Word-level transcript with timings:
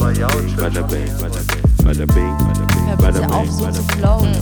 Bada 0.00 0.28
bing, 0.28 0.56
bada 0.56 0.82
bing, 0.88 1.12
bada 1.84 2.06
bing, 3.20 3.30
auf, 3.30 3.44
bing, 3.44 3.52
so 3.52 3.70
zu 3.70 3.82
bing. 3.82 3.98
flowen. 3.98 4.32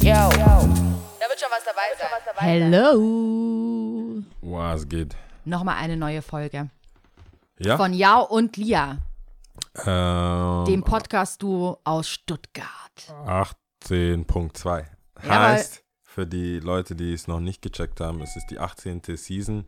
Yo. 0.00 0.28
Da 0.28 1.28
wird 1.28 1.38
schon 1.38 1.50
was 1.50 1.64
dabei 1.64 1.88
sein. 1.96 2.08
Hello. 2.72 4.22
Was 4.42 4.88
geht? 4.88 5.14
Nochmal 5.44 5.76
eine 5.76 5.96
neue 5.96 6.20
Folge 6.20 6.68
Ja? 7.60 7.76
von 7.76 7.92
Yao 7.92 8.24
und 8.24 8.56
Lia, 8.56 8.98
ähm, 9.86 10.64
dem 10.66 10.82
Podcast-Duo 10.82 11.78
aus 11.84 12.08
Stuttgart. 12.08 12.66
18.2. 13.26 14.84
Ja, 15.24 15.42
Heißt, 15.50 15.84
für 16.02 16.26
die 16.26 16.58
Leute, 16.58 16.96
die 16.96 17.12
es 17.14 17.28
noch 17.28 17.38
nicht 17.38 17.62
gecheckt 17.62 18.00
haben, 18.00 18.20
es 18.20 18.34
ist 18.34 18.48
die 18.50 18.58
18. 18.58 19.02
Season 19.16 19.64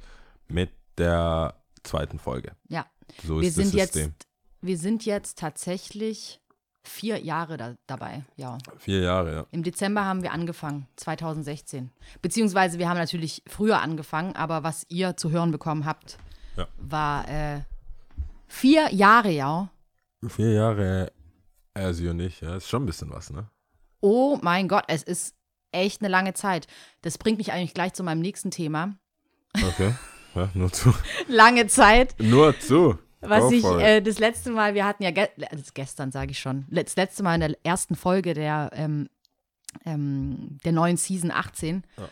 mit 0.48 0.70
der 0.98 1.54
zweiten 1.84 2.18
Folge. 2.18 2.52
Ja, 2.68 2.86
So 3.26 3.40
wir 3.40 3.48
ist 3.48 3.58
das 3.58 3.64
sind, 3.70 3.74
jetzt, 3.74 3.94
System. 3.94 4.14
wir 4.60 4.78
sind 4.78 5.04
jetzt 5.06 5.38
tatsächlich 5.38 6.40
vier 6.82 7.18
Jahre 7.18 7.56
da, 7.56 7.74
dabei. 7.86 8.24
Ja. 8.36 8.58
Vier 8.78 9.00
Jahre, 9.00 9.34
ja. 9.34 9.46
Im 9.50 9.62
Dezember 9.62 10.04
haben 10.04 10.22
wir 10.22 10.32
angefangen, 10.32 10.86
2016. 10.96 11.90
Beziehungsweise 12.20 12.78
wir 12.78 12.88
haben 12.88 12.98
natürlich 12.98 13.42
früher 13.46 13.80
angefangen, 13.80 14.36
aber 14.36 14.62
was 14.62 14.84
ihr 14.88 15.16
zu 15.16 15.30
hören 15.30 15.50
bekommen 15.50 15.86
habt, 15.86 16.18
Ja. 16.56 16.68
war 16.76 17.28
äh, 17.28 17.62
vier 18.48 18.92
Jahre, 18.92 19.30
ja. 19.30 19.70
Vier 20.28 20.52
Jahre, 20.52 21.12
sie 21.92 22.08
und 22.08 22.20
ich, 22.20 22.40
ja, 22.40 22.56
ist 22.56 22.68
schon 22.68 22.82
ein 22.84 22.86
bisschen 22.86 23.10
was, 23.10 23.30
ne? 23.30 23.48
Oh 24.00 24.38
mein 24.42 24.68
Gott, 24.68 24.84
es 24.88 25.02
ist 25.02 25.34
echt 25.72 26.02
eine 26.02 26.08
lange 26.08 26.34
Zeit. 26.34 26.66
Das 27.02 27.16
bringt 27.18 27.38
mich 27.38 27.52
eigentlich 27.52 27.74
gleich 27.74 27.94
zu 27.94 28.02
meinem 28.02 28.20
nächsten 28.20 28.50
Thema. 28.50 28.94
Okay, 29.54 29.94
ja, 30.34 30.48
nur 30.54 30.72
zu. 30.72 30.92
Lange 31.28 31.66
Zeit, 31.66 32.14
Nur 32.18 32.58
zu. 32.58 32.98
was 33.20 33.50
ich 33.52 33.64
äh, 33.64 34.00
das 34.00 34.18
letzte 34.18 34.50
Mal, 34.50 34.74
wir 34.74 34.84
hatten 34.84 35.02
ja 35.02 35.10
ge 35.10 35.28
das 35.50 35.74
gestern, 35.74 36.12
sage 36.12 36.32
ich 36.32 36.38
schon, 36.38 36.66
das 36.70 36.96
letzte 36.96 37.22
Mal 37.22 37.34
in 37.34 37.40
der 37.40 37.56
ersten 37.62 37.96
Folge 37.96 38.34
der, 38.34 38.70
ähm, 38.74 39.08
ähm, 39.84 40.58
der 40.64 40.72
neuen 40.72 40.96
Season 40.96 41.30
18 41.30 41.84
Ja. 41.96 42.08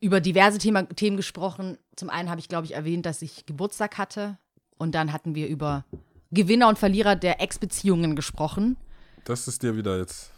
über 0.00 0.20
diverse 0.20 0.58
Thema, 0.58 0.84
Themen 0.84 1.16
gesprochen. 1.16 1.78
Zum 1.96 2.10
einen 2.10 2.30
habe 2.30 2.40
ich, 2.40 2.48
glaube 2.48 2.66
ich, 2.66 2.74
erwähnt, 2.74 3.06
dass 3.06 3.22
ich 3.22 3.46
Geburtstag 3.46 3.98
hatte. 3.98 4.38
Und 4.78 4.94
dann 4.94 5.12
hatten 5.12 5.34
wir 5.34 5.48
über 5.48 5.84
Gewinner 6.30 6.68
und 6.68 6.78
Verlierer 6.78 7.16
der 7.16 7.40
Ex-Beziehungen 7.40 8.14
gesprochen. 8.16 8.76
Das 9.24 9.48
ist 9.48 9.62
dir 9.62 9.76
wieder 9.76 9.96
jetzt. 9.98 10.30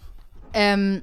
Ähm, 0.52 1.02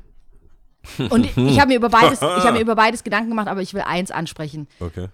und 1.10 1.26
ich 1.38 1.60
habe 1.60 1.70
mir 1.70 1.76
über 1.78 1.90
beides, 1.90 2.22
ich 2.22 2.28
habe 2.28 2.54
mir 2.54 2.62
über 2.62 2.76
beides 2.76 3.04
Gedanken 3.04 3.30
gemacht, 3.30 3.48
aber 3.48 3.62
ich 3.62 3.74
will 3.74 3.82
eins 3.82 4.12
ansprechen. 4.12 4.68
Okay. 4.80 5.10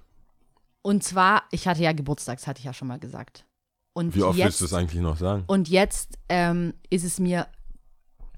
Und 0.82 1.04
zwar, 1.04 1.44
ich 1.52 1.68
hatte 1.68 1.82
ja 1.82 1.92
Geburtstag, 1.92 2.40
das 2.40 2.48
hatte 2.48 2.60
ich 2.60 2.66
ja 2.66 2.74
schon 2.74 2.88
mal 2.88 3.00
gesagt. 3.00 3.46
Und 3.94 4.16
Wie 4.16 4.24
oft 4.24 4.38
jetzt, 4.38 4.46
willst 4.46 4.62
du 4.62 4.66
es 4.66 4.74
eigentlich 4.74 5.02
noch 5.02 5.18
sagen? 5.18 5.44
Und 5.48 5.68
jetzt 5.68 6.18
ähm, 6.30 6.74
ist 6.90 7.04
es 7.04 7.20
mir 7.20 7.48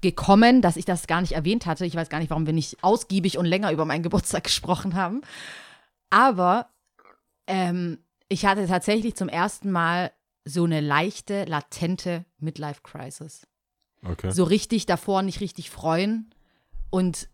gekommen, 0.00 0.60
dass 0.60 0.76
ich 0.76 0.84
das 0.84 1.06
gar 1.06 1.20
nicht 1.20 1.32
erwähnt 1.32 1.64
hatte. 1.64 1.86
Ich 1.86 1.94
weiß 1.94 2.08
gar 2.08 2.18
nicht, 2.18 2.30
warum 2.30 2.46
wir 2.46 2.52
nicht 2.52 2.82
ausgiebig 2.82 3.38
und 3.38 3.46
länger 3.46 3.72
über 3.72 3.84
meinen 3.84 4.02
Geburtstag 4.02 4.44
gesprochen 4.44 4.94
haben. 4.94 5.22
Aber 6.10 6.68
ähm, 7.46 7.98
ich 8.28 8.46
hatte 8.46 8.66
tatsächlich 8.66 9.14
zum 9.14 9.28
ersten 9.28 9.70
Mal 9.70 10.12
so 10.44 10.64
eine 10.64 10.80
leichte, 10.80 11.44
latente 11.44 12.24
Midlife-Crisis. 12.38 13.46
Okay. 14.04 14.30
So 14.32 14.44
richtig 14.44 14.86
davor 14.86 15.22
nicht 15.22 15.40
richtig 15.40 15.70
freuen. 15.70 16.30
Und 16.90 17.28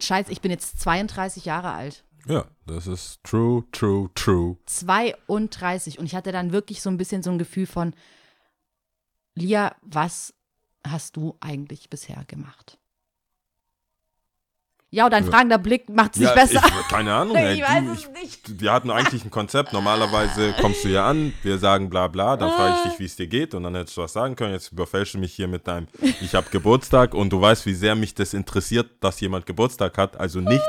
scheiße, 0.00 0.32
ich 0.32 0.40
bin 0.40 0.50
jetzt 0.50 0.80
32 0.80 1.44
Jahre 1.44 1.72
alt. 1.72 2.04
Ja, 2.28 2.44
das 2.66 2.86
ist 2.86 3.22
true, 3.24 3.64
true, 3.72 4.08
true. 4.14 4.56
32 4.66 5.98
und 5.98 6.06
ich 6.06 6.14
hatte 6.14 6.32
dann 6.32 6.52
wirklich 6.52 6.80
so 6.80 6.88
ein 6.90 6.96
bisschen 6.96 7.22
so 7.22 7.30
ein 7.30 7.38
Gefühl 7.38 7.66
von, 7.66 7.94
Lia, 9.34 9.74
was 9.82 10.34
hast 10.86 11.16
du 11.16 11.36
eigentlich 11.40 11.90
bisher 11.90 12.24
gemacht? 12.26 12.78
Ja, 14.94 15.06
und 15.06 15.10
dein 15.12 15.24
Ja. 15.24 15.30
fragender 15.30 15.56
Blick 15.56 15.88
macht 15.88 16.12
es 16.12 16.20
nicht 16.20 16.28
ja, 16.28 16.34
besser. 16.34 16.62
Ich, 16.66 16.88
keine 16.88 17.14
Ahnung. 17.14 17.34
ey, 17.38 17.54
Ich 17.54 17.62
weiß 17.62 17.84
du, 17.84 17.92
es 17.92 18.22
nicht. 18.22 18.60
Wir 18.60 18.72
hatten 18.74 18.90
eigentlich 18.90 19.24
ein 19.24 19.30
Konzept. 19.30 19.72
Normalerweise 19.72 20.54
kommst 20.60 20.84
du 20.84 20.88
hier 20.88 21.02
an, 21.02 21.32
wir 21.42 21.56
sagen 21.56 21.88
bla 21.88 22.08
bla, 22.08 22.36
dann 22.36 22.50
frage 22.50 22.74
ich 22.76 22.82
dich, 22.82 22.98
wie 22.98 23.06
es 23.06 23.16
dir 23.16 23.26
geht 23.26 23.54
und 23.54 23.62
dann 23.62 23.74
hättest 23.74 23.96
du 23.96 24.02
was 24.02 24.12
sagen 24.12 24.36
können. 24.36 24.52
Jetzt 24.52 24.70
überfällst 24.70 25.14
du 25.14 25.18
mich 25.18 25.32
hier 25.32 25.48
mit 25.48 25.66
deinem, 25.66 25.88
ich 26.20 26.34
habe 26.34 26.50
Geburtstag 26.50 27.14
und 27.14 27.30
du 27.30 27.40
weißt, 27.40 27.64
wie 27.64 27.72
sehr 27.72 27.94
mich 27.94 28.14
das 28.14 28.34
interessiert, 28.34 28.90
dass 29.00 29.18
jemand 29.20 29.46
Geburtstag 29.46 29.96
hat. 29.96 30.20
Also 30.20 30.40
nicht. 30.40 30.62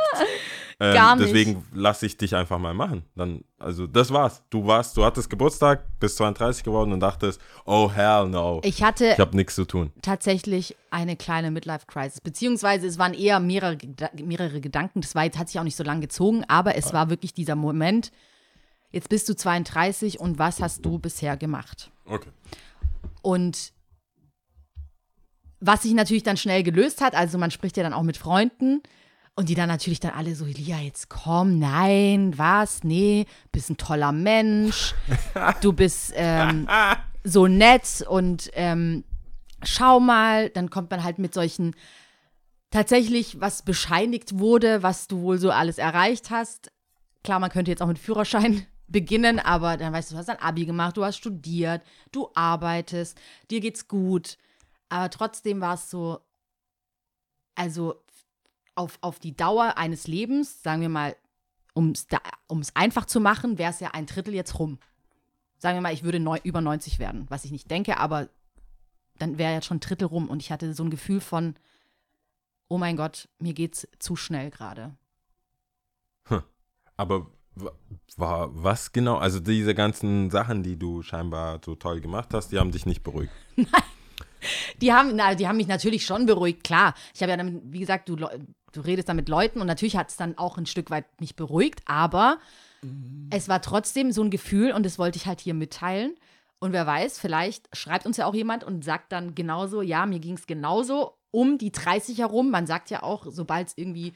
Ähm, 0.83 0.93
Gar 0.93 1.15
nicht. 1.15 1.27
Deswegen 1.29 1.65
lasse 1.71 2.05
ich 2.05 2.17
dich 2.17 2.35
einfach 2.35 2.59
mal 2.59 2.73
machen. 2.73 3.05
Dann, 3.15 3.45
also 3.57 3.87
das 3.87 4.11
war's. 4.11 4.43
Du 4.49 4.67
warst, 4.67 4.97
du 4.97 5.05
hattest 5.05 5.29
Geburtstag, 5.29 5.85
bist 6.01 6.17
32 6.17 6.61
geworden 6.65 6.91
und 6.91 6.99
dachtest, 6.99 7.39
oh 7.63 7.89
hell 7.89 8.27
no. 8.27 8.59
Ich 8.65 8.83
hatte 8.83 9.11
Ich 9.13 9.19
habe 9.19 9.33
nichts 9.37 9.55
zu 9.55 9.63
tun. 9.63 9.93
tatsächlich 10.01 10.75
eine 10.91 11.15
kleine 11.15 11.51
Midlife-Crisis, 11.51 12.19
beziehungsweise 12.19 12.85
es 12.85 12.97
waren 12.97 13.13
eher 13.13 13.39
mehrere, 13.39 13.77
mehrere 14.21 14.59
Gedanken. 14.59 14.99
Das 14.99 15.15
war, 15.15 15.23
jetzt 15.23 15.37
hat 15.37 15.47
sich 15.47 15.57
auch 15.57 15.63
nicht 15.63 15.77
so 15.77 15.85
lange 15.85 16.01
gezogen, 16.01 16.43
aber 16.49 16.75
es 16.75 16.91
war 16.91 17.09
wirklich 17.09 17.33
dieser 17.33 17.55
Moment, 17.55 18.11
jetzt 18.91 19.07
bist 19.07 19.29
du 19.29 19.35
32 19.37 20.19
und 20.19 20.37
was 20.37 20.61
hast 20.61 20.85
du 20.85 20.99
bisher 20.99 21.37
gemacht? 21.37 21.91
Okay. 22.05 22.29
Und 23.21 23.71
was 25.61 25.83
sich 25.83 25.93
natürlich 25.93 26.23
dann 26.23 26.35
schnell 26.35 26.61
gelöst 26.61 26.99
hat, 26.99 27.15
also 27.15 27.37
man 27.37 27.51
spricht 27.51 27.77
ja 27.77 27.83
dann 27.83 27.93
auch 27.93 28.03
mit 28.03 28.17
Freunden 28.17 28.81
und 29.35 29.49
die 29.49 29.55
dann 29.55 29.69
natürlich 29.69 29.99
dann 29.99 30.11
alle 30.11 30.35
so, 30.35 30.45
Lia, 30.45 30.79
jetzt 30.79 31.09
komm, 31.09 31.59
nein, 31.59 32.37
was, 32.37 32.83
nee, 32.83 33.25
bist 33.51 33.69
ein 33.69 33.77
toller 33.77 34.11
Mensch, 34.11 34.93
du 35.61 35.73
bist 35.73 36.13
ähm, 36.15 36.67
so 37.23 37.47
nett 37.47 38.05
und 38.07 38.51
ähm, 38.53 39.03
schau 39.63 39.99
mal, 39.99 40.49
dann 40.49 40.69
kommt 40.69 40.91
man 40.91 41.03
halt 41.03 41.19
mit 41.19 41.33
solchen 41.33 41.75
tatsächlich, 42.69 43.39
was 43.39 43.63
bescheinigt 43.63 44.39
wurde, 44.39 44.83
was 44.83 45.07
du 45.07 45.21
wohl 45.21 45.37
so 45.37 45.51
alles 45.51 45.77
erreicht 45.77 46.29
hast. 46.29 46.71
Klar, 47.23 47.39
man 47.39 47.51
könnte 47.51 47.71
jetzt 47.71 47.81
auch 47.81 47.87
mit 47.87 47.99
Führerschein 47.99 48.65
beginnen, 48.87 49.39
aber 49.39 49.77
dann 49.77 49.93
weißt 49.93 50.11
du, 50.11 50.15
du 50.15 50.19
hast 50.19 50.29
ein 50.29 50.41
Abi 50.41 50.65
gemacht, 50.65 50.97
du 50.97 51.05
hast 51.05 51.17
studiert, 51.17 51.81
du 52.11 52.29
arbeitest, 52.35 53.19
dir 53.49 53.61
geht's 53.61 53.87
gut. 53.87 54.37
Aber 54.89 55.09
trotzdem 55.09 55.61
war 55.61 55.75
es 55.75 55.89
so, 55.89 56.19
also 57.55 58.02
auf, 58.75 58.97
auf 59.01 59.19
die 59.19 59.35
Dauer 59.35 59.77
eines 59.77 60.07
Lebens, 60.07 60.61
sagen 60.63 60.81
wir 60.81 60.89
mal, 60.89 61.15
um 61.73 61.91
es 61.91 62.07
einfach 62.75 63.05
zu 63.05 63.19
machen, 63.19 63.57
wäre 63.57 63.71
es 63.71 63.79
ja 63.79 63.91
ein 63.91 64.05
Drittel 64.05 64.33
jetzt 64.33 64.59
rum. 64.59 64.77
Sagen 65.57 65.77
wir 65.77 65.81
mal, 65.81 65.93
ich 65.93 66.03
würde 66.03 66.19
neu, 66.19 66.39
über 66.43 66.61
90 66.61 66.99
werden, 66.99 67.25
was 67.29 67.45
ich 67.45 67.51
nicht 67.51 67.71
denke, 67.71 67.97
aber 67.97 68.29
dann 69.17 69.37
wäre 69.37 69.53
jetzt 69.53 69.65
schon 69.65 69.77
ein 69.77 69.81
Drittel 69.81 70.05
rum 70.07 70.29
und 70.29 70.41
ich 70.41 70.51
hatte 70.51 70.73
so 70.73 70.83
ein 70.83 70.89
Gefühl 70.89 71.21
von, 71.21 71.55
oh 72.67 72.77
mein 72.77 72.97
Gott, 72.97 73.27
mir 73.39 73.53
geht's 73.53 73.87
zu 73.99 74.15
schnell 74.15 74.49
gerade. 74.51 74.95
Aber 76.95 77.27
wa- 77.55 77.71
war 78.17 78.49
was 78.63 78.91
genau? 78.91 79.17
Also 79.17 79.39
diese 79.39 79.73
ganzen 79.73 80.29
Sachen, 80.29 80.61
die 80.63 80.77
du 80.77 81.01
scheinbar 81.01 81.59
so 81.65 81.75
toll 81.75 82.01
gemacht 82.01 82.33
hast, 82.33 82.49
die 82.51 82.59
haben 82.59 82.71
dich 82.71 82.85
nicht 82.85 83.03
beruhigt. 83.03 83.31
Die 84.81 84.91
haben, 84.91 85.15
na, 85.15 85.35
die 85.35 85.47
haben 85.47 85.55
mich 85.55 85.67
natürlich 85.67 86.05
schon 86.05 86.25
beruhigt, 86.25 86.65
klar. 86.65 86.95
Ich 87.15 87.21
habe 87.21 87.31
ja 87.31 87.37
damit, 87.37 87.61
wie 87.63 87.79
gesagt, 87.79 88.09
du, 88.09 88.17
du 88.73 88.81
redest 88.81 89.07
da 89.09 89.13
mit 89.13 89.29
Leuten 89.29 89.61
und 89.61 89.67
natürlich 89.67 89.95
hat 89.95 90.09
es 90.09 90.17
dann 90.17 90.37
auch 90.37 90.57
ein 90.57 90.65
Stück 90.65 90.89
weit 90.89 91.05
mich 91.21 91.35
beruhigt, 91.35 91.81
aber 91.85 92.39
es 93.29 93.47
war 93.47 93.61
trotzdem 93.61 94.11
so 94.11 94.21
ein 94.23 94.29
Gefühl 94.29 94.73
und 94.73 94.85
das 94.85 94.99
wollte 94.99 95.17
ich 95.17 95.25
halt 95.25 95.39
hier 95.39 95.53
mitteilen. 95.53 96.15
Und 96.59 96.73
wer 96.73 96.85
weiß, 96.85 97.17
vielleicht 97.19 97.67
schreibt 97.75 98.05
uns 98.05 98.17
ja 98.17 98.25
auch 98.25 98.33
jemand 98.33 98.63
und 98.63 98.83
sagt 98.83 99.11
dann 99.11 99.35
genauso, 99.35 99.81
ja, 99.81 100.05
mir 100.05 100.19
ging 100.19 100.35
es 100.35 100.47
genauso 100.47 101.13
um 101.31 101.57
die 101.57 101.71
30 101.71 102.17
herum. 102.19 102.51
Man 102.51 102.67
sagt 102.67 102.89
ja 102.89 103.03
auch, 103.03 103.25
sobald 103.29 103.69
es 103.69 103.77
irgendwie. 103.77 104.13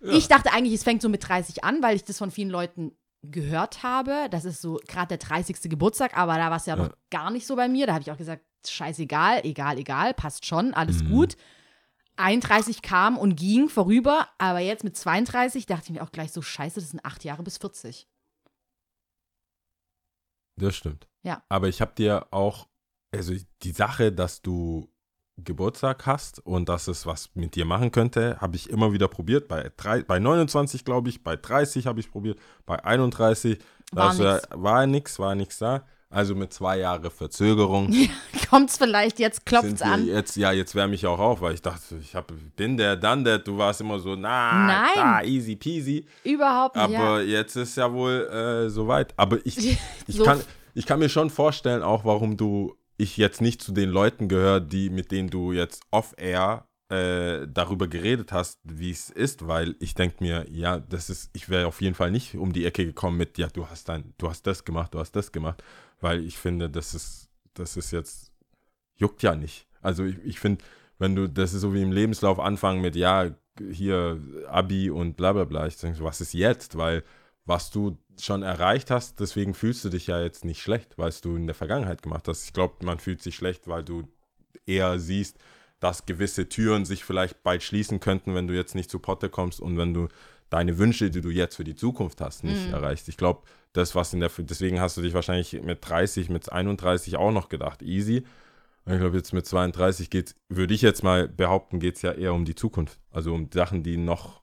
Ich 0.00 0.28
dachte 0.28 0.52
eigentlich, 0.52 0.74
es 0.74 0.84
fängt 0.84 1.02
so 1.02 1.08
mit 1.08 1.28
30 1.28 1.64
an, 1.64 1.82
weil 1.82 1.96
ich 1.96 2.04
das 2.04 2.18
von 2.18 2.30
vielen 2.30 2.50
Leuten 2.50 2.92
gehört 3.22 3.82
habe. 3.82 4.28
Das 4.30 4.44
ist 4.44 4.60
so 4.62 4.78
gerade 4.86 5.16
der 5.16 5.18
30. 5.18 5.68
Geburtstag, 5.70 6.16
aber 6.16 6.36
da 6.36 6.50
war 6.50 6.58
es 6.58 6.66
ja, 6.66 6.76
Ja. 6.76 6.84
noch 6.84 6.92
gar 7.10 7.30
nicht 7.30 7.46
so 7.46 7.56
bei 7.56 7.68
mir. 7.68 7.86
Da 7.86 7.94
habe 7.94 8.02
ich 8.02 8.10
auch 8.12 8.16
gesagt, 8.16 8.44
scheißegal, 8.66 9.40
egal, 9.44 9.78
egal, 9.78 10.14
passt 10.14 10.46
schon, 10.46 10.74
alles 10.74 11.04
gut. 11.04 11.36
31 12.18 12.82
kam 12.82 13.16
und 13.16 13.36
ging 13.36 13.68
vorüber, 13.68 14.28
aber 14.38 14.58
jetzt 14.60 14.84
mit 14.84 14.96
32 14.96 15.66
dachte 15.66 15.84
ich 15.86 15.90
mir 15.90 16.02
auch 16.02 16.12
gleich 16.12 16.32
so, 16.32 16.42
scheiße, 16.42 16.80
das 16.80 16.90
sind 16.90 17.04
acht 17.04 17.24
Jahre 17.24 17.42
bis 17.42 17.58
40. 17.58 18.08
Das 20.56 20.74
stimmt. 20.74 21.08
Ja. 21.22 21.42
Aber 21.48 21.68
ich 21.68 21.80
habe 21.80 21.92
dir 21.96 22.26
auch, 22.30 22.68
also 23.14 23.34
die 23.62 23.72
Sache, 23.72 24.12
dass 24.12 24.42
du 24.42 24.90
Geburtstag 25.36 26.06
hast 26.06 26.40
und 26.40 26.68
dass 26.68 26.88
es 26.88 27.06
was 27.06 27.34
mit 27.34 27.54
dir 27.54 27.64
machen 27.64 27.92
könnte, 27.92 28.40
habe 28.40 28.56
ich 28.56 28.68
immer 28.70 28.92
wieder 28.92 29.08
probiert. 29.08 29.46
Bei, 29.46 29.70
drei, 29.76 30.02
bei 30.02 30.18
29, 30.18 30.84
glaube 30.84 31.08
ich, 31.08 31.22
bei 31.22 31.36
30 31.36 31.86
habe 31.86 32.00
ich 32.00 32.10
probiert, 32.10 32.40
bei 32.66 32.82
31 32.82 33.58
War 33.92 34.14
nix. 34.14 34.48
war 34.50 34.86
nichts, 34.86 35.18
war 35.18 35.34
nichts 35.34 35.58
da. 35.58 35.86
Also 36.10 36.34
mit 36.34 36.54
zwei 36.54 36.78
Jahre 36.78 37.10
Verzögerung. 37.10 37.94
Kommt's 38.48 38.78
vielleicht, 38.78 39.18
jetzt 39.18 39.44
klopft's 39.44 39.80
wir 39.80 39.86
an. 39.86 40.06
Jetzt, 40.06 40.36
ja, 40.36 40.52
jetzt 40.52 40.74
wärme 40.74 40.94
ich 40.94 41.06
auch 41.06 41.18
auf, 41.18 41.42
weil 41.42 41.52
ich 41.52 41.60
dachte, 41.60 41.96
ich 42.00 42.14
hab, 42.14 42.32
bin 42.56 42.78
der, 42.78 42.96
dann 42.96 43.24
der, 43.24 43.38
du 43.38 43.58
warst 43.58 43.82
immer 43.82 43.98
so, 43.98 44.16
na, 44.16 44.66
Nein. 44.66 44.92
klar, 44.94 45.24
easy 45.24 45.56
peasy. 45.56 46.06
Überhaupt 46.24 46.76
nicht. 46.76 46.96
Aber 46.96 47.22
jetzt 47.22 47.56
ist 47.56 47.76
ja 47.76 47.92
wohl 47.92 48.26
äh, 48.26 48.70
soweit. 48.70 49.12
Aber 49.18 49.38
ich, 49.44 49.58
ich 50.06 50.16
So 50.16 50.24
kann, 50.24 50.40
ich 50.74 50.86
kann 50.86 50.98
mir 50.98 51.10
schon 51.10 51.28
vorstellen, 51.28 51.82
auch 51.82 52.06
warum 52.06 52.38
du, 52.38 52.74
ich 52.96 53.18
jetzt 53.18 53.42
nicht 53.42 53.60
zu 53.60 53.72
den 53.72 53.90
Leuten 53.90 54.28
gehöre, 54.28 54.60
die, 54.60 54.88
mit 54.88 55.12
denen 55.12 55.28
du 55.28 55.52
jetzt 55.52 55.82
off-air 55.90 56.67
äh, 56.90 57.46
darüber 57.46 57.86
geredet 57.86 58.32
hast, 58.32 58.58
wie 58.64 58.90
es 58.90 59.10
ist, 59.10 59.46
weil 59.46 59.76
ich 59.78 59.94
denke 59.94 60.24
mir, 60.24 60.46
ja, 60.50 60.78
das 60.78 61.10
ist, 61.10 61.30
ich 61.34 61.48
wäre 61.48 61.66
auf 61.66 61.80
jeden 61.80 61.94
Fall 61.94 62.10
nicht 62.10 62.34
um 62.34 62.52
die 62.52 62.64
Ecke 62.64 62.84
gekommen 62.86 63.18
mit, 63.18 63.36
ja, 63.38 63.48
du 63.48 63.68
hast 63.68 63.88
dein, 63.88 64.14
du 64.18 64.28
hast 64.28 64.46
das 64.46 64.64
gemacht, 64.64 64.94
du 64.94 64.98
hast 64.98 65.12
das 65.12 65.32
gemacht, 65.32 65.62
weil 66.00 66.24
ich 66.24 66.38
finde, 66.38 66.70
das 66.70 66.94
ist, 66.94 67.28
das 67.54 67.76
ist 67.76 67.90
jetzt, 67.90 68.32
juckt 68.96 69.22
ja 69.22 69.34
nicht. 69.34 69.66
Also 69.82 70.04
ich, 70.04 70.18
ich 70.24 70.40
finde, 70.40 70.64
wenn 70.98 71.14
du, 71.14 71.28
das 71.28 71.52
ist 71.54 71.60
so 71.60 71.74
wie 71.74 71.82
im 71.82 71.92
Lebenslauf 71.92 72.40
anfangen 72.40 72.80
mit, 72.80 72.96
ja, 72.96 73.30
hier 73.70 74.20
Abi 74.48 74.90
und 74.90 75.16
bla 75.16 75.32
bla 75.32 75.44
bla, 75.44 75.66
ich 75.66 75.76
denke, 75.76 76.02
was 76.02 76.20
ist 76.20 76.32
jetzt? 76.32 76.76
Weil 76.76 77.04
was 77.44 77.70
du 77.70 77.98
schon 78.20 78.42
erreicht 78.42 78.90
hast, 78.90 79.20
deswegen 79.20 79.54
fühlst 79.54 79.84
du 79.84 79.88
dich 79.88 80.06
ja 80.06 80.20
jetzt 80.20 80.44
nicht 80.44 80.62
schlecht, 80.62 80.98
weil 80.98 81.12
du 81.22 81.36
in 81.36 81.46
der 81.46 81.54
Vergangenheit 81.54 82.02
gemacht 82.02 82.28
hast. 82.28 82.44
Ich 82.44 82.52
glaube, 82.52 82.84
man 82.84 82.98
fühlt 82.98 83.22
sich 83.22 83.34
schlecht, 83.34 83.68
weil 83.68 83.84
du 83.84 84.08
eher 84.66 84.98
siehst, 84.98 85.38
dass 85.80 86.06
gewisse 86.06 86.48
Türen 86.48 86.84
sich 86.84 87.04
vielleicht 87.04 87.42
bald 87.42 87.62
schließen 87.62 88.00
könnten, 88.00 88.34
wenn 88.34 88.46
du 88.46 88.54
jetzt 88.54 88.74
nicht 88.74 88.90
zu 88.90 88.98
Potte 88.98 89.28
kommst 89.28 89.60
und 89.60 89.76
wenn 89.78 89.94
du 89.94 90.08
deine 90.50 90.78
Wünsche, 90.78 91.10
die 91.10 91.20
du 91.20 91.30
jetzt 91.30 91.56
für 91.56 91.64
die 91.64 91.76
Zukunft 91.76 92.20
hast, 92.20 92.42
nicht 92.42 92.66
Mhm. 92.66 92.72
erreichst. 92.74 93.08
Ich 93.08 93.16
glaube, 93.16 93.42
das, 93.74 93.94
was 93.94 94.12
in 94.14 94.20
der, 94.20 94.30
deswegen 94.38 94.80
hast 94.80 94.96
du 94.96 95.02
dich 95.02 95.14
wahrscheinlich 95.14 95.60
mit 95.62 95.78
30, 95.86 96.30
mit 96.30 96.50
31 96.50 97.16
auch 97.16 97.32
noch 97.32 97.48
gedacht, 97.48 97.82
easy. 97.82 98.24
Und 98.84 98.94
ich 98.94 99.00
glaube, 99.00 99.18
jetzt 99.18 99.34
mit 99.34 99.46
32 99.46 100.08
geht 100.08 100.34
würde 100.48 100.72
ich 100.72 100.80
jetzt 100.80 101.02
mal 101.04 101.28
behaupten, 101.28 101.78
geht 101.78 101.96
es 101.96 102.02
ja 102.02 102.12
eher 102.12 102.32
um 102.32 102.46
die 102.46 102.54
Zukunft. 102.54 102.98
Also 103.10 103.34
um 103.34 103.50
Sachen, 103.52 103.82
die 103.82 103.98
noch, 103.98 104.40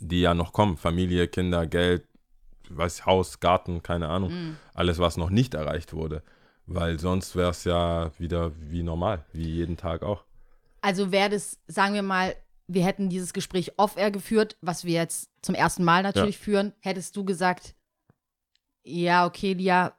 die 0.00 0.20
ja 0.22 0.34
noch 0.34 0.52
kommen. 0.52 0.76
Familie, 0.76 1.28
Kinder, 1.28 1.66
Geld, 1.68 2.04
weiß, 2.68 3.06
Haus, 3.06 3.38
Garten, 3.38 3.82
keine 3.84 4.08
Ahnung. 4.08 4.32
Mhm. 4.32 4.56
Alles, 4.74 4.98
was 4.98 5.16
noch 5.16 5.30
nicht 5.30 5.54
erreicht 5.54 5.92
wurde. 5.92 6.22
Weil 6.72 7.00
sonst 7.00 7.34
wäre 7.34 7.50
es 7.50 7.64
ja 7.64 8.12
wieder 8.18 8.52
wie 8.60 8.84
normal, 8.84 9.24
wie 9.32 9.48
jeden 9.48 9.76
Tag 9.76 10.04
auch. 10.04 10.24
Also 10.82 11.10
wäre 11.10 11.28
das, 11.28 11.58
sagen 11.66 11.94
wir 11.94 12.02
mal, 12.02 12.36
wir 12.68 12.84
hätten 12.84 13.08
dieses 13.08 13.32
Gespräch 13.32 13.72
off-air 13.76 14.12
geführt, 14.12 14.56
was 14.60 14.84
wir 14.84 14.94
jetzt 14.94 15.30
zum 15.42 15.56
ersten 15.56 15.82
Mal 15.82 16.04
natürlich 16.04 16.38
führen, 16.38 16.72
hättest 16.78 17.16
du 17.16 17.24
gesagt, 17.24 17.74
ja, 18.84 19.26
okay, 19.26 19.54
Lia, 19.54 19.98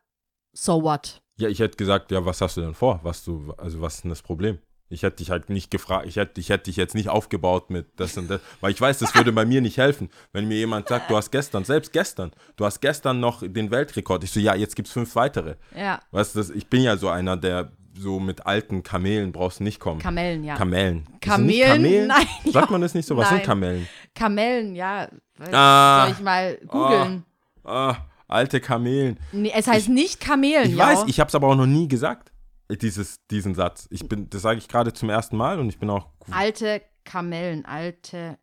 so 0.53 0.81
what? 0.81 1.21
Ja, 1.38 1.50
ich 1.50 1.59
hätte 1.59 1.75
gesagt, 1.75 2.09
ja, 2.09 2.25
was 2.25 2.39
hast 2.39 2.56
du 2.56 2.62
denn 2.62 2.73
vor? 2.73 3.01
Was 3.03 3.25
du, 3.25 3.53
also 3.57 3.81
was 3.81 3.95
ist 3.95 4.03
denn 4.06 4.09
das 4.09 4.21
Problem? 4.21 4.59
Ich 4.91 5.03
hätte 5.03 5.17
dich 5.17 5.31
halt 5.31 5.49
nicht 5.49 5.71
gefragt, 5.71 6.05
ich 6.07 6.17
hätte, 6.17 6.39
ich 6.41 6.49
hätte 6.49 6.65
dich 6.65 6.75
jetzt 6.75 6.95
nicht 6.95 7.09
aufgebaut 7.09 7.69
mit 7.69 7.88
das 7.97 8.17
und 8.17 8.29
das, 8.29 8.41
weil 8.59 8.71
ich 8.71 8.81
weiß, 8.81 8.99
das 8.99 9.15
würde 9.15 9.31
bei 9.31 9.45
mir 9.45 9.61
nicht 9.61 9.77
helfen. 9.77 10.09
Wenn 10.33 10.47
mir 10.47 10.57
jemand 10.57 10.88
sagt, 10.89 11.09
du 11.09 11.15
hast 11.17 11.31
gestern, 11.31 11.63
selbst 11.63 11.93
gestern, 11.93 12.31
du 12.57 12.65
hast 12.65 12.81
gestern 12.81 13.19
noch 13.19 13.41
den 13.45 13.71
Weltrekord. 13.71 14.23
Ich 14.23 14.31
so, 14.31 14.39
ja, 14.39 14.55
jetzt 14.55 14.75
gibt 14.75 14.88
es 14.88 14.93
fünf 14.93 15.15
weitere. 15.15 15.55
Ja, 15.75 15.99
Weißt 16.11 16.35
du, 16.35 16.41
ich 16.53 16.67
bin 16.67 16.83
ja 16.83 16.97
so 16.97 17.09
einer, 17.09 17.38
der 17.38 17.71
so 17.93 18.19
mit 18.19 18.45
alten 18.45 18.83
Kamelen 18.83 19.31
brauchst 19.31 19.59
du 19.59 19.63
nicht 19.63 19.79
kommen. 19.79 19.99
Kamellen, 19.99 20.43
ja. 20.43 20.55
Kamellen. 20.55 21.03
Nicht 21.09 21.21
Kamelen? 21.21 22.07
Nein, 22.07 22.25
Sagt 22.45 22.67
ja. 22.67 22.71
man 22.71 22.81
das 22.81 22.94
nicht 22.94 23.05
so? 23.05 23.17
Was 23.17 23.29
Nein. 23.29 23.39
sind 23.39 23.45
Kamellen? 23.45 23.87
Kamellen, 24.15 24.75
ja. 24.75 25.09
Ah. 25.51 26.03
Soll 26.05 26.13
ich 26.13 26.23
mal 26.23 26.57
googeln? 26.67 27.25
Ah, 27.63 27.95
alte 28.27 28.59
Kamelen. 28.61 29.19
Nee, 29.31 29.51
es 29.55 29.67
heißt 29.67 29.89
nicht 29.89 30.19
Kamelen, 30.19 30.69
Ich 30.71 30.75
ja. 30.77 30.87
weiß, 30.87 31.03
ich 31.07 31.19
habe 31.19 31.27
es 31.27 31.35
aber 31.35 31.47
auch 31.47 31.55
noch 31.55 31.65
nie 31.65 31.87
gesagt, 31.87 32.31
dieses, 32.77 33.25
diesen 33.27 33.56
Satz. 33.56 33.88
Ich 33.91 34.07
bin, 34.07 34.29
das 34.29 34.41
sage 34.41 34.59
ich 34.59 34.68
gerade 34.68 34.94
zum 34.94 35.09
ersten 35.09 35.38
Mal 35.38 35.59
und 35.59 35.69
ich 35.69 35.79
bin 35.79 35.89
auch 35.89 36.09
Alte 36.31 36.81
Kamellen, 37.03 37.65
alte 37.65 38.38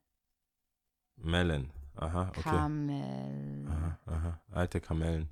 Mellen. 1.16 1.70
Aha, 1.96 2.28
okay. 2.28 2.42
Kamellen. 2.42 3.68
Aha, 3.68 3.98
aha. 4.06 4.40
Alte 4.52 4.80
Kamellen. 4.80 5.28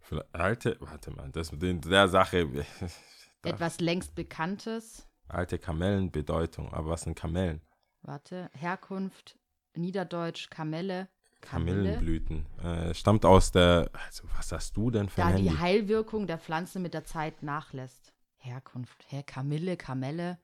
Vielleicht- 0.00 0.34
Alte, 0.34 0.76
warte 0.80 1.10
mal, 1.10 1.30
das 1.30 1.52
mit 1.52 1.84
der 1.84 2.08
Sache. 2.08 2.48
Etwas 3.42 3.80
längst 3.80 4.14
Bekanntes. 4.14 5.06
Alte 5.28 5.58
Kamellen, 5.58 6.10
Bedeutung. 6.10 6.72
Aber 6.72 6.90
was 6.90 7.02
sind 7.02 7.14
Kamellen? 7.14 7.60
Warte, 8.02 8.50
Herkunft, 8.54 9.38
Niederdeutsch, 9.74 10.50
Kamelle. 10.50 11.08
Kamille? 11.40 11.76
Kamillenblüten. 11.94 12.46
Äh, 12.62 12.94
stammt 12.94 13.24
aus 13.24 13.52
der. 13.52 13.90
Also, 14.06 14.24
was 14.36 14.52
hast 14.52 14.76
du 14.76 14.90
denn 14.90 15.08
für 15.08 15.22
ein 15.24 15.28
Da 15.30 15.36
Handy? 15.36 15.50
die 15.50 15.58
Heilwirkung 15.58 16.26
der 16.26 16.38
Pflanze 16.38 16.78
mit 16.78 16.94
der 16.94 17.04
Zeit 17.04 17.42
nachlässt. 17.42 18.12
Herkunft, 18.36 19.04
Herr 19.08 19.22
Kamille, 19.22 19.76
Kamelle. 19.76 20.38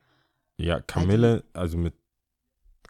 Ja, 0.59 0.81
Kamille, 0.81 1.45
also 1.53 1.77
mit 1.79 1.95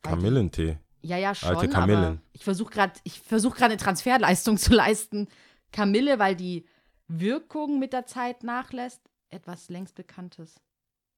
Kamillentee. 0.02 0.78
Ja, 1.02 1.16
ja, 1.16 1.34
schon. 1.34 1.50
Alte 1.50 1.66
Aber 1.66 1.72
Kamillen. 1.86 2.20
ich 2.32 2.42
versuche 2.44 2.70
gerade, 2.72 2.92
ich 3.04 3.20
versuche 3.20 3.56
gerade 3.56 3.72
eine 3.72 3.80
Transferleistung 3.82 4.56
zu 4.58 4.72
leisten. 4.74 5.28
Kamille, 5.72 6.18
weil 6.18 6.34
die 6.36 6.66
Wirkung 7.08 7.78
mit 7.78 7.92
der 7.92 8.06
Zeit 8.06 8.42
nachlässt. 8.42 9.00
Etwas 9.28 9.68
längst 9.68 9.94
Bekanntes. 9.94 10.60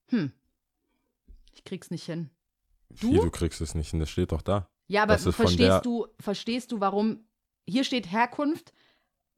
Hm. 0.08 0.32
Ich 1.54 1.64
krieg's 1.64 1.90
nicht 1.90 2.04
hin. 2.04 2.30
Du? 2.90 3.12
Wie, 3.12 3.16
du 3.16 3.30
kriegst 3.30 3.60
es 3.60 3.74
nicht 3.74 3.90
hin, 3.90 4.00
das 4.00 4.10
steht 4.10 4.32
doch 4.32 4.42
da. 4.42 4.68
Ja, 4.88 5.02
aber 5.04 5.18
verstehst 5.18 5.84
du, 5.84 6.06
verstehst 6.18 6.72
du, 6.72 6.80
warum 6.80 7.20
hier 7.66 7.84
steht 7.84 8.10
Herkunft 8.10 8.72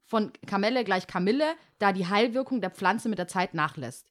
von 0.05 0.33
Kamelle 0.47 0.85
gleich 0.85 1.07
Kamille, 1.07 1.55
da 1.79 1.93
die 1.93 2.07
Heilwirkung 2.07 2.61
der 2.61 2.71
Pflanze 2.71 3.09
mit 3.09 3.19
der 3.19 3.29
Zeit 3.29 3.55
nachlässt. 3.55 4.11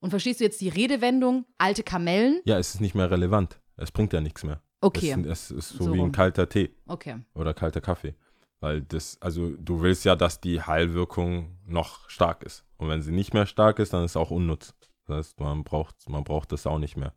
Und 0.00 0.10
verstehst 0.10 0.40
du 0.40 0.44
jetzt 0.44 0.60
die 0.60 0.68
Redewendung 0.68 1.46
alte 1.58 1.82
Kamellen? 1.82 2.40
Ja, 2.44 2.58
es 2.58 2.74
ist 2.74 2.80
nicht 2.80 2.94
mehr 2.94 3.10
relevant. 3.10 3.60
Es 3.76 3.90
bringt 3.90 4.12
ja 4.12 4.20
nichts 4.20 4.44
mehr. 4.44 4.60
Okay, 4.80 5.16
Es, 5.26 5.50
es 5.50 5.50
ist 5.50 5.68
so, 5.70 5.84
So 5.84 5.94
wie 5.94 6.00
ein 6.00 6.12
kalter 6.12 6.48
Tee 6.48 6.70
okay. 6.86 7.16
oder 7.34 7.54
kalter 7.54 7.80
Kaffee. 7.80 8.14
Weil 8.60 8.82
das, 8.82 9.20
also 9.20 9.50
du 9.56 9.80
willst 9.80 10.04
ja, 10.04 10.16
dass 10.16 10.40
die 10.40 10.60
Heilwirkung 10.62 11.58
noch 11.66 12.08
stark 12.08 12.42
ist. 12.42 12.64
Und 12.76 12.88
wenn 12.88 13.02
sie 13.02 13.12
nicht 13.12 13.34
mehr 13.34 13.46
stark 13.46 13.78
ist, 13.78 13.92
dann 13.92 14.04
ist 14.04 14.12
es 14.12 14.16
auch 14.16 14.30
unnutz. 14.30 14.74
Das 15.06 15.16
heißt, 15.16 15.40
man 15.40 15.64
braucht, 15.64 16.08
man 16.08 16.24
braucht 16.24 16.52
das 16.52 16.66
auch 16.66 16.78
nicht 16.78 16.96
mehr. 16.96 17.14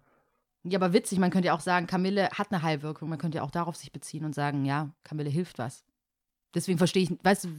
Ja, 0.69 0.77
aber 0.79 0.93
witzig, 0.93 1.19
man 1.19 1.31
könnte 1.31 1.47
ja 1.47 1.53
auch 1.55 1.59
sagen, 1.61 1.87
Kamille 1.87 2.29
hat 2.31 2.51
eine 2.51 2.61
Heilwirkung. 2.61 3.09
Man 3.09 3.17
könnte 3.17 3.37
ja 3.37 3.43
auch 3.43 3.51
darauf 3.51 3.75
sich 3.75 3.91
beziehen 3.91 4.25
und 4.25 4.35
sagen, 4.35 4.65
ja, 4.65 4.89
Kamille 5.03 5.29
hilft 5.29 5.57
was. 5.57 5.83
Deswegen 6.53 6.77
verstehe 6.77 7.03
ich, 7.03 7.11
weißt 7.23 7.45
du, 7.45 7.49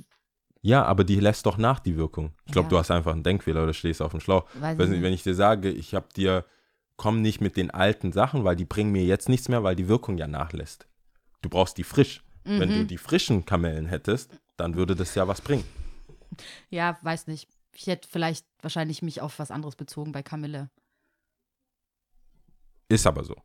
Ja, 0.62 0.84
aber 0.84 1.04
die 1.04 1.18
lässt 1.20 1.46
doch 1.46 1.56
nach, 1.58 1.80
die 1.80 1.96
Wirkung. 1.96 2.32
Ich 2.44 2.52
glaube, 2.52 2.66
Ja. 2.66 2.70
du 2.70 2.78
hast 2.78 2.90
einfach 2.90 3.12
einen 3.12 3.22
Denkfehler 3.22 3.62
oder 3.62 3.72
stehst 3.72 4.02
auf 4.02 4.10
dem 4.10 4.20
Schlauch. 4.20 4.44
weiß 4.54 4.78
ich 4.78 4.88
nicht, 4.90 5.02
wenn 5.02 5.12
ich 5.12 5.22
dir 5.22 5.34
sage, 5.34 5.70
ich 5.70 5.94
habe 5.94 6.08
dir, 6.14 6.44
komm 6.96 7.22
nicht 7.22 7.40
mit 7.40 7.56
den 7.56 7.70
alten 7.70 8.12
Sachen, 8.12 8.44
weil 8.44 8.56
die 8.56 8.64
bringen 8.66 8.92
mir 8.92 9.04
jetzt 9.04 9.28
nichts 9.30 9.48
mehr, 9.48 9.62
weil 9.62 9.74
die 9.76 9.88
Wirkung 9.88 10.18
ja 10.18 10.26
nachlässt. 10.26 10.86
Du 11.40 11.48
brauchst 11.48 11.78
die 11.78 11.84
frisch. 11.84 12.22
Wenn 12.44 12.68
Mhm. 12.70 12.74
du 12.74 12.84
die 12.86 12.98
frischen 12.98 13.44
Kamellen 13.46 13.86
hättest, 13.86 14.38
dann 14.56 14.74
würde 14.74 14.94
das 14.96 15.14
ja 15.14 15.26
was 15.28 15.40
bringen. 15.40 15.64
ja, 16.68 16.98
weiß 17.02 17.26
nicht. 17.26 17.48
Ich 17.74 17.86
hätte 17.86 18.08
vielleicht 18.10 18.44
wahrscheinlich 18.62 19.02
mich 19.02 19.20
auf 19.20 19.38
was 19.38 19.50
anderes 19.50 19.76
bezogen 19.76 20.12
bei 20.12 20.22
Kamille. 20.22 20.68
Ist 22.90 23.06
aber 23.06 23.24
so. 23.24 23.36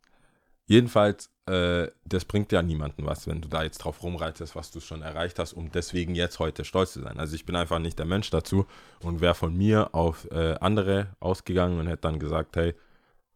Jedenfalls, 0.66 1.30
äh, 1.46 1.88
das 2.06 2.26
bringt 2.26 2.52
ja 2.52 2.64
niemandem 2.64 3.06
was, 3.06 3.28
wenn 3.28 3.40
du 3.40 3.48
da 3.48 3.62
jetzt 3.62 3.78
drauf 3.78 4.02
rumreitest, 4.02 4.56
was 4.56 4.72
du 4.72 4.80
schon 4.80 5.04
erreicht 5.04 5.38
hast, 5.38 5.54
um 5.54 5.72
deswegen 5.72 6.16
jetzt 6.16 6.40
heute 6.40 6.66
stolz 6.66 6.94
zu 6.94 7.02
sein. 7.02 7.20
Also 7.20 7.36
ich 7.36 7.46
bin 7.46 7.56
einfach 7.56 7.78
nicht 7.78 8.00
der 8.00 8.08
Mensch 8.08 8.32
dazu 8.32 8.66
und 9.02 9.22
wäre 9.22 9.36
von 9.36 9.56
mir 9.56 9.94
auf 9.94 10.26
äh, 10.32 10.56
andere 10.60 11.16
ausgegangen 11.20 11.80
und 11.80 11.86
hätte 11.86 12.02
dann 12.02 12.18
gesagt, 12.18 12.56
hey, 12.56 12.74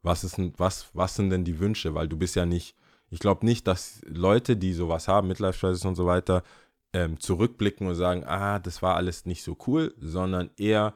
was, 0.02 0.24
ist 0.24 0.40
was, 0.58 0.90
was 0.94 1.16
sind 1.16 1.30
denn 1.30 1.46
die 1.46 1.60
Wünsche? 1.60 1.94
Weil 1.94 2.08
du 2.08 2.18
bist 2.18 2.36
ja 2.36 2.48
nicht, 2.48 2.76
ich 3.12 3.20
glaube 3.20 3.46
nicht, 3.46 3.68
dass 3.68 4.02
Leute, 4.08 4.58
die 4.58 4.74
sowas 4.74 5.08
haben, 5.08 5.28
Midlife 5.28 5.60
Crisis 5.60 5.86
und 5.86 5.96
so 5.96 6.08
weiter, 6.08 6.42
ähm, 6.94 7.20
zurückblicken 7.20 7.86
und 7.88 7.94
sagen, 7.94 8.24
ah, 8.26 8.58
das 8.58 8.82
war 8.82 8.96
alles 8.96 9.28
nicht 9.28 9.44
so 9.44 9.56
cool, 9.68 9.94
sondern 10.00 10.50
eher, 10.58 10.96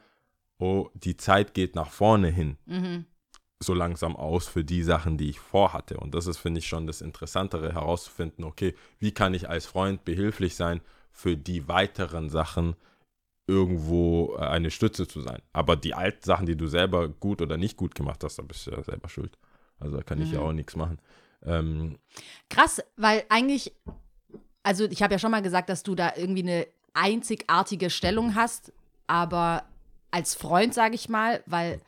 oh, 0.58 0.90
die 0.96 1.16
Zeit 1.18 1.54
geht 1.54 1.76
nach 1.76 1.92
vorne 1.92 2.30
hin 2.30 2.58
Mhm. 2.66 3.06
So 3.66 3.74
langsam 3.74 4.16
aus 4.16 4.48
für 4.48 4.64
die 4.64 4.84
Sachen, 4.84 5.18
die 5.18 5.30
ich 5.30 5.40
vorhatte. 5.40 5.98
Und 5.98 6.14
das 6.16 6.28
ist, 6.28 6.38
finde 6.38 6.60
ich, 6.60 6.68
schon 6.68 6.88
das 6.88 7.02
Interessantere 7.02 7.74
herauszufinden, 7.74 8.44
okay, 8.44 8.76
wie 9.00 9.12
kann 9.12 9.34
ich 9.34 9.50
als 9.50 9.66
Freund 9.66 10.06
behilflich 10.06 10.56
sein, 10.56 10.82
für 11.12 11.38
die 11.38 11.68
weiteren 11.68 12.30
Sachen 12.30 12.76
irgendwo 13.48 14.36
äh, 14.38 14.42
eine 14.46 14.72
Stütze 14.72 15.08
zu 15.08 15.22
sein. 15.22 15.42
Aber 15.52 15.76
die 15.76 15.94
alten 15.94 16.24
Sachen, 16.24 16.46
die 16.46 16.56
du 16.56 16.68
selber 16.68 17.10
gut 17.10 17.42
oder 17.42 17.58
nicht 17.58 17.78
gut 17.78 17.94
gemacht 17.96 18.24
hast, 18.24 18.40
da 18.40 18.44
bist 18.44 18.66
du 18.68 18.72
ja 18.72 18.82
selber 18.84 19.10
schuld. 19.10 19.38
Also 19.80 19.98
da 19.98 20.04
kann 20.04 20.22
ich 20.22 20.32
ja 20.32 20.40
Mhm. 20.40 20.46
auch 20.46 20.54
nichts 20.54 20.76
machen. 20.76 21.00
Ähm, 21.44 22.00
Krass, 22.50 22.82
weil 22.96 23.26
eigentlich, 23.30 23.74
also 24.64 24.86
ich 24.86 25.04
habe 25.04 25.14
ja 25.14 25.20
schon 25.20 25.32
mal 25.32 25.42
gesagt, 25.42 25.70
dass 25.70 25.84
du 25.84 25.94
da 25.94 26.14
irgendwie 26.16 26.44
eine 26.44 26.68
einzigartige 26.94 27.90
Stellung 27.90 28.36
hast, 28.36 28.72
aber 29.08 29.66
als 30.12 30.36
Freund, 30.36 30.74
sage 30.74 30.96
ich 30.96 31.10
mal, 31.10 31.44
weil 31.46 31.82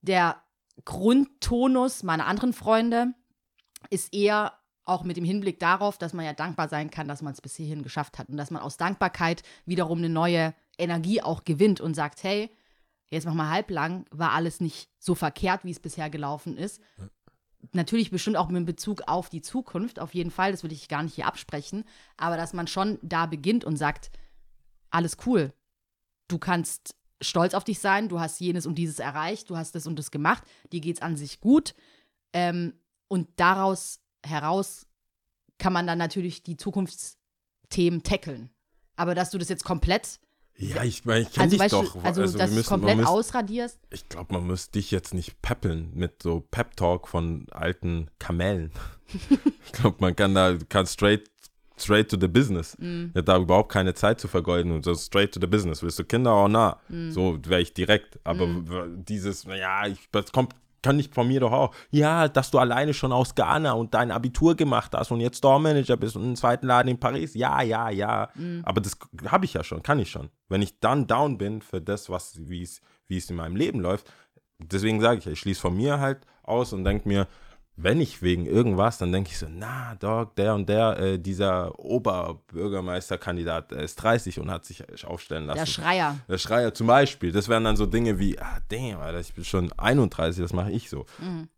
der 0.00 0.42
Grundtonus 0.84 2.02
meiner 2.02 2.26
anderen 2.26 2.52
Freunde 2.52 3.14
ist 3.90 4.14
eher 4.14 4.54
auch 4.84 5.04
mit 5.04 5.16
dem 5.16 5.24
Hinblick 5.24 5.60
darauf, 5.60 5.98
dass 5.98 6.12
man 6.12 6.24
ja 6.24 6.32
dankbar 6.32 6.68
sein 6.68 6.90
kann, 6.90 7.08
dass 7.08 7.22
man 7.22 7.32
es 7.32 7.40
bis 7.40 7.54
hierhin 7.54 7.82
geschafft 7.82 8.18
hat 8.18 8.28
und 8.28 8.36
dass 8.36 8.50
man 8.50 8.62
aus 8.62 8.76
Dankbarkeit 8.76 9.42
wiederum 9.64 9.98
eine 9.98 10.08
neue 10.08 10.54
Energie 10.78 11.22
auch 11.22 11.44
gewinnt 11.44 11.80
und 11.80 11.94
sagt, 11.94 12.22
hey, 12.24 12.50
jetzt 13.08 13.26
mach 13.26 13.34
mal 13.34 13.50
halblang, 13.50 14.06
war 14.10 14.32
alles 14.32 14.60
nicht 14.60 14.90
so 14.98 15.14
verkehrt, 15.14 15.64
wie 15.64 15.70
es 15.70 15.80
bisher 15.80 16.10
gelaufen 16.10 16.56
ist. 16.56 16.80
Natürlich 17.72 18.10
bestimmt 18.10 18.36
auch 18.36 18.48
mit 18.48 18.66
Bezug 18.66 19.02
auf 19.06 19.28
die 19.28 19.42
Zukunft, 19.42 20.00
auf 20.00 20.14
jeden 20.14 20.30
Fall, 20.30 20.50
das 20.50 20.64
will 20.64 20.72
ich 20.72 20.88
gar 20.88 21.02
nicht 21.02 21.14
hier 21.14 21.26
absprechen, 21.26 21.84
aber 22.16 22.36
dass 22.36 22.52
man 22.52 22.66
schon 22.66 22.98
da 23.02 23.26
beginnt 23.26 23.64
und 23.64 23.76
sagt, 23.76 24.10
alles 24.90 25.18
cool, 25.26 25.52
du 26.26 26.38
kannst 26.38 26.96
stolz 27.20 27.54
auf 27.54 27.64
dich 27.64 27.78
sein, 27.78 28.08
du 28.08 28.18
hast 28.20 28.40
jenes 28.40 28.66
und 28.66 28.76
dieses 28.76 28.98
erreicht, 28.98 29.50
du 29.50 29.56
hast 29.56 29.74
das 29.74 29.86
und 29.86 29.98
das 29.98 30.10
gemacht, 30.10 30.42
dir 30.72 30.80
geht's 30.80 31.02
an 31.02 31.16
sich 31.16 31.40
gut. 31.40 31.74
Ähm, 32.32 32.74
und 33.08 33.28
daraus 33.36 34.00
heraus 34.24 34.86
kann 35.58 35.72
man 35.72 35.86
dann 35.86 35.98
natürlich 35.98 36.42
die 36.42 36.56
Zukunftsthemen 36.56 38.02
tackeln. 38.02 38.50
Aber 38.96 39.14
dass 39.14 39.30
du 39.30 39.38
das 39.38 39.48
jetzt 39.48 39.64
komplett, 39.64 40.20
Ja, 40.56 40.84
ich 40.84 41.04
meine, 41.04 41.20
ich 41.22 41.32
kenne 41.32 41.44
also, 41.44 41.50
dich 41.56 41.60
weißt 41.60 41.72
doch. 41.72 42.04
also, 42.04 42.20
wir 42.20 42.24
dass 42.26 42.32
du 42.32 42.38
es 42.42 42.50
müssen- 42.52 42.68
komplett 42.68 42.96
müsst- 42.98 43.08
ausradierst, 43.08 43.78
Ich 43.90 44.08
glaube, 44.08 44.34
man 44.34 44.46
muss 44.46 44.70
dich 44.70 44.90
jetzt 44.90 45.14
nicht 45.14 45.40
peppeln 45.42 45.90
mit 45.94 46.22
so 46.22 46.40
Pep-Talk 46.40 47.08
von 47.08 47.46
alten 47.50 48.10
Kamellen. 48.18 48.70
ich 49.66 49.72
glaube, 49.72 49.96
man 50.00 50.14
kann 50.14 50.34
da 50.34 50.56
kann 50.68 50.86
straight, 50.86 51.28
straight 51.80 52.10
to 52.10 52.16
the 52.20 52.28
business. 52.28 52.76
Mm. 52.78 53.06
Ja, 53.14 53.22
da 53.22 53.38
überhaupt 53.38 53.72
keine 53.72 53.94
Zeit 53.94 54.20
zu 54.20 54.28
vergeuden 54.28 54.72
und 54.72 54.84
so 54.84 54.94
straight 54.94 55.32
to 55.32 55.40
the 55.40 55.46
business. 55.46 55.82
Willst 55.82 55.98
du 55.98 56.04
Kinder 56.04 56.34
oder 56.44 56.48
na? 56.48 56.76
Mm. 56.88 57.10
So 57.10 57.38
wäre 57.46 57.60
ich 57.60 57.72
direkt. 57.74 58.18
Aber 58.24 58.46
w- 58.46 58.88
dieses, 58.96 59.44
ja, 59.44 59.86
ich, 59.86 59.98
das 60.12 60.32
kommt, 60.32 60.54
kann 60.82 60.96
nicht 60.96 61.14
von 61.14 61.28
mir 61.28 61.40
doch 61.40 61.52
auch. 61.52 61.74
Ja, 61.90 62.28
dass 62.28 62.50
du 62.50 62.58
alleine 62.58 62.94
schon 62.94 63.12
aus 63.12 63.34
Ghana 63.34 63.72
und 63.72 63.92
dein 63.92 64.10
Abitur 64.10 64.54
gemacht 64.54 64.92
hast 64.94 65.10
und 65.10 65.20
jetzt 65.20 65.38
Store-Manager 65.38 65.96
bist 65.96 66.16
und 66.16 66.22
einen 66.24 66.36
zweiten 66.36 66.66
Laden 66.66 66.88
in 66.88 66.98
Paris. 66.98 67.34
Ja, 67.34 67.60
ja, 67.62 67.90
ja. 67.90 68.30
Mm. 68.34 68.60
Aber 68.62 68.80
das 68.80 68.96
habe 69.26 69.44
ich 69.44 69.54
ja 69.54 69.62
schon, 69.62 69.82
kann 69.82 69.98
ich 69.98 70.10
schon. 70.10 70.30
Wenn 70.48 70.62
ich 70.62 70.80
dann 70.80 71.06
down 71.06 71.36
bin 71.38 71.60
für 71.62 71.80
das, 71.80 72.08
was, 72.08 72.38
wie 72.48 72.62
es 72.62 73.30
in 73.30 73.36
meinem 73.36 73.56
Leben 73.56 73.80
läuft, 73.80 74.10
deswegen 74.58 75.00
sage 75.00 75.18
ich, 75.18 75.26
ich 75.26 75.38
schließe 75.40 75.60
von 75.60 75.76
mir 75.76 76.00
halt 76.00 76.20
aus 76.42 76.72
und 76.72 76.84
denke 76.84 77.06
mir, 77.08 77.26
wenn 77.82 78.00
ich 78.00 78.22
wegen 78.22 78.46
irgendwas, 78.46 78.98
dann 78.98 79.12
denke 79.12 79.30
ich 79.30 79.38
so, 79.38 79.46
na, 79.48 79.94
Dog, 79.96 80.36
der 80.36 80.54
und 80.54 80.68
der, 80.68 80.98
äh, 80.98 81.18
dieser 81.18 81.78
Oberbürgermeisterkandidat, 81.78 83.70
der 83.70 83.80
ist 83.80 83.96
30 83.96 84.38
und 84.40 84.50
hat 84.50 84.64
sich 84.64 84.84
aufstellen 85.06 85.46
lassen. 85.46 85.58
der 85.58 85.66
Schreier. 85.66 86.16
Der 86.28 86.38
Schreier 86.38 86.74
zum 86.74 86.86
Beispiel, 86.86 87.32
das 87.32 87.48
wären 87.48 87.64
dann 87.64 87.76
so 87.76 87.86
Dinge 87.86 88.18
wie, 88.18 88.38
ah, 88.38 88.58
damn, 88.68 89.00
Alter, 89.00 89.20
ich 89.20 89.32
bin 89.34 89.44
schon 89.44 89.72
31, 89.72 90.42
das 90.42 90.52
mache 90.52 90.70
ich 90.70 90.90
so. 90.90 91.06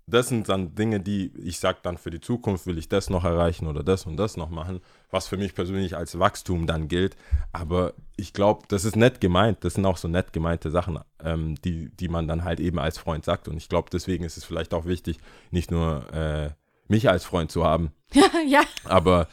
Das 0.06 0.28
sind 0.28 0.48
dann 0.48 0.74
Dinge, 0.74 1.00
die 1.00 1.32
ich 1.38 1.58
sage 1.60 1.78
dann 1.82 1.96
für 1.96 2.10
die 2.10 2.20
Zukunft 2.20 2.66
will 2.66 2.78
ich 2.78 2.88
das 2.88 3.08
noch 3.08 3.24
erreichen 3.24 3.66
oder 3.66 3.82
das 3.82 4.04
und 4.06 4.16
das 4.16 4.36
noch 4.36 4.50
machen, 4.50 4.80
was 5.10 5.28
für 5.28 5.36
mich 5.36 5.54
persönlich 5.54 5.96
als 5.96 6.18
Wachstum 6.18 6.66
dann 6.66 6.88
gilt. 6.88 7.16
Aber 7.52 7.94
ich 8.16 8.32
glaube, 8.32 8.64
das 8.68 8.84
ist 8.84 8.96
nett 8.96 9.20
gemeint, 9.20 9.64
das 9.64 9.74
sind 9.74 9.86
auch 9.86 9.96
so 9.96 10.08
nett 10.08 10.32
gemeinte 10.32 10.70
Sachen, 10.70 10.98
ähm, 11.22 11.54
die, 11.64 11.90
die 11.96 12.08
man 12.08 12.26
dann 12.26 12.44
halt 12.44 12.60
eben 12.60 12.78
als 12.78 12.98
Freund 12.98 13.24
sagt. 13.24 13.48
Und 13.48 13.56
ich 13.56 13.68
glaube, 13.68 13.90
deswegen 13.92 14.24
ist 14.24 14.36
es 14.36 14.44
vielleicht 14.44 14.74
auch 14.74 14.86
wichtig, 14.86 15.18
nicht 15.50 15.70
nur 15.70 16.12
äh, 16.12 16.50
mich 16.88 17.08
als 17.08 17.24
Freund 17.24 17.50
zu 17.50 17.64
haben, 17.64 17.92
ja, 18.46 18.62
aber 18.84 19.28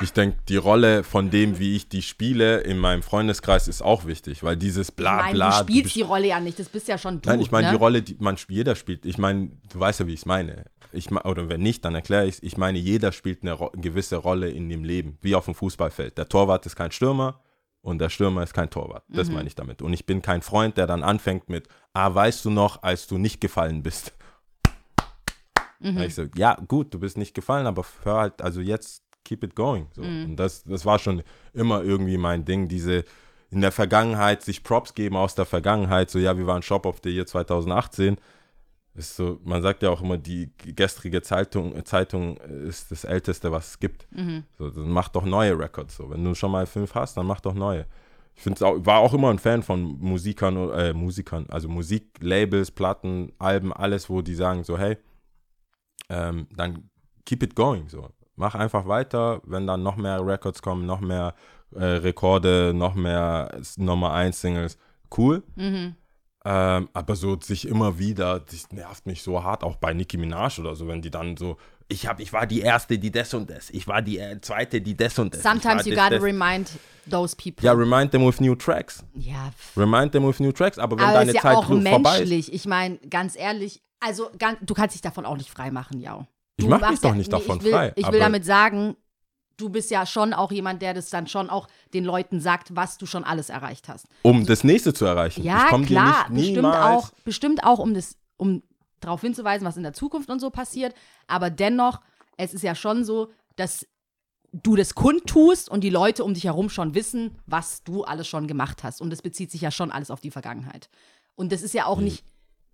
ich 0.00 0.12
denke, 0.12 0.38
die 0.48 0.56
Rolle 0.56 1.04
von 1.04 1.30
dem, 1.30 1.58
wie 1.58 1.76
ich 1.76 1.88
die 1.88 2.02
spiele 2.02 2.58
in 2.60 2.78
meinem 2.78 3.02
Freundeskreis, 3.02 3.68
ist 3.68 3.82
auch 3.82 4.04
wichtig, 4.06 4.42
weil 4.42 4.56
dieses 4.56 4.90
bla 4.90 5.30
bla. 5.30 5.50
du 5.50 5.64
spielst 5.64 5.82
bist- 5.84 5.96
die 5.96 6.02
Rolle 6.02 6.26
ja 6.28 6.40
nicht, 6.40 6.58
das 6.58 6.68
bist 6.68 6.88
ja 6.88 6.98
schon 6.98 7.20
du. 7.20 7.28
Nein, 7.28 7.40
ich 7.40 7.50
meine 7.50 7.66
ne? 7.68 7.72
die 7.72 7.78
Rolle, 7.78 8.02
die 8.02 8.16
man 8.18 8.36
jeder 8.48 8.74
spielt. 8.74 9.04
Ich 9.04 9.18
meine, 9.18 9.50
du 9.72 9.78
weißt 9.80 10.00
ja, 10.00 10.06
wie 10.06 10.14
ich 10.14 10.20
es 10.20 10.26
meine. 10.26 10.64
Ich, 10.92 11.10
oder 11.10 11.48
wenn 11.48 11.62
nicht, 11.62 11.84
dann 11.84 11.94
erkläre 11.94 12.26
ich 12.26 12.36
es. 12.36 12.42
Ich 12.42 12.56
meine, 12.56 12.78
jeder 12.78 13.12
spielt 13.12 13.42
eine, 13.42 13.52
Ro 13.52 13.70
gewisse 13.74 14.16
Rolle 14.16 14.50
in 14.50 14.68
dem 14.68 14.84
Leben, 14.84 15.18
wie 15.22 15.34
auf 15.34 15.46
dem 15.46 15.54
Fußballfeld. 15.54 16.18
Der 16.18 16.28
Torwart 16.28 16.66
ist 16.66 16.76
kein 16.76 16.90
Stürmer 16.92 17.40
und 17.80 17.98
der 17.98 18.10
Stürmer 18.10 18.42
ist 18.42 18.52
kein 18.54 18.68
Torwart. 18.70 19.04
Das 19.08 19.28
Mhm. 19.28 19.34
meine 19.34 19.48
ich 19.48 19.54
damit. 19.54 19.80
Und 19.82 19.92
ich 19.92 20.04
bin 20.06 20.20
kein 20.22 20.42
Freund, 20.42 20.76
der 20.76 20.86
dann 20.86 21.02
anfängt 21.02 21.48
mit, 21.48 21.68
ah, 21.94 22.14
weißt 22.14 22.44
du 22.44 22.50
noch, 22.50 22.82
als 22.82 23.06
du 23.06 23.16
nicht 23.18 23.40
gefallen 23.40 23.82
bist. 23.82 24.12
Mhm. 25.80 25.98
Ich 26.02 26.14
so, 26.14 26.26
ja, 26.36 26.54
gut, 26.68 26.94
du 26.94 27.00
bist 27.00 27.16
nicht 27.16 27.34
gefallen, 27.34 27.66
aber 27.66 27.84
hör 28.04 28.18
halt, 28.18 28.40
also 28.42 28.60
jetzt 28.60 29.01
keep 29.24 29.44
it 29.44 29.54
going. 29.54 29.86
So. 29.94 30.02
Mhm. 30.02 30.24
Und 30.24 30.36
das, 30.36 30.64
das 30.64 30.84
war 30.84 30.98
schon 30.98 31.22
immer 31.52 31.82
irgendwie 31.82 32.18
mein 32.18 32.44
Ding, 32.44 32.68
diese 32.68 33.04
in 33.50 33.60
der 33.60 33.72
Vergangenheit 33.72 34.42
sich 34.42 34.64
Props 34.64 34.94
geben 34.94 35.16
aus 35.16 35.34
der 35.34 35.44
Vergangenheit, 35.44 36.10
so 36.10 36.18
ja, 36.18 36.36
wir 36.38 36.46
waren 36.46 36.62
Shop 36.62 36.86
of 36.86 37.00
the 37.04 37.10
Year 37.10 37.26
2018. 37.26 38.16
Ist 38.94 39.16
so, 39.16 39.40
man 39.44 39.62
sagt 39.62 39.82
ja 39.82 39.90
auch 39.90 40.02
immer, 40.02 40.18
die 40.18 40.50
gestrige 40.58 41.22
Zeitung, 41.22 41.82
Zeitung 41.84 42.36
ist 42.36 42.90
das 42.90 43.04
älteste, 43.04 43.50
was 43.50 43.68
es 43.68 43.80
gibt. 43.80 44.06
Mhm. 44.10 44.44
So, 44.58 44.70
dann 44.70 44.90
mach 44.90 45.08
doch 45.08 45.24
neue 45.24 45.58
Records. 45.58 45.96
So. 45.96 46.10
Wenn 46.10 46.24
du 46.24 46.34
schon 46.34 46.50
mal 46.50 46.66
fünf 46.66 46.94
hast, 46.94 47.16
dann 47.16 47.26
mach 47.26 47.40
doch 47.40 47.54
neue. 47.54 47.86
Ich 48.34 48.42
find's 48.42 48.62
auch, 48.62 48.76
war 48.84 48.98
auch 48.98 49.14
immer 49.14 49.30
ein 49.30 49.38
Fan 49.38 49.62
von 49.62 49.98
Musikern, 49.98 50.70
äh, 50.70 50.92
Musikern, 50.92 51.46
also 51.48 51.68
Musiklabels, 51.68 52.70
Platten, 52.70 53.32
Alben, 53.38 53.72
alles, 53.72 54.08
wo 54.10 54.22
die 54.22 54.34
sagen 54.34 54.64
so, 54.64 54.78
hey, 54.78 54.96
ähm, 56.08 56.46
dann 56.54 56.90
keep 57.24 57.42
it 57.42 57.54
going. 57.54 57.88
So. 57.88 58.08
Mach 58.42 58.56
einfach 58.56 58.88
weiter, 58.88 59.40
wenn 59.44 59.68
dann 59.68 59.84
noch 59.84 59.94
mehr 59.94 60.26
Records 60.26 60.62
kommen, 60.62 60.84
noch 60.84 60.98
mehr 60.98 61.32
äh, 61.76 61.84
Rekorde, 61.84 62.72
noch 62.74 62.96
mehr 62.96 63.56
Nummer 63.76 64.14
1 64.14 64.40
Singles, 64.40 64.78
cool. 65.16 65.44
Mhm. 65.54 65.94
Ähm, 66.44 66.88
aber 66.92 67.14
so 67.14 67.38
sich 67.40 67.68
immer 67.68 68.00
wieder, 68.00 68.40
das 68.40 68.72
nervt 68.72 69.06
mich 69.06 69.22
so 69.22 69.44
hart, 69.44 69.62
auch 69.62 69.76
bei 69.76 69.94
Nicki 69.94 70.16
Minaj 70.16 70.58
oder 70.58 70.74
so, 70.74 70.88
wenn 70.88 71.00
die 71.00 71.10
dann 71.12 71.36
so, 71.36 71.56
ich 71.86 72.08
hab, 72.08 72.18
ich 72.18 72.32
war 72.32 72.48
die 72.48 72.62
erste, 72.62 72.98
die 72.98 73.12
das 73.12 73.32
und 73.32 73.48
das, 73.48 73.70
ich 73.70 73.86
war 73.86 74.02
die 74.02 74.18
äh, 74.18 74.40
zweite, 74.40 74.80
die 74.80 74.96
das 74.96 75.16
und 75.20 75.34
das. 75.34 75.42
Sometimes 75.44 75.86
you 75.86 75.94
das, 75.94 76.02
gotta 76.02 76.16
das. 76.16 76.24
remind 76.24 76.70
those 77.08 77.36
people. 77.36 77.64
Ja, 77.64 77.74
remind 77.74 78.10
them 78.10 78.26
with 78.26 78.40
new 78.40 78.56
tracks. 78.56 79.04
Ja, 79.14 79.52
Remind 79.76 80.10
them 80.10 80.26
with 80.26 80.40
new 80.40 80.50
tracks, 80.50 80.80
aber 80.80 80.96
wenn 80.96 81.04
aber 81.04 81.18
deine 81.18 81.30
ist 81.30 81.36
ja 81.36 81.42
Zeit 81.42 81.58
auch 81.58 81.66
vorbei 81.66 81.92
ist. 81.94 82.02
menschlich. 82.02 82.52
Ich 82.52 82.66
meine, 82.66 82.98
ganz 83.08 83.36
ehrlich, 83.36 83.80
also 84.00 84.30
ganz, 84.36 84.58
du 84.62 84.74
kannst 84.74 84.96
dich 84.96 85.02
davon 85.02 85.26
auch 85.26 85.36
nicht 85.36 85.48
frei 85.48 85.70
machen, 85.70 86.00
ja. 86.00 86.26
Ich 86.56 86.64
Du 86.64 86.70
mach 86.70 86.90
mich 86.90 87.00
doch 87.00 87.14
nicht 87.14 87.30
nee, 87.32 87.38
davon 87.38 87.58
ich 87.58 87.64
will, 87.64 87.72
frei. 87.72 87.92
Ich 87.96 88.10
will 88.10 88.20
damit 88.20 88.44
sagen, 88.44 88.96
du 89.56 89.68
bist 89.70 89.90
ja 89.90 90.04
schon 90.06 90.32
auch 90.34 90.52
jemand, 90.52 90.82
der 90.82 90.94
das 90.94 91.10
dann 91.10 91.26
schon 91.26 91.50
auch 91.50 91.68
den 91.94 92.04
Leuten 92.04 92.40
sagt, 92.40 92.74
was 92.76 92.98
du 92.98 93.06
schon 93.06 93.24
alles 93.24 93.48
erreicht 93.48 93.88
hast. 93.88 94.06
um 94.22 94.44
das 94.46 94.64
nächste 94.64 94.92
zu 94.92 95.04
erreichen. 95.04 95.42
Ja, 95.42 95.66
klar, 95.84 96.28
nicht 96.30 96.54
bestimmt 96.54 96.66
auch, 96.66 97.10
bestimmt 97.24 97.64
auch, 97.64 97.78
um 97.78 97.94
das, 97.94 98.16
um 98.36 98.62
darauf 99.00 99.20
hinzuweisen, 99.20 99.66
was 99.66 99.76
in 99.76 99.82
der 99.82 99.92
Zukunft 99.94 100.30
und 100.30 100.40
so 100.40 100.50
passiert. 100.50 100.94
Aber 101.26 101.50
dennoch, 101.50 102.00
es 102.36 102.54
ist 102.54 102.62
ja 102.62 102.74
schon 102.74 103.04
so, 103.04 103.30
dass 103.56 103.86
du 104.52 104.76
das 104.76 104.94
kundtust 104.94 105.70
und 105.70 105.82
die 105.82 105.90
Leute 105.90 106.24
um 106.24 106.34
dich 106.34 106.44
herum 106.44 106.68
schon 106.68 106.94
wissen, 106.94 107.38
was 107.46 107.82
du 107.84 108.04
alles 108.04 108.28
schon 108.28 108.46
gemacht 108.46 108.82
hast. 108.84 109.00
Und 109.00 109.10
das 109.10 109.22
bezieht 109.22 109.50
sich 109.50 109.62
ja 109.62 109.70
schon 109.70 109.90
alles 109.90 110.10
auf 110.10 110.20
die 110.20 110.30
Vergangenheit. 110.30 110.90
Und 111.34 111.52
das 111.52 111.62
ist 111.62 111.72
ja 111.72 111.86
auch 111.86 111.96
Hm. 111.96 112.04
nicht 112.04 112.24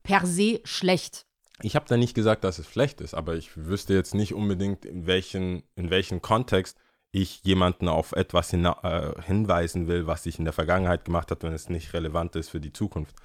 per 0.03 0.27
se 0.27 0.61
schlecht. 0.65 1.27
Ich 1.63 1.75
habe 1.75 1.87
da 1.89 1.97
nicht 1.97 2.15
gesagt, 2.15 2.45
dass 2.45 2.59
es 2.59 2.69
schlecht 2.69 3.01
ist, 3.01 3.15
aber 3.15 3.35
ich 3.35 3.57
wüsste 3.57 3.95
jetzt 3.95 4.15
nicht 4.15 4.35
unbedingt, 4.35 4.85
in 4.85 5.07
welchen, 5.07 5.65
in 5.75 5.91
welchem 5.91 6.23
Kontext 6.23 6.79
ich 7.11 7.43
jemanden 7.45 7.89
auf 7.89 8.13
etwas 8.13 8.51
hina 8.51 8.79
äh, 8.83 9.23
hinweisen 9.23 9.89
will, 9.89 10.07
was 10.07 10.25
sich 10.25 10.39
in 10.39 10.45
der 10.45 10.53
Vergangenheit 10.53 11.05
gemacht 11.05 11.31
hat, 11.31 11.43
wenn 11.43 11.53
es 11.53 11.69
nicht 11.69 11.95
relevant 11.95 12.37
ist 12.37 12.51
für 12.51 12.61
die 12.61 12.73
Zukunft. 12.73 13.17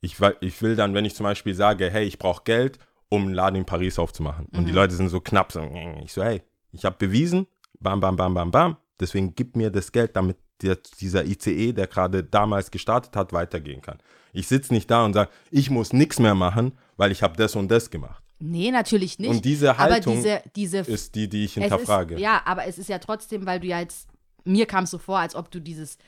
Ich, 0.00 0.16
ich 0.40 0.60
will 0.60 0.76
dann, 0.76 0.92
wenn 0.92 1.04
ich 1.04 1.14
zum 1.14 1.24
Beispiel 1.24 1.54
sage, 1.54 1.88
hey, 1.90 2.04
ich 2.04 2.18
brauche 2.18 2.42
Geld, 2.44 2.78
um 3.08 3.22
einen 3.22 3.34
Laden 3.34 3.56
in 3.56 3.64
Paris 3.64 3.98
aufzumachen. 3.98 4.46
Und 4.46 4.66
die 4.66 4.72
Leute 4.72 4.94
sind 4.94 5.08
so 5.08 5.20
knapp, 5.20 5.52
so, 5.52 5.62
ich 6.02 6.12
so, 6.12 6.22
hey, 6.22 6.42
ich 6.72 6.84
habe 6.84 6.96
bewiesen, 6.98 7.46
bam, 7.80 8.00
bam, 8.00 8.16
bam, 8.16 8.34
bam, 8.34 8.50
bam, 8.50 8.76
deswegen 9.00 9.34
gib 9.34 9.56
mir 9.56 9.70
das 9.70 9.92
Geld, 9.92 10.16
damit 10.16 10.36
der, 10.64 10.78
dieser 11.00 11.24
ICE, 11.24 11.72
der 11.72 11.86
gerade 11.86 12.24
damals 12.24 12.70
gestartet 12.70 13.14
hat, 13.16 13.32
weitergehen 13.32 13.82
kann. 13.82 13.98
Ich 14.32 14.48
sitze 14.48 14.74
nicht 14.74 14.90
da 14.90 15.04
und 15.04 15.12
sage, 15.12 15.30
ich 15.50 15.70
muss 15.70 15.92
nichts 15.92 16.18
mehr 16.18 16.34
machen, 16.34 16.72
weil 16.96 17.12
ich 17.12 17.22
habe 17.22 17.36
das 17.36 17.54
und 17.54 17.68
das 17.70 17.90
gemacht. 17.90 18.22
Nee, 18.40 18.70
natürlich 18.70 19.18
nicht. 19.18 19.30
Und 19.30 19.44
diese 19.44 19.78
Haltung 19.78 20.14
aber 20.14 20.22
diese, 20.22 20.42
diese 20.56 20.78
Ist 20.78 21.14
die, 21.14 21.28
die 21.28 21.44
ich 21.44 21.54
hinterfrage. 21.54 22.16
Ist, 22.16 22.20
ja, 22.20 22.42
aber 22.44 22.66
es 22.66 22.78
ist 22.78 22.88
ja 22.88 22.98
trotzdem, 22.98 23.46
weil 23.46 23.60
du 23.60 23.68
ja 23.68 23.80
jetzt, 23.80 24.08
mir 24.44 24.66
kam 24.66 24.84
es 24.84 24.90
so 24.90 24.98
vor, 24.98 25.18
als 25.18 25.34
ob 25.34 25.50
du 25.50 25.60
dieses 25.60 25.98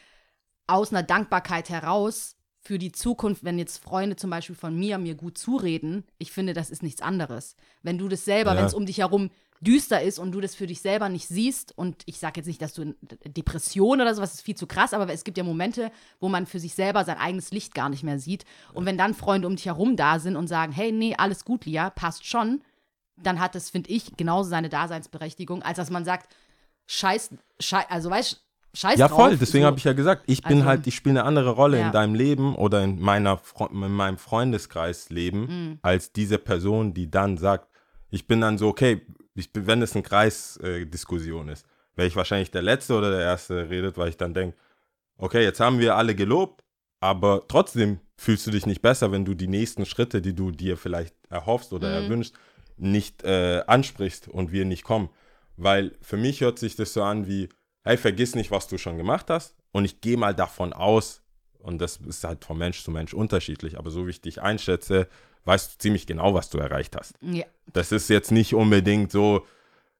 aus 0.66 0.92
einer 0.92 1.04
Dankbarkeit 1.04 1.70
heraus 1.70 2.34
für 2.60 2.78
die 2.78 2.90
Zukunft, 2.90 3.44
wenn 3.44 3.58
jetzt 3.60 3.78
Freunde 3.82 4.16
zum 4.16 4.30
Beispiel 4.30 4.56
von 4.56 4.76
mir 4.76 4.98
mir 4.98 5.14
gut 5.14 5.38
zureden, 5.38 6.04
ich 6.18 6.32
finde, 6.32 6.52
das 6.52 6.68
ist 6.70 6.82
nichts 6.82 7.00
anderes. 7.00 7.54
Wenn 7.82 7.96
du 7.96 8.08
das 8.08 8.24
selber, 8.24 8.52
Ja. 8.54 8.58
wenn 8.58 8.66
es 8.66 8.74
um 8.74 8.86
dich 8.86 8.98
herum 8.98 9.30
düster 9.60 10.02
ist 10.02 10.18
und 10.18 10.32
du 10.32 10.40
das 10.40 10.54
für 10.54 10.66
dich 10.66 10.80
selber 10.80 11.08
nicht 11.08 11.28
siehst 11.28 11.76
und 11.76 12.02
ich 12.06 12.18
sage 12.18 12.34
jetzt 12.36 12.46
nicht, 12.46 12.60
dass 12.60 12.74
du 12.74 12.82
in 12.82 12.96
Depression 13.26 14.00
oder 14.00 14.14
sowas 14.14 14.34
ist 14.34 14.42
viel 14.42 14.54
zu 14.54 14.66
krass, 14.66 14.92
aber 14.94 15.10
es 15.12 15.24
gibt 15.24 15.38
ja 15.38 15.44
Momente, 15.44 15.90
wo 16.20 16.28
man 16.28 16.46
für 16.46 16.60
sich 16.60 16.74
selber 16.74 17.04
sein 17.04 17.18
eigenes 17.18 17.50
Licht 17.52 17.74
gar 17.74 17.88
nicht 17.88 18.02
mehr 18.02 18.18
sieht 18.18 18.44
und 18.74 18.84
wenn 18.86 18.98
dann 18.98 19.14
Freunde 19.14 19.46
um 19.48 19.56
dich 19.56 19.66
herum 19.66 19.96
da 19.96 20.18
sind 20.18 20.36
und 20.36 20.46
sagen, 20.48 20.72
hey, 20.72 20.92
nee, 20.92 21.14
alles 21.16 21.44
gut, 21.44 21.64
Lia, 21.64 21.90
passt 21.90 22.26
schon, 22.26 22.60
dann 23.16 23.40
hat 23.40 23.54
das, 23.54 23.70
finde 23.70 23.90
ich, 23.90 24.16
genauso 24.16 24.50
seine 24.50 24.68
Daseinsberechtigung, 24.68 25.62
als 25.62 25.76
dass 25.78 25.88
man 25.90 26.04
sagt, 26.04 26.34
scheiß, 26.86 27.30
scheiß 27.60 27.86
also 27.88 28.10
weißt 28.10 28.42
scheiß 28.74 28.98
Ja, 28.98 29.08
drauf. 29.08 29.16
voll, 29.20 29.36
deswegen 29.38 29.62
so. 29.62 29.66
habe 29.68 29.78
ich 29.78 29.84
ja 29.84 29.94
gesagt, 29.94 30.24
ich 30.26 30.42
bin 30.42 30.58
Also- 30.58 30.66
halt, 30.66 30.86
ich 30.86 30.94
spiele 30.94 31.20
eine 31.20 31.24
andere 31.26 31.50
Rolle 31.52 31.78
Ja. 31.80 31.86
in 31.86 31.92
deinem 31.92 32.14
Leben 32.14 32.54
oder 32.54 32.84
in, 32.84 33.00
meiner, 33.00 33.40
in 33.70 33.90
meinem 33.92 34.18
Freundeskreisleben 34.18 35.40
Mhm. 35.46 35.78
als 35.82 36.12
diese 36.12 36.36
Person, 36.38 36.92
die 36.92 37.10
dann 37.10 37.38
sagt, 37.38 37.70
ich 38.16 38.26
bin 38.26 38.40
dann 38.40 38.58
so, 38.58 38.68
okay, 38.68 39.02
ich 39.34 39.52
bin, 39.52 39.66
wenn 39.66 39.82
es 39.82 39.94
eine 39.94 40.02
Kreisdiskussion 40.02 41.48
äh, 41.48 41.52
ist, 41.52 41.66
wäre 41.94 42.08
ich 42.08 42.16
wahrscheinlich 42.16 42.50
der 42.50 42.62
Letzte 42.62 42.94
oder 42.94 43.10
der 43.10 43.20
Erste, 43.20 43.68
redet, 43.68 43.96
weil 43.98 44.08
ich 44.08 44.16
dann 44.16 44.34
denke, 44.34 44.56
okay, 45.18 45.42
jetzt 45.42 45.60
haben 45.60 45.78
wir 45.78 45.96
alle 45.96 46.14
gelobt, 46.14 46.64
aber 47.00 47.46
trotzdem 47.46 48.00
fühlst 48.16 48.46
du 48.46 48.50
dich 48.50 48.66
nicht 48.66 48.80
besser, 48.82 49.12
wenn 49.12 49.24
du 49.26 49.34
die 49.34 49.48
nächsten 49.48 49.84
Schritte, 49.84 50.22
die 50.22 50.34
du 50.34 50.50
dir 50.50 50.76
vielleicht 50.78 51.14
erhoffst 51.28 51.72
oder 51.72 51.88
Mhm. 51.88 52.04
erwünschst, 52.04 52.34
nicht 52.78 53.22
äh, 53.24 53.62
ansprichst 53.66 54.28
und 54.28 54.50
wir 54.50 54.64
nicht 54.64 54.84
kommen. 54.84 55.10
Weil 55.56 55.92
für 56.00 56.16
mich 56.16 56.40
hört 56.40 56.58
sich 56.58 56.76
das 56.76 56.92
so 56.92 57.02
an 57.02 57.26
wie, 57.26 57.48
hey, 57.84 57.96
vergiss 57.96 58.34
nicht, 58.34 58.50
was 58.50 58.68
du 58.68 58.78
schon 58.78 58.96
gemacht 58.96 59.26
hast 59.28 59.54
und 59.72 59.84
ich 59.84 60.00
gehe 60.00 60.16
mal 60.16 60.34
davon 60.34 60.72
aus, 60.72 61.22
Und 61.66 61.78
das 61.78 61.96
ist 61.96 62.22
halt 62.22 62.44
von 62.44 62.56
Mensch 62.56 62.84
zu 62.84 62.92
Mensch 62.92 63.12
unterschiedlich. 63.12 63.76
Aber 63.76 63.90
so 63.90 64.06
wie 64.06 64.10
ich 64.10 64.20
dich 64.20 64.40
einschätze, 64.40 65.08
weißt 65.46 65.74
du 65.74 65.78
ziemlich 65.78 66.06
genau, 66.06 66.32
was 66.32 66.48
du 66.48 66.58
erreicht 66.58 66.96
hast. 66.96 67.14
Ja. 67.20 67.44
Das 67.72 67.90
ist 67.90 68.08
jetzt 68.08 68.30
nicht 68.30 68.54
unbedingt 68.54 69.10
so, 69.10 69.44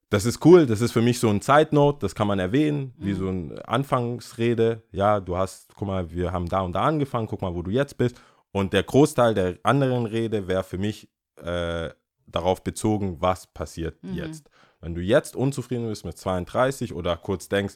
das 0.09 0.27
ist 0.27 0.45
cool, 0.45 0.67
das 0.67 0.81
ist 0.81 0.93
für 0.93 1.03
mich 1.03 1.19
so 1.19 1.29
ein 1.29 1.41
Zeitnote, 1.41 1.99
das 2.01 2.15
kann 2.15 2.29
man 2.29 2.39
erwähnen, 2.39 2.95
wie 2.99 3.15
so 3.15 3.29
eine 3.29 3.67
Anfangsrede. 3.67 4.85
Ja, 4.93 5.19
du 5.19 5.37
hast, 5.37 5.75
guck 5.75 5.89
mal, 5.89 6.13
wir 6.13 6.31
haben 6.31 6.49
da 6.49 6.61
und 6.61 6.73
da 6.73 6.83
angefangen, 6.83 7.27
guck 7.27 7.43
mal, 7.43 7.55
wo 7.57 7.63
du 7.63 7.73
jetzt 7.73 7.99
bist. 7.99 8.21
Und 8.53 8.73
der 8.73 8.85
Großteil 8.85 9.35
der 9.35 9.59
anderen 9.65 10.07
Rede 10.07 10.47
wäre 10.47 10.63
für 10.63 10.79
mich 10.79 11.09
äh, 11.43 11.91
darauf 12.29 12.63
bezogen, 12.63 13.17
was 13.21 13.49
passiert 13.49 13.99
jetzt. 14.03 14.49
Wenn 14.81 14.95
du 14.95 15.01
jetzt 15.01 15.35
unzufrieden 15.35 15.89
bist 15.89 16.05
mit 16.05 16.17
32 16.17 16.95
oder 16.95 17.17
kurz 17.17 17.49
denkst, 17.49 17.75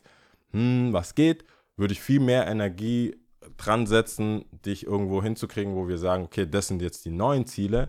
hm, 0.52 0.92
was 0.92 1.16
geht, 1.16 1.44
würde 1.76 1.92
ich 1.92 2.00
viel 2.00 2.20
mehr 2.20 2.46
Energie 2.46 3.16
dran 3.56 3.86
setzen, 3.86 4.44
dich 4.64 4.86
irgendwo 4.86 5.22
hinzukriegen, 5.22 5.74
wo 5.74 5.88
wir 5.88 5.98
sagen, 5.98 6.24
okay, 6.24 6.46
das 6.48 6.68
sind 6.68 6.82
jetzt 6.82 7.04
die 7.04 7.10
neuen 7.10 7.46
Ziele 7.46 7.88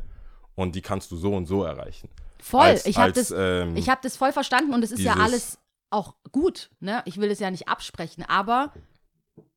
und 0.56 0.76
die 0.76 0.82
kannst 0.82 1.12
du 1.12 1.18
so 1.18 1.34
und 1.36 1.46
so 1.46 1.64
erreichen. 1.64 2.10
Voll. 2.40 2.62
Als- 2.62 2.86
ich 2.86 2.98
habe 2.98 3.12
das, 3.12 3.34
ähm, 3.36 3.76
ich 3.76 3.90
hab 3.90 4.02
das 4.02 4.16
voll 4.18 4.32
verstanden 4.32 4.74
und 4.74 4.84
es 4.84 4.92
ist 4.92 5.02
ja 5.02 5.16
alles 5.16 5.58
auch 5.90 6.16
gut. 6.32 6.70
Ne? 6.80 7.02
Ich 7.06 7.20
will 7.20 7.30
das 7.30 7.40
ja 7.40 7.52
nicht 7.52 7.68
absprechen, 7.68 8.24
aber 8.28 8.74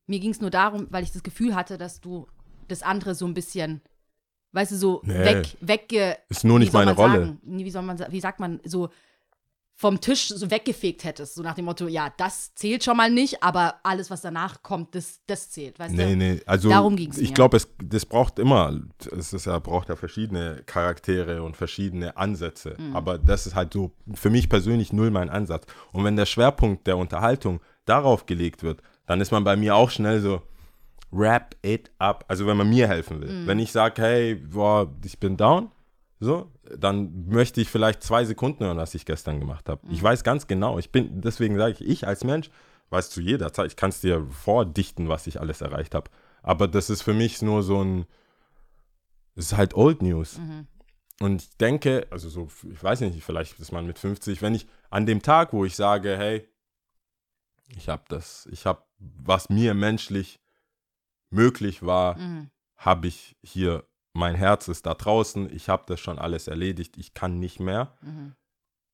mir 0.07 0.19
ging 0.19 0.31
es 0.31 0.41
nur 0.41 0.49
darum, 0.51 0.87
weil 0.91 1.03
ich 1.03 1.11
das 1.11 1.23
Gefühl 1.23 1.55
hatte, 1.55 1.77
dass 1.77 2.01
du 2.01 2.27
das 2.67 2.83
andere 2.83 3.15
so 3.15 3.25
ein 3.25 3.33
bisschen, 3.33 3.81
weißt 4.51 4.71
du, 4.73 4.75
so 4.75 5.01
Nee. 5.03 5.13
weg, 5.25 5.57
wegge. 5.61 6.17
Ist 6.29 6.43
nur 6.43 6.59
nicht 6.59 6.73
meine 6.73 6.91
Rolle. 6.93 7.25
Sagen? 7.27 7.39
Wie 7.43 7.71
soll 7.71 7.81
man, 7.83 7.99
wie 8.09 8.19
sagt 8.19 8.39
man, 8.39 8.59
so 8.65 8.89
vom 9.77 9.99
Tisch 9.99 10.29
so 10.29 10.49
weggefegt 10.49 11.03
hättest, 11.03 11.35
so 11.35 11.41
nach 11.43 11.53
dem 11.55 11.65
Motto, 11.65 11.87
ja, 11.87 12.09
das 12.15 12.55
zählt 12.55 12.83
schon 12.85 12.95
mal 12.95 13.11
nicht, 13.11 13.43
aber 13.43 13.75
alles, 13.83 14.09
was 14.09 14.21
danach 14.21 14.63
kommt, 14.63 14.95
das, 14.95 15.19
das 15.27 15.51
zählt, 15.51 15.77
weißt 15.77 15.93
Nee, 15.93 16.11
du? 16.11 16.15
nee, 16.15 16.41
also 16.45 16.69
Darum 16.69 16.95
ging's 16.95 17.17
ich 17.17 17.29
mir. 17.29 17.35
glaube, 17.35 17.57
es 17.57 17.67
das 17.83 18.05
braucht 18.05 18.39
immer, 18.39 18.79
es 19.17 19.33
ist 19.33 19.45
ja, 19.47 19.59
braucht 19.59 19.89
ja 19.89 19.97
verschiedene 19.97 20.63
Charaktere 20.65 21.43
und 21.43 21.57
verschiedene 21.57 22.15
Ansätze. 22.15 22.75
Mhm. 22.79 22.95
Aber 22.95 23.17
das 23.17 23.47
ist 23.47 23.55
halt 23.55 23.73
so 23.73 23.91
für 24.13 24.29
mich 24.29 24.47
persönlich 24.47 24.93
null 24.93 25.11
mein 25.11 25.29
Ansatz. 25.29 25.65
Und 25.91 26.05
wenn 26.05 26.15
der 26.15 26.25
Schwerpunkt 26.25 26.87
der 26.87 26.95
Unterhaltung 26.97 27.59
darauf 27.83 28.25
gelegt 28.25 28.63
wird, 28.63 28.81
dann 29.07 29.19
ist 29.19 29.31
man 29.31 29.43
bei 29.43 29.57
mir 29.57 29.75
auch 29.75 29.89
schnell 29.89 30.21
so, 30.21 30.41
wrap 31.11 31.53
it 31.63 31.91
up. 31.99 32.23
Also 32.29 32.47
wenn 32.47 32.55
man 32.55 32.69
mir 32.69 32.87
helfen 32.87 33.19
will. 33.21 33.29
Mhm. 33.43 33.47
Wenn 33.47 33.59
ich 33.59 33.73
sage, 33.73 34.01
hey, 34.01 34.35
boah, 34.35 34.89
ich 35.03 35.19
bin 35.19 35.35
down, 35.35 35.69
so, 36.19 36.51
dann 36.77 37.27
möchte 37.27 37.59
ich 37.61 37.69
vielleicht 37.69 38.01
zwei 38.01 38.23
Sekunden 38.25 38.63
hören, 38.63 38.77
was 38.77 38.95
ich 38.95 39.05
gestern 39.05 39.39
gemacht 39.39 39.67
habe. 39.69 39.85
Mhm. 39.85 39.93
Ich 39.93 40.01
weiß 40.01 40.23
ganz 40.23 40.47
genau, 40.47 40.79
ich 40.79 40.91
bin, 40.91 41.21
deswegen 41.21 41.57
sage 41.57 41.73
ich, 41.73 41.81
ich 41.81 42.07
als 42.07 42.23
Mensch 42.23 42.49
weiß 42.89 43.09
zu 43.09 43.19
jeder 43.21 43.51
Zeit, 43.51 43.67
ich 43.71 43.75
kann 43.75 43.89
es 43.89 44.01
dir 44.01 44.25
vordichten, 44.29 45.09
was 45.09 45.27
ich 45.27 45.39
alles 45.41 45.61
erreicht 45.61 45.95
habe. 45.95 46.09
Aber 46.43 46.67
das 46.67 46.89
ist 46.89 47.01
für 47.01 47.13
mich 47.13 47.41
nur 47.41 47.63
so 47.63 47.83
ein, 47.83 48.05
es 49.35 49.47
ist 49.47 49.57
halt 49.57 49.73
Old 49.73 50.01
News. 50.01 50.37
Mhm. 50.37 50.67
Und 51.19 51.41
ich 51.41 51.57
denke, 51.57 52.07
also 52.11 52.29
so, 52.29 52.47
ich 52.71 52.83
weiß 52.83 53.01
nicht, 53.01 53.23
vielleicht 53.23 53.59
ist 53.59 53.71
man 53.71 53.85
mit 53.87 53.97
50, 53.99 54.41
wenn 54.41 54.53
ich 54.55 54.67
an 54.89 55.05
dem 55.05 55.21
Tag, 55.21 55.53
wo 55.53 55.65
ich 55.65 55.75
sage, 55.75 56.17
hey, 56.17 56.47
ich 57.69 57.89
habe 57.89 58.03
das, 58.09 58.47
ich 58.51 58.65
habe, 58.65 58.83
was 58.99 59.49
mir 59.49 59.73
menschlich 59.73 60.39
möglich 61.29 61.83
war, 61.83 62.17
Mhm. 62.17 62.49
habe 62.77 63.07
ich 63.07 63.35
hier, 63.43 63.83
mein 64.15 64.35
Herz 64.35 64.67
ist 64.67 64.85
da 64.85 64.93
draußen, 64.93 65.53
ich 65.53 65.69
habe 65.69 65.83
das 65.87 65.99
schon 65.99 66.17
alles 66.19 66.47
erledigt, 66.47 66.97
ich 66.97 67.13
kann 67.13 67.39
nicht 67.39 67.59
mehr. 67.59 67.93
Mhm. 68.01 68.33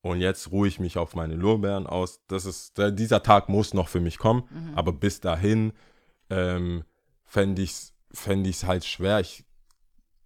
Und 0.02 0.20
jetzt 0.20 0.52
ruhe 0.52 0.68
ich 0.68 0.80
mich 0.80 0.98
auf 0.98 1.14
meine 1.14 1.36
Lorbeeren 1.36 1.86
aus. 1.86 2.22
Das 2.28 2.46
ist, 2.46 2.74
dieser 2.78 3.22
Tag 3.22 3.50
muss 3.50 3.76
noch 3.76 3.88
für 3.88 4.00
mich 4.00 4.18
kommen. 4.18 4.44
Mhm. 4.50 4.74
Aber 4.76 4.92
bis 4.92 5.20
dahin 5.20 5.74
ähm, 6.32 6.84
fände 7.24 7.62
ich 7.62 7.72
es 7.72 7.94
fänd 8.14 8.46
ich's 8.48 8.66
halt 8.66 8.84
schwer. 8.84 9.20
Ich, 9.20 9.46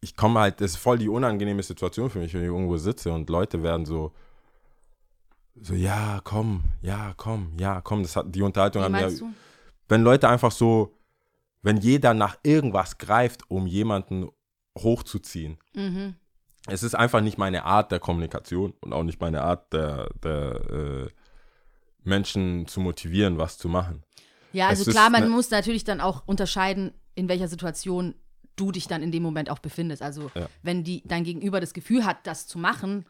ich 0.01 0.15
komme 0.15 0.39
halt, 0.39 0.61
das 0.61 0.71
ist 0.71 0.77
voll 0.77 0.97
die 0.97 1.09
unangenehme 1.09 1.61
Situation 1.61 2.09
für 2.09 2.19
mich, 2.19 2.33
wenn 2.33 2.41
ich 2.41 2.47
irgendwo 2.47 2.77
sitze 2.77 3.11
und 3.11 3.29
Leute 3.29 3.63
werden 3.63 3.85
so, 3.85 4.13
so, 5.55 5.73
ja, 5.73 6.19
komm, 6.23 6.63
ja, 6.81 7.13
komm, 7.15 7.53
ja, 7.59 7.81
komm. 7.81 8.01
Das 8.01 8.15
hat, 8.15 8.33
die 8.33 8.41
Unterhaltung 8.41 8.81
Wie 8.81 8.85
haben 8.85 8.95
ja, 8.95 9.01
meinst 9.01 9.21
du? 9.21 9.33
wenn 9.87 10.01
Leute 10.01 10.27
einfach 10.27 10.51
so, 10.51 10.97
wenn 11.61 11.77
jeder 11.77 12.13
nach 12.13 12.37
irgendwas 12.43 12.97
greift, 12.97 13.49
um 13.49 13.67
jemanden 13.67 14.29
hochzuziehen. 14.77 15.57
Mhm. 15.73 16.15
Es 16.67 16.81
ist 16.83 16.95
einfach 16.95 17.21
nicht 17.21 17.37
meine 17.37 17.63
Art 17.63 17.91
der 17.91 17.99
Kommunikation 17.99 18.73
und 18.81 18.91
auch 18.93 19.03
nicht 19.03 19.21
meine 19.21 19.41
Art 19.43 19.71
der, 19.71 20.09
der 20.23 20.61
äh, 20.71 21.09
Menschen 22.03 22.67
zu 22.67 22.79
motivieren, 22.79 23.37
was 23.37 23.57
zu 23.57 23.69
machen. 23.69 24.03
Ja, 24.53 24.67
also 24.69 24.83
Es 24.83 24.89
klar, 24.89 25.09
man 25.09 25.23
ne- 25.23 25.29
muss 25.29 25.49
natürlich 25.51 25.83
dann 25.83 26.01
auch 26.01 26.23
unterscheiden, 26.27 26.93
in 27.13 27.27
welcher 27.29 27.47
Situation 27.47 28.15
du 28.55 28.71
dich 28.71 28.87
dann 28.87 29.03
in 29.03 29.11
dem 29.11 29.21
Moment 29.23 29.49
auch 29.49 29.59
befindest. 29.59 30.01
Also 30.01 30.31
Ja. 30.33 30.47
wenn 30.63 30.83
die 30.83 31.03
dein 31.05 31.23
Gegenüber 31.23 31.59
das 31.59 31.73
Gefühl 31.73 32.05
hat, 32.05 32.25
das 32.25 32.47
zu 32.47 32.57
machen, 32.57 33.05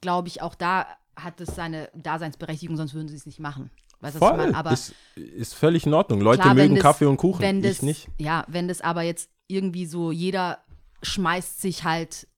glaube 0.00 0.28
ich, 0.28 0.40
auch 0.40 0.54
da 0.54 0.86
hat 1.14 1.40
es 1.40 1.54
seine 1.54 1.90
Daseinsberechtigung, 1.94 2.76
sonst 2.76 2.94
würden 2.94 3.08
sie 3.08 3.16
es 3.16 3.26
nicht 3.26 3.38
machen. 3.38 3.70
Weißt 4.00 4.16
du, 4.16 4.20
was? 4.20 4.54
Aber 4.54 4.72
ist, 4.72 4.94
ist 5.14 5.54
völlig 5.54 5.86
in 5.86 5.92
Ordnung. 5.94 6.20
Leute 6.22 6.42
klar, 6.42 6.54
mögen 6.54 6.74
das- 6.74 6.82
Kaffee 6.82 7.04
und 7.04 7.18
Kuchen, 7.18 7.42
wenn 7.42 7.62
das, 7.62 7.72
ich 7.76 7.82
nicht. 7.82 8.08
Ja, 8.18 8.44
wenn 8.48 8.66
das 8.66 8.80
aber 8.80 9.02
jetzt 9.02 9.30
irgendwie 9.46 9.84
so, 9.86 10.10
jeder 10.10 10.58
schmeißt 11.02 11.60
sich 11.60 11.84
halt 11.84 12.28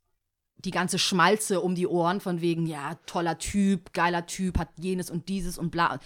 die 0.56 0.70
ganze 0.70 0.98
Schmalze 0.98 1.60
um 1.60 1.74
die 1.74 1.86
Ohren 1.86 2.20
von 2.20 2.40
wegen, 2.40 2.66
ja, 2.66 2.94
toller 3.06 3.38
Typ, 3.38 3.92
geiler 3.92 4.26
Typ, 4.26 4.58
hat 4.58 4.68
jenes 4.80 5.10
und 5.10 5.28
dieses 5.28 5.58
und 5.58 5.70
bla. 5.70 5.98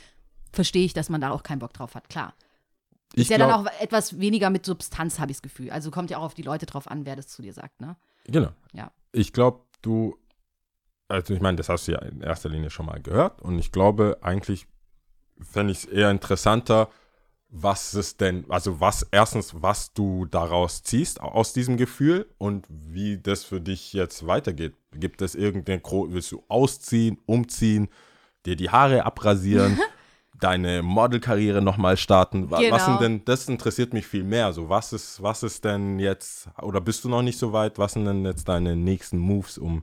Verstehe 0.53 0.85
ich, 0.85 0.95
dass 0.95 1.09
man 1.11 1.21
da 1.21 1.31
auch 1.31 1.43
keinen 1.43 1.61
Bock 1.61 1.73
drauf 1.73 1.95
hat, 1.95 2.09
klar. 2.09 2.35
Ich 3.15 3.23
Ist 3.23 3.31
ja 3.31 3.37
glaub- 3.37 3.51
dann 3.51 3.67
auch 3.67 3.81
etwas 3.81 4.19
weniger 4.19 4.51
mit 4.51 4.67
Substanz, 4.67 5.19
habe 5.19 5.31
ich 5.31 5.39
das 5.39 5.43
Gefühl. 5.43 5.71
Also 5.71 5.91
kommt 5.91 6.11
ja 6.11 6.19
auch 6.19 6.25
auf 6.25 6.35
die 6.35 6.43
Leute 6.43 6.67
drauf 6.67 6.91
an, 6.91 7.07
wer 7.07 7.17
das 7.17 7.29
zu 7.29 7.43
dir 7.43 7.53
sagt, 7.53 7.81
ne? 7.81 7.97
Genau. 8.25 8.51
Ja. 8.73 8.91
Ich 9.13 9.33
glaube, 9.33 9.65
du, 9.81 10.19
also 11.09 11.33
ich 11.33 11.41
meine, 11.41 11.57
das 11.57 11.69
hast 11.69 11.89
du 11.89 11.93
ja 11.93 12.01
in 12.03 12.21
erster 12.21 12.49
Linie 12.49 12.71
schon 12.71 12.87
mal 12.87 13.01
gehört 13.01 13.41
und 13.41 13.59
ich 13.59 13.73
glaube, 13.73 14.19
eigentlich 14.23 14.67
fände 15.41 15.73
ich 15.73 15.79
es 15.79 15.85
eher 15.85 16.11
interessanter, 16.11 16.91
was 17.51 17.95
es 17.95 18.17
denn, 18.17 18.45
also 18.51 18.79
was, 18.81 19.07
erstens, 19.11 19.55
was 19.63 19.93
du 19.95 20.27
daraus 20.27 20.83
ziehst 20.83 21.21
aus 21.21 21.53
diesem 21.55 21.77
Gefühl 21.79 22.27
und 22.39 22.67
wie 22.69 23.19
das 23.19 23.45
für 23.45 23.61
dich 23.61 23.93
jetzt 23.95 24.27
weitergeht. 24.27 24.75
Gibt 24.93 25.23
es 25.23 25.35
irgendeine, 25.35 25.81
gro- 25.81 26.09
willst 26.11 26.31
du 26.33 26.43
ausziehen, 26.49 27.19
umziehen, 27.27 27.89
dir 28.45 28.55
die 28.57 28.69
Haare 28.71 29.07
abrasieren, 29.07 29.79
deine 30.41 30.83
Modelkarriere 30.83 31.63
nochmal 31.63 31.97
starten? 31.97 32.51
Wa- 32.51 32.59
Was 32.59 32.85
Genau. 32.85 32.85
sind 32.85 33.01
denn, 33.01 33.25
das 33.25 33.49
interessiert 33.49 33.95
mich 33.95 34.07
viel 34.07 34.25
mehr. 34.25 34.53
So, 34.53 34.69
was 34.69 34.93
ist, 34.93 35.23
was 35.23 35.43
ist 35.43 35.65
denn 35.65 35.99
jetzt, 35.99 36.49
oder 36.61 36.81
bist 36.83 37.03
du 37.05 37.09
noch 37.09 37.23
nicht 37.23 37.39
so 37.39 37.53
weit? 37.55 37.79
Was 37.79 37.95
sind 37.95 38.05
denn 38.05 38.25
jetzt 38.27 38.47
deine 38.49 38.77
nächsten 38.77 39.17
Moves, 39.19 39.57
um, 39.57 39.83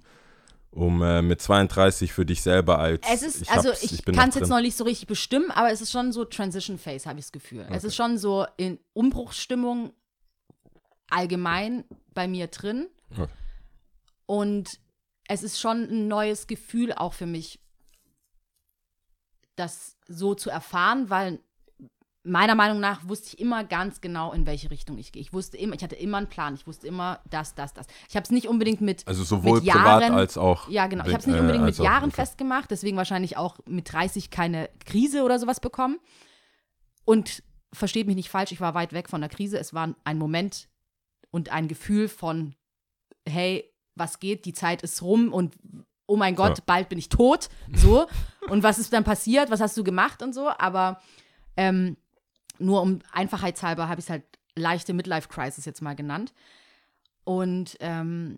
um 0.75 1.01
äh, 1.01 1.21
mit 1.21 1.41
32 1.41 2.11
für 2.11 2.25
dich 2.25 2.41
selber 2.41 2.79
als 2.79 3.01
Es 3.09 3.23
ist, 3.23 3.41
ich 3.43 3.51
also 3.51 3.71
ich, 3.81 4.03
bin 4.03 4.13
kann 4.13 4.29
es 4.29 4.35
jetzt 4.35 4.49
noch 4.49 4.59
nicht 4.59 4.75
so 4.75 4.83
richtig 4.83 5.07
bestimmen, 5.07 5.49
aber 5.51 5.71
es 5.71 5.81
ist 5.81 5.91
schon 5.91 6.11
so 6.11 6.25
Transition 6.25 6.77
Phase, 6.77 7.07
habe 7.07 7.17
ich 7.17 7.25
das 7.25 7.31
Gefühl. 7.31 7.65
Es 7.71 7.85
ist 7.85 7.95
schon 7.95 8.17
so 8.17 8.45
in 8.57 8.79
Umbruchsstimmung 8.93 9.93
allgemein 11.09 11.85
bei 12.13 12.27
mir 12.27 12.47
drin. 12.47 12.87
Okay. 13.11 13.27
Und 14.25 14.79
es 15.27 15.43
ist 15.43 15.59
schon 15.59 15.83
ein 15.83 16.07
neues 16.07 16.45
Gefühl 16.47 16.91
auch 16.93 17.13
für 17.13 17.25
mich, 17.25 17.59
das 19.55 19.97
so 20.07 20.35
zu 20.35 20.49
erfahren, 20.49 21.09
weil 21.09 21.39
meiner 22.25 22.55
Meinung 22.55 22.79
nach 22.79 23.07
wusste 23.07 23.27
ich 23.29 23.39
immer 23.39 23.63
ganz 23.63 24.01
genau, 24.01 24.33
in 24.33 24.45
welche 24.45 24.71
Richtung 24.71 24.97
ich 24.97 25.11
gehe. 25.11 25.21
Ich 25.21 25.31
wusste 25.31 25.57
immer, 25.57 25.75
ich 25.75 25.83
hatte 25.83 25.95
immer 25.95 26.17
einen 26.17 26.27
Plan. 26.27 26.55
Ich 26.55 26.65
wusste 26.65 26.87
immer 26.87 27.19
das, 27.29 27.53
das, 27.55 27.73
das. 27.73 27.85
Ich 28.09 28.15
habe 28.15 28.23
es 28.23 28.31
nicht 28.31 28.47
unbedingt 28.47 28.81
mit 28.81 29.07
Also 29.07 29.23
sowohl 29.23 29.61
mit 29.61 29.69
privat 29.71 30.01
Jahren, 30.01 30.13
als 30.13 30.37
auch. 30.37 30.67
ja, 30.69 30.87
genau. 30.87 31.05
Ich 31.05 31.11
habe 31.11 31.19
es 31.19 31.27
nicht 31.27 31.35
äh, 31.35 31.39
unbedingt 31.39 31.63
als 31.63 31.77
mit 31.77 31.85
Jahren 31.85 32.05
okay. 32.05 32.15
festgemacht, 32.15 32.71
deswegen 32.71 32.97
wahrscheinlich 32.97 33.37
auch 33.37 33.59
mit 33.67 33.91
30 33.93 34.31
keine 34.31 34.69
Krise 34.85 35.23
oder 35.23 35.39
sowas 35.39 35.59
bekommen. 35.59 35.99
Und 37.05 37.43
versteht 37.71 38.07
mich 38.07 38.15
nicht 38.15 38.29
falsch, 38.29 38.51
ich 38.51 38.61
war 38.61 38.73
weit 38.73 38.93
weg 38.93 39.09
von 39.09 39.21
der 39.21 39.29
Krise. 39.29 39.59
Es 39.59 39.73
war 39.73 39.93
ein 40.03 40.17
Moment 40.17 40.67
und 41.31 41.49
ein 41.51 41.67
Gefühl 41.67 42.07
von, 42.07 42.55
hey, 43.27 43.71
was 43.95 44.19
geht, 44.19 44.45
die 44.45 44.53
Zeit 44.53 44.81
ist 44.81 45.01
rum 45.01 45.31
und 45.31 45.55
oh 46.07 46.17
mein 46.17 46.35
Gott, 46.35 46.57
Ja. 46.57 46.63
bald 46.65 46.89
bin 46.89 46.97
ich 46.97 47.09
tot. 47.09 47.49
So. 47.73 48.07
und 48.49 48.63
was 48.63 48.79
ist 48.79 48.93
dann 48.93 49.03
passiert? 49.03 49.51
Was 49.51 49.61
hast 49.61 49.77
du 49.77 49.83
gemacht 49.83 50.23
und 50.23 50.33
so? 50.33 50.49
Aber 50.57 51.01
ähm, 51.57 51.97
nur 52.59 52.81
um 52.81 52.99
Einfachheitshalber 53.11 53.87
habe 53.87 53.99
ich 53.99 54.05
es 54.05 54.09
halt 54.09 54.23
leichte 54.55 54.93
Midlife-Crisis 54.93 55.65
jetzt 55.65 55.81
mal 55.81 55.95
genannt. 55.95 56.33
Und 57.23 57.77
ähm, 57.79 58.37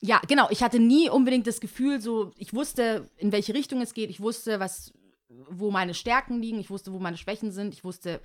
ja, 0.00 0.20
genau, 0.26 0.48
ich 0.50 0.62
hatte 0.62 0.78
nie 0.78 1.10
unbedingt 1.10 1.46
das 1.46 1.60
Gefühl, 1.60 2.00
so, 2.00 2.32
ich 2.36 2.54
wusste, 2.54 3.10
in 3.18 3.32
welche 3.32 3.54
Richtung 3.54 3.82
es 3.82 3.92
geht, 3.92 4.08
ich 4.08 4.20
wusste, 4.20 4.58
was, 4.58 4.92
wo 5.28 5.70
meine 5.70 5.94
Stärken 5.94 6.40
liegen, 6.40 6.58
ich 6.58 6.70
wusste, 6.70 6.92
wo 6.92 6.98
meine 6.98 7.18
Schwächen 7.18 7.52
sind, 7.52 7.74
ich 7.74 7.84
wusste, 7.84 8.20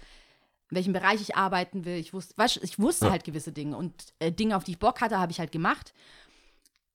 in 0.70 0.78
welchem 0.78 0.94
Bereich 0.94 1.22
ich 1.22 1.36
arbeiten 1.36 1.84
will, 1.84 1.98
ich 1.98 2.14
wusste, 2.14 2.34
weißt, 2.38 2.64
ich 2.64 2.80
wusste 2.80 3.12
halt 3.12 3.24
gewisse 3.24 3.52
Dinge 3.52 3.76
und 3.76 3.94
äh, 4.20 4.32
Dinge, 4.32 4.56
auf 4.56 4.64
die 4.64 4.72
ich 4.72 4.80
Bock 4.80 5.02
hatte, 5.02 5.20
habe 5.20 5.32
ich 5.32 5.40
halt 5.40 5.52
gemacht. 5.52 5.94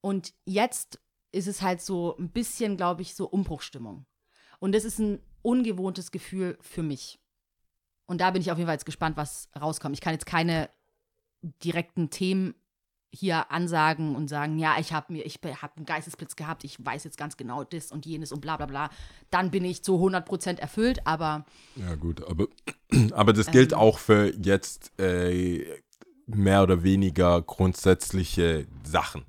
Und 0.01 0.33
jetzt 0.47 0.99
ist 1.31 1.47
es 1.47 1.63
halt 1.63 1.83
so 1.83 2.17
ein 2.17 2.31
bisschen, 2.31 2.77
glaube 2.77 3.03
ich, 3.03 3.15
so 3.15 3.29
Umbruchstimmung. 3.29 4.07
Und 4.61 4.75
das 4.75 4.85
ist 4.85 4.99
ein 4.99 5.21
ungewohntes 5.43 6.11
Gefühl 6.11 6.59
für 6.61 6.83
mich. 6.83 7.19
Und 8.11 8.21
da 8.21 8.33
bin 8.33 8.43
ich 8.43 8.51
auf 8.51 8.59
jeden 8.59 8.67
Fall 8.67 8.75
jetzt 8.75 8.87
gespannt, 8.87 9.17
was 9.17 9.49
rauskommt. 9.59 9.95
Ich 9.95 10.01
kann 10.01 10.15
jetzt 10.15 10.27
keine 10.27 10.69
direkten 11.63 12.11
Themen 12.11 12.57
hier 13.13 13.53
ansagen 13.53 14.17
und 14.17 14.27
sagen, 14.27 14.59
ja, 14.59 14.79
ich 14.81 14.93
habe 14.93 15.13
mir, 15.13 15.25
ich 15.25 15.39
habe 15.45 15.77
einen 15.77 15.87
Geistesblitz 15.87 16.35
gehabt, 16.35 16.65
ich 16.65 16.85
weiß 16.85 17.05
jetzt 17.05 17.17
ganz 17.19 17.37
genau 17.37 17.63
das 17.63 17.93
und 17.93 18.07
jenes 18.07 18.33
und 18.33 18.41
bla 18.41 18.57
bla 18.57 18.67
bla. 18.67 18.91
Dann 19.31 19.53
bin 19.53 19.65
ich 19.65 19.85
zu 19.85 19.95
100% 19.95 20.59
erfüllt, 20.59 21.07
aber 21.07 21.47
Ja, 21.77 21.95
gut, 21.95 22.29
aber, 22.29 22.49
aber 23.13 23.33
das 23.33 23.47
gilt 23.53 23.75
auch 23.75 23.99
für 23.99 24.35
jetzt 24.43 24.91
äh, 24.99 25.65
mehr 26.27 26.65
oder 26.65 26.83
weniger 26.83 27.41
grundsätzliche 27.43 28.67
Sachen. 28.83 29.25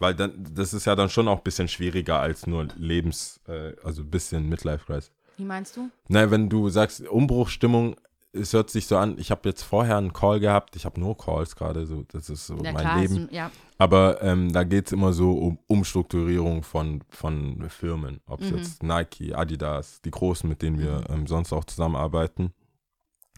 Weil 0.00 0.16
dann, 0.16 0.48
das 0.52 0.74
ist 0.74 0.86
ja 0.86 0.96
dann 0.96 1.10
schon 1.10 1.28
auch 1.28 1.38
ein 1.38 1.44
bisschen 1.44 1.68
schwieriger 1.68 2.18
als 2.18 2.48
nur 2.48 2.66
Lebens, 2.74 3.38
äh, 3.46 3.74
also 3.84 4.02
ein 4.02 4.10
bisschen 4.10 4.48
Midlife-Crisis. 4.48 5.12
wie 5.36 5.44
meinst 5.44 5.76
du? 5.76 5.90
Na, 6.08 6.28
wenn 6.32 6.48
du 6.48 6.68
sagst, 6.70 7.06
Umbruchstimmung, 7.06 7.94
es 8.36 8.52
hört 8.52 8.70
sich 8.70 8.86
so 8.86 8.96
an, 8.96 9.16
ich 9.18 9.30
habe 9.30 9.48
jetzt 9.48 9.62
vorher 9.62 9.96
einen 9.96 10.12
Call 10.12 10.40
gehabt, 10.40 10.76
ich 10.76 10.84
habe 10.84 11.00
nur 11.00 11.16
Calls 11.16 11.56
gerade, 11.56 11.86
so, 11.86 12.04
das 12.08 12.28
ist 12.30 12.46
so 12.46 12.56
Ja, 12.56 12.72
mein 12.72 12.76
klar, 12.76 13.00
Leben. 13.00 13.16
Ein- 13.28 13.34
ja, 13.34 13.50
Aber 13.78 14.22
ähm, 14.22 14.52
da 14.52 14.64
geht 14.64 14.86
es 14.86 14.92
immer 14.92 15.12
so 15.12 15.32
um 15.32 15.58
Umstrukturierung 15.66 16.62
von, 16.62 17.02
von 17.08 17.68
Firmen. 17.68 18.20
Ob 18.26 18.40
es 18.40 18.50
Mhm. 18.50 18.56
jetzt 18.58 18.82
Nike, 18.82 19.34
Adidas, 19.34 20.00
die 20.02 20.10
großen, 20.10 20.48
mit 20.48 20.62
denen 20.62 20.78
wir 20.78 21.04
ähm, 21.10 21.26
sonst 21.26 21.52
auch 21.52 21.64
zusammenarbeiten. 21.64 22.52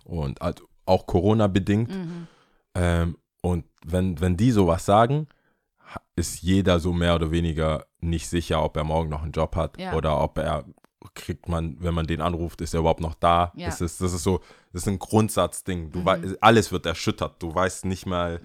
Und 0.04 0.40
halt 0.40 0.62
auch 0.86 1.06
Corona-bedingt. 1.06 1.90
mhm. 1.94 2.26
Ähm, 2.74 3.16
und 3.42 3.64
wenn, 3.84 4.20
wenn 4.20 4.36
die 4.36 4.50
sowas 4.50 4.84
sagen, 4.84 5.26
ist 6.16 6.42
jeder 6.42 6.80
so 6.80 6.92
mehr 6.92 7.14
oder 7.14 7.30
weniger 7.30 7.86
nicht 8.00 8.28
sicher, 8.28 8.62
ob 8.62 8.76
er 8.76 8.84
morgen 8.84 9.08
noch 9.08 9.22
einen 9.22 9.32
Job 9.32 9.56
hat 9.56 9.78
Ja. 9.78 9.94
oder 9.94 10.20
ob 10.20 10.38
er 10.38 10.64
kriegt 11.14 11.48
man, 11.48 11.76
wenn 11.80 11.94
man 11.94 12.06
den 12.06 12.20
anruft, 12.20 12.60
ist 12.60 12.74
er 12.74 12.80
überhaupt 12.80 13.00
noch 13.00 13.14
da. 13.14 13.52
Ja. 13.56 13.66
Das, 13.66 13.80
ist, 13.80 14.00
das 14.00 14.12
ist 14.12 14.22
so, 14.22 14.40
das 14.72 14.82
ist 14.82 14.88
ein 14.88 14.98
Grundsatzding. 14.98 15.92
Du 15.92 16.00
Mhm. 16.00 16.04
wei- 16.04 16.20
alles 16.40 16.72
wird 16.72 16.86
erschüttert. 16.86 17.42
Du 17.42 17.54
weißt 17.54 17.84
nicht 17.84 18.04
mal, 18.06 18.40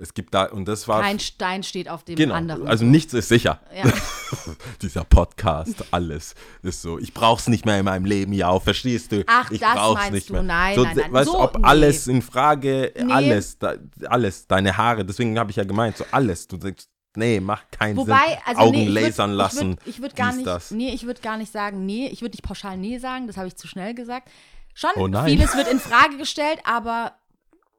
es 0.00 0.14
gibt 0.14 0.32
da, 0.32 0.44
und 0.44 0.66
das 0.66 0.86
war 0.88 1.02
kein 1.02 1.18
Stein 1.18 1.62
steht 1.64 1.88
auf 1.88 2.04
dem 2.04 2.14
Genau, 2.16 2.34
anderen. 2.34 2.68
also 2.68 2.84
nichts 2.84 3.12
ist 3.14 3.28
sicher. 3.28 3.60
ja. 3.76 3.84
Dieser 4.82 5.04
Podcast, 5.04 5.84
alles 5.90 6.34
ist 6.62 6.82
so. 6.82 6.98
Ich 6.98 7.14
brauch's 7.14 7.48
nicht 7.48 7.64
mehr 7.66 7.78
in 7.78 7.84
meinem 7.84 8.04
Leben, 8.04 8.32
ja, 8.32 8.58
verstehst 8.60 9.10
du? 9.12 9.24
Ach, 9.26 9.50
ich 9.50 9.60
das 9.60 9.74
brauch's 9.74 9.94
meinst 10.00 10.12
nicht 10.12 10.28
du. 10.28 10.34
mehr. 10.34 10.42
Nein, 10.42 10.74
so, 10.76 10.82
nein, 10.84 10.96
nein. 10.96 11.12
Weißt 11.12 11.28
du, 11.28 11.32
So, 11.32 11.40
ob 11.40 11.56
nee. 11.58 11.64
alles 11.64 12.06
in 12.06 12.22
Frage, 12.22 12.92
Nee. 12.96 13.12
alles, 13.12 13.58
da, 13.58 13.74
alles, 14.06 14.46
deine 14.46 14.76
Haare, 14.76 15.04
deswegen 15.04 15.38
habe 15.38 15.50
ich 15.50 15.56
ja 15.56 15.64
gemeint, 15.64 15.96
so 15.96 16.04
alles. 16.10 16.46
Du 16.46 16.56
denkst, 16.58 16.84
nee, 17.18 17.40
macht 17.40 17.70
keinen 17.72 17.96
Wobei, 17.96 18.28
Sinn. 18.28 18.38
also 18.46 18.60
Augen 18.62 18.70
nee, 18.72 18.82
ich 18.84 18.88
würd- 18.96 19.00
lasern 19.02 19.32
lassen. 19.32 19.72
Ich 19.84 19.98
würde 19.98 20.02
würd 20.02 20.16
gar 20.16 20.32
nicht, 20.32 20.46
das. 20.46 20.70
nee, 20.70 20.90
ich 20.92 21.04
würde 21.04 21.20
gar 21.20 21.36
nicht 21.36 21.52
sagen, 21.52 21.84
nee, 21.84 22.06
ich 22.08 22.22
würde 22.22 22.32
nicht 22.32 22.42
pauschal 22.42 22.76
nee 22.78 22.98
sagen, 22.98 23.26
das 23.26 23.36
habe 23.36 23.48
ich 23.48 23.56
zu 23.56 23.66
schnell 23.68 23.94
gesagt. 23.94 24.30
Schon 24.74 24.90
Oh 24.96 25.24
vieles 25.24 25.56
wird 25.56 25.68
in 25.68 25.80
Frage 25.80 26.16
gestellt, 26.16 26.60
aber 26.64 27.12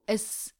es 0.05 0.53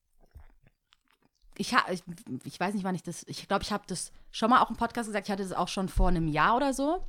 ich, 1.58 1.74
ich, 1.92 2.04
ich 2.46 2.60
weiß 2.60 2.74
nicht, 2.74 2.86
wann 2.86 2.96
ich 2.96 3.04
das, 3.04 3.26
ich 3.28 3.46
glaube, 3.50 3.63
ich 3.63 3.74
habe 3.74 3.84
das 3.88 4.13
schon 4.32 4.50
mal 4.50 4.62
auch 4.62 4.70
im 4.70 4.78
Podcast 4.78 5.10
gesagt, 5.10 5.28
ich 5.28 5.32
hatte 5.32 5.44
das 5.44 5.52
auch 5.52 5.68
schon 5.68 5.89
vor 5.89 6.08
einem 6.08 6.30
Jahr 6.30 6.56
oder 6.56 6.74
so, 6.74 7.04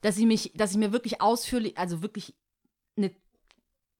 dass 0.00 0.16
ich 0.16 0.24
mich, 0.24 0.52
dass 0.54 0.70
ich 0.70 0.78
mir 0.78 0.92
wirklich 0.92 1.20
ausführlich, 1.20 1.76
also 1.76 2.00
wirklich 2.00 2.34
eine 2.96 3.10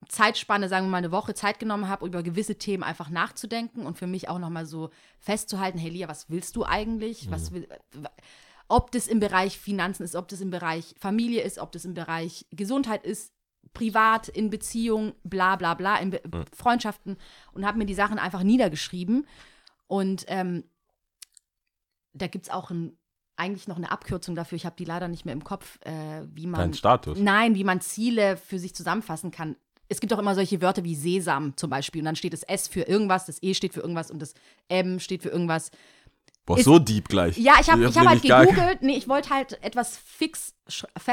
Zeitspanne, 0.07 0.69
sagen 0.69 0.85
wir 0.85 0.91
mal 0.91 0.97
eine 0.97 1.11
Woche 1.11 1.33
Zeit 1.33 1.59
genommen 1.59 1.87
habe, 1.89 2.05
über 2.05 2.23
gewisse 2.23 2.57
Themen 2.57 2.83
einfach 2.83 3.09
nachzudenken 3.09 3.85
und 3.85 3.97
für 3.97 4.07
mich 4.07 4.29
auch 4.29 4.39
nochmal 4.39 4.65
so 4.65 4.89
festzuhalten, 5.19 5.77
hey 5.77 5.89
Lia, 5.89 6.07
was 6.07 6.29
willst 6.29 6.55
du 6.55 6.63
eigentlich? 6.63 7.29
Was 7.31 7.51
will, 7.51 7.67
ob 8.67 8.91
das 8.91 9.07
im 9.07 9.19
Bereich 9.19 9.57
Finanzen 9.57 10.03
ist, 10.03 10.15
ob 10.15 10.27
das 10.27 10.41
im 10.41 10.51
Bereich 10.51 10.95
Familie 10.99 11.41
ist, 11.41 11.57
ob 11.57 11.71
das 11.71 11.85
im 11.85 11.93
Bereich 11.93 12.45
Gesundheit 12.51 13.05
ist, 13.05 13.33
privat, 13.73 14.27
in 14.27 14.49
Beziehung, 14.49 15.13
bla 15.23 15.55
bla 15.55 15.73
bla, 15.73 15.97
in 15.97 16.11
Be 16.11 16.21
Freundschaften 16.55 17.17
und 17.53 17.65
habe 17.65 17.77
mir 17.77 17.85
die 17.85 17.93
Sachen 17.93 18.19
einfach 18.19 18.43
niedergeschrieben. 18.43 19.27
Und 19.87 20.25
ähm, 20.27 20.63
da 22.13 22.27
gibt 22.27 22.45
es 22.45 22.51
auch 22.51 22.71
ein, 22.71 22.97
eigentlich 23.35 23.67
noch 23.67 23.77
eine 23.77 23.91
Abkürzung 23.91 24.35
dafür, 24.35 24.55
ich 24.55 24.65
habe 24.65 24.75
die 24.77 24.85
leider 24.85 25.07
nicht 25.07 25.25
mehr 25.25 25.33
im 25.33 25.43
Kopf, 25.43 25.79
äh, 25.85 26.23
wie 26.33 26.47
man. 26.47 26.59
Dein 26.59 26.73
Status. 26.73 27.19
Nein, 27.19 27.55
wie 27.55 27.63
man 27.63 27.81
Ziele 27.81 28.37
für 28.37 28.59
sich 28.59 28.73
zusammenfassen 28.75 29.31
kann. 29.31 29.55
Es 29.89 29.99
gibt 29.99 30.11
auch 30.13 30.19
immer 30.19 30.35
solche 30.35 30.61
Wörter 30.61 30.83
wie 30.83 30.95
Sesam 30.95 31.55
zum 31.55 31.69
Beispiel. 31.69 32.01
Und 32.01 32.05
dann 32.05 32.15
steht 32.15 32.33
das 32.33 32.43
S 32.43 32.67
für 32.67 32.81
irgendwas, 32.81 33.25
das 33.25 33.41
E 33.41 33.53
steht 33.53 33.73
für 33.73 33.79
irgendwas 33.81 34.11
und 34.11 34.21
das 34.21 34.33
M 34.67 34.99
steht 34.99 35.23
für 35.23 35.29
irgendwas. 35.29 35.71
Boah, 36.45 36.57
ist- 36.57 36.65
so 36.65 36.79
deep 36.79 37.09
gleich. 37.09 37.37
Ja, 37.37 37.55
ich 37.59 37.69
habe 37.69 37.85
ich 37.85 37.97
hab 37.97 38.07
halt 38.07 38.21
gegoogelt. 38.21 38.81
Nee, 38.81 38.95
ich 38.97 39.07
wollte 39.09 39.29
halt 39.31 39.61
etwas 39.63 39.97
fix 39.97 40.53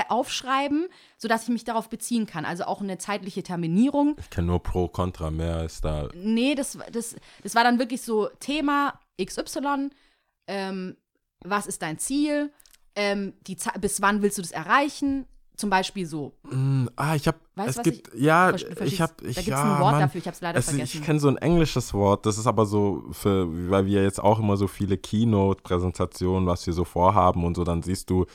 aufschreiben, 0.08 0.86
sodass 1.18 1.44
ich 1.44 1.48
mich 1.48 1.64
darauf 1.64 1.88
beziehen 1.88 2.26
kann. 2.26 2.44
Also 2.44 2.64
auch 2.64 2.80
eine 2.80 2.98
zeitliche 2.98 3.42
Terminierung. 3.42 4.16
Ich 4.18 4.30
kenne 4.30 4.48
nur 4.48 4.62
Pro, 4.62 4.88
Contra, 4.88 5.30
mehr 5.30 5.64
ist 5.64 5.84
da. 5.84 6.08
Nee, 6.14 6.54
das, 6.54 6.78
das, 6.92 7.16
das 7.42 7.54
war 7.54 7.64
dann 7.64 7.78
wirklich 7.78 8.02
so 8.02 8.28
Thema 8.40 8.98
XY. 9.22 9.90
Ähm, 10.46 10.96
was 11.40 11.66
ist 11.66 11.82
dein 11.82 11.98
Ziel? 11.98 12.52
Ähm, 12.96 13.34
die, 13.46 13.56
bis 13.80 14.00
wann 14.02 14.22
willst 14.22 14.38
du 14.38 14.42
das 14.42 14.52
erreichen? 14.52 15.26
Zum 15.56 15.70
Beispiel 15.70 16.04
so. 16.04 16.32
Mm, 16.50 16.86
ah, 16.96 17.14
ich 17.14 17.28
habe, 17.28 17.38
Weißt 17.54 17.78
es 17.78 17.82
gibt, 17.84 18.12
ich- 18.14 18.22
ja, 18.22 18.50
ich 18.52 19.00
habe, 19.00 19.12
da 19.22 19.28
ich, 19.28 19.36
gibt's 19.36 19.46
ja, 19.48 19.76
ein 19.76 19.80
Wort 19.80 19.92
Mann. 19.92 20.00
dafür, 20.00 20.18
ich 20.18 20.40
leider 20.40 20.58
es, 20.58 20.64
vergessen. 20.64 20.98
Ich 20.98 21.04
kenne 21.04 21.20
so 21.20 21.28
ein 21.28 21.36
englisches 21.36 21.94
Wort, 21.94 22.26
das 22.26 22.38
ist 22.38 22.48
aber 22.48 22.66
so, 22.66 23.04
für, 23.12 23.46
weil 23.70 23.86
wir 23.86 24.02
jetzt 24.02 24.20
auch 24.20 24.40
immer 24.40 24.56
so 24.56 24.66
viele 24.66 24.98
Keynote-Präsentationen, 24.98 26.46
was 26.48 26.66
wir 26.66 26.72
so 26.72 26.84
vorhaben 26.84 27.44
und 27.44 27.54
so, 27.56 27.64
dann 27.64 27.82
siehst 27.82 28.10
du 28.10 28.26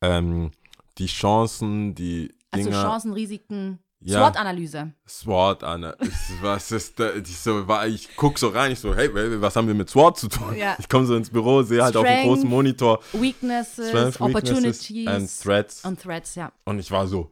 ähm, 0.00 0.50
die 0.98 1.06
Chancen, 1.06 1.94
die 1.94 2.32
Also 2.50 2.70
Dinge. 2.70 2.82
Chancen, 2.82 3.12
Risiken, 3.12 3.78
Ja. 4.06 4.20
SWOT-Analyse. 4.20 4.92
SWOT, 5.08 5.64
Anna. 5.64 5.96
Ich- 6.00 6.10
Was 6.42 6.70
ist 6.72 7.00
da? 7.00 7.10
Ich, 7.14 7.38
so, 7.38 7.64
ich 7.86 8.08
guck 8.16 8.38
so 8.38 8.48
rein, 8.48 8.72
ich 8.72 8.78
so, 8.78 8.94
hey, 8.94 9.08
was 9.40 9.56
haben 9.56 9.66
wir 9.66 9.74
mit 9.74 9.88
SWOT 9.88 10.18
zu 10.18 10.28
tun? 10.28 10.54
Ja. 10.56 10.76
Ich 10.78 10.88
komme 10.88 11.06
so 11.06 11.16
ins 11.16 11.30
Büro, 11.30 11.62
sehe 11.62 11.82
halt 11.82 11.96
auf 11.96 12.04
dem 12.04 12.24
großen 12.26 12.48
Monitor 12.48 13.00
Weaknesses, 13.14 13.88
Strength, 13.88 14.20
Opportunities 14.20 14.90
Weaknesses 14.90 15.06
and 15.08 15.42
Threats. 15.42 15.84
und 15.84 16.02
Threats, 16.02 16.34
ja. 16.34 16.52
Und 16.64 16.78
ich 16.78 16.90
war 16.90 17.06
so, 17.06 17.30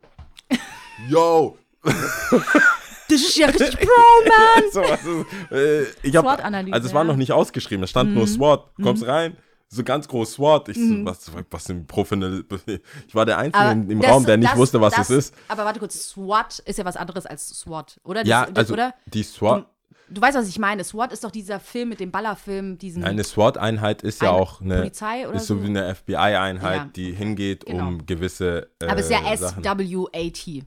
yo, 1.08 1.58
Das 1.82 3.20
ist 3.20 3.36
ja 3.36 3.46
richtig 3.48 3.76
Pro, 3.78 3.90
man! 4.28 4.72
so, 4.72 5.54
äh, 5.54 5.84
SWOT-Analyse, 6.10 6.72
Also 6.74 6.88
es 6.88 6.94
war. 6.94 7.04
Mhm. 7.04 7.10
noch 7.10 7.16
nicht 7.16 7.32
ausgeschrieben, 7.32 7.84
es 7.84 7.90
stand 7.90 8.14
nur 8.14 8.26
SWOT. 8.26 8.70
Kommst 8.82 9.06
rein, 9.06 9.36
so 9.74 9.82
ganz 9.84 10.06
groß 10.06 10.32
SWOT. 10.34 10.68
Ich 10.68 10.76
so, 10.76 11.04
was, 11.04 11.30
was 11.50 11.64
sind 11.64 11.86
professionelle, 11.86 12.44
ich 13.06 13.14
war 13.14 13.24
der 13.26 13.38
Einzige 13.38 13.58
Aber 13.58 13.72
im 13.72 14.00
das- 14.00 14.10
Raum, 14.10 14.26
der 14.26 14.36
nicht 14.36 14.50
das- 14.52 14.58
wusste, 14.58 14.80
was 14.80 14.94
das, 14.94 15.10
es 15.10 15.26
ist. 15.28 15.34
Aber 15.48 15.64
warte 15.64 15.78
kurz, 15.80 16.08
SWAT 16.10 16.58
ist 16.60 16.78
ja 16.78 16.84
was 16.84 16.96
anderes 16.96 17.26
als 17.26 17.48
SWAT, 17.48 18.00
oder? 18.04 18.24
Ja, 18.26 18.46
das, 18.46 18.56
also 18.56 18.74
oder? 18.74 18.94
die 19.06 19.22
SWOT, 19.22 19.66
Du 20.10 20.20
weißt, 20.20 20.36
was 20.36 20.46
ich 20.46 20.58
meine. 20.58 20.84
SWAT 20.84 21.10
ist 21.12 21.24
doch 21.24 21.30
dieser 21.30 21.58
Film 21.58 21.88
mit 21.88 21.98
dem 21.98 22.10
Ballerfilm, 22.10 22.76
diesen. 22.76 23.02
eine 23.02 23.24
SWOT-Einheit 23.24 24.02
ist 24.02 24.20
ja 24.20 24.30
Eine 24.30 24.38
auch 24.42 24.60
eine, 24.60 24.76
Polizei 24.80 25.26
oder 25.26 25.36
ist 25.38 25.46
so 25.46 25.54
so? 25.56 25.62
wie 25.62 25.68
eine 25.68 25.94
FBI-Einheit, 25.94 26.76
Ja. 26.76 26.90
die 26.94 27.12
hingeht, 27.12 27.64
Genau. 27.64 27.88
um 27.88 28.04
gewisse 28.04 28.68
äh, 28.78 28.88
aber 28.88 28.98
es 29.00 29.06
ist 29.06 29.12
ja 29.12 29.36
Sachen. 29.38 29.64
SWAT. 29.64 30.64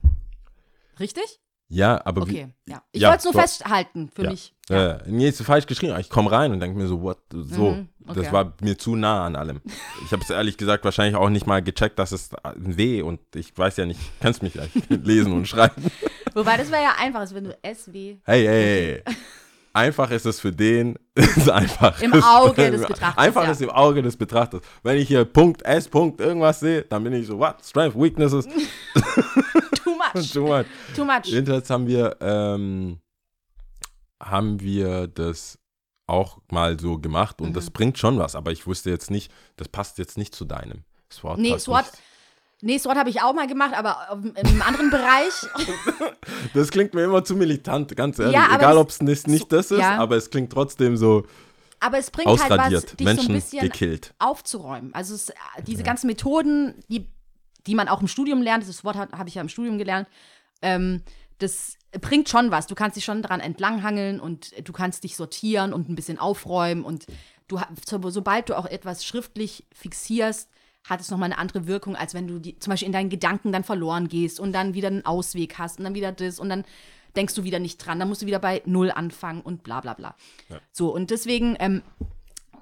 Richtig? 0.98 1.40
Ja, 1.68 2.00
aber 2.04 2.22
Okay, 2.22 2.48
wie, 2.64 2.70
ja. 2.72 2.82
Ich 2.92 3.02
ja, 3.02 3.08
wollte 3.08 3.18
es 3.18 3.24
nur 3.24 3.32
so- 3.32 3.40
festhalten 3.40 4.08
für 4.14 4.22
ja. 4.24 4.30
mich. 4.30 4.54
Ja. 4.68 4.98
nee, 5.06 5.28
ist 5.28 5.42
falsch 5.42 5.66
geschrieben. 5.66 5.92
aber 5.92 6.00
Ich 6.00 6.10
komme 6.10 6.30
rein 6.30 6.52
und 6.52 6.60
denke 6.60 6.78
mir 6.78 6.86
so, 6.88 7.00
what, 7.02 7.18
so. 7.32 7.70
Mhm, 7.72 7.88
okay. 8.06 8.20
Das 8.22 8.32
war 8.32 8.52
mir 8.60 8.76
zu 8.78 8.94
nah 8.96 9.24
an 9.26 9.36
allem. 9.36 9.60
Ich 10.04 10.12
habe 10.12 10.22
es 10.22 10.30
ehrlich 10.30 10.56
gesagt 10.56 10.84
wahrscheinlich 10.84 11.16
auch 11.16 11.28
nicht 11.28 11.46
mal 11.46 11.62
gecheckt, 11.62 11.98
dass 11.98 12.12
es 12.12 12.30
ein 12.42 12.76
W 12.76 13.02
und 13.02 13.20
ich 13.34 13.56
weiß 13.56 13.76
ja 13.78 13.86
nicht, 13.86 14.00
kannst 14.20 14.42
mich 14.42 14.52
gleich 14.54 14.70
lesen 14.88 15.32
und 15.32 15.46
schreiben. 15.48 15.82
Wobei, 16.34 16.56
das 16.56 16.70
wäre 16.70 16.82
ja 16.82 16.94
einfach, 16.98 17.20
als 17.20 17.34
wenn 17.34 17.44
du 17.44 17.56
SW. 17.74 18.16
Hey, 18.24 18.44
hey, 18.44 19.02
hey. 19.04 19.14
Einfach 19.72 20.10
ist 20.10 20.24
es 20.24 20.40
für 20.40 20.52
den, 20.52 20.98
ist 21.14 21.50
einfach. 21.50 22.00
Im 22.00 22.14
Auge 22.22 22.70
des 22.70 22.86
Betrachters, 22.86 23.18
Einfach 23.18 23.44
ja. 23.44 23.50
ist 23.50 23.60
im 23.60 23.68
Auge 23.70 24.00
des 24.02 24.16
Betrachters. 24.16 24.62
Wenn 24.82 24.96
ich 24.96 25.06
hier 25.08 25.24
Punkt 25.26 25.62
S, 25.66 25.86
Punkt 25.86 26.18
irgendwas 26.20 26.60
sehe, 26.60 26.82
dann 26.82 27.04
bin 27.04 27.12
ich 27.12 27.26
so, 27.26 27.38
what? 27.38 27.56
Strength, 27.62 27.94
Weaknesses, 27.94 28.46
much. 30.16 30.32
too 30.32 30.46
much. 30.46 30.66
Too 30.94 31.04
much. 31.04 31.24
Jedenfalls 31.24 31.70
haben 31.70 31.86
wir, 31.86 32.16
ähm, 32.20 32.98
haben 34.22 34.60
wir 34.60 35.06
das 35.08 35.58
auch 36.06 36.38
mal 36.50 36.78
so 36.78 36.98
gemacht 36.98 37.40
und 37.40 37.50
Mhm. 37.50 37.54
das 37.54 37.70
bringt 37.70 37.98
schon 37.98 38.18
was, 38.18 38.34
aber 38.36 38.52
ich 38.52 38.66
wusste 38.66 38.90
jetzt 38.90 39.10
nicht, 39.10 39.30
das 39.56 39.68
passt 39.68 39.98
jetzt 39.98 40.16
nicht 40.16 40.34
zu 40.34 40.44
deinem. 40.44 40.84
SWOT 41.12 41.38
Nee, 41.38 41.52
nicht- 41.54 41.68
nee, 42.62 42.78
SWOT 42.78 42.96
habe 42.96 43.10
ich 43.10 43.20
auch 43.22 43.34
mal 43.34 43.46
gemacht, 43.46 43.74
aber 43.74 44.08
in 44.22 44.36
einem 44.36 44.62
anderen 44.62 44.90
Bereich. 44.90 45.32
Das 46.54 46.70
klingt 46.70 46.94
mir 46.94 47.04
immer 47.04 47.24
zu 47.24 47.36
militant, 47.36 47.94
ganz 47.96 48.18
ehrlich. 48.18 48.34
Ja, 48.34 48.54
Egal, 48.54 48.78
ob 48.78 48.88
es 48.90 49.00
nicht, 49.02 49.26
nicht 49.28 49.50
das 49.52 49.70
ist, 49.70 49.80
ja. 49.80 49.98
aber 49.98 50.16
es 50.16 50.30
klingt 50.30 50.52
trotzdem 50.52 50.96
so 50.96 51.26
Aber 51.80 51.98
es 51.98 52.10
bringt 52.10 52.28
halt 52.28 52.38
was, 52.40 52.50
ausradiert, 52.50 52.98
dich 52.98 53.04
Menschen 53.04 53.26
so 53.26 53.32
ein 53.32 53.34
bisschen 53.34 53.60
gekillt. 53.60 54.14
aufzuräumen. 54.18 54.94
Also 54.94 55.14
es, 55.14 55.32
diese 55.66 55.82
ganzen 55.82 56.06
Methoden, 56.06 56.74
die, 56.88 57.06
die 57.66 57.74
man 57.74 57.88
auch 57.88 58.00
im 58.00 58.08
Studium 58.08 58.42
lernt, 58.42 58.68
das 58.68 58.84
Wort 58.84 58.96
habe 58.96 59.28
ich 59.28 59.34
ja 59.34 59.42
im 59.42 59.48
Studium 59.48 59.78
gelernt, 59.78 60.08
ähm, 60.62 61.02
das 61.38 61.76
bringt 62.00 62.28
schon 62.28 62.50
was. 62.50 62.66
Du 62.66 62.74
kannst 62.74 62.96
dich 62.96 63.04
schon 63.04 63.22
dran 63.22 63.40
entlanghangeln 63.40 64.20
und 64.20 64.52
du 64.66 64.72
kannst 64.72 65.04
dich 65.04 65.16
sortieren 65.16 65.72
und 65.72 65.88
ein 65.88 65.94
bisschen 65.94 66.18
aufräumen. 66.18 66.84
Und 66.84 67.06
du, 67.48 67.60
sobald 67.84 68.48
du 68.48 68.56
auch 68.56 68.66
etwas 68.66 69.04
schriftlich 69.04 69.66
fixierst, 69.72 70.48
hat 70.84 71.00
es 71.00 71.10
nochmal 71.10 71.32
eine 71.32 71.38
andere 71.38 71.66
Wirkung, 71.66 71.96
als 71.96 72.14
wenn 72.14 72.28
du 72.28 72.38
die, 72.38 72.58
zum 72.58 72.70
Beispiel 72.70 72.86
in 72.86 72.92
deinen 72.92 73.10
Gedanken 73.10 73.52
dann 73.52 73.64
verloren 73.64 74.08
gehst 74.08 74.38
und 74.38 74.52
dann 74.52 74.74
wieder 74.74 74.88
einen 74.88 75.04
Ausweg 75.04 75.58
hast 75.58 75.78
und 75.78 75.84
dann 75.84 75.94
wieder 75.94 76.12
das 76.12 76.38
und 76.38 76.48
dann 76.48 76.64
denkst 77.16 77.34
du 77.34 77.44
wieder 77.44 77.58
nicht 77.58 77.78
dran, 77.78 77.98
dann 77.98 78.08
musst 78.08 78.22
du 78.22 78.26
wieder 78.26 78.38
bei 78.38 78.62
Null 78.66 78.90
anfangen 78.90 79.40
und 79.40 79.62
bla 79.62 79.80
bla 79.80 79.94
bla. 79.94 80.14
So, 80.72 80.94
und 80.94 81.10
deswegen, 81.10 81.56
ähm, 81.58 81.82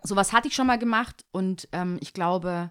sowas 0.02 0.32
hatte 0.32 0.48
ich 0.48 0.54
schon 0.54 0.66
mal 0.66 0.78
gemacht 0.78 1.24
und 1.32 1.68
ähm, 1.72 1.98
ich 2.00 2.12
glaube, 2.12 2.70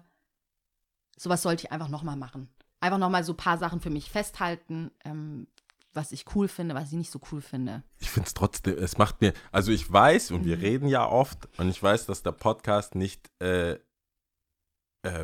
sowas 1.24 1.42
sollte 1.42 1.64
ich 1.66 1.72
einfach 1.72 1.88
nochmal 1.88 2.16
machen. 2.16 2.48
Einfach 2.80 2.98
nochmal 2.98 3.24
so 3.24 3.32
ein 3.32 3.36
paar 3.36 3.58
Sachen 3.58 3.80
für 3.80 3.90
mich 3.90 4.10
festhalten, 4.10 4.90
ähm, 5.04 5.46
was 5.92 6.12
ich 6.12 6.24
cool 6.34 6.48
finde, 6.48 6.74
was 6.74 6.88
ich 6.88 6.94
nicht 6.98 7.10
so 7.10 7.20
cool 7.32 7.40
finde. 7.40 7.82
Ich 8.00 8.10
finde 8.10 8.26
es 8.26 8.34
trotzdem, 8.34 8.76
es 8.78 8.98
macht 8.98 9.20
mir, 9.20 9.32
also 9.52 9.72
ich 9.72 9.90
weiß 9.90 10.30
und 10.32 10.42
Mhm. 10.42 10.44
wir 10.46 10.60
reden 10.60 10.88
ja 10.88 11.06
oft 11.08 11.48
und 11.58 11.68
ich 11.68 11.82
weiß, 11.82 12.06
dass 12.06 12.22
der 12.22 12.32
Podcast 12.32 12.94
nicht, 12.94 13.30
äh, 13.42 13.72
äh, 13.72 13.78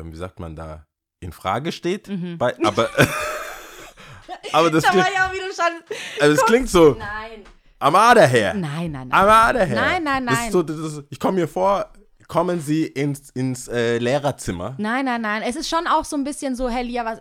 wie 0.03 0.15
sagt 0.15 0.39
man 0.39 0.55
da, 0.55 0.87
in 1.19 1.31
Frage 1.33 1.71
steht, 1.71 2.09
bei, 2.39 2.55
aber, 2.65 2.89
aber 4.53 4.71
das 4.71 4.83
Mhm. 4.83 4.97
Da 4.97 5.03
klingt, 5.03 5.15
ja 5.15 5.31
also 6.21 6.35
es 6.35 6.45
klingt 6.45 6.69
so, 6.69 6.95
Nein. 6.97 7.43
am 7.79 7.95
Ader 7.95 8.25
her, 8.27 8.53
Nein, 8.53 8.91
nein, 8.91 9.07
nein. 9.09 9.11
am 9.11 9.29
Ader 9.29 9.65
her. 9.65 9.75
Nein, 9.75 10.03
nein, 10.03 10.25
Das 10.25 10.35
nein. 10.39 10.51
so, 10.51 10.63
das 10.63 10.77
ist, 10.77 11.03
ich 11.09 11.19
komme 11.19 11.35
mir 11.41 11.47
vor, 11.47 11.91
kommen 12.31 12.61
Sie 12.61 12.85
ins, 12.85 13.29
ins 13.31 13.67
äh, 13.67 13.97
Lehrerzimmer. 13.97 14.75
Nein, 14.77 15.03
nein, 15.03 15.19
nein. 15.21 15.41
Es 15.45 15.57
ist 15.57 15.67
schon 15.67 15.85
auch 15.85 16.05
so 16.05 16.15
ein 16.15 16.23
bisschen 16.23 16.55
so, 16.55 16.69
hey, 16.69 16.81
Lia, 16.81 17.03
was. 17.03 17.19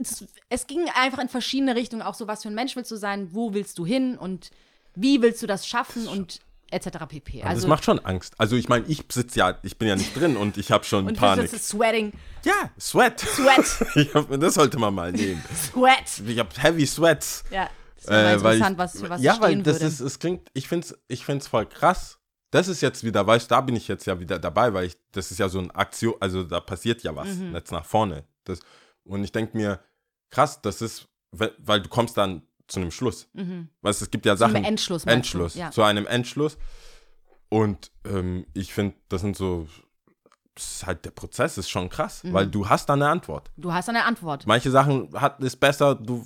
Es, 0.00 0.24
es 0.48 0.66
ging 0.66 0.86
einfach 0.98 1.18
in 1.18 1.28
verschiedene 1.28 1.76
Richtungen, 1.76 2.00
auch 2.00 2.14
so, 2.14 2.26
was 2.26 2.42
für 2.42 2.48
ein 2.48 2.54
Mensch 2.54 2.74
willst 2.74 2.90
du 2.90 2.96
sein, 2.96 3.28
wo 3.32 3.52
willst 3.52 3.78
du 3.78 3.84
hin 3.84 4.16
und 4.16 4.50
wie 4.94 5.20
willst 5.20 5.42
du 5.42 5.46
das 5.46 5.66
schaffen 5.68 6.08
und 6.08 6.40
etc. 6.70 7.04
pp. 7.06 7.42
Also, 7.42 7.60
das 7.60 7.68
macht 7.68 7.84
schon 7.84 7.98
Angst. 7.98 8.32
Also 8.38 8.56
ich 8.56 8.66
meine, 8.66 8.86
ich 8.88 9.04
sitze 9.12 9.38
ja, 9.38 9.58
ich 9.62 9.76
bin 9.76 9.88
ja 9.88 9.94
nicht 9.94 10.18
drin 10.18 10.38
und 10.38 10.56
ich 10.56 10.72
habe 10.72 10.84
schon 10.84 11.06
und 11.06 11.18
Panik. 11.18 11.44
das 11.44 11.60
ist 11.60 11.68
Sweating. 11.68 12.14
Ja, 12.46 12.70
Sweat. 12.80 13.20
Sweat. 13.20 13.86
ich 13.94 14.14
hab, 14.14 14.40
das 14.40 14.54
sollte 14.54 14.78
man 14.78 14.94
mal 14.94 15.12
nehmen. 15.12 15.44
Sweat. 15.54 16.26
Ich 16.26 16.38
habe 16.38 16.48
Heavy 16.56 16.86
Sweats. 16.86 17.44
Ja. 17.50 17.68
Das 17.96 18.06
mal 18.06 18.14
Äh, 18.14 18.42
weil 18.42 18.56
interessant, 18.56 18.72
ich, 18.72 18.78
was, 18.78 19.10
was 19.10 19.22
ja, 19.22 19.38
weil 19.38 19.62
das 19.62 19.74
würde. 19.74 19.86
ist, 19.86 20.00
es 20.00 20.18
klingt, 20.18 20.48
ich 20.54 20.66
finde 20.66 20.86
es 20.86 20.98
ich 21.08 21.26
find's 21.26 21.46
voll 21.46 21.66
krass. 21.66 22.18
Das 22.54 22.68
ist 22.68 22.80
jetzt 22.82 23.02
wieder, 23.02 23.26
weißt 23.26 23.50
du, 23.50 23.54
da 23.56 23.60
bin 23.62 23.74
ich 23.74 23.88
jetzt 23.88 24.06
ja 24.06 24.20
wieder 24.20 24.38
dabei, 24.38 24.72
weil 24.72 24.86
ich, 24.86 24.96
das 25.10 25.32
ist 25.32 25.38
ja 25.38 25.48
so 25.48 25.58
eine 25.58 25.74
Aktion, 25.74 26.14
also 26.20 26.44
da 26.44 26.60
passiert 26.60 27.02
ja 27.02 27.14
was, 27.16 27.28
Mhm. 27.28 27.52
jetzt 27.52 27.72
nach 27.72 27.84
vorne. 27.84 28.22
Das, 28.44 28.60
und 29.02 29.24
ich 29.24 29.32
denke 29.32 29.56
mir, 29.56 29.80
krass, 30.30 30.62
das 30.62 30.80
ist, 30.80 31.08
weil, 31.32 31.80
du 31.82 31.88
kommst 31.88 32.16
dann 32.16 32.42
zu 32.68 32.78
einem 32.78 32.92
Schluss. 32.92 33.28
Weißt 33.82 34.00
du, 34.00 34.04
es 34.04 34.10
gibt 34.10 34.24
ja 34.24 34.36
Sachen. 34.36 34.64
Endschluss, 34.64 35.04
meinst 35.04 35.34
du? 35.34 35.38
Endschluss, 35.38 35.54
Ja. 35.56 35.72
zu 35.72 35.82
einem 35.82 36.06
Endschluss. 36.06 36.56
Und 37.48 37.90
ähm, 38.04 38.46
ich 38.54 38.72
finde, 38.72 38.94
das 39.08 39.22
sind 39.22 39.36
so, 39.36 39.66
das 40.54 40.64
ist 40.76 40.86
halt 40.86 41.04
der 41.04 41.10
Prozess 41.10 41.58
ist 41.58 41.68
schon 41.68 41.88
krass, 41.88 42.22
Mhm. 42.22 42.32
weil 42.34 42.46
du 42.46 42.68
hast 42.68 42.88
da 42.88 42.92
eine 42.92 43.08
Antwort. 43.08 43.50
Du 43.56 43.72
hast 43.72 43.88
eine 43.88 44.04
Antwort. 44.04 44.46
Manche 44.46 44.70
Sachen 44.70 45.08
hat, 45.20 45.40
ist 45.40 45.56
besser, 45.58 45.96
du, 45.96 46.24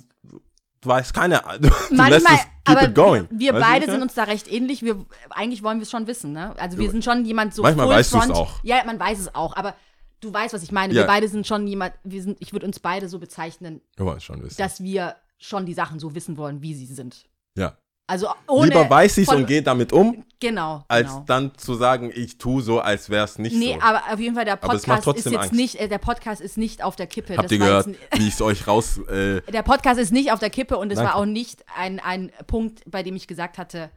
du 0.81 0.89
weißt 0.89 1.13
keine, 1.13 1.41
du, 1.59 1.69
du 1.69 1.73
Manchmal, 1.95 2.35
es, 2.35 2.39
keep 2.65 2.77
aber 2.77 2.83
it 2.83 2.95
going. 2.95 3.27
wir 3.31 3.53
du, 3.53 3.59
beide 3.59 3.85
sind 3.91 4.01
uns 4.01 4.13
da 4.13 4.23
recht 4.23 4.51
ähnlich. 4.51 4.81
Wir, 4.81 5.05
eigentlich 5.29 5.63
wollen 5.63 5.79
wir 5.79 5.83
es 5.83 5.91
schon 5.91 6.07
wissen, 6.07 6.31
ne? 6.31 6.55
Also 6.57 6.77
wir 6.77 6.89
sind 6.91 7.03
schon 7.03 7.25
jemand 7.25 7.53
so 7.53 7.61
Manchmal 7.63 7.89
weißt 7.89 8.13
du's 8.13 8.23
front. 8.25 8.35
auch. 8.35 8.63
Ja, 8.63 8.83
man 8.85 8.99
weiß 8.99 9.19
es 9.19 9.35
auch, 9.35 9.55
aber 9.55 9.75
du 10.19 10.33
weißt, 10.33 10.53
was 10.53 10.63
ich 10.63 10.71
meine. 10.71 10.93
Ja. 10.93 11.01
Wir 11.01 11.07
beide 11.07 11.27
sind 11.27 11.47
schon 11.47 11.67
jemand, 11.67 11.93
wir 12.03 12.21
sind, 12.21 12.37
ich 12.41 12.53
würde 12.53 12.65
uns 12.65 12.79
beide 12.79 13.09
so 13.09 13.19
bezeichnen, 13.19 13.81
Du 13.95 14.13
dass 14.57 14.81
wir 14.83 15.15
schon 15.37 15.65
die 15.65 15.73
Sachen 15.73 15.99
so 15.99 16.15
wissen 16.15 16.37
wollen, 16.37 16.61
wie 16.61 16.73
sie 16.73 16.85
sind. 16.85 17.25
ja. 17.55 17.77
Also 18.09 18.27
ohne 18.47 18.69
Lieber 18.69 18.89
weiß 18.89 19.19
ich 19.19 19.27
es 19.27 19.33
und 19.33 19.45
gehe 19.45 19.61
damit 19.61 19.93
um, 19.93 20.25
Genau. 20.39 20.83
als 20.87 21.09
genau. 21.09 21.23
dann 21.27 21.51
zu 21.57 21.75
sagen, 21.75 22.11
ich 22.13 22.39
tue 22.39 22.61
so, 22.63 22.79
als 22.79 23.09
wäre 23.11 23.25
es 23.25 23.37
nicht 23.37 23.55
Nee, 23.55 23.75
so. 23.79 23.85
aber 23.85 24.01
auf 24.11 24.19
jeden 24.19 24.33
Fall, 24.33 24.45
der 24.45 24.55
Podcast 24.55 25.05
ist 25.07 25.25
jetzt 25.25 25.37
Angst. 25.37 25.53
nicht, 25.53 25.75
äh, 25.75 25.87
der 25.87 25.99
Podcast 25.99 26.41
ist 26.41 26.57
nicht 26.57 26.83
auf 26.83 26.95
der 26.95 27.05
Kippe. 27.05 27.33
Habt 27.37 27.45
Das 27.45 27.51
ihr 27.51 27.59
gehört, 27.59 27.87
wie 28.13 28.27
ich 28.27 28.33
es 28.33 28.41
euch 28.41 28.65
raus... 28.65 28.97
Äh, 29.09 29.41
Der 29.51 29.61
Podcast 29.63 29.99
ist 29.99 30.11
nicht 30.11 30.31
auf 30.31 30.39
der 30.39 30.49
Kippe 30.49 30.77
und 30.77 30.91
es 30.91 30.95
Danke. 30.97 31.13
war 31.13 31.19
auch 31.19 31.25
nicht 31.25 31.63
ein, 31.77 31.99
ein 31.99 32.31
Punkt, 32.47 32.81
bei 32.89 33.03
dem 33.03 33.15
ich 33.15 33.27
gesagt 33.27 33.57
hatte, 33.59 33.91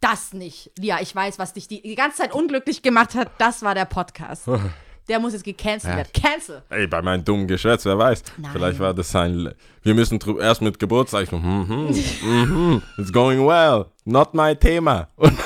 das 0.00 0.32
nicht. 0.34 0.70
Lia, 0.78 1.00
ich 1.00 1.14
weiß, 1.14 1.38
was 1.38 1.54
dich 1.54 1.68
die, 1.68 1.80
die 1.82 1.94
ganze 1.94 2.18
Zeit 2.18 2.34
unglücklich 2.34 2.82
gemacht 2.82 3.14
hat. 3.14 3.30
Das 3.38 3.62
war 3.62 3.74
der 3.74 3.84
Podcast. 3.86 4.44
Der 5.08 5.18
muss 5.18 5.32
jetzt 5.32 5.44
gecancelt 5.44 5.90
Ja. 5.92 5.96
werden. 5.96 6.10
Cancel. 6.12 6.62
ey, 6.70 6.86
bei 6.86 7.02
meinem 7.02 7.24
dummen 7.24 7.46
Geschwätz, 7.48 7.84
wer 7.84 7.98
weiß. 7.98 8.22
Nein. 8.36 8.50
Vielleicht 8.52 8.78
war 8.78 8.94
das 8.94 9.10
sein... 9.10 9.52
Wir 9.82 9.94
müssen 9.94 10.20
erst 10.40 10.62
mit 10.62 10.78
Geburtstag... 10.78 11.32
Mhm, 11.32 11.94
mhm, 12.22 12.82
it's 12.98 13.12
going 13.12 13.44
well. 13.46 13.86
Not 14.04 14.34
my 14.34 14.54
Thema. 14.54 15.08
Und, 15.16 15.36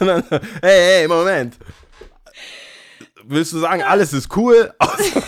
dann, 0.00 0.22
hey, 0.60 0.98
hey, 1.00 1.08
Moment. 1.08 1.56
Willst 3.24 3.52
du 3.52 3.58
sagen, 3.58 3.82
alles 3.82 4.12
ist 4.12 4.36
cool? 4.36 4.72
Außer, 4.78 5.22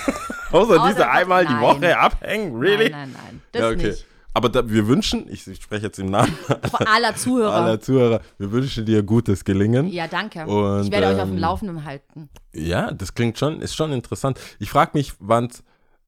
außer 0.53 0.75
Außer- 0.75 0.89
diese 0.89 1.09
einmal 1.11 1.47
die 1.47 1.53
Nein. 1.53 1.63
Woche 1.63 1.99
abhängen? 1.99 2.57
Really? 2.59 2.91
Nein, 2.91 3.13
nein, 3.13 3.23
nein. 3.25 3.43
Das 3.53 3.63
ja, 3.63 3.69
okay. 3.69 3.87
nicht. 3.89 4.07
Aber 4.35 4.49
da, 4.49 4.69
wir 4.69 4.87
wünschen, 4.89 5.27
ich, 5.31 5.47
ich 5.47 5.63
spreche 5.63 5.87
jetzt 5.87 5.99
im 5.99 6.07
Namen 6.07 6.37
Vor 6.71 6.87
aller 6.89 7.15
Zuhörer. 7.15 7.55
aller 7.55 7.81
Zuhörer, 7.81 8.21
wir 8.37 8.51
wünschen 8.51 8.85
dir 8.85 9.03
gutes 9.05 9.45
Gelingen. 9.45 9.87
ja, 9.89 10.09
danke. 10.09 10.45
Und, 10.47 10.87
ich 10.87 10.91
werde 10.91 11.07
euch 11.07 11.21
auf 11.23 11.29
dem 11.29 11.37
ähm, 11.37 11.41
Laufenden 11.41 11.85
halten. 11.85 12.29
Ja, 12.53 12.91
das 12.93 13.15
klingt 13.15 13.39
schon, 13.39 13.61
ist 13.61 13.75
schon 13.77 13.93
interessant. 13.93 14.39
Ich 14.59 14.71
frage 14.71 14.91
mich, 14.95 15.13
wann 15.21 15.47
es 15.47 15.63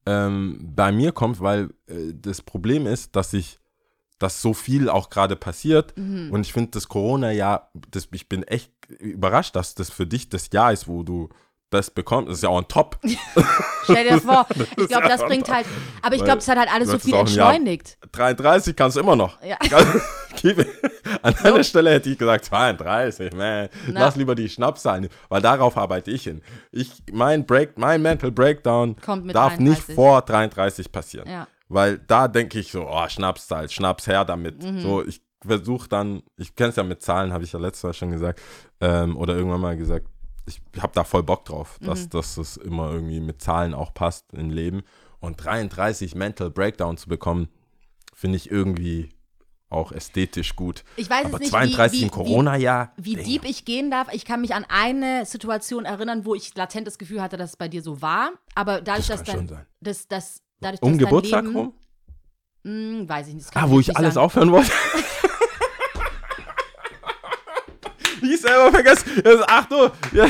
ähm, 0.05 0.59
bei 0.75 0.91
mir 0.91 1.11
kommt, 1.13 1.39
weil 1.41 1.69
äh, 1.87 2.13
das 2.13 2.41
Problem 2.41 2.85
ist, 2.85 3.15
dass 3.15 3.33
ich, 3.33 3.59
dass 4.19 4.41
so 4.41 4.53
viel 4.53 4.89
auch 4.89 5.09
gerade 5.09 5.35
passiert 5.35 5.95
Mhm. 5.97 6.31
und 6.31 6.41
ich 6.41 6.51
finde 6.53 6.71
das 6.71 6.87
Corona-Jahr, 6.87 7.71
das, 7.91 8.07
ich 8.11 8.27
bin 8.27 8.43
echt 8.43 8.71
überrascht, 8.99 9.55
dass 9.55 9.73
das 9.75 9.89
für 9.89 10.05
dich 10.07 10.27
das 10.29 10.49
Jahr 10.51 10.73
ist, 10.73 10.87
wo 10.87 11.03
du 11.03 11.29
das 11.69 11.91
bekommst. 11.91 12.29
Das 12.29 12.37
ist 12.37 12.43
ja 12.43 12.49
auch 12.49 12.57
ein 12.57 12.67
Top. 12.67 12.99
Stell 13.83 14.07
dir 14.07 14.21
vor, 14.21 14.45
ich 14.77 14.87
glaube, 14.87 15.07
das 15.07 15.23
bringt 15.23 15.49
halt, 15.49 15.65
aber 16.01 16.15
ich 16.15 16.23
glaube, 16.23 16.39
es 16.39 16.47
hat 16.47 16.57
halt 16.57 16.71
alles 16.71 16.89
so 16.89 16.99
viel 16.99 17.13
entschleunigt. 17.13 17.97
33 18.11 18.75
kannst 18.75 18.97
du 18.97 19.01
immer 19.01 19.15
noch. 19.15 19.41
Ja. 19.43 19.57
An 21.21 21.35
deiner 21.41 21.63
Stelle 21.63 21.91
hätte 21.91 22.09
ich 22.09 22.17
gesagt 22.17 22.45
32, 22.45 23.33
man. 23.33 23.69
Na. 23.87 24.01
Lass 24.01 24.15
lieber 24.15 24.35
die 24.35 24.49
Schnapszahlen, 24.49 25.09
weil 25.29 25.41
darauf 25.41 25.77
arbeite 25.77 26.11
ich 26.11 26.23
hin. 26.23 26.41
Ich, 26.71 26.91
mein 27.11 27.45
Break, 27.45 27.77
mein 27.77 28.01
Mental 28.01 28.31
Breakdown 28.31 28.95
darf 29.05 29.55
33. 29.55 29.59
nicht 29.59 29.81
vor 29.81 30.21
33 30.21 30.91
passieren. 30.91 31.29
Ja. 31.29 31.47
Weil 31.69 31.97
da 31.97 32.27
denke 32.27 32.59
ich 32.59 32.71
so, 32.71 32.87
oh, 32.87 33.07
Schnapszahl, 33.09 33.69
Schnaps 33.69 34.07
her 34.07 34.23
damit. 34.25 34.63
Mhm. 34.63 34.79
So, 34.79 35.05
ich 35.05 35.21
versuche 35.45 35.89
dann, 35.89 36.23
ich 36.37 36.55
kenne 36.55 36.69
es 36.69 36.75
ja 36.75 36.83
mit 36.83 37.01
Zahlen, 37.01 37.33
habe 37.33 37.43
ich 37.43 37.51
ja 37.51 37.59
letztes 37.59 37.83
Mal 37.83 37.93
schon 37.93 38.11
gesagt, 38.11 38.41
ähm, 38.79 39.17
oder 39.17 39.35
irgendwann 39.35 39.61
mal 39.61 39.77
gesagt, 39.77 40.07
ich 40.47 40.61
habe 40.81 40.93
da 40.95 41.03
voll 41.03 41.23
Bock 41.23 41.45
drauf, 41.45 41.77
dass, 41.81 42.05
Mhm. 42.05 42.09
dass 42.11 42.37
es 42.37 42.57
immer 42.57 42.91
irgendwie 42.91 43.19
mit 43.19 43.41
Zahlen 43.41 43.73
auch 43.73 43.93
passt 43.93 44.33
im 44.33 44.49
Leben. 44.49 44.83
Und 45.19 45.43
33 45.43 46.15
Mental 46.15 46.49
Breakdown 46.49 46.97
zu 46.97 47.09
bekommen, 47.09 47.49
finde 48.13 48.37
ich 48.37 48.49
irgendwie 48.49 49.09
auch 49.69 49.91
ästhetisch 49.91 50.55
gut. 50.55 50.85
Ich 50.95 51.09
weiß 51.09 51.25
Aber 51.25 51.33
es 51.35 51.39
nicht, 51.41 51.49
32 51.51 51.99
wie, 51.99 52.03
im 52.03 52.07
wie, 52.07 52.11
Corona-Jahr. 52.13 52.93
Wie 52.95 53.15
damn. 53.15 53.25
deep 53.25 53.43
ich 53.43 53.65
gehen 53.65 53.91
darf. 53.91 54.07
Ich 54.13 54.23
kann 54.23 54.39
mich 54.41 54.55
an 54.55 54.65
eine 54.69 55.25
Situation 55.25 55.83
erinnern, 55.83 56.23
wo 56.23 56.33
ich 56.35 56.55
latent 56.55 56.87
das 56.87 56.97
Gefühl 56.97 57.21
hatte, 57.21 57.35
dass 57.35 57.49
es 57.51 57.55
bei 57.57 57.67
dir 57.67 57.81
so 57.81 58.01
war. 58.01 58.31
Aber 58.55 58.79
dadurch, 58.81 59.07
Das 59.07 59.23
dass 59.23 59.35
dein, 59.35 59.65
das, 59.81 60.07
das, 60.07 60.41
dadurch, 60.61 60.81
Um 60.81 60.91
dass 60.93 60.97
dein 60.99 61.05
Geburtstag 61.09 61.43
Leben, 61.43 61.55
rum? 61.57 61.73
Hm, 62.63 63.09
weiß 63.09 63.27
ich 63.27 63.33
nicht. 63.35 63.47
das 63.47 63.55
Ah, 63.61 63.69
wo 63.69 63.79
ich 63.79 63.95
alles 63.97 64.13
sagen. 64.13 64.25
aufhören 64.25 64.51
wollte. 64.51 64.71
ich 68.21 68.41
selber 68.41 68.71
vergessen. 68.71 69.21
Es 69.23 69.35
ist 69.35 69.49
8 69.49 69.71
Uhr. 69.71 69.91
Ja. 70.13 70.27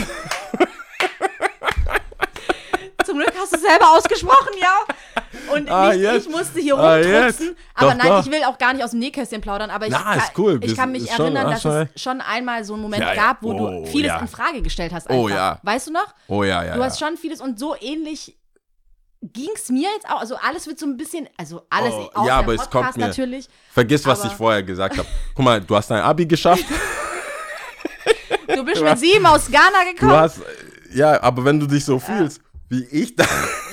Zum 3.05 3.17
Glück 3.19 3.31
hast 3.39 3.53
du 3.53 3.55
es 3.55 3.61
selber 3.61 3.89
ausgesprochen, 3.91 4.51
ja. 4.59 5.53
Und 5.53 5.69
Ah, 5.69 5.89
nicht, 5.93 6.01
jetzt. 6.01 6.25
ich 6.27 6.31
musste 6.35 6.59
hier 6.59 6.77
Ah, 6.77 6.97
jetzt. 6.97 7.41
aber 7.73 7.91
Doch, 7.91 7.97
nein, 7.97 8.07
doch. 8.07 8.25
ich 8.25 8.31
will 8.31 8.43
auch 8.43 8.57
gar 8.57 8.73
nicht 8.73 8.83
aus 8.83 8.91
dem 8.91 8.99
Nähkästchen 8.99 9.39
plaudern, 9.39 9.69
aber 9.69 9.85
ich, 9.85 9.91
Na, 9.93 9.99
kann, 10.03 10.17
ist 10.17 10.31
cool. 10.37 10.59
ich 10.61 10.75
kann 10.75 10.91
mich 10.91 11.09
schon- 11.09 11.25
erinnern, 11.27 11.45
ach, 11.47 11.51
dass 11.53 11.61
schon- 11.61 11.87
es 11.95 12.01
schon 12.01 12.19
einmal 12.21 12.65
so 12.65 12.73
einen 12.73 12.81
Moment 12.81 13.03
Ja, 13.03 13.15
gab, 13.15 13.41
wo 13.43 13.53
Oh, 13.53 13.83
du 13.83 13.85
vieles 13.85 14.07
ja. 14.09 14.19
in 14.19 14.27
Frage 14.27 14.61
gestellt 14.61 14.91
hast. 14.93 15.09
Oh, 15.09 15.27
Einfach. 15.27 15.35
ja. 15.37 15.59
Weißt 15.63 15.87
du 15.87 15.93
noch? 15.93 16.13
Oh 16.27 16.43
ja, 16.43 16.63
ja. 16.65 16.75
Du 16.75 16.83
hast 16.83 16.99
schon 16.99 17.15
vieles 17.15 17.39
und 17.39 17.57
so 17.57 17.75
ähnlich 17.79 18.35
ging 19.21 19.49
es 19.55 19.69
mir 19.69 19.89
jetzt 19.95 20.09
auch. 20.09 20.19
Also 20.19 20.35
alles 20.35 20.67
wird 20.67 20.77
so 20.77 20.85
ein 20.85 20.97
bisschen, 20.97 21.29
also 21.37 21.61
alles 21.69 21.93
Oh, 21.93 22.25
ja, 22.25 22.39
aber 22.39 22.53
es 22.55 22.59
kommt 22.69 22.71
Podcast 22.71 22.97
mir- 22.97 23.07
natürlich. 23.07 23.47
Vergiss, 23.71 24.05
was 24.05 24.25
ich 24.25 24.33
vorher 24.33 24.63
gesagt 24.63 24.97
habe. 24.97 25.07
Guck 25.33 25.45
mal, 25.45 25.61
du 25.61 25.75
hast 25.77 25.89
dein 25.89 26.01
Abi 26.01 26.25
geschafft. 26.25 26.65
Du 28.55 28.63
bist 28.65 28.81
mit 28.81 28.97
sieben 28.99 29.25
aus 29.25 29.49
Ghana 29.51 29.83
Du 29.87 29.93
gekommen. 29.93 30.11
hast, 30.13 30.41
ja, 30.93 31.21
aber 31.21 31.43
wenn 31.45 31.59
du 31.59 31.67
dich 31.67 31.83
so 31.85 31.99
fühlst, 31.99 32.41
wie 32.69 32.83
ich 32.85 33.15
da, 33.15 33.25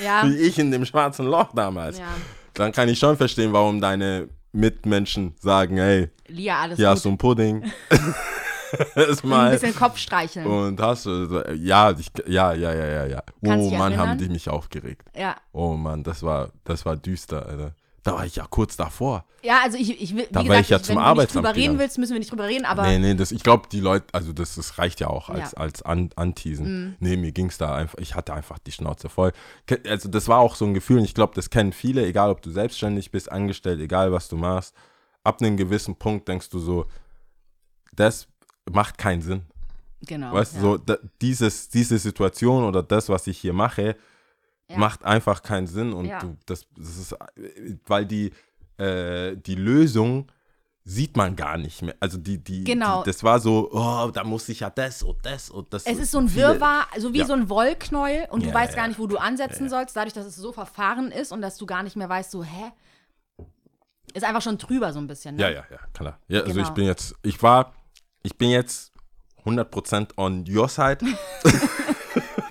Ja. 0.03 0.23
wie 0.27 0.35
ich 0.37 0.57
in 0.59 0.71
dem 0.71 0.85
schwarzen 0.85 1.25
Loch 1.27 1.49
damals, 1.53 1.97
Ja. 1.97 2.05
dann 2.53 2.71
kann 2.71 2.87
ich 2.89 2.99
schon 2.99 3.17
verstehen, 3.17 3.51
warum 3.53 3.79
deine 3.81 4.29
Mitmenschen 4.51 5.35
sagen, 5.39 5.77
hey, 5.77 6.09
Lia, 6.27 6.59
alles 6.61 6.77
hier 6.77 6.87
gut. 6.87 6.95
hast 6.95 7.05
du 7.05 7.09
einen 7.09 7.17
Pudding. 7.17 7.63
ist 8.95 9.23
ein 9.23 9.29
mal. 9.29 9.51
bisschen 9.51 9.75
Kopf 9.75 9.97
streicheln. 9.97 10.45
Und 10.45 10.79
hast 10.81 11.05
du, 11.05 11.43
ja, 11.55 11.91
ich, 11.91 12.11
ja, 12.27 12.51
ja, 12.53 12.73
ja, 12.73 12.85
ja, 12.85 13.05
ja. 13.05 13.23
Kannst 13.43 13.67
Oh 13.71 13.75
Mann, 13.75 13.91
erinnern? 13.93 14.09
haben 14.09 14.17
die 14.17 14.27
mich 14.29 14.49
aufgeregt. 14.49 15.03
Ja. 15.15 15.35
Oh 15.53 15.73
Mann, 15.73 16.03
das 16.03 16.23
war, 16.23 16.49
das 16.65 16.85
war 16.85 16.97
düster, 16.97 17.45
Alter. 17.45 17.73
Da 18.05 18.13
war 18.13 18.25
ich 18.25 18.35
ja 18.35 18.45
kurz 18.47 18.77
davor. 18.77 19.25
Ja, 19.41 19.61
also 19.63 19.79
ich, 19.79 19.99
ich 19.99 20.15
will, 20.15 20.27
wie 20.29 20.33
Da 20.33 20.41
gesagt, 20.43 20.49
wär 20.49 20.59
ich 20.59 20.69
ja 20.69 20.77
wenn 20.77 20.83
zum 20.83 20.95
du 20.95 21.13
nicht 21.15 21.33
drüber 21.33 21.55
reden 21.55 21.79
willst, 21.79 21.97
müssen 21.97 22.13
wir 22.13 22.19
nicht 22.19 22.31
drüber 22.31 22.47
reden, 22.47 22.63
aber 22.63 22.83
nee, 22.83 22.99
nee, 22.99 23.15
das, 23.15 23.31
ich 23.31 23.41
glaube, 23.41 23.67
die 23.71 23.79
Leute, 23.79 24.05
also 24.11 24.31
das, 24.31 24.53
das 24.55 24.77
reicht 24.77 24.99
ja 24.99 25.07
auch 25.07 25.29
als, 25.29 25.53
Ja. 25.53 25.57
als 25.57 25.81
An 25.81 26.11
Anteasen. 26.15 26.95
Nee, 26.99 27.17
mir 27.17 27.31
ging 27.31 27.47
es 27.47 27.57
da 27.57 27.73
einfach, 27.73 27.97
ich 27.97 28.13
hatte 28.13 28.35
einfach 28.35 28.59
die 28.59 28.71
Schnauze 28.71 29.09
voll. 29.09 29.31
Also 29.89 30.07
das 30.07 30.27
war 30.27 30.37
auch 30.37 30.55
so 30.55 30.65
ein 30.65 30.75
Gefühl, 30.75 30.99
und 30.99 31.05
ich 31.05 31.15
glaube, 31.15 31.33
das 31.33 31.49
kennen 31.49 31.73
viele, 31.73 32.05
egal 32.05 32.29
ob 32.29 32.43
du 32.43 32.51
selbstständig 32.51 33.09
bist, 33.09 33.31
angestellt, 33.31 33.79
egal 33.81 34.11
was 34.11 34.29
du 34.29 34.37
machst. 34.37 34.75
Ab 35.23 35.41
einem 35.41 35.57
gewissen 35.57 35.95
Punkt 35.95 36.27
denkst 36.27 36.51
du 36.51 36.59
so, 36.59 36.85
das 37.95 38.27
macht 38.71 38.99
keinen 38.99 39.23
Sinn. 39.23 39.41
genau. 40.05 40.31
Weißt 40.31 40.53
du, 40.53 40.57
ja. 40.57 40.61
so 40.61 40.77
da, 40.77 40.97
dieses, 41.21 41.69
diese 41.69 41.97
Situation 41.97 42.65
oder 42.65 42.83
das, 42.83 43.09
was 43.09 43.25
ich 43.25 43.39
hier 43.39 43.53
mache, 43.53 43.95
Ja. 44.69 44.77
macht 44.77 45.03
einfach 45.05 45.43
keinen 45.43 45.67
Sinn 45.67 45.93
und 45.93 46.05
Ja. 46.05 46.19
du, 46.19 46.35
das, 46.45 46.65
das 46.75 46.97
ist, 46.97 47.15
weil 47.85 48.05
die, 48.05 48.31
äh, 48.77 49.35
die 49.37 49.55
Lösung 49.55 50.31
sieht 50.87 51.17
man 51.17 51.35
gar 51.35 51.57
nicht 51.57 51.81
mehr. 51.81 51.95
Also 51.99 52.17
die, 52.17 52.37
die, 52.43 52.63
Genau. 52.63 53.03
die 53.03 53.09
das 53.11 53.23
war 53.23 53.39
so, 53.39 53.69
oh, 53.71 54.11
da 54.11 54.23
muss 54.23 54.47
ich 54.49 54.59
ja 54.61 54.69
das 54.69 55.01
und 55.03 55.23
das 55.25 55.49
und 55.49 55.73
das. 55.73 55.85
Es 55.85 55.97
ist 55.97 56.11
so 56.11 56.19
ein 56.19 56.29
viele- 56.29 56.53
Wirrwarr, 56.59 56.87
so 56.99 57.13
wie 57.13 57.19
Ja. 57.19 57.25
so 57.25 57.33
ein 57.33 57.49
Wollknäuel 57.49 58.27
und 58.29 58.43
du 58.45 58.53
weißt 58.53 58.75
gar 58.75 58.87
nicht, 58.87 58.99
wo 58.99 59.07
du 59.07 59.17
ansetzen 59.17 59.67
sollst, 59.69 59.95
dadurch, 59.95 60.13
dass 60.13 60.25
es 60.25 60.35
so 60.35 60.51
verfahren 60.51 61.11
ist 61.11 61.31
und 61.31 61.41
dass 61.41 61.57
du 61.57 61.65
gar 61.65 61.81
nicht 61.83 61.95
mehr 61.95 62.09
weißt, 62.09 62.31
so, 62.31 62.43
hä? 62.43 62.71
Ist 64.13 64.23
einfach 64.23 64.41
schon 64.41 64.57
drüber 64.57 64.93
so 64.93 64.99
ein 64.99 65.07
bisschen, 65.07 65.35
ne? 65.35 65.41
Ja, 65.43 65.49
ja, 65.49 65.63
ja, 65.69 65.79
klar. 65.93 66.19
Ja, 66.27 66.41
also 66.41 66.53
Genau. 66.53 66.67
ich 66.67 66.73
bin 66.73 66.85
jetzt, 66.85 67.15
ich 67.23 67.41
war, 67.43 67.73
ich 68.23 68.37
bin 68.37 68.49
jetzt 68.49 68.93
100% 69.43 70.17
on 70.17 70.45
your 70.47 70.69
side. 70.69 70.99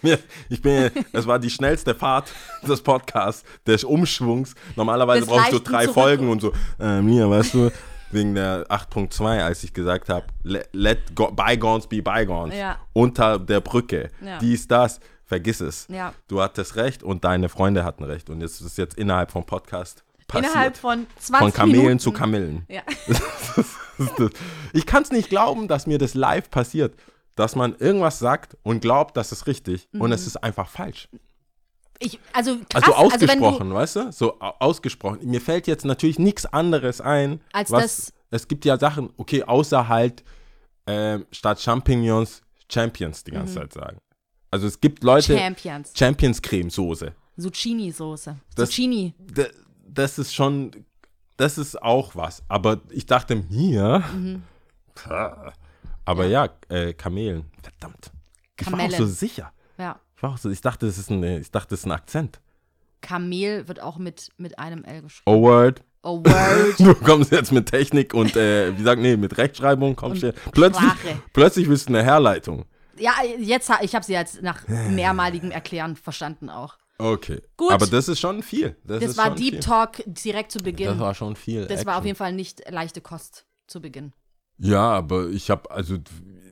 Ich 0.51 0.61
bin, 0.61 0.91
es 1.13 1.27
war 1.27 1.39
die 1.39 1.49
schnellste 1.51 1.95
Fahrt 1.95 2.31
des 2.69 2.83
Podcasts, 2.83 3.43
des 3.67 3.85
Umschwungs. 3.85 4.55
Normalerweise 4.77 5.25
ich 5.25 5.31
so 5.31 5.37
leichten 5.37 5.65
drei 5.65 5.85
Zurück- 5.85 5.95
Folgen 5.95 6.29
und 6.29 6.41
so. 6.43 6.53
Äh, 6.79 7.01
Mia, 7.01 7.29
weißt 7.29 7.55
du, 7.55 7.71
wegen 8.11 8.35
der 8.35 8.67
8.2, 8.69 9.43
als 9.43 9.65
ich 9.65 9.73
gesagt 9.73 10.09
habe, 10.11 10.27
let, 10.43 10.69
let 10.73 11.15
go, 11.17 11.31
bygones 11.33 11.87
be 11.87 12.03
bygones. 12.03 12.55
Ja. 12.57 12.79
Unter 12.93 13.39
der 13.39 13.61
Brücke. 13.61 14.11
Ja. 14.25 14.39
Dies, 14.39 14.69
das. 14.69 15.01
Vergiss 15.27 15.63
es. 15.63 15.87
Ja. 15.89 16.13
Du 16.29 16.43
hattest 16.43 16.77
recht 16.77 17.03
und 17.03 17.25
deine 17.25 17.49
Freunde 17.49 17.83
hatten 17.83 18.05
recht. 18.05 18.29
Und 18.29 18.43
jetzt 18.43 18.61
ist 18.61 18.67
es 18.67 18.77
jetzt 18.77 18.99
innerhalb 18.99 19.31
vom 19.31 19.47
Podcast 19.47 20.05
passiert. 20.29 20.53
Innerhalb 20.53 20.77
von 20.77 21.07
20 21.19 21.39
von 21.39 21.53
Kamelen 21.55 21.81
Minuten. 21.83 21.99
zu 21.99 22.13
Kamelen. 22.13 22.67
Ja. 22.69 22.83
Ich 24.73 24.87
kann 24.87 25.05
es 25.05 25.13
nicht 25.13 25.29
glauben, 25.29 25.69
dass 25.69 25.87
mir 25.87 25.99
das 25.99 26.15
live 26.15 26.51
passiert, 26.51 26.95
dass 27.37 27.57
man 27.57 27.75
irgendwas 27.77 28.19
sagt 28.19 28.57
und 28.63 28.81
glaubt, 28.81 29.17
das 29.17 29.33
ist 29.33 29.47
richtig 29.47 29.89
und 29.93 30.07
Mhm. 30.09 30.13
es 30.13 30.27
ist 30.27 30.37
einfach 30.43 30.69
falsch. 30.69 31.09
Ich, 32.01 32.19
also 32.33 32.57
krass, 32.69 32.83
Also 32.85 32.95
also 32.95 33.21
wenn 33.29 33.31
ausgesprochen, 33.31 33.69
du, 33.71 33.75
weißt 33.77 33.97
du? 33.97 34.13
So 34.13 34.41
au- 34.41 34.55
ausgesprochen. 34.59 35.19
Mir 35.23 35.41
fällt 35.41 35.67
jetzt 35.67 35.85
natürlich 35.85 36.19
nichts 36.19 36.45
anderes 36.47 37.01
ein, 37.01 37.41
Als 37.53 37.71
was 37.71 37.83
das- 37.83 38.13
es 38.31 38.49
gibt 38.49 38.65
ja 38.65 38.79
Sachen, 38.79 39.11
okay, 39.17 39.43
außer 39.45 39.89
halt 39.89 40.25
ähm, 40.87 41.25
statt 41.31 41.61
Champignons 41.61 42.43
Champions 42.71 43.25
die 43.25 43.31
ganze 43.31 43.55
Zeit 43.55 43.73
sagen. 43.73 43.99
Also 44.51 44.67
es 44.67 44.81
gibt 44.81 45.03
Leute 45.05 45.37
Champions, 45.39 45.93
Champions 45.97 46.43
Cremesoße. 46.43 47.15
Zucchini-Soße, 47.39 48.37
Das- 48.55 48.69
Zucchini. 48.71 49.15
D- 49.19 49.49
Das 49.89 50.19
ist 50.19 50.35
schon, 50.35 50.71
das 51.37 51.57
ist 51.59 51.81
auch 51.81 52.15
was. 52.17 52.43
Aber 52.49 52.81
ich 52.91 53.07
dachte 53.07 53.37
mir, 53.37 54.03
Mhm. 54.15 54.43
Aber 56.05 56.27
ja, 56.27 56.49
äh, 56.69 56.93
Kamelen, 56.95 57.51
verdammt. 57.63 58.11
Ich 58.61 58.71
war 58.71 58.81
auch 58.81 58.91
so 58.91 59.07
sicher. 59.07 59.53
Ja. 59.79 60.01
Ich 60.17 60.23
war 60.23 60.31
auch 60.35 60.39
so, 60.39 60.51
ich 60.51 60.61
dachte, 60.61 60.87
das 60.87 60.99
ist 60.99 61.11
ein, 61.11 61.23
ich 61.25 61.51
dachte, 61.51 61.71
das 61.71 61.81
ist 61.81 61.87
ein 61.87 61.93
Akzent. 61.93 62.41
Kamel 63.01 63.69
wird 63.69 63.81
auch 63.81 63.99
mit, 63.99 64.31
mit 64.39 64.59
einem 64.59 64.85
L 64.85 65.03
geschrieben. 65.03 65.25
Oh 65.27 65.43
word. 65.43 65.83
Oh, 66.03 66.19
word. 66.25 66.79
Du 66.79 66.95
kommst 66.95 67.33
jetzt 67.33 67.53
mit 67.53 67.67
Technik 67.71 68.15
und 68.15 68.37
äh, 68.37 68.77
wie 68.79 68.83
sagt, 68.83 69.01
nee, 69.01 69.17
mit 69.17 69.37
Rechtschreibung 69.39 69.97
kommst 69.97 70.23
du. 70.23 70.33
Plötzlich, 70.53 70.85
Sprache. 70.91 71.23
plötzlich 71.33 71.69
bist 71.69 71.89
du 71.89 71.95
eine 71.95 72.03
Herleitung. 72.03 72.65
ja, 72.99 73.13
jetzt, 73.39 73.71
ich 73.83 73.95
habe 73.95 74.05
sie 74.05 74.13
jetzt 74.13 74.43
nach 74.43 74.67
mehrmaligem 74.69 75.51
Erklären 75.51 75.97
verstanden 75.97 76.49
auch. 76.51 76.77
Okay. 76.99 77.43
Gut. 77.57 77.73
Aber 77.73 77.87
das 77.87 78.09
ist 78.09 78.21
schon 78.21 78.43
viel. 78.43 78.77
Das, 78.85 79.03
Das 79.03 79.17
war 79.17 79.35
Deep 79.35 79.55
viel. 79.55 79.61
Talk 79.61 80.03
direkt 80.07 80.53
zu 80.53 80.59
Beginn. 80.61 80.87
Das 80.87 80.95
Das, 80.97 81.03
war 81.05 81.15
schon 81.15 81.37
viel. 81.37 81.63
war 81.63 81.69
auf 81.69 81.81
Action. 81.89 82.07
jeden 82.07 82.17
Fall 82.17 82.33
nicht 82.33 82.63
leichte 82.71 83.01
Kost 83.01 83.47
zu 83.67 83.81
Beginn. 83.81 84.13
Ja, 84.59 84.91
aber 84.91 85.29
ich 85.29 85.51
habe, 85.51 85.71
also, 85.71 85.97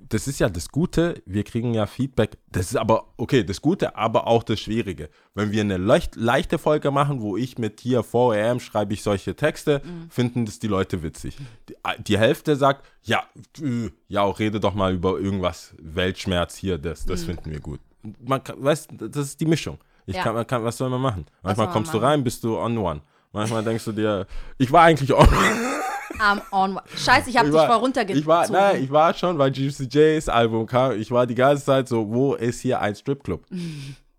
das 0.09 0.29
ist 0.29 0.41
ja 0.41 0.51
das 0.51 0.69
Gute, 0.69 1.23
wir 1.25 1.43
kriegen 1.43 1.73
ja 1.73 1.87
Feedback. 1.87 2.37
Das 2.51 2.67
ist 2.67 2.77
aber, 2.77 3.07
okay, 3.17 3.45
das 3.45 3.63
Gute, 3.63 3.97
aber 3.97 4.27
auch 4.27 4.43
das 4.43 4.61
Schwierige. 4.61 5.09
Wenn 5.35 5.53
wir 5.53 5.63
eine 5.63 5.79
leicht, 5.79 6.17
leichte 6.17 6.59
Folge 6.59 6.91
machen, 6.91 7.23
wo 7.23 7.37
ich 7.39 7.57
mit 7.57 7.81
hier 7.81 8.03
VRM 8.03 8.61
schreibe 8.61 8.93
ich 8.93 9.03
solche 9.03 9.35
Texte, 9.35 9.81
finden 10.11 10.45
das 10.45 10.59
die 10.59 10.67
Leute 10.69 11.03
witzig. 11.03 11.39
Die, 11.69 11.75
die 12.03 12.19
Hälfte 12.19 12.57
sagt, 12.57 12.85
ja, 13.03 13.23
äh, 13.63 13.91
ja, 14.09 14.21
auch 14.23 14.39
rede 14.39 14.61
doch 14.61 14.75
mal 14.75 14.93
über 14.93 15.19
irgendwas, 15.19 15.75
Weltschmerz 15.81 16.57
hier, 16.57 16.77
das, 16.77 17.07
das 17.07 17.25
finden 17.25 17.51
wir 17.51 17.61
gut. 17.61 17.81
Man 18.23 18.43
kann, 18.45 18.63
weißt, 18.63 18.91
das 18.99 19.29
ist 19.29 19.41
die 19.41 19.47
Mischung. 19.47 19.79
Ich 20.05 20.17
Ja. 20.17 20.25
kann, 20.25 20.35
man 20.35 20.47
kann, 20.47 20.63
was 20.65 20.77
soll 20.77 20.91
man 20.91 21.01
machen? 21.01 21.25
Manchmal 21.43 21.69
man 21.69 21.73
kommst 21.73 21.95
du 21.95 21.99
machen? 21.99 22.09
rein, 22.09 22.25
bist 22.25 22.43
du 22.45 22.59
on 22.59 22.77
one. 22.77 23.01
Manchmal 23.33 23.65
denkst 23.65 23.85
du 23.87 23.93
dir, 23.93 24.27
ich 24.59 24.71
war 24.71 24.83
eigentlich 24.83 25.15
on 25.15 25.27
Arm 26.21 26.43
on. 26.51 26.79
Scheiße, 26.97 27.31
ich 27.31 27.37
habe 27.37 27.49
ich 27.49 27.55
dich 27.55 27.61
war, 27.61 27.69
voll 27.69 27.77
runtergezogen. 27.77 28.21
ich 28.21 28.27
war, 28.27 28.51
nein, 28.51 28.85
ich 28.85 28.91
war 28.91 29.15
schon, 29.15 29.39
weil 29.39 29.53
Juicy 29.53 29.85
J's 29.85 30.29
Album 30.29 30.67
kam. 30.67 30.99
Ich 30.99 31.11
war 31.11 31.27
die 31.27 31.35
ganze 31.35 31.65
Zeit 31.65 31.89
so, 31.89 32.11
wo 32.11 32.35
ist 32.35 32.61
hier 32.61 32.81
ein 32.81 32.95
Stripclub? 32.95 33.45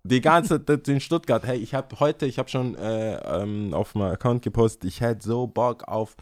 Die 0.05 0.19
ganze 0.19 0.65
Zeit 0.65 0.85
in 0.89 0.99
Stuttgart. 0.99 1.45
Hey, 1.45 1.57
ich 1.59 1.73
habe 1.73 1.97
heute, 2.01 2.25
ich 2.25 2.37
habe 2.37 2.49
schon 2.49 2.75
äh, 2.75 3.15
ähm, 3.41 3.73
auf 3.73 3.95
meinem 3.95 4.11
Account 4.11 4.41
gepostet, 4.41 4.83
ich 4.83 4.99
hätte 4.99 5.25
so 5.25 5.47
Bock 5.47 5.87
auf 5.87 6.17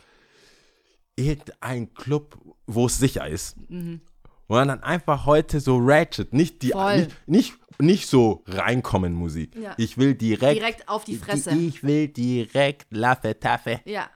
irgendeinen 1.15 1.91
Club, 1.95 2.37
wo 2.67 2.85
es 2.85 2.99
sicher 2.99 3.27
ist. 3.27 3.55
Und 3.69 4.01
dann 4.47 4.83
einfach 4.83 5.25
heute 5.25 5.59
so 5.59 5.79
Ratchet, 5.81 6.31
nicht 6.31 6.61
die, 6.61 6.73
nicht, 6.75 7.27
nicht, 7.27 7.53
nicht 7.79 8.07
so 8.07 8.43
reinkommen 8.45 9.13
Musik. 9.13 9.55
Ja. 9.55 9.73
Ich 9.77 9.97
will 9.97 10.13
direkt, 10.13 10.59
Direkt 10.59 10.87
auf 10.87 11.03
die 11.03 11.15
Fresse. 11.17 11.51
Ich 11.51 11.81
will 11.83 12.07
direkt 12.07 12.85
Laffe 12.91 13.39
Taffe. 13.39 13.81
ja. 13.85 14.09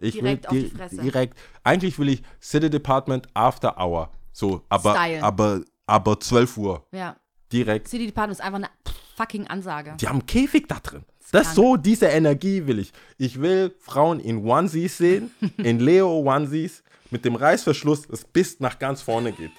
Ich 0.00 0.14
Direkt 0.14 0.50
will 0.50 0.64
auf 0.64 0.70
die 0.70 0.76
Fresse. 0.76 1.02
direkt. 1.02 1.38
Eigentlich 1.62 1.98
will 1.98 2.08
ich 2.08 2.22
City 2.40 2.70
Department 2.70 3.28
After 3.34 3.76
Hour. 3.78 4.10
So, 4.32 4.62
aber, 4.68 4.94
Style. 4.94 5.22
aber, 5.22 5.60
aber 5.86 6.18
12 6.18 6.56
Uhr. 6.56 6.86
Ja. 6.92 7.16
Direkt. 7.52 7.88
City 7.88 8.06
Department 8.06 8.38
ist 8.38 8.44
einfach 8.44 8.58
eine 8.58 8.70
fucking 9.16 9.46
Ansage. 9.48 9.94
Die 10.00 10.06
haben 10.08 10.20
einen 10.20 10.26
Käfig 10.26 10.68
da 10.68 10.78
drin. 10.80 11.04
Das 11.32 11.42
krank. 11.42 11.56
so, 11.56 11.76
diese 11.76 12.06
Energie 12.06 12.66
will 12.66 12.78
ich. 12.78 12.92
Ich 13.18 13.40
will 13.40 13.74
Frauen 13.78 14.20
in 14.20 14.44
Onesies 14.44 14.96
sehen, 14.98 15.30
in 15.58 15.78
Leo 15.80 16.08
Onesies, 16.20 16.82
mit 17.10 17.24
dem 17.24 17.34
Reißverschluss, 17.34 18.08
das 18.08 18.24
bis 18.24 18.60
nach 18.60 18.78
ganz 18.78 19.02
vorne 19.02 19.32
geht. 19.32 19.52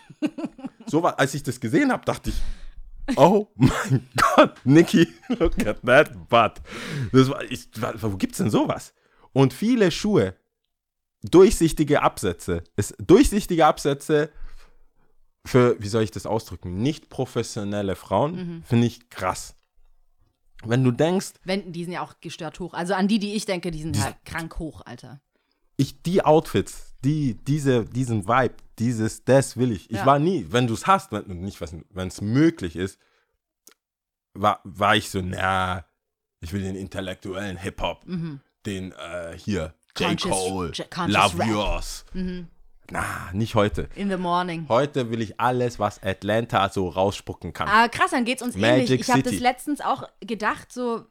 So 0.87 1.03
war, 1.03 1.19
als 1.19 1.33
ich 1.33 1.43
das 1.43 1.59
gesehen 1.59 1.91
habe, 1.91 2.03
dachte 2.05 2.29
ich, 2.31 3.17
oh 3.17 3.47
mein 3.55 4.07
Gott, 4.35 4.55
Nikki, 4.63 5.07
look 5.27 5.65
at 5.65 5.81
that 5.85 6.29
butt. 6.29 6.53
Das 7.11 7.29
war, 7.29 7.43
ich, 7.43 7.67
wo 8.01 8.17
gibt's 8.17 8.37
denn 8.39 8.49
sowas? 8.49 8.93
Und 9.33 9.53
viele 9.53 9.91
Schuhe, 9.91 10.35
durchsichtige 11.23 12.01
Absätze, 12.01 12.63
ist, 12.75 12.95
durchsichtige 12.99 13.65
Absätze 13.65 14.29
für, 15.45 15.75
wie 15.81 15.87
soll 15.87 16.03
ich 16.03 16.11
das 16.11 16.25
ausdrücken, 16.25 16.81
nicht 16.81 17.09
professionelle 17.09 17.95
Frauen, 17.95 18.63
finde 18.65 18.87
ich 18.87 19.09
krass. 19.09 19.55
Wenn 20.63 20.83
du 20.83 20.91
denkst, 20.91 21.31
Wenn, 21.43 21.71
die 21.71 21.83
sind 21.85 21.93
ja 21.93 22.01
auch 22.01 22.19
gestört 22.21 22.59
hoch. 22.59 22.73
Also 22.75 22.93
an 22.93 23.07
die, 23.07 23.17
die 23.17 23.33
ich 23.33 23.45
denke, 23.45 23.71
die 23.71 23.81
sind 23.81 23.95
Die- 23.95 24.01
halt 24.01 24.17
krank 24.25 24.59
hoch, 24.59 24.81
Alter. 24.85 25.19
ich 25.77 26.03
die 26.03 26.23
Outfits, 26.23 26.93
die, 27.03 27.33
diese, 27.47 27.85
diesen 27.85 28.27
Vibe, 28.27 28.53
dieses, 28.77 29.23
das 29.25 29.57
will 29.57 29.71
ich. 29.71 29.89
Ich 29.89 29.97
Ja. 29.97 30.05
war 30.05 30.19
nie, 30.19 30.45
wenn 30.49 30.67
du 30.67 30.75
es 30.75 30.85
hast, 30.85 31.11
wenn, 31.11 31.25
nicht 31.41 31.59
wenn 31.61 32.07
es 32.07 32.21
möglich 32.21 32.75
ist, 32.75 32.99
war, 34.35 34.59
war 34.63 34.95
ich 34.95 35.09
so, 35.09 35.21
na, 35.23 35.85
ich 36.41 36.53
will 36.53 36.61
den 36.61 36.75
intellektuellen 36.75 37.57
Hip-Hop, 37.57 38.05
den 38.65 38.91
äh, 38.91 39.37
hier, 39.37 39.73
J. 39.97 40.11
Mhm. 40.11 40.17
Cole, 40.29 40.71
Love 41.07 41.39
Rap. 41.39 41.47
Mhm. 41.47 41.51
Yours. 41.51 42.05
Na, 42.91 43.29
nicht 43.31 43.55
heute. 43.55 43.87
In 43.95 44.09
the 44.09 44.17
morning. 44.17 44.65
Heute 44.67 45.09
will 45.11 45.21
ich 45.21 45.39
alles, 45.39 45.79
was 45.79 46.03
Atlanta 46.03 46.67
so 46.69 46.89
rausspucken 46.89 47.53
kann. 47.53 47.69
Aber 47.69 47.87
krass, 47.87 48.11
dann 48.11 48.25
geht's 48.25 48.41
uns 48.41 48.55
Magic 48.55 48.89
ähnlich. 48.89 49.01
Ich 49.01 49.09
habe 49.09 49.23
das 49.23 49.39
letztens 49.39 49.79
auch 49.79 50.03
gedacht, 50.19 50.73
so, 50.73 51.05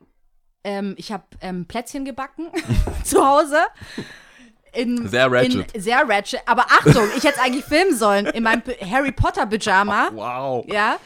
ähm, 0.63 0.95
ich 0.99 1.11
habe 1.11 1.25
ähm, 1.41 1.65
Plätzchen 1.67 2.05
gebacken 2.05 2.49
zu 3.05 3.27
Hause. 3.27 3.59
In, 4.73 5.09
Sehr 5.09 5.33
ratchet. 5.33 5.73
In, 5.73 5.81
sehr 5.81 6.09
ratchet. 6.09 6.41
Aber 6.47 6.67
Achtung, 6.67 7.09
ich 7.17 7.25
hätte 7.25 7.39
es 7.39 7.43
eigentlich 7.43 7.65
filmen 7.65 7.97
sollen. 7.97 8.27
In 8.27 8.43
meinem 8.45 8.63
Harry 8.89 9.11
Potter 9.11 9.47
Pyjama. 9.47 10.11
Wow. 10.13 10.65
Ja. 10.69 10.99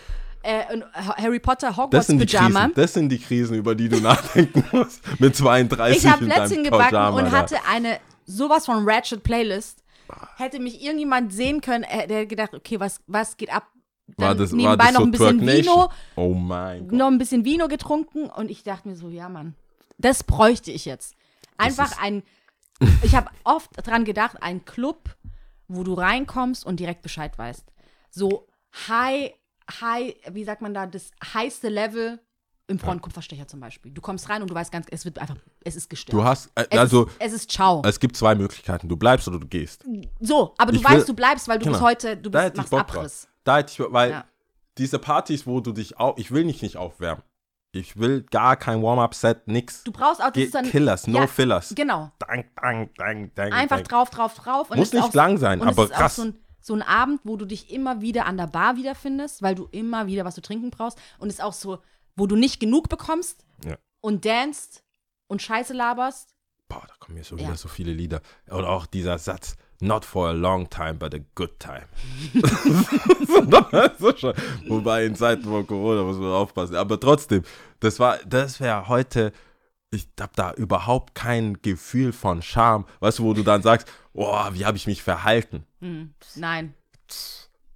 Äh, 0.44 0.80
Harry 0.92 1.40
Potter 1.40 1.68
Das 1.68 1.76
Hogwarts 1.76 2.06
die 2.08 2.16
Pyjama. 2.18 2.60
Krisen, 2.60 2.72
das 2.74 2.92
sind 2.92 3.08
die 3.08 3.18
Krisen, 3.18 3.54
über 3.56 3.74
die 3.74 3.88
du 3.88 3.96
nachdenken 4.00 4.64
musst. 4.72 5.00
Mit 5.20 5.34
32 5.34 5.96
Ich 6.04 6.10
habe 6.10 6.24
Plätzchen 6.26 6.64
gebacken 6.64 6.88
Pyjama 6.90 7.18
und 7.20 7.30
hatte 7.30 7.56
eine 7.68 7.98
sowas 8.26 8.66
von 8.66 8.88
Ratchet 8.88 9.22
Playlist. 9.22 9.82
Hätte 10.36 10.60
mich 10.60 10.82
irgendjemand 10.82 11.32
sehen 11.32 11.60
können, 11.60 11.84
äh, 11.84 12.06
der 12.06 12.18
hätte 12.18 12.26
gedacht, 12.28 12.54
okay, 12.54 12.78
was, 12.78 13.00
was 13.06 13.36
geht 13.36 13.52
ab? 13.52 13.64
Dann 14.06 14.26
War 14.28 14.34
das, 14.34 14.50
war 14.50 14.56
nebenbei 14.58 14.84
das 14.84 14.92
noch 14.92 15.00
so 15.00 15.06
ein 15.06 15.10
bisschen? 15.38 15.40
Vino, 15.64 15.90
Oh 16.16 16.34
mein 16.34 16.88
Gott. 16.88 16.98
noch 16.98 17.06
ein 17.06 17.16
bisschen 17.18 17.44
Vino 17.46 17.68
getrunken 17.68 18.26
und 18.28 18.50
ich 18.50 18.62
dachte 18.62 18.86
mir 18.88 18.96
so, 18.96 19.08
ja 19.08 19.30
Mann, 19.30 19.54
das 19.96 20.22
bräuchte 20.24 20.70
ich 20.70 20.84
jetzt. 20.84 21.14
Einfach 21.56 21.98
ein, 22.02 22.22
ich 23.02 23.14
habe 23.14 23.30
oft 23.44 23.70
dran 23.86 24.04
gedacht, 24.04 24.42
ein 24.42 24.64
Club, 24.66 25.16
wo 25.68 25.84
du 25.84 25.94
reinkommst 25.94 26.66
und 26.66 26.80
direkt 26.80 27.00
Bescheid 27.00 27.38
weißt. 27.38 27.64
So 28.10 28.46
high, 28.88 29.32
high, 29.80 30.14
wie 30.30 30.44
sagt 30.44 30.62
man 30.62 30.74
da, 30.74 30.86
das 30.86 31.10
heiße 31.32 31.68
Level 31.68 32.20
im 32.66 32.78
Frauenkupferstecher 32.78 33.46
zum 33.46 33.60
Beispiel. 33.60 33.92
Du 33.92 34.00
kommst 34.00 34.28
rein 34.30 34.40
und 34.40 34.50
du 34.50 34.54
weißt 34.54 34.72
ganz, 34.72 34.86
es 34.90 35.04
wird 35.04 35.18
einfach, 35.18 35.36
es 35.64 35.76
ist 35.76 35.90
gestört. 35.90 36.14
Du 36.14 36.24
hast, 36.24 36.50
äh, 36.54 36.64
es 36.70 36.78
also, 36.78 37.04
ist, 37.06 37.16
es 37.18 37.32
ist 37.34 37.50
ciao. 37.50 37.82
es 37.84 38.00
gibt 38.00 38.16
zwei 38.16 38.34
Möglichkeiten. 38.34 38.88
Du 38.88 38.96
bleibst 38.96 39.28
oder 39.28 39.38
du 39.38 39.46
gehst. 39.46 39.84
so, 40.20 40.54
aber 40.56 40.72
du 40.72 40.78
ich 40.78 40.84
will- 40.88 40.96
weißt, 40.96 41.08
du 41.08 41.14
bleibst, 41.14 41.46
weil 41.48 41.58
du 41.58 41.64
Genau. 41.66 41.74
bist 41.78 41.82
heute, 41.84 42.16
du 42.16 42.30
bist, 42.30 42.56
machst 42.56 42.72
drauf. 42.72 42.80
Abriss. 42.80 43.28
Da 43.44 43.58
hätte 43.58 43.72
ich, 43.84 43.92
weil 43.92 44.10
Ja. 44.10 44.24
diese 44.78 44.98
Partys, 44.98 45.46
wo 45.46 45.60
du 45.60 45.72
dich 45.72 45.98
auch, 45.98 46.16
ich 46.16 46.30
will 46.30 46.44
mich 46.44 46.62
nicht 46.62 46.76
aufwärmen. 46.78 47.22
Ich 47.72 47.96
will 47.98 48.22
gar 48.30 48.56
kein 48.56 48.82
Warm-Up-Set, 48.82 49.48
nix. 49.48 49.82
Du 49.82 49.90
brauchst 49.90 50.22
auch, 50.22 50.30
das 50.30 50.50
dann, 50.52 50.64
Killers, 50.64 51.06
no 51.08 51.18
ja, 51.18 51.26
Fillers. 51.26 51.74
Genau. 51.74 52.12
Dang, 52.20 52.44
dang, 52.62 52.88
dang, 52.96 53.30
dang, 53.34 53.52
Einfach 53.52 53.78
dang. 53.78 53.84
drauf, 53.84 54.10
drauf, 54.10 54.34
drauf. 54.36 54.70
Und 54.70 54.78
Muss 54.78 54.92
nicht 54.92 55.12
lang 55.12 55.36
sein, 55.38 55.60
aber 55.60 55.88
krass. 55.88 56.16
so 56.16 56.22
ein, 56.22 56.43
so 56.66 56.72
ein 56.74 56.80
Abend, 56.82 57.20
wo 57.24 57.36
du 57.36 57.44
dich 57.44 57.70
immer 57.70 58.00
wieder 58.00 58.24
an 58.24 58.38
der 58.38 58.46
Bar 58.46 58.76
wiederfindest, 58.76 59.42
weil 59.42 59.54
du 59.54 59.68
immer 59.70 60.06
wieder 60.06 60.24
was 60.24 60.34
zu 60.34 60.40
trinken 60.40 60.70
brauchst. 60.70 60.98
Und 61.18 61.28
es 61.28 61.34
ist 61.34 61.40
auch 61.42 61.52
so, 61.52 61.78
wo 62.16 62.26
du 62.26 62.36
nicht 62.36 62.58
genug 62.58 62.88
bekommst 62.88 63.44
Ja. 63.66 63.76
und 64.00 64.24
danst 64.24 64.82
und 65.26 65.42
Scheiße 65.42 65.74
laberst. 65.74 66.34
Boah, 66.68 66.82
da 66.88 66.94
kommen 66.98 67.18
mir 67.18 67.24
so 67.24 67.36
Ja. 67.36 67.42
wieder 67.48 67.56
so 67.56 67.68
viele 67.68 67.92
Lieder. 67.92 68.22
Oder 68.50 68.70
auch 68.70 68.86
dieser 68.86 69.18
Satz, 69.18 69.56
not 69.80 70.06
for 70.06 70.28
a 70.28 70.32
long 70.32 70.70
time, 70.70 70.94
but 70.94 71.14
a 71.14 71.18
good 71.34 71.58
time. 71.60 71.84
so 73.98 74.16
schon. 74.16 74.34
Wobei 74.68 75.04
in 75.04 75.14
Zeiten 75.14 75.44
von 75.44 75.66
Corona 75.66 76.02
muss 76.02 76.16
man 76.16 76.32
aufpassen. 76.32 76.76
Aber 76.76 76.98
trotzdem, 76.98 77.42
das 77.80 77.98
war, 78.00 78.18
das 78.26 78.58
wäre 78.60 78.88
heute, 78.88 79.32
ich 79.94 80.08
habe 80.20 80.32
da 80.36 80.52
überhaupt 80.52 81.14
kein 81.14 81.60
Gefühl 81.62 82.12
von 82.12 82.42
Scham. 82.42 82.86
Weißt 83.00 83.18
du, 83.20 83.24
wo 83.24 83.32
du 83.34 83.42
dann 83.42 83.62
sagst, 83.62 83.90
boah, 84.12 84.50
wie 84.52 84.66
habe 84.66 84.76
ich 84.76 84.86
mich 84.86 85.02
verhalten? 85.02 85.64
Hm, 85.80 86.14
nein. 86.36 86.74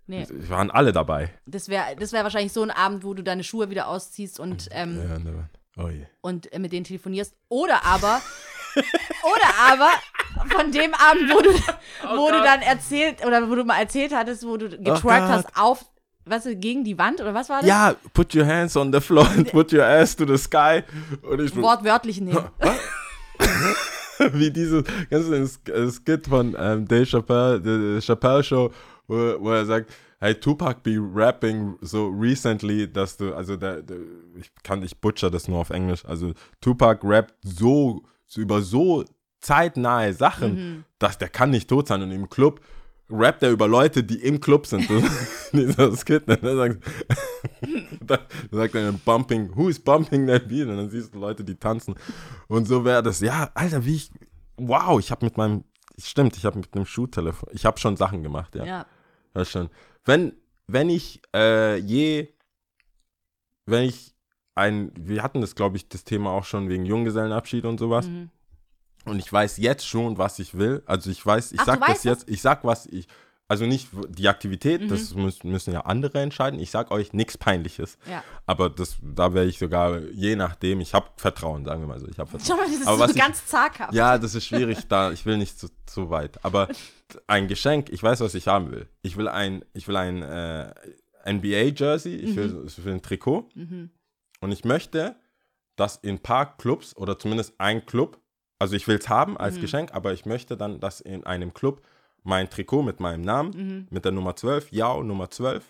Nee, 0.06 0.26
Wir 0.30 0.48
waren 0.48 0.70
alle 0.70 0.92
dabei. 0.92 1.30
das 1.46 1.68
wäre 1.68 1.94
das 1.96 2.12
wär 2.12 2.22
wahrscheinlich 2.24 2.52
so 2.52 2.62
ein 2.62 2.70
Abend, 2.70 3.04
wo 3.04 3.12
du 3.12 3.22
deine 3.22 3.44
Schuhe 3.44 3.68
wieder 3.68 3.88
ausziehst 3.88 4.40
und, 4.40 4.68
ähm, 4.70 4.96
Ja, 5.06 5.18
ne, 5.18 5.48
oh 5.76 5.88
je. 5.88 6.06
und 6.22 6.50
äh, 6.52 6.58
mit 6.58 6.72
denen 6.72 6.84
telefonierst. 6.84 7.34
Oder 7.48 7.84
aber, 7.84 8.22
oder 8.74 9.54
aber 9.70 9.90
von 10.50 10.72
dem 10.72 10.94
Abend, 10.94 11.30
wo 11.30 11.40
du, 11.42 11.50
wo 12.16 12.30
du 12.30 12.42
dann 12.42 12.62
erzählt, 12.62 13.24
oder 13.26 13.50
wo 13.50 13.54
du 13.54 13.64
mal 13.64 13.78
erzählt 13.80 14.14
hattest, 14.14 14.46
wo 14.46 14.56
du 14.56 14.70
getrackt 14.70 15.02
Gott. 15.02 15.20
hast 15.28 15.56
auf, 15.56 15.84
was, 16.30 16.44
gegen 16.44 16.84
die 16.84 16.98
Wand, 16.98 17.20
oder 17.20 17.34
was 17.34 17.48
war 17.48 17.60
das? 17.60 17.68
Ja, 17.68 17.94
put 18.12 18.34
your 18.34 18.46
hands 18.46 18.76
on 18.76 18.92
the 18.92 19.00
floor 19.00 19.26
and 19.28 19.50
put 19.50 19.72
your 19.72 19.84
ass 19.84 20.16
to 20.16 20.26
the 20.26 20.38
sky. 20.38 20.82
Und 21.22 21.40
ich 21.40 21.54
Wortwörtlich 21.56 22.20
nehmen. 22.20 22.44
wie 24.32 24.50
dieses, 24.50 24.84
äh, 25.10 25.90
Skit 25.90 26.26
von 26.26 26.56
ähm, 26.58 26.86
Dave 26.86 27.06
Chappelle, 27.06 27.60
the 27.62 28.04
Chappelle 28.04 28.42
Show, 28.42 28.70
wo, 29.06 29.16
wo 29.40 29.50
er 29.52 29.64
sagt, 29.64 29.92
hey, 30.20 30.34
Tupac 30.34 30.82
be 30.82 30.98
rapping 30.98 31.76
so 31.80 32.08
recently, 32.08 32.90
dass 32.90 33.16
du, 33.16 33.34
also 33.34 33.56
der, 33.56 33.82
der, 33.82 33.98
ich 34.38 34.50
kann, 34.62 34.82
ich 34.82 35.00
butcher 35.00 35.30
das 35.30 35.48
nur 35.48 35.58
auf 35.58 35.70
Englisch, 35.70 36.04
also 36.04 36.32
Tupac 36.60 37.00
rappt 37.04 37.34
so, 37.42 38.02
so 38.26 38.40
über 38.40 38.60
so 38.62 39.04
zeitnahe 39.40 40.12
Sachen, 40.12 40.84
dass 40.98 41.18
der 41.18 41.28
kann 41.28 41.50
nicht 41.50 41.68
tot 41.68 41.88
sein 41.88 42.02
und 42.02 42.10
im 42.10 42.28
Club 42.28 42.60
rappt 43.10 43.42
er 43.42 43.50
über 43.50 43.66
Leute, 43.68 44.04
die 44.04 44.22
im 44.22 44.40
Club 44.40 44.66
sind. 44.66 44.88
Dieser 45.52 45.96
Skit, 45.96 46.26
ne? 46.26 46.36
da 46.36 46.56
sagt, 46.56 46.84
da 48.00 48.18
sagt 48.50 48.74
er 48.74 48.84
dann 48.84 48.98
bumping, 49.04 49.50
who 49.54 49.68
is 49.68 49.78
bumping 49.78 50.26
that 50.26 50.48
beat? 50.48 50.68
Und 50.68 50.76
dann 50.76 50.90
siehst 50.90 51.14
du 51.14 51.18
Leute, 51.18 51.44
die 51.44 51.54
tanzen. 51.54 51.94
Und 52.48 52.66
so 52.66 52.84
wäre 52.84 53.02
das, 53.02 53.20
ja, 53.20 53.50
Alter, 53.54 53.84
wie 53.84 53.96
ich, 53.96 54.10
wow, 54.56 54.98
ich 55.00 55.10
habe 55.10 55.24
mit 55.24 55.36
meinem, 55.36 55.64
stimmt, 55.96 56.36
ich 56.36 56.44
habe 56.44 56.58
mit 56.58 56.74
einem 56.74 56.86
Schuhtelefon, 56.86 57.48
ich 57.52 57.64
habe 57.64 57.78
schon 57.78 57.96
Sachen 57.96 58.22
gemacht, 58.22 58.54
ja. 58.54 58.64
Ja. 58.64 58.86
Ja, 59.34 59.44
schon. 59.44 59.68
Wenn, 60.04 60.32
wenn 60.66 60.90
ich 60.90 61.20
äh, 61.34 61.76
je, 61.76 62.28
wenn 63.66 63.84
ich 63.84 64.14
ein, 64.54 64.90
wir 64.98 65.22
hatten 65.22 65.40
das, 65.40 65.54
glaube 65.54 65.76
ich, 65.76 65.88
das 65.88 66.04
Thema 66.04 66.30
auch 66.30 66.44
schon 66.44 66.68
wegen 66.68 66.84
Junggesellenabschied 66.84 67.64
und 67.64 67.78
sowas. 67.78 68.08
Mhm. 68.08 68.30
Und 69.04 69.18
ich 69.18 69.32
weiß 69.32 69.56
jetzt 69.58 69.86
schon, 69.86 70.18
was 70.18 70.38
ich 70.38 70.56
will. 70.56 70.82
Also 70.86 71.10
ich 71.10 71.24
weiß, 71.24 71.52
ich 71.52 71.60
Ach, 71.60 71.66
sag 71.66 71.86
das 71.86 72.04
jetzt, 72.04 72.28
ich 72.28 72.42
sag, 72.42 72.64
was 72.64 72.86
ich, 72.86 73.06
also 73.50 73.64
nicht 73.64 73.88
die 74.10 74.28
Aktivität, 74.28 74.82
Mhm. 74.82 74.88
das 74.88 75.14
müssen, 75.14 75.50
müssen 75.50 75.72
ja 75.72 75.80
andere 75.82 76.20
entscheiden. 76.20 76.60
Ich 76.60 76.70
sag 76.70 76.90
euch 76.90 77.14
nichts 77.14 77.38
Peinliches. 77.38 77.96
Ja. 78.10 78.22
Aber 78.44 78.68
das, 78.68 78.96
da 79.00 79.32
wäre 79.32 79.46
ich 79.46 79.58
sogar, 79.58 80.00
je 80.12 80.36
nachdem, 80.36 80.80
ich 80.80 80.92
habe 80.92 81.06
Vertrauen, 81.16 81.64
sagen 81.64 81.80
wir 81.80 81.86
mal 81.88 81.98
so. 81.98 82.06
Ich 82.08 82.18
habe 82.18 82.28
Vertrauen. 82.28 82.46
Schau 82.58 82.62
mal, 82.62 82.70
das 82.70 82.80
ist 82.82 82.86
Aber 82.86 82.98
was 82.98 83.12
so 83.12 83.18
ganz 83.18 83.46
zaghaft. 83.46 83.94
Ja, 83.94 84.18
das 84.18 84.34
ist 84.34 84.44
schwierig, 84.44 84.86
da 84.88 85.12
ich 85.12 85.24
will 85.24 85.38
nicht 85.38 85.58
zu, 85.58 85.68
zu 85.86 86.10
weit. 86.10 86.44
Aber 86.44 86.68
ein 87.26 87.48
Geschenk, 87.48 87.88
ich 87.88 88.02
weiß, 88.02 88.20
was 88.20 88.34
ich 88.34 88.48
haben 88.48 88.70
will. 88.70 88.86
Ich 89.00 89.16
will 89.16 89.28
ein, 89.28 89.64
ich 89.72 89.88
will 89.88 89.96
ein 89.96 90.20
äh, 90.22 90.72
NBA-Jersey, 91.26 92.14
ich, 92.16 92.36
will, 92.36 92.64
ich 92.66 92.84
will 92.84 92.94
ein 92.94 93.02
Trikot. 93.02 93.48
Und 94.40 94.52
ich 94.52 94.64
möchte, 94.64 95.16
dass 95.76 95.96
in 95.96 96.16
ein 96.16 96.18
paar 96.18 96.56
Clubs 96.58 96.96
oder 96.96 97.18
zumindest 97.18 97.54
ein 97.58 97.86
Club, 97.86 98.18
also 98.58 98.74
ich 98.76 98.86
will 98.88 98.98
es 98.98 99.08
haben 99.08 99.36
als 99.36 99.60
Geschenk, 99.60 99.92
aber 99.94 100.12
ich 100.12 100.26
möchte 100.26 100.56
dann, 100.56 100.80
dass 100.80 101.00
in 101.00 101.24
einem 101.24 101.54
Club 101.54 101.80
mein 102.24 102.50
Trikot 102.50 102.82
mit 102.82 103.00
meinem 103.00 103.22
Namen, 103.22 103.86
mit 103.90 104.04
der 104.04 104.12
Nummer 104.12 104.34
12, 104.36 104.72
Yao 104.72 105.02
Nummer 105.02 105.30
12, 105.30 105.64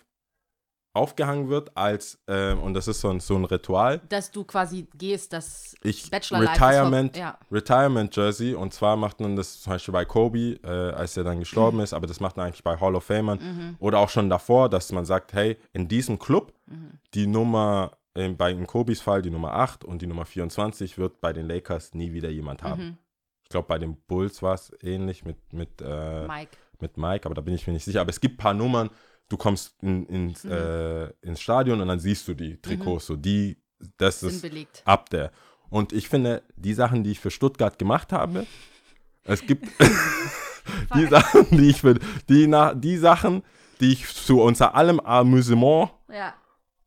aufgehangen 0.94 1.48
wird 1.48 1.76
als, 1.76 2.18
ähm, 2.26 2.60
und 2.60 2.74
das 2.74 2.88
ist 2.88 3.00
so 3.00 3.10
ein, 3.10 3.20
so 3.20 3.36
ein 3.36 3.44
Ritual, 3.44 4.00
Dass 4.08 4.32
du 4.32 4.42
quasi 4.42 4.88
gehst, 4.96 5.32
das 5.32 5.76
ich 5.84 6.10
Bachelor 6.10 6.40
Retirement, 6.40 7.12
vor, 7.14 7.20
ja. 7.22 7.38
Retirement 7.52 8.16
Jersey 8.16 8.54
und 8.54 8.72
zwar 8.74 8.96
macht 8.96 9.20
man 9.20 9.36
das 9.36 9.60
zum 9.60 9.74
Beispiel 9.74 9.92
bei 9.92 10.04
Kobe, 10.04 10.58
äh, 10.64 10.66
als 10.92 11.16
er 11.16 11.22
dann 11.24 11.36
Mhm. 11.36 11.40
gestorben 11.40 11.80
ist, 11.80 11.92
aber 11.92 12.06
das 12.08 12.18
macht 12.18 12.36
man 12.36 12.46
eigentlich 12.46 12.64
bei 12.64 12.80
Hall 12.80 12.96
of 12.96 13.04
Famern 13.04 13.76
oder 13.78 13.98
auch 14.00 14.08
schon 14.08 14.28
davor, 14.28 14.68
dass 14.68 14.90
man 14.90 15.04
sagt, 15.04 15.34
hey, 15.34 15.56
in 15.72 15.86
diesem 15.86 16.18
Club 16.18 16.52
Mhm. 16.66 16.98
die 17.14 17.26
Nummer, 17.28 17.92
äh, 18.18 18.28
bei 18.30 18.50
in 18.52 18.66
Kobes 18.66 19.00
Fall 19.00 19.22
die 19.22 19.30
Nummer 19.30 19.52
8 19.54 19.84
und 19.84 20.02
die 20.02 20.06
Nummer 20.06 20.24
24 20.24 20.98
wird 20.98 21.20
bei 21.20 21.32
den 21.32 21.46
Lakers 21.46 21.94
nie 21.94 22.12
wieder 22.12 22.28
jemand 22.30 22.62
haben. 22.62 22.82
Mhm. 22.84 22.98
Ich 23.44 23.48
glaube, 23.50 23.68
bei 23.68 23.78
den 23.78 23.96
Bulls 24.06 24.42
war 24.42 24.54
es 24.54 24.72
ähnlich 24.82 25.24
mit, 25.24 25.52
mit, 25.52 25.80
äh, 25.80 26.26
Mike. 26.26 26.56
mit 26.80 26.96
Mike, 26.98 27.24
aber 27.26 27.34
da 27.34 27.40
bin 27.40 27.54
ich 27.54 27.66
mir 27.66 27.72
nicht 27.72 27.84
sicher. 27.84 28.00
Aber 28.02 28.10
es 28.10 28.20
gibt 28.20 28.34
ein 28.34 28.42
paar 28.42 28.54
Nummern, 28.54 28.90
du 29.30 29.36
kommst 29.36 29.82
in, 29.82 30.04
ins, 30.06 30.44
Mhm. 30.44 30.52
äh, 30.52 31.06
ins 31.22 31.40
Stadion 31.40 31.80
und 31.80 31.88
dann 31.88 31.98
siehst 32.00 32.28
du 32.28 32.34
die 32.34 32.60
Trikots, 32.60 33.06
so 33.06 33.16
die, 33.16 33.56
das 33.96 34.20
Sind 34.20 34.30
ist 34.30 34.42
belegt. 34.42 34.82
ab 34.84 35.08
der. 35.10 35.30
Und 35.70 35.92
ich 35.92 36.08
finde, 36.08 36.42
die 36.56 36.74
Sachen, 36.74 37.04
die 37.04 37.12
ich 37.12 37.20
für 37.20 37.30
Stuttgart 37.30 37.78
gemacht 37.78 38.12
habe, 38.12 38.46
es 39.24 39.40
gibt 39.46 39.66
die 40.94 41.06
Sachen, 41.06 41.46
die 41.50 41.70
ich 41.70 41.80
für, 41.80 41.94
die, 42.28 42.50
die 42.76 42.96
Sachen, 42.98 43.42
die 43.80 43.92
ich 43.92 44.06
zu 44.14 44.40
unser 44.42 44.74
allem 44.74 45.00
Amüsement 45.00 45.90
Ja, 46.10 46.34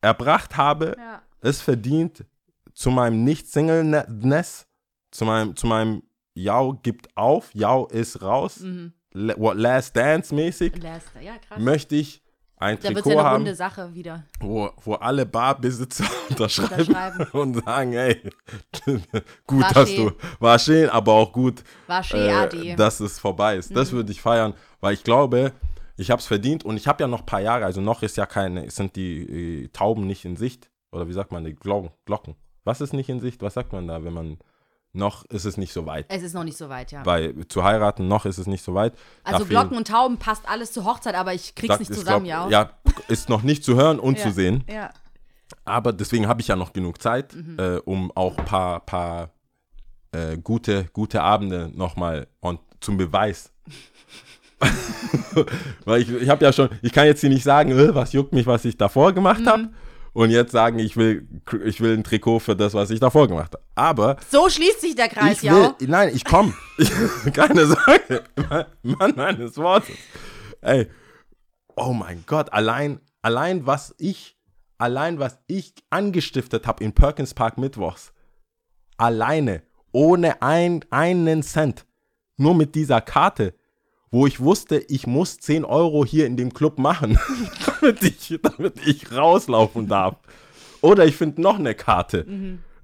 erbracht 0.02 0.58
habe, 0.58 0.96
ja. 0.98 1.22
es 1.42 1.62
verdient 1.62 2.26
zu 2.74 2.90
meinem 2.90 3.24
Nicht-Single-Ness, 3.24 4.68
zu 5.12 5.26
meinem, 5.26 5.56
zu 5.56 5.68
meinem 5.68 6.04
Yao 6.34 6.74
gibt 6.82 7.16
auf, 7.16 7.54
Yao 7.54 7.88
ist 7.88 8.22
raus, 8.22 8.60
Mhm. 8.62 8.94
What, 9.14 9.58
Last 9.58 9.94
Dance 9.98 10.34
mäßig, 10.34 10.72
ja, 10.82 11.34
möchte 11.58 11.96
ich 11.98 12.22
ein 12.56 12.80
Da 12.80 12.92
Trikot 12.92 13.10
ja 13.12 13.20
eine 13.20 13.28
haben, 13.50 13.56
Sache 13.56 13.94
wieder. 13.94 14.24
wo, 14.40 14.70
wo 14.84 14.94
alle 14.94 15.26
Barbesitzer 15.26 16.06
unterschreiben, 16.30 16.72
Unterschreiben. 16.86 17.26
und 17.34 17.66
sagen, 17.66 17.92
hey, 17.92 18.22
gut, 19.48 19.64
War 19.64 19.74
dass 19.74 19.90
schön. 19.90 20.08
du, 20.08 20.14
war 20.40 20.60
schön, 20.60 20.90
aber 20.90 21.12
auch 21.12 21.34
gut, 21.34 21.64
War 21.88 22.04
schön, 22.04 22.20
äh, 22.22 22.76
dass 22.78 23.02
es 23.02 23.20
vorbei 23.20 23.58
ist. 23.58 23.72
Mhm. 23.72 23.76
Das 23.76 23.92
würde 23.92 24.12
ich 24.14 24.22
feiern, 24.22 24.54
weil 24.80 24.94
ich 24.94 25.04
glaube, 25.04 25.52
ich 26.02 26.12
habe 26.12 26.20
es 26.20 26.28
verdient 26.28 26.64
und 26.66 26.78
ich 26.78 26.88
habe 26.88 27.04
ja 27.04 27.08
noch 27.08 27.22
ein 27.22 27.26
paar 27.26 27.42
Jahre, 27.42 27.66
also 27.66 27.80
noch 27.82 28.02
ist 28.04 28.18
ja 28.18 28.26
keine, 28.26 28.70
sind 28.70 28.96
die 28.96 29.64
äh, 29.64 29.68
Tauben 29.70 30.06
nicht 30.08 30.26
in 30.26 30.36
Sicht 30.36 30.70
oder 30.92 31.08
wie 31.08 31.14
sagt 31.14 31.32
man, 31.32 31.44
die 31.46 31.54
Glocken, 31.56 31.92
Glocken. 32.06 32.36
Was 32.64 32.82
ist 32.82 32.94
nicht 32.94 33.10
in 33.10 33.20
Sicht? 33.20 33.42
Was 33.42 33.54
sagt 33.56 33.72
man 33.74 33.88
da, 33.88 34.04
wenn 34.04 34.14
man 34.14 34.38
noch 34.94 35.24
ist 35.26 35.46
es 35.46 35.58
nicht 35.58 35.72
so 35.74 35.86
weit? 35.86 36.06
Es 36.10 36.22
ist 36.22 36.34
noch 36.34 36.44
nicht 36.44 36.58
so 36.58 36.68
weit, 36.70 36.92
ja. 36.92 37.02
Bei 37.04 37.34
zu 37.48 37.64
heiraten 37.64 38.08
noch 38.08 38.26
ist 38.26 38.38
es 38.38 38.46
nicht 38.48 38.64
so 38.64 38.74
weit. 38.74 38.94
Also 39.24 39.40
fehlen- 39.46 39.50
Glocken 39.50 39.78
und 39.78 39.88
Tauben 39.88 40.18
passt 40.18 40.48
alles 40.50 40.72
zur 40.74 40.86
Hochzeit, 40.86 41.16
aber 41.16 41.34
ich 41.34 41.56
krieg's 41.56 41.70
sagt- 41.70 41.80
nicht 41.80 41.92
ich 41.92 41.98
zusammen, 41.98 42.26
glaub, 42.26 42.50
ja. 42.52 42.64
Ja, 42.66 42.72
ist 43.08 43.30
noch 43.30 43.42
nicht 43.44 43.64
zu 43.64 43.76
hören 43.76 44.00
und 44.00 44.18
Ja. 44.18 44.24
zu 44.26 44.32
sehen. 44.32 44.64
Ja. 44.70 44.92
Aber 45.66 45.94
deswegen 45.94 46.28
habe 46.28 46.42
ich 46.42 46.48
ja 46.48 46.56
noch 46.56 46.74
genug 46.74 47.02
Zeit, 47.02 47.34
Mhm. 47.36 47.58
äh, 47.60 47.78
um 47.78 48.12
auch 48.16 48.38
ein 48.38 48.46
paar, 48.46 48.80
paar 48.82 49.30
äh, 50.14 50.38
gute, 50.38 50.86
gute 50.92 51.22
Abende 51.22 51.72
nochmal 51.74 52.28
zum 52.82 52.98
Beweis. 52.98 53.54
Weil 55.86 56.02
ich, 56.02 56.12
ich 56.12 56.30
habe 56.30 56.44
ja 56.44 56.54
schon, 56.54 56.70
ich 56.82 56.92
kann 56.92 57.06
jetzt 57.06 57.22
hier 57.22 57.30
nicht 57.30 57.44
sagen, 57.44 57.72
äh, 57.72 57.96
was 57.96 58.14
juckt 58.14 58.34
mich, 58.34 58.46
was 58.46 58.66
ich 58.66 58.78
davor 58.78 59.14
gemacht 59.14 59.46
habe. 59.46 59.64
Mhm. 59.64 59.74
Und 60.14 60.30
jetzt 60.30 60.52
sagen, 60.52 60.80
ich 60.80 60.98
will, 60.98 61.26
ich 61.64 61.80
will 61.80 61.98
ein 61.98 62.04
Trikot 62.04 62.40
für 62.40 62.56
das, 62.56 62.74
was 62.74 62.90
ich 62.90 63.00
davor 63.00 63.30
gemacht 63.30 63.54
habe. 63.54 63.64
Aber 63.76 64.18
So 64.30 64.50
schließt 64.50 64.82
sich 64.82 64.96
der 64.96 65.08
Kreis, 65.08 65.42
ja. 65.42 65.74
nein, 65.80 66.12
ich 66.14 66.26
komme. 66.26 66.54
Keine 67.34 67.66
Sorge. 67.66 68.24
Mann 68.84 69.14
meines 69.16 69.56
Wortes. 69.58 69.96
Ey, 70.60 70.88
oh 71.78 71.94
mein 71.94 72.24
Gott, 72.28 72.52
allein, 72.52 73.00
allein 73.22 73.66
was 73.66 73.96
ich, 73.98 74.38
allein 74.78 75.18
was 75.18 75.40
ich 75.48 75.74
angestiftet 75.90 76.68
habe 76.68 76.84
in 76.84 76.94
Perkins 76.94 77.34
Park 77.34 77.58
Mittwochs, 77.58 78.12
alleine, 78.98 79.64
ohne 79.94 80.42
ein, 80.42 80.84
einen 80.90 81.42
Cent. 81.42 81.86
Nur 82.38 82.56
mit 82.56 82.76
dieser 82.76 83.02
Karte, 83.02 83.54
wo 84.12 84.28
ich 84.28 84.40
wusste, 84.42 84.78
ich 84.78 85.08
muss 85.08 85.38
10 85.38 85.64
Euro 85.66 86.06
hier 86.06 86.26
in 86.28 86.36
dem 86.38 86.54
Club 86.54 86.78
machen, 86.78 87.18
damit, 87.82 88.04
ich, 88.04 88.38
damit 88.44 88.86
ich 88.86 89.12
rauslaufen 89.12 89.88
darf. 89.88 90.18
Oder 90.82 91.06
ich 91.06 91.16
finde 91.16 91.42
noch 91.42 91.58
eine 91.60 91.74
Karte. 91.76 92.26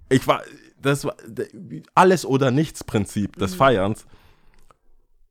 Ich 0.09 0.25
war, 0.27 0.41
das 0.81 1.03
war 1.03 1.15
alles 1.95 2.25
oder 2.25 2.51
nichts 2.51 2.83
Prinzip 2.83 3.35
des 3.37 3.55
Feierns. 3.55 4.05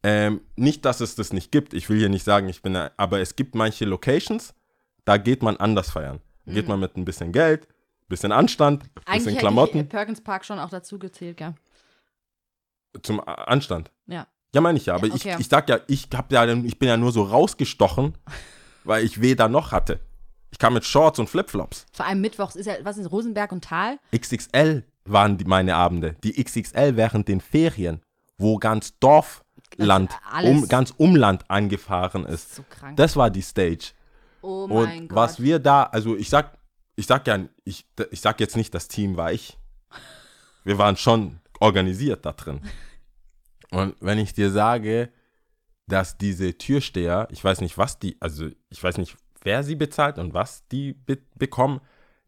Ähm, 0.02 0.40
nicht, 0.56 0.84
dass 0.84 1.00
es 1.00 1.14
das 1.16 1.32
nicht 1.32 1.50
gibt. 1.50 1.74
Ich 1.74 1.88
will 1.88 1.98
hier 1.98 2.08
nicht 2.08 2.24
sagen, 2.24 2.48
ich 2.48 2.62
bin, 2.62 2.74
da- 2.74 2.90
aber 2.96 3.20
es 3.20 3.34
gibt 3.34 3.54
manche 3.54 3.84
Locations, 3.84 4.54
da 5.04 5.16
geht 5.16 5.42
man 5.42 5.56
anders 5.56 5.90
feiern. 5.90 6.20
Da 6.44 6.52
Geht 6.52 6.68
man 6.68 6.78
mit 6.78 6.96
ein 6.96 7.04
bisschen 7.04 7.32
Geld, 7.32 7.66
bisschen 8.08 8.30
Anstand, 8.30 8.82
bisschen 8.94 9.02
Eigentlich 9.06 9.26
hätte 9.34 9.38
Klamotten 9.40 9.80
ich 9.80 9.88
Perkins 9.88 10.20
Park 10.20 10.44
schon 10.44 10.60
auch 10.60 10.70
dazu 10.70 10.98
gezählt, 10.98 11.38
gell? 11.38 11.54
zum 13.02 13.20
Anstand. 13.26 13.90
Ja. 14.06 14.26
Ja, 14.54 14.60
meine 14.60 14.78
ich 14.78 14.86
ja, 14.86 14.94
aber 14.94 15.06
Ja, 15.06 15.14
okay. 15.14 15.34
ich, 15.34 15.40
ich 15.40 15.48
sag 15.48 15.68
ja, 15.68 15.80
ich 15.86 16.08
hab 16.14 16.32
ja, 16.32 16.44
ich 16.46 16.78
bin 16.78 16.88
ja 16.88 16.96
nur 16.96 17.12
so 17.12 17.22
rausgestochen, 17.22 18.16
weil 18.84 19.04
ich 19.04 19.20
weder 19.20 19.48
noch 19.48 19.72
hatte. 19.72 20.00
Ich 20.50 20.58
kam 20.58 20.74
mit 20.74 20.84
Shorts 20.84 21.18
und 21.18 21.28
Flipflops. 21.28 21.86
Vor 21.92 22.06
allem 22.06 22.20
mittwochs 22.20 22.56
ist 22.56 22.66
ja, 22.66 22.74
was 22.82 22.96
ist 22.96 23.10
Rosenberg 23.10 23.52
und 23.52 23.64
Tal? 23.64 23.98
XXL 24.16 24.84
waren 25.04 25.36
die, 25.36 25.44
meine 25.44 25.76
Abende. 25.76 26.16
Die 26.24 26.42
XXL 26.42 26.96
während 26.96 27.28
den 27.28 27.40
Ferien, 27.40 28.00
wo 28.38 28.56
ganz 28.58 28.98
Dorfland, 28.98 30.10
um, 30.44 30.68
ganz 30.68 30.94
Umland 30.96 31.50
angefahren 31.50 32.24
ist. 32.24 32.54
So 32.54 32.64
krank. 32.68 32.96
Das 32.96 33.16
war 33.16 33.30
die 33.30 33.42
Stage. 33.42 33.92
oh 34.42 34.64
Und 34.64 34.84
mein 34.84 35.08
Gott. 35.08 35.16
was 35.16 35.40
wir 35.42 35.58
da, 35.58 35.82
also 35.82 36.16
ich 36.16 36.30
sag, 36.30 36.56
ich 36.94 37.06
sag 37.06 37.26
ja, 37.26 37.40
ich, 37.64 37.86
ich 38.10 38.20
sag 38.20 38.40
jetzt 38.40 38.56
nicht, 38.56 38.74
das 38.74 38.88
Team 38.88 39.16
war 39.16 39.32
ich. 39.32 39.58
Wir 40.64 40.78
waren 40.78 40.96
schon 40.96 41.40
organisiert 41.60 42.24
da 42.24 42.32
drin. 42.32 42.60
Und 43.70 43.96
wenn 44.00 44.18
ich 44.18 44.32
dir 44.34 44.50
sage, 44.50 45.10
dass 45.86 46.18
diese 46.18 46.56
Türsteher, 46.58 47.28
ich 47.30 47.42
weiß 47.42 47.60
nicht, 47.60 47.78
was 47.78 47.98
die, 47.98 48.16
also 48.20 48.48
ich 48.70 48.82
weiß 48.82 48.98
nicht, 48.98 49.16
wer 49.42 49.62
sie 49.62 49.76
bezahlt 49.76 50.18
und 50.18 50.34
was 50.34 50.66
die 50.68 50.92
be 50.92 51.18
bekommen, 51.36 51.80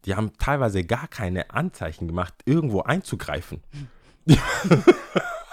die 0.05 0.15
haben 0.15 0.31
teilweise 0.37 0.83
gar 0.83 1.07
keine 1.07 1.49
Anzeichen 1.51 2.07
gemacht, 2.07 2.33
irgendwo 2.45 2.81
einzugreifen. 2.81 3.61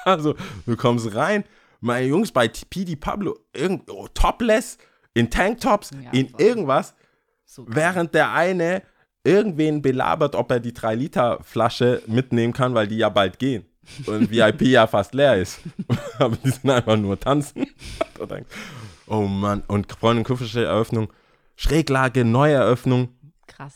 also, 0.05 0.35
du 0.67 0.77
kommst 0.77 1.15
rein, 1.15 1.45
meine 1.81 2.07
Jungs 2.07 2.31
bei 2.31 2.49
PD 2.49 2.97
Pablo, 2.97 3.39
irgend, 3.53 3.91
oh, 3.91 4.07
topless, 4.15 4.79
in 5.15 5.31
Tanktops, 5.31 5.91
Ja, 5.91 6.11
in 6.13 6.29
voll. 6.29 6.41
irgendwas, 6.41 6.95
so 7.45 7.65
während 7.69 8.15
der 8.15 8.33
eine 8.33 8.83
irgendwen 9.25 9.83
belabert, 9.83 10.37
ob 10.37 10.51
er 10.53 10.61
die 10.61 10.73
3-Liter-Flasche 10.73 12.03
mitnehmen 12.07 12.53
kann, 12.53 12.75
weil 12.75 12.87
die 12.87 12.99
ja 12.99 13.09
bald 13.09 13.39
gehen. 13.41 13.65
Und 14.07 14.31
VIP 14.31 14.63
ja 14.63 14.87
fast 14.87 15.15
leer 15.15 15.37
ist. 15.37 15.61
Aber 16.19 16.37
die 16.37 16.51
sind 16.51 16.69
einfach 16.71 16.97
nur 16.97 17.19
tanzen. 17.19 17.67
Oh 19.07 19.23
Mann. 19.23 19.63
Und 19.69 19.93
Freundin 19.93 20.25
Kupfersche 20.25 20.65
Eröffnung, 20.65 21.13
Schräglage, 21.55 22.25
Neueröffnung. 22.25 23.11
krass. 23.47 23.75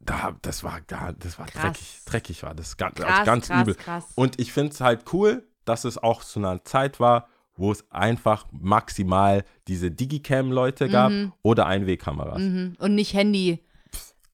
Da, 0.00 0.36
das 0.42 0.62
war, 0.62 0.80
da, 0.86 1.12
das 1.12 1.38
war 1.38 1.46
Krass. 1.46 1.62
dreckig. 1.62 1.98
Dreckig 2.04 2.42
war 2.42 2.54
das. 2.54 2.76
Ganz, 2.76 2.96
Krass, 2.96 3.24
ganz 3.26 3.48
krass, 3.48 3.62
übel. 3.62 3.74
krass. 3.74 4.04
Und 4.14 4.38
ich 4.38 4.52
finde 4.52 4.72
es 4.72 4.80
halt 4.80 5.04
cool, 5.14 5.48
dass 5.64 5.84
es 5.84 5.96
auch 5.96 6.22
zu 6.22 6.38
einer 6.40 6.62
Zeit 6.64 7.00
war, 7.00 7.26
wo 7.56 7.72
es 7.72 7.90
einfach 7.90 8.46
maximal 8.52 9.44
diese 9.66 9.90
Digicam-Leute 9.90 10.88
gab 10.90 11.10
oder 11.42 11.66
Einwegkameras. 11.66 12.38
Mhm. 12.38 12.74
Und 12.78 12.94
nicht 12.94 13.14
Handy. 13.14 13.64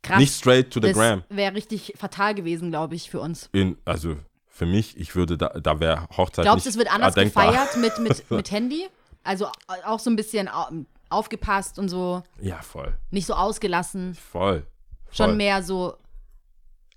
Krass. 0.03 0.18
Nicht 0.18 0.34
straight 0.34 0.70
to 0.72 0.80
the 0.80 0.88
das 0.88 0.96
gram. 0.96 1.22
wäre 1.28 1.55
richtig 1.55 1.92
fatal 1.96 2.34
gewesen, 2.34 2.70
glaube 2.70 2.94
ich, 2.96 3.09
für 3.11 3.20
uns. 3.20 3.48
In, 3.53 3.76
also 3.84 4.16
für 4.61 4.66
mich, 4.66 4.94
ich 4.98 5.14
würde 5.14 5.38
da, 5.38 5.48
da 5.48 5.80
wäre 5.80 6.06
Hochzeit 6.14 6.44
Glaubst 6.44 6.66
du, 6.66 6.70
es 6.70 6.76
wird 6.76 6.92
anders 6.92 7.16
erdenkbar. 7.16 7.46
gefeiert 7.46 7.76
mit, 7.78 7.98
mit, 7.98 8.30
mit 8.30 8.50
Handy? 8.50 8.86
Also 9.22 9.46
au- 9.46 9.82
auch 9.86 9.98
so 9.98 10.11
ein 10.11 10.16
bisschen 10.16 10.48
au- 10.48 10.68
aufgepasst 11.08 11.78
und 11.78 11.88
so, 11.88 12.22
Ja, 12.42 12.61
voll. 12.61 12.98
nicht 13.11 13.24
so 13.26 13.32
ausgelassen, 13.32 14.14
Voll. 14.14 14.66
schon 15.11 15.28
voll. 15.28 15.36
mehr 15.36 15.62
so 15.62 15.96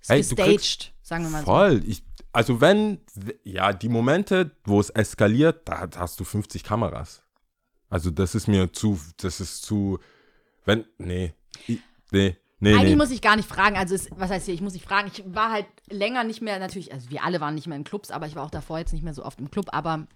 Hey, 0.06 0.18
gestaged, 0.20 0.92
sagen 1.02 1.24
wir 1.24 1.30
mal 1.30 1.38
so. 1.40 1.46
Voll. 1.46 1.82
Also 2.32 2.60
wenn, 2.60 3.00
ja, 3.44 3.72
die 3.72 3.88
Momente, 3.88 4.50
wo 4.64 4.78
es 4.78 4.90
eskaliert, 4.90 5.66
da 5.66 5.88
hast 5.96 6.20
du 6.20 6.24
50 6.24 6.64
Kameras. 6.64 7.22
Also 7.88 8.10
das 8.10 8.34
ist 8.34 8.46
mir 8.46 8.70
zu, 8.74 9.00
das 9.16 9.40
ist 9.40 9.62
zu, 9.62 9.98
wenn, 10.66 10.84
nee, 10.98 11.32
nee, 12.10 12.36
nee, 12.64 12.74
Eigentlich 12.74 12.90
nee. 12.90 12.96
muss 12.96 13.10
ich 13.10 13.22
gar 13.22 13.36
nicht 13.36 13.48
fragen, 13.48 13.76
also 13.76 13.94
es, 13.94 14.08
was 14.16 14.30
heißt 14.30 14.46
hier, 14.46 14.54
ich 14.54 14.60
muss 14.60 14.72
nicht 14.72 14.84
fragen, 14.84 15.10
ich 15.12 15.22
war 15.26 15.52
halt 15.52 15.66
länger 15.88 16.24
nicht 16.24 16.42
mehr, 16.42 16.58
natürlich, 16.58 16.92
also 16.92 17.10
wir 17.10 17.22
alle 17.22 17.40
waren 17.40 17.54
nicht 17.54 17.66
mehr 17.66 17.76
in 17.76 17.84
Clubs, 17.84 18.10
aber 18.10 18.26
ich 18.26 18.34
war 18.34 18.44
auch 18.44 18.50
davor 18.50 18.78
jetzt 18.78 18.92
nicht 18.92 19.04
mehr 19.04 19.14
so 19.14 19.24
oft 19.24 19.38
im 19.38 19.50
Club, 19.50 19.66
aber 19.72 20.06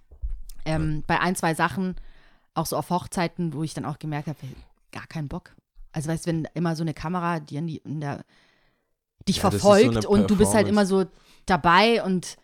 ähm, 0.65 1.05
bei 1.07 1.21
ein, 1.21 1.37
zwei 1.37 1.55
Sachen, 1.55 1.97
auch 2.55 2.67
so 2.67 2.77
auf 2.77 2.91
Hochzeiten, 2.91 3.53
wo 3.53 3.63
ich 3.63 3.75
dann 3.75 3.85
auch 3.85 3.99
gemerkt 3.99 4.29
habe, 4.29 4.39
gar 4.93 5.07
keinen 5.07 5.29
Bock. 5.29 5.55
Also 5.93 6.09
weißt 6.09 6.27
du, 6.27 6.31
wenn 6.31 6.49
immer 6.55 6.77
so 6.77 6.83
eine 6.83 6.95
Kamera 6.95 7.41
die 7.41 7.57
in, 7.57 7.67
die, 7.67 7.79
in 7.79 8.01
der, 8.01 8.25
dich 9.27 9.37
Ja, 9.37 9.43
so 9.45 9.51
verfolgt 9.51 9.97
eine 9.97 10.09
und 10.09 10.31
du 10.31 10.37
bist 10.37 10.55
halt 10.55 10.69
immer 10.69 10.87
so 10.87 11.07
dabei 11.47 12.03
und 12.03 12.37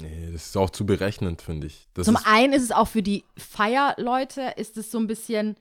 nee, 0.00 0.30
das 0.32 0.46
ist 0.46 0.56
auch 0.56 0.70
zu 0.70 0.86
berechnend, 0.86 1.42
finde 1.42 1.66
ich. 1.66 1.88
Das 1.94 2.06
zum 2.06 2.16
ist, 2.16 2.26
einen 2.26 2.52
ist 2.52 2.62
es 2.62 2.72
auch 2.72 2.88
für 2.88 3.02
die 3.02 3.24
Feierleute, 3.36 4.54
ist 4.56 4.76
es 4.76 4.90
so 4.90 4.98
ein 4.98 5.06
bisschen, 5.06 5.56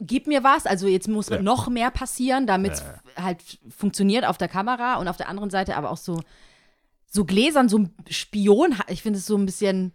gib 0.00 0.26
mir 0.26 0.42
was, 0.42 0.66
also 0.66 0.86
jetzt 0.88 1.08
muss 1.08 1.28
Ja. 1.28 1.40
noch 1.42 1.68
mehr 1.68 1.90
passieren, 1.90 2.46
damit 2.46 2.72
es 2.72 2.84
halt 3.16 3.58
funktioniert 3.68 4.24
auf 4.26 4.38
der 4.38 4.48
Kamera 4.48 4.96
und 4.96 5.08
auf 5.08 5.16
der 5.16 5.28
anderen 5.28 5.50
Seite 5.50 5.76
aber 5.76 5.90
auch 5.90 5.96
so, 5.98 6.20
so 7.06 7.24
gläsern, 7.24 7.68
so 7.68 7.78
ein 7.78 7.94
Spion, 8.08 8.74
ich 8.88 9.02
finde 9.02 9.18
es 9.18 9.26
so 9.26 9.36
ein 9.36 9.46
bisschen, 9.46 9.92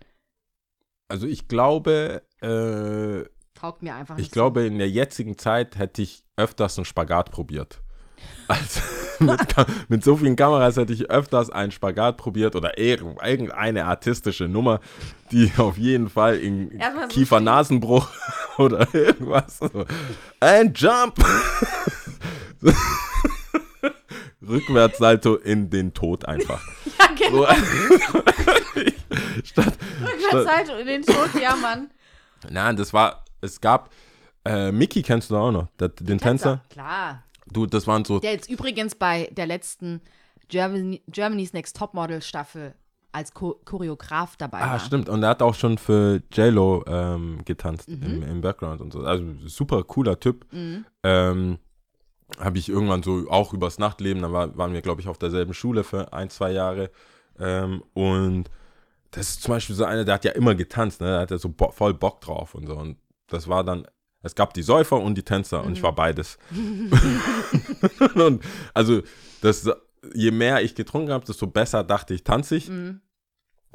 also 1.08 1.28
ich 1.28 1.48
glaube, 1.48 2.24
äh, 2.42 3.28
taugt 3.58 3.82
mir 3.82 3.96
einfach 3.96 4.18
Ich 4.18 4.32
glaube, 4.32 4.66
in 4.66 4.78
der 4.78 4.90
jetzigen 4.90 5.38
Zeit 5.38 5.78
hätte 5.78 6.02
ich 6.02 6.24
öfters 6.36 6.78
einen 6.78 6.86
Spagat 6.86 7.32
probiert. 7.32 7.82
Also 8.48 8.82
mit, 9.20 9.40
mit 9.90 10.04
so 10.04 10.18
vielen 10.18 10.36
Kameras 10.36 10.78
hätte 10.78 10.94
ich 10.94 11.10
öfters 11.10 11.50
einen 11.50 11.72
Spagat 11.72 12.18
probiert 12.18 12.56
oder 12.56 12.78
irgend- 12.78 13.22
irgendeine 13.24 13.86
artistische 13.86 14.48
Nummer, 14.48 14.80
die 15.32 15.52
auf 15.58 15.78
jeden 15.78 16.10
Fall 16.10 16.38
in 16.38 16.70
so 16.72 17.08
Kiefer-Nasenbruch 17.08 18.10
oder 18.58 18.88
irgendwas. 18.94 19.58
So. 19.60 19.86
And 20.40 20.80
jump! 20.80 21.16
Rückwärtssalto 24.48 25.36
in 25.36 25.70
den 25.70 25.94
Tod 25.94 26.26
einfach. 26.28 26.62
Ja, 27.00 27.08
genau. 27.18 27.46
Statt, 29.44 29.74
Rückwärts 30.02 30.52
halt 30.52 30.70
in 30.82 30.88
den 30.88 31.02
Tod, 31.04 31.30
ja, 31.42 31.56
Mann. 31.56 31.90
Nein, 32.50 32.76
das 32.76 32.94
war, 32.94 33.24
es 33.42 33.60
gab, 33.60 33.92
äh, 34.46 34.72
Mickey 34.72 35.02
kennst 35.02 35.32
du 35.32 35.38
auch 35.38 35.52
noch, 35.52 35.68
den 35.80 36.20
Tänzer? 36.20 36.62
Klar. 36.70 37.24
Du, 37.56 37.66
das 37.66 37.88
waren 37.88 38.04
so, 38.06 38.20
Der 38.20 38.34
jetzt 38.34 38.50
übrigens 38.50 38.96
bei 38.96 39.30
der 39.32 39.46
letzten 39.48 40.02
Germany, 40.50 41.02
Germany's 41.08 41.54
Next 41.54 41.78
Topmodel 41.78 42.22
Staffel 42.22 42.76
als 43.12 43.32
Cho 43.34 43.60
Choreograf 43.64 44.36
dabei 44.36 44.60
ah, 44.62 44.72
war. 44.72 44.80
stimmt, 44.80 45.08
und 45.08 45.24
er 45.24 45.30
hat 45.30 45.42
auch 45.42 45.56
schon 45.56 45.78
für 45.78 46.22
J-Lo 46.34 46.84
ähm, 46.86 47.40
getanzt 47.46 47.88
Mhm. 47.90 48.04
im, 48.04 48.24
im 48.24 48.42
Background 48.42 48.82
und 48.82 48.92
so. 48.92 49.00
Also 49.00 49.24
super 49.46 49.84
cooler 49.84 50.20
Typ. 50.20 50.46
Ähm, 51.04 51.58
Habe 52.40 52.58
ich 52.58 52.68
irgendwann 52.68 53.04
so 53.04 53.26
auch 53.30 53.54
übers 53.54 53.78
Nachtleben, 53.80 54.22
da 54.22 54.32
war, 54.34 54.58
waren 54.58 54.74
wir, 54.74 54.82
glaube 54.82 55.00
ich, 55.00 55.08
auf 55.08 55.18
derselben 55.18 55.54
Schule 55.54 55.84
für 55.86 56.12
ein, 56.12 56.30
zwei 56.30 56.52
Jahre. 56.52 56.90
Ähm, 57.40 57.84
und 57.94 58.50
das 59.12 59.30
ist 59.30 59.44
zum 59.44 59.54
Beispiel 59.54 59.76
so 59.76 59.86
einer, 59.86 60.04
der 60.04 60.16
hat 60.16 60.26
ja 60.26 60.32
immer 60.32 60.54
getanzt, 60.56 61.00
ne? 61.00 61.08
Der 61.08 61.20
hat 61.22 61.32
ja 61.32 61.38
so 61.38 61.48
bo 61.50 61.72
voll 61.72 61.94
Bock 61.94 62.20
drauf 62.20 62.54
und 62.54 62.68
so. 62.68 62.76
Und 62.76 62.98
das 63.28 63.48
war 63.48 63.64
dann, 63.64 63.88
es 64.26 64.34
gab 64.34 64.56
die 64.56 64.64
Säufer 64.64 65.00
und 65.00 65.16
die 65.16 65.24
Tänzer 65.24 65.64
und 65.64 65.74
ich 65.74 65.84
war 65.84 65.94
beides. 65.94 66.40
und 68.16 68.44
also, 68.74 69.04
das, 69.42 69.70
je 70.16 70.32
mehr 70.32 70.64
ich 70.64 70.74
getrunken 70.74 71.12
habe, 71.12 71.26
desto 71.26 71.46
besser 71.46 71.84
dachte 71.84 72.16
ich, 72.16 72.24
tanze 72.24 72.56
ich. 72.56 72.72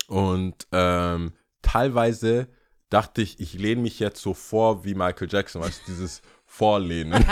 Und 0.09 0.67
ähm, 0.73 1.33
teilweise 1.63 2.49
dachte 2.89 3.23
ich, 3.23 3.39
ich 3.39 3.55
lehne 3.55 3.83
mich 3.83 4.01
jetzt 4.01 4.21
so 4.21 4.35
vor 4.35 4.85
wie 4.85 4.95
Michael 4.95 5.29
Jackson, 5.31 5.63
weißt 5.63 5.83
du, 5.87 5.93
dieses 5.93 6.21
Vorlehnen. 6.47 7.25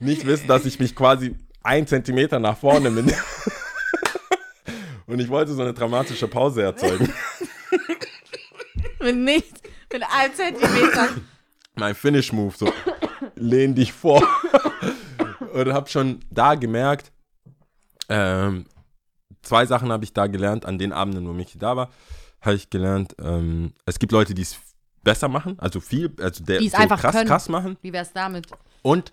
Nicht 0.00 0.26
wissen, 0.26 0.48
dass 0.48 0.66
ich 0.66 0.80
mich 0.80 0.96
quasi 0.96 1.36
ein 1.62 1.86
Zentimeter 1.86 2.40
nach 2.40 2.58
vorne 2.58 2.90
bin. 2.90 3.14
Und 5.06 5.20
ich 5.20 5.28
wollte 5.28 5.52
so 5.52 5.62
eine 5.62 5.72
dramatische 5.72 6.26
Pause 6.26 6.62
erzeugen. 6.62 7.12
Mit 9.00 9.16
nichts, 9.16 9.60
mit 9.92 10.02
einem 10.02 10.34
Zentimeter. 10.34 11.10
Mein 11.76 11.94
Finish-Move, 11.94 12.54
so 12.56 12.72
lehn 13.34 13.74
dich 13.74 13.92
vor. 13.92 14.22
Und 15.54 15.72
hab 15.72 15.88
schon 15.88 16.20
da 16.30 16.54
gemerkt, 16.54 17.12
ähm, 18.08 18.66
zwei 19.42 19.66
Sachen 19.66 19.90
habe 19.92 20.04
ich 20.04 20.12
da 20.12 20.26
gelernt, 20.26 20.66
an 20.66 20.78
den 20.78 20.92
Abenden, 20.92 21.26
wo 21.28 21.32
Michi 21.32 21.58
da 21.58 21.76
war, 21.76 21.90
habe 22.40 22.56
ich 22.56 22.70
gelernt, 22.70 23.14
ähm, 23.20 23.72
es 23.86 23.98
gibt 23.98 24.12
Leute, 24.12 24.34
die 24.34 24.42
es 24.42 24.56
besser 25.02 25.28
machen, 25.28 25.58
also 25.58 25.80
viel, 25.80 26.12
also 26.20 26.42
der 26.44 26.58
Die 26.58 26.66
es 26.66 26.72
so 26.72 26.78
einfach 26.78 27.00
krass, 27.00 27.14
können. 27.14 27.28
krass 27.28 27.48
machen. 27.48 27.76
Wie 27.82 27.92
wär's 27.92 28.12
damit? 28.12 28.46
Und 28.82 29.12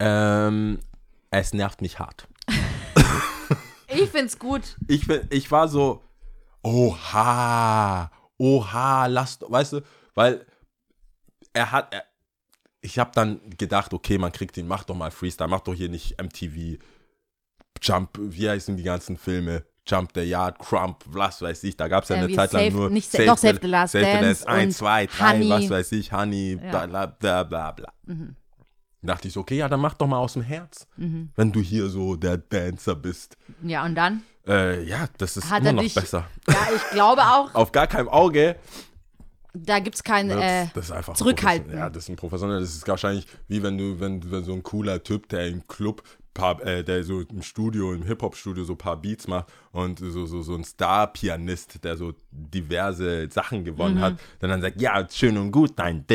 ähm, 0.00 0.78
es 1.30 1.52
nervt 1.52 1.80
mich 1.82 1.98
hart. 1.98 2.26
Ich 3.94 4.08
find's 4.08 4.38
gut. 4.38 4.76
ich, 4.88 5.06
bin- 5.06 5.26
ich 5.28 5.50
war 5.50 5.68
so, 5.68 6.02
oha, 6.62 8.10
oha, 8.38 9.06
lass, 9.06 9.38
weißt 9.46 9.74
du, 9.74 9.80
weil 10.14 10.46
er 11.52 11.72
hat, 11.72 11.92
er, 11.92 12.04
ich 12.80 12.98
habe 12.98 13.10
dann 13.14 13.40
gedacht, 13.58 13.92
okay, 13.94 14.18
man 14.18 14.32
kriegt 14.32 14.56
ihn, 14.56 14.66
mach 14.66 14.84
doch 14.84 14.94
mal 14.96 15.10
Freestyle, 15.10 15.48
mach 15.48 15.60
doch 15.60 15.74
hier 15.74 15.88
nicht 15.88 16.20
MTV, 16.20 16.78
Jump, 17.80 18.10
wie 18.18 18.48
heißen 18.48 18.76
die 18.76 18.82
ganzen 18.82 19.16
Filme? 19.16 19.64
Jump 19.84 20.12
the 20.14 20.20
Yard, 20.22 20.60
Crump, 20.60 21.02
was 21.06 21.42
weiß 21.42 21.64
ich, 21.64 21.76
da 21.76 21.88
gab 21.88 22.04
es 22.04 22.10
ja 22.10 22.16
eine 22.16 22.32
Zeit 22.32 22.52
lang 22.52 22.66
Save- 22.66 22.72
nur 22.76 22.90
nicht 22.90 23.10
Sa- 23.10 23.24
doch, 23.24 23.36
Save 23.38 23.58
the 23.60 23.66
Last 23.66 23.92
Save 23.92 24.04
Dance 24.04 24.44
Last 24.44 24.46
1, 24.46 24.64
und 24.66 24.72
2, 24.78 25.06
3, 25.06 25.32
Honey. 25.32 25.50
was 25.50 25.70
weiß 25.70 25.92
ich, 25.92 26.12
Honey, 26.12 26.52
Ja. 26.52 26.56
Mhm. 26.66 26.70
bla 26.70 26.86
bla 26.86 27.06
bla 27.06 27.42
bla 27.42 27.70
bla. 27.72 27.92
Dachte 29.04 29.26
ich 29.26 29.34
so, 29.34 29.40
okay, 29.40 29.56
ja, 29.56 29.68
dann 29.68 29.80
mach 29.80 29.94
doch 29.94 30.06
mal 30.06 30.18
aus 30.18 30.34
dem 30.34 30.42
Herz, 30.42 30.86
wenn 30.96 31.50
du 31.50 31.60
hier 31.60 31.88
so 31.88 32.14
der 32.14 32.36
Dancer 32.38 32.94
bist. 32.94 33.36
Ja, 33.62 33.84
und 33.84 33.96
dann 33.96 34.22
Äh, 34.46 34.84
ja, 34.84 35.08
das 35.18 35.36
ist 35.36 35.50
hat 35.50 35.60
immer 35.62 35.70
er 35.70 35.72
noch 35.74 35.82
dich. 35.82 35.94
besser. 35.94 36.28
Ja, 36.48 36.68
ich 36.76 36.90
glaube 36.90 37.22
auch, 37.22 37.52
Auf 37.54 37.72
gar 37.72 37.88
keinem 37.88 38.08
Auge. 38.08 38.56
Da 39.54 39.78
gibt's 39.80 40.02
kein. 40.02 40.28
wird's- 40.28 40.42
Äh, 40.42 40.66
das 40.74 40.84
ist 40.86 40.90
einfach 40.92 41.14
zurückhalten. 41.14 41.72
Ja, 41.72 41.90
das 41.90 42.04
ist 42.04 42.08
ein 42.10 42.16
professioneller. 42.16 42.60
Das 42.60 42.74
ist 42.74 42.86
wahrscheinlich 42.88 43.26
wie 43.48 43.62
wenn 43.62 43.76
du, 43.78 44.00
wenn, 44.00 44.30
wenn 44.30 44.44
so 44.44 44.52
ein 44.52 44.62
cooler 44.62 45.02
Typ, 45.02 45.28
der 45.28 45.48
im 45.48 45.66
Club, 45.66 46.02
paar, 46.34 46.64
äh, 46.64 46.82
der 46.82 47.04
so 47.04 47.20
im 47.20 47.42
Studio, 47.42 47.92
im 47.92 48.04
Hip-Hop-Studio 48.04 48.64
so 48.64 48.72
ein 48.72 48.78
paar 48.78 48.96
Beats 48.96 49.28
macht 49.28 49.52
und 49.72 49.98
so, 49.98 50.24
so, 50.24 50.40
so 50.40 50.54
ein 50.54 50.64
Star-Pianist, 50.64 51.84
der 51.84 51.96
so 51.98 52.14
diverse 52.30 53.28
Sachen 53.30 53.64
gewonnen 53.64 53.96
Mhm. 53.96 54.00
hat, 54.00 54.16
der 54.40 54.48
dann 54.48 54.62
sagt, 54.62 54.80
ja, 54.80 55.06
schön 55.10 55.36
und 55.36 55.52
gut, 55.52 55.72
dein 55.76 56.06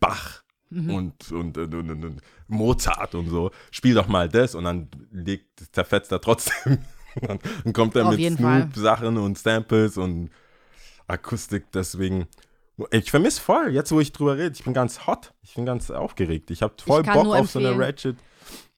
Bach. 0.00 0.42
Mhm. 0.70 0.90
Und, 0.94 1.32
und, 1.32 1.58
und, 1.58 1.74
und, 1.74 2.22
Mozart 2.48 3.14
und 3.14 3.28
so, 3.28 3.50
spiel 3.70 3.94
doch 3.94 4.08
mal 4.08 4.28
das 4.28 4.54
und 4.54 4.64
dann 4.64 4.88
legt, 5.12 5.62
zerfetzt 5.72 6.10
er 6.12 6.20
trotzdem. 6.20 6.78
dann, 7.20 7.38
dann 7.64 7.72
kommt 7.72 7.94
er 7.94 8.06
Auf 8.06 8.16
mit. 8.16 8.38
Snoop-Sachen 8.38 9.16
und 9.18 9.36
Samples 9.38 9.96
und 9.98 10.30
Akustik, 11.06 11.66
deswegen. 11.72 12.26
Ich 12.90 13.10
vermisse 13.10 13.40
voll, 13.40 13.72
jetzt 13.72 13.90
wo 13.90 14.00
ich 14.00 14.12
drüber 14.12 14.36
rede, 14.36 14.54
ich 14.54 14.64
bin 14.64 14.74
ganz 14.74 15.06
hot, 15.06 15.32
ich 15.42 15.54
bin 15.54 15.64
ganz 15.64 15.90
aufgeregt. 15.90 16.50
Ich 16.50 16.62
habe 16.62 16.74
voll 16.78 17.02
kann 17.02 17.14
Bock 17.14 17.34
auf 17.34 17.50
so 17.50 17.58
eine 17.58 17.78
Ratchet. 17.78 18.16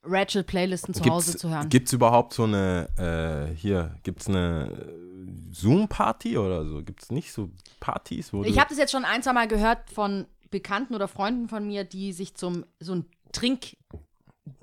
Ratchet-Playlisten 0.04 0.94
zu 0.94 1.04
Hause 1.04 1.36
zu 1.36 1.50
hören. 1.50 1.68
Gibt 1.68 1.88
es 1.88 1.92
überhaupt 1.92 2.32
so 2.32 2.44
eine, 2.44 2.88
äh, 2.96 3.54
hier, 3.54 3.96
gibt 4.04 4.20
es 4.20 4.28
eine 4.28 4.70
äh, 4.70 5.52
Zoom-Party 5.52 6.38
oder 6.38 6.64
so? 6.64 6.82
Gibt 6.82 7.02
es 7.02 7.10
nicht 7.10 7.32
so 7.32 7.50
Partys, 7.80 8.32
wo 8.32 8.44
Ich 8.44 8.58
habe 8.58 8.68
das 8.68 8.78
jetzt 8.78 8.92
schon 8.92 9.04
ein, 9.04 9.22
zwei 9.22 9.32
Mal 9.32 9.48
gehört 9.48 9.90
von 9.90 10.26
Bekannten 10.50 10.94
oder 10.94 11.08
Freunden 11.08 11.48
von 11.48 11.66
mir, 11.66 11.84
die 11.84 12.12
sich 12.12 12.34
zum 12.34 12.64
so 12.80 12.94
ein 12.94 13.06
Trink 13.32 13.76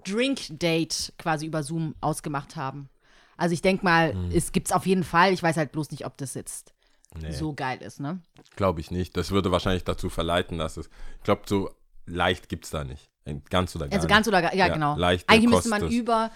Drink-Date 0.04 1.14
quasi 1.18 1.46
über 1.46 1.62
Zoom 1.62 1.94
ausgemacht 2.02 2.56
haben. 2.56 2.90
Also 3.38 3.54
ich 3.54 3.62
denke 3.62 3.84
mal, 3.84 4.16
es 4.34 4.52
gibt's 4.52 4.72
auf 4.72 4.86
jeden 4.86 5.04
Fall. 5.04 5.34
Ich 5.34 5.44
weiß 5.44 5.58
halt 5.58 5.72
bloß 5.72 5.92
nicht, 5.92 6.06
ob 6.06 6.18
das 6.18 6.34
jetzt 6.34 6.75
Nee, 7.22 7.32
so 7.32 7.54
geil 7.54 7.82
ist, 7.82 8.00
ne? 8.00 8.20
glaube 8.56 8.82
ich 8.82 8.92
nicht. 8.92 9.16
Das 9.18 9.32
würde 9.32 9.52
wahrscheinlich 9.52 9.84
dazu 9.84 10.10
verleiten, 10.10 10.58
dass 10.58 10.78
es. 10.78 10.90
Ich 11.18 11.24
glaube, 11.24 11.44
so 11.46 11.72
leicht 12.06 12.50
gibt 12.50 12.66
es 12.66 12.72
da 12.72 12.84
nicht. 12.84 13.10
Ganz 13.50 13.76
oder 13.76 13.88
gar 13.88 13.96
Also 13.96 14.08
ganz 14.08 14.28
nicht. 14.28 14.34
oder 14.34 14.42
gar, 14.42 14.54
ja, 14.54 14.68
Ja, 14.68 14.74
genau. 14.74 14.96
leichte 14.98 15.28
Eigentlich 15.30 15.50
müsste 15.50 15.70
man 15.70 15.90
über 15.90 16.32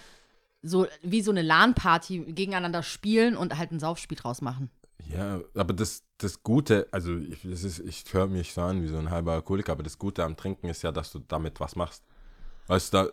so 0.62 0.86
wie 1.02 1.22
so 1.22 1.30
eine 1.30 1.42
LAN-Party 1.42 2.32
gegeneinander 2.32 2.82
spielen 2.82 3.36
und 3.36 3.56
halt 3.56 3.70
ein 3.72 3.80
Saufspiel 3.80 4.18
draus 4.18 4.42
machen. 4.42 4.70
Ja, 5.08 5.40
aber 5.54 5.72
das, 5.72 6.02
das 6.18 6.42
Gute, 6.42 6.86
also 6.92 7.16
ich, 7.16 7.40
das 7.42 7.64
ist, 7.64 7.78
ich 7.80 8.04
höre 8.12 8.26
mich 8.26 8.52
so 8.52 8.60
an 8.60 8.82
wie 8.82 8.88
so 8.88 8.98
ein 8.98 9.10
halber 9.10 9.32
Alkoholiker, 9.32 9.72
aber 9.72 9.82
das 9.82 9.98
Gute 9.98 10.24
am 10.24 10.36
Trinken 10.36 10.68
ist 10.68 10.82
ja, 10.82 10.92
dass 10.92 11.12
du 11.12 11.20
damit 11.20 11.60
was 11.60 11.76
machst. 11.76 12.04
Weißt 12.66 12.92
du, 12.92 12.96
da 12.98 13.08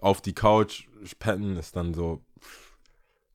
auf 0.00 0.22
die 0.22 0.32
Couch 0.32 0.86
pennen 1.18 1.56
ist 1.56 1.76
dann 1.76 1.94
so, 1.94 2.24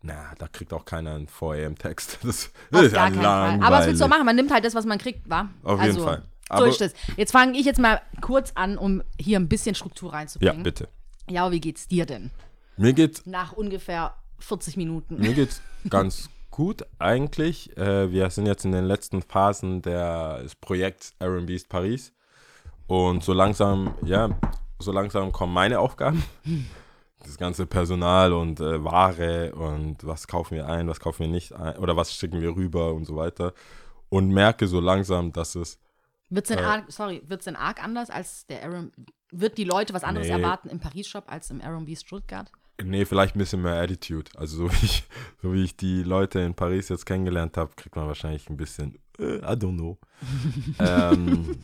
na, 0.01 0.33
da 0.37 0.47
kriegt 0.47 0.73
auch 0.73 0.85
keiner 0.85 1.15
einen 1.15 1.27
4 1.27 1.67
am-Text. 1.67 2.19
Das, 2.23 2.51
das 2.71 2.79
Auf 2.79 2.85
ist 2.87 2.93
gar 2.93 3.11
ja. 3.13 3.59
Aber 3.61 3.77
was 3.77 3.87
willst 3.87 4.01
du 4.01 4.07
machen? 4.07 4.25
Man 4.25 4.35
nimmt 4.35 4.51
halt 4.51 4.63
das, 4.63 4.75
was 4.75 4.85
man 4.85 4.97
kriegt, 4.97 5.29
wa? 5.29 5.49
Auf 5.63 5.79
also, 5.79 5.91
jeden 5.93 6.03
Fall. 6.03 6.23
So 6.47 6.53
Aber- 6.55 6.67
ist 6.67 6.81
es. 6.81 6.93
Jetzt 7.17 7.31
fange 7.31 7.57
ich 7.57 7.65
jetzt 7.65 7.79
mal 7.79 8.01
kurz 8.21 8.51
an, 8.55 8.77
um 8.77 9.03
hier 9.19 9.39
ein 9.39 9.47
bisschen 9.49 9.75
Struktur 9.75 10.11
Ja, 10.11 10.17
reinzubringen. 10.17 10.63
bitte. 10.63 10.87
Ja, 11.29 11.51
wie 11.51 11.59
geht's 11.59 11.87
dir 11.87 12.05
denn? 12.05 12.31
Mir 12.77 12.93
geht's, 12.93 13.25
Nach 13.25 13.51
ungefähr 13.53 14.15
40 14.39 14.77
Minuten. 14.77 15.17
mir 15.19 15.33
geht's 15.33 15.61
ganz 15.89 16.29
gut 16.49 16.85
eigentlich. 16.97 17.75
Äh, 17.77 18.11
wir 18.11 18.29
sind 18.29 18.45
jetzt 18.47 18.65
in 18.65 18.71
den 18.71 18.85
letzten 18.85 19.21
Phasen 19.21 19.81
der, 19.81 20.41
des 20.43 20.55
Projekts 20.55 21.13
Aaron 21.19 21.45
Beast 21.45 21.69
Paris. 21.69 22.13
Und 22.87 23.23
so 23.23 23.33
langsam, 23.33 23.93
ja, 24.03 24.29
so 24.79 24.91
langsam 24.91 25.31
kommen 25.31 25.53
meine 25.53 25.79
Aufgaben. 25.79 26.23
Das 27.24 27.38
ganze 27.38 27.65
Personal 27.65 28.32
und 28.34 28.59
äh, 28.59 28.84
Ware 28.84 29.53
und 29.53 30.05
was 30.05 30.28
kaufen 30.28 30.55
wir 30.55 30.67
ein, 30.67 30.88
was 30.88 30.99
kaufen 30.99 31.20
wir 31.26 31.28
nicht 31.28 31.53
ein 31.53 31.78
oder 31.78 31.95
was 31.97 32.13
schicken 32.13 32.41
wir 32.41 32.55
rüber 32.55 32.93
und 32.93 33.05
so 33.05 33.15
weiter. 33.15 33.53
Und 34.09 34.30
merke 34.30 34.67
so 34.67 34.80
langsam, 34.80 35.32
dass 35.34 35.55
es 35.55 35.78
Wird's 36.30 36.49
Äh. 36.51 36.55
denn 36.57 36.65
arg, 36.65 36.86
sorry, 36.91 37.22
wird's 37.28 37.45
denn 37.45 37.55
arg 37.55 37.84
anders 37.84 38.09
als 38.09 38.45
der 38.47 38.63
Aaron? 38.63 38.91
Wird 39.32 39.57
die 39.57 39.63
Leute 39.63 39.93
was 39.93 40.03
anderes 40.03 40.28
Nee. 40.28 40.34
erwarten 40.34 40.70
im 40.70 40.80
Paris-Shop 40.80 41.26
als 41.28 41.49
im 41.51 41.61
Aaron 41.61 41.86
B. 41.86 41.95
Stuttgart? 41.95 42.51
Nee, 42.82 43.03
vielleicht 43.05 43.36
ein 43.36 43.39
bisschen 43.39 43.61
mehr 43.61 43.74
Attitude. 43.82 44.32
Also 44.38 44.57
so 44.57 44.72
wie 44.72 44.86
ich, 44.86 45.03
so 45.41 45.53
wie 45.53 45.63
ich 45.63 45.76
die 45.76 46.03
Leute 46.03 46.39
in 46.39 46.53
Paris 46.55 46.88
jetzt 46.89 47.05
kennengelernt 47.05 47.57
habe, 47.57 47.72
kriegt 47.76 47.95
man 47.95 48.07
wahrscheinlich 48.07 48.49
ein 48.49 48.57
bisschen, 48.57 48.97
äh, 49.20 49.38
I 49.39 49.55
don't 49.55 49.76
know. 49.76 49.97
ähm, 50.80 51.57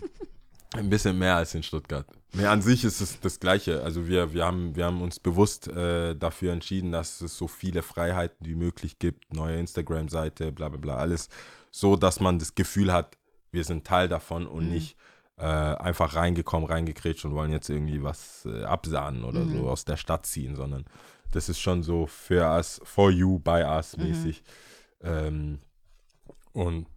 ein 0.73 0.89
bisschen 0.89 1.17
mehr 1.17 1.35
als 1.35 1.53
in 1.55 1.63
Stuttgart. 1.63 2.07
Nee, 2.33 2.45
an 2.45 2.61
sich 2.61 2.83
ist 2.83 2.99
es 2.99 3.19
das 3.19 3.39
Gleiche. 3.39 3.81
Also 3.83 4.07
wir, 4.07 4.33
wir, 4.33 4.45
haben, 4.45 4.75
wir 4.75 4.85
haben 4.85 5.01
uns 5.01 5.19
bewusst 5.19 5.67
äh, 5.67 6.15
dafür 6.15 6.51
entschieden, 6.51 6.91
dass 6.91 7.21
es 7.21 7.37
so 7.37 7.47
viele 7.47 7.81
Freiheiten 7.81 8.45
wie 8.45 8.55
möglich 8.55 8.99
gibt. 8.99 9.33
Neue 9.33 9.57
Instagram-Seite, 9.57 10.51
bla 10.51 10.69
bla 10.69 10.77
bla, 10.77 10.95
alles 10.97 11.29
so, 11.71 11.95
dass 11.95 12.19
man 12.19 12.39
das 12.39 12.55
Gefühl 12.55 12.91
hat, 12.91 13.17
wir 13.51 13.63
sind 13.63 13.85
Teil 13.85 14.09
davon 14.09 14.47
und 14.47 14.69
nicht 14.69 14.97
äh, 15.37 15.43
einfach 15.43 16.15
reingekommen, 16.15 16.69
reingekrätscht 16.69 17.25
und 17.25 17.35
wollen 17.35 17.51
jetzt 17.51 17.69
irgendwie 17.69 18.03
was 18.03 18.45
äh, 18.45 18.63
absahnen 18.63 19.23
oder 19.23 19.45
so 19.45 19.69
aus 19.69 19.85
der 19.85 19.97
Stadt 19.97 20.25
ziehen, 20.25 20.55
sondern 20.55 20.85
das 21.31 21.49
ist 21.49 21.59
schon 21.59 21.83
so 21.83 22.05
für 22.05 22.43
us, 22.49 22.81
for 22.83 23.11
you, 23.11 23.39
by 23.39 23.63
us 23.63 23.97
mäßig. 23.97 24.43
Ähm, 25.01 25.59
und 26.53 26.87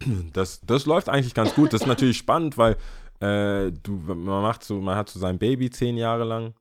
das, 0.32 0.60
das 0.62 0.86
läuft 0.86 1.08
eigentlich 1.08 1.34
ganz 1.34 1.54
gut. 1.54 1.72
Das 1.72 1.82
ist 1.82 1.86
natürlich 1.86 2.18
spannend, 2.18 2.56
weil 2.56 2.76
äh, 3.22 3.70
du, 3.70 3.92
man 3.92 4.42
macht 4.42 4.64
so, 4.64 4.80
man 4.80 4.96
hat 4.96 5.08
so 5.08 5.20
sein 5.20 5.38
Baby 5.38 5.70
zehn 5.70 5.96
Jahre 5.96 6.24
lang 6.24 6.54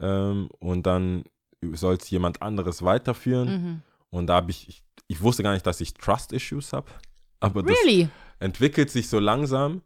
ähm, 0.00 0.48
und 0.58 0.86
dann 0.86 1.24
soll 1.72 1.94
es 1.96 2.08
jemand 2.08 2.40
anderes 2.40 2.82
weiterführen. 2.82 3.48
Mhm. 3.48 3.82
Und 4.10 4.28
da 4.28 4.36
habe 4.36 4.50
ich, 4.50 4.68
ich, 4.68 4.82
ich 5.08 5.20
wusste 5.20 5.42
gar 5.42 5.52
nicht, 5.52 5.66
dass 5.66 5.80
ich 5.80 5.92
Trust-Issues 5.94 6.72
habe. 6.72 6.86
Aber 7.40 7.62
das 7.62 7.76
Really? 7.84 8.08
entwickelt 8.38 8.90
sich 8.90 9.08
so 9.08 9.18
langsam. 9.18 9.82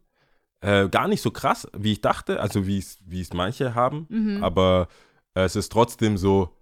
Äh, 0.61 0.89
gar 0.89 1.07
nicht 1.07 1.21
so 1.21 1.31
krass, 1.31 1.67
wie 1.75 1.93
ich 1.93 2.01
dachte, 2.01 2.39
also 2.39 2.67
wie 2.67 2.77
es 2.77 2.99
wie 3.05 3.21
es 3.21 3.33
manche 3.33 3.75
haben. 3.75 4.05
Mhm. 4.09 4.43
Aber 4.43 4.87
äh, 5.33 5.41
es 5.41 5.55
ist 5.55 5.71
trotzdem 5.71 6.17
so, 6.17 6.55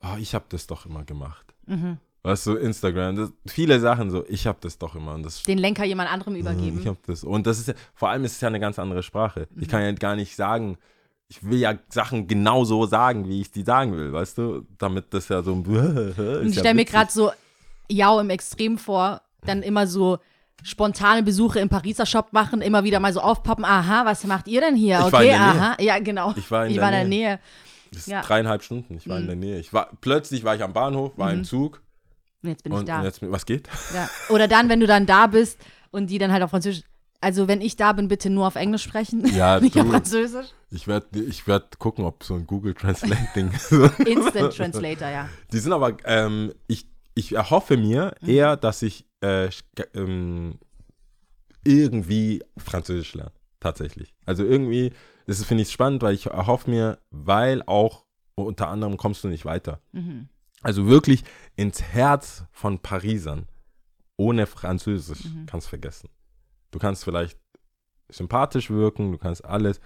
ah, 0.00 0.18
ich 0.18 0.34
habe 0.34 0.44
das 0.50 0.66
doch 0.66 0.86
immer 0.86 1.04
gemacht. 1.04 1.54
Mhm. 1.66 1.98
Weißt 2.22 2.46
du, 2.46 2.56
Instagram, 2.56 3.16
das, 3.16 3.32
viele 3.46 3.78
Sachen 3.80 4.10
so, 4.10 4.24
ich 4.28 4.46
habe 4.46 4.58
das 4.60 4.76
doch 4.78 4.94
immer. 4.96 5.14
Und 5.14 5.22
das 5.22 5.42
Den 5.44 5.58
Lenker 5.58 5.84
jemand 5.84 6.12
anderem 6.12 6.34
ich 6.34 6.40
übergeben. 6.40 6.84
hab 6.86 7.02
das. 7.06 7.22
Und 7.24 7.46
das 7.46 7.58
ist 7.60 7.68
ja, 7.68 7.74
vor 7.94 8.10
allem 8.10 8.24
ist 8.24 8.32
es 8.32 8.40
ja 8.40 8.48
eine 8.48 8.60
ganz 8.60 8.78
andere 8.78 9.02
Sprache. 9.02 9.46
Ich 9.56 9.68
kann 9.68 9.82
ja 9.82 9.92
gar 9.92 10.16
nicht 10.16 10.34
sagen, 10.34 10.78
ich 11.28 11.42
will 11.44 11.58
ja 11.58 11.74
Sachen 11.90 12.26
genau 12.26 12.64
so 12.64 12.86
sagen, 12.86 13.28
wie 13.28 13.40
ich 13.40 13.50
die 13.50 13.62
sagen 13.62 13.92
will, 13.96 14.12
weißt 14.12 14.38
du? 14.38 14.66
Damit 14.78 15.14
das 15.14 15.28
ja 15.28 15.42
so 15.42 15.52
ein. 15.52 15.64
Und 16.16 16.48
ich 16.48 16.58
stelle 16.58 16.74
mir 16.74 16.84
gerade 16.84 17.10
so 17.12 17.30
Jau 17.90 18.18
im 18.20 18.30
Extrem 18.30 18.78
vor, 18.78 19.20
dann 19.44 19.62
immer 19.62 19.86
so 19.86 20.18
spontane 20.64 21.22
Besuche 21.22 21.60
im 21.60 21.68
Pariser 21.68 22.04
Shop 22.04 22.32
machen, 22.32 22.62
immer 22.62 22.82
wieder 22.82 22.98
mal 22.98 23.12
so 23.12 23.20
aufpoppen, 23.20 23.64
aha, 23.64 24.04
was 24.04 24.24
macht 24.24 24.48
ihr 24.48 24.60
denn 24.60 24.74
hier? 24.74 24.98
Ich 24.98 25.04
okay, 25.14 25.32
aha, 25.34 25.76
ja, 25.80 25.98
genau. 26.00 26.34
Ich 26.36 26.50
war 26.50 26.64
in 26.64 26.70
ich 26.72 26.76
der 26.76 26.82
war 26.82 26.88
in 26.90 26.94
der 26.98 27.04
Nähe. 27.04 27.28
Nähe. 27.28 27.40
Das 27.92 28.00
ist 28.02 28.08
Ja. 28.08 28.22
dreieinhalb 28.22 28.62
Stunden. 28.62 28.96
Ich 28.96 29.08
war 29.08 29.18
in 29.18 29.26
der 29.26 29.36
Nähe. 29.36 29.58
Ich 29.60 29.72
war, 29.72 29.88
plötzlich 30.00 30.44
war 30.44 30.56
ich 30.56 30.62
am 30.62 30.72
Bahnhof, 30.72 31.16
war 31.16 31.32
im 31.32 31.44
Zug 31.44 31.80
Und 32.42 32.50
jetzt 32.50 32.62
bin 32.62 32.72
ich 32.72 32.78
und, 32.78 32.88
da. 32.88 32.98
und 32.98 33.04
jetzt, 33.04 33.20
was 33.22 33.46
geht? 33.46 33.68
Ja. 33.94 34.08
Oder 34.28 34.48
dann, 34.48 34.68
wenn 34.68 34.80
du 34.80 34.86
dann 34.86 35.06
da 35.06 35.26
bist 35.26 35.58
und 35.90 36.08
die 36.10 36.18
dann 36.18 36.32
halt 36.32 36.42
auf 36.42 36.50
Französisch. 36.50 36.84
Also, 37.20 37.48
wenn 37.48 37.60
ich 37.60 37.74
da 37.74 37.92
bin, 37.94 38.06
bitte 38.06 38.30
nur 38.30 38.46
auf 38.46 38.54
Englisch 38.54 38.84
sprechen. 38.84 39.26
Ja, 39.34 39.58
nicht 39.60 39.76
auf 39.76 39.84
du. 39.86 39.90
Französisch. 39.90 40.46
Ich 40.70 40.86
werde 40.86 41.20
ich 41.20 41.46
werd 41.48 41.78
gucken, 41.80 42.04
ob 42.04 42.22
so 42.22 42.34
ein 42.34 42.46
Google 42.46 42.74
Translate-Ding. 42.74 43.50
Instant 44.06 44.54
Translator, 44.54 45.08
ja. 45.08 45.28
Die 45.52 45.58
sind 45.58 45.72
aber, 45.72 45.96
ähm, 46.04 46.52
ich, 46.68 46.86
ich 47.14 47.34
erhoffe 47.34 47.76
mir 47.76 48.14
Mhm. 48.20 48.28
eher, 48.28 48.56
dass 48.56 48.82
ich 48.82 49.04
äh, 49.20 49.48
ähm, 49.94 50.58
irgendwie 51.64 52.42
Französisch 52.56 53.14
lerne. 53.14 53.32
Tatsächlich. 53.60 54.14
Also 54.24 54.44
irgendwie, 54.44 54.92
das 55.26 55.42
finde 55.44 55.62
ich 55.62 55.72
spannend, 55.72 56.02
weil 56.02 56.14
ich 56.14 56.26
erhoffe 56.26 56.70
mir, 56.70 56.98
weil 57.10 57.62
auch 57.66 58.04
unter 58.36 58.68
anderem 58.68 58.96
kommst 58.96 59.24
du 59.24 59.28
nicht 59.28 59.44
weiter. 59.44 59.80
Mhm. 59.90 60.28
Also 60.62 60.86
wirklich 60.88 61.24
ins 61.56 61.82
Herz 61.82 62.44
von 62.52 62.78
Parisern. 62.80 63.46
Ohne 64.16 64.46
Französisch 64.46 65.24
Mhm. 65.24 65.46
kannst 65.46 65.68
vergessen. 65.68 66.08
Du 66.72 66.78
kannst 66.78 67.04
vielleicht 67.04 67.38
sympathisch 68.10 68.70
wirken, 68.70 69.12
du 69.12 69.18
kannst 69.18 69.44
alles. 69.44 69.80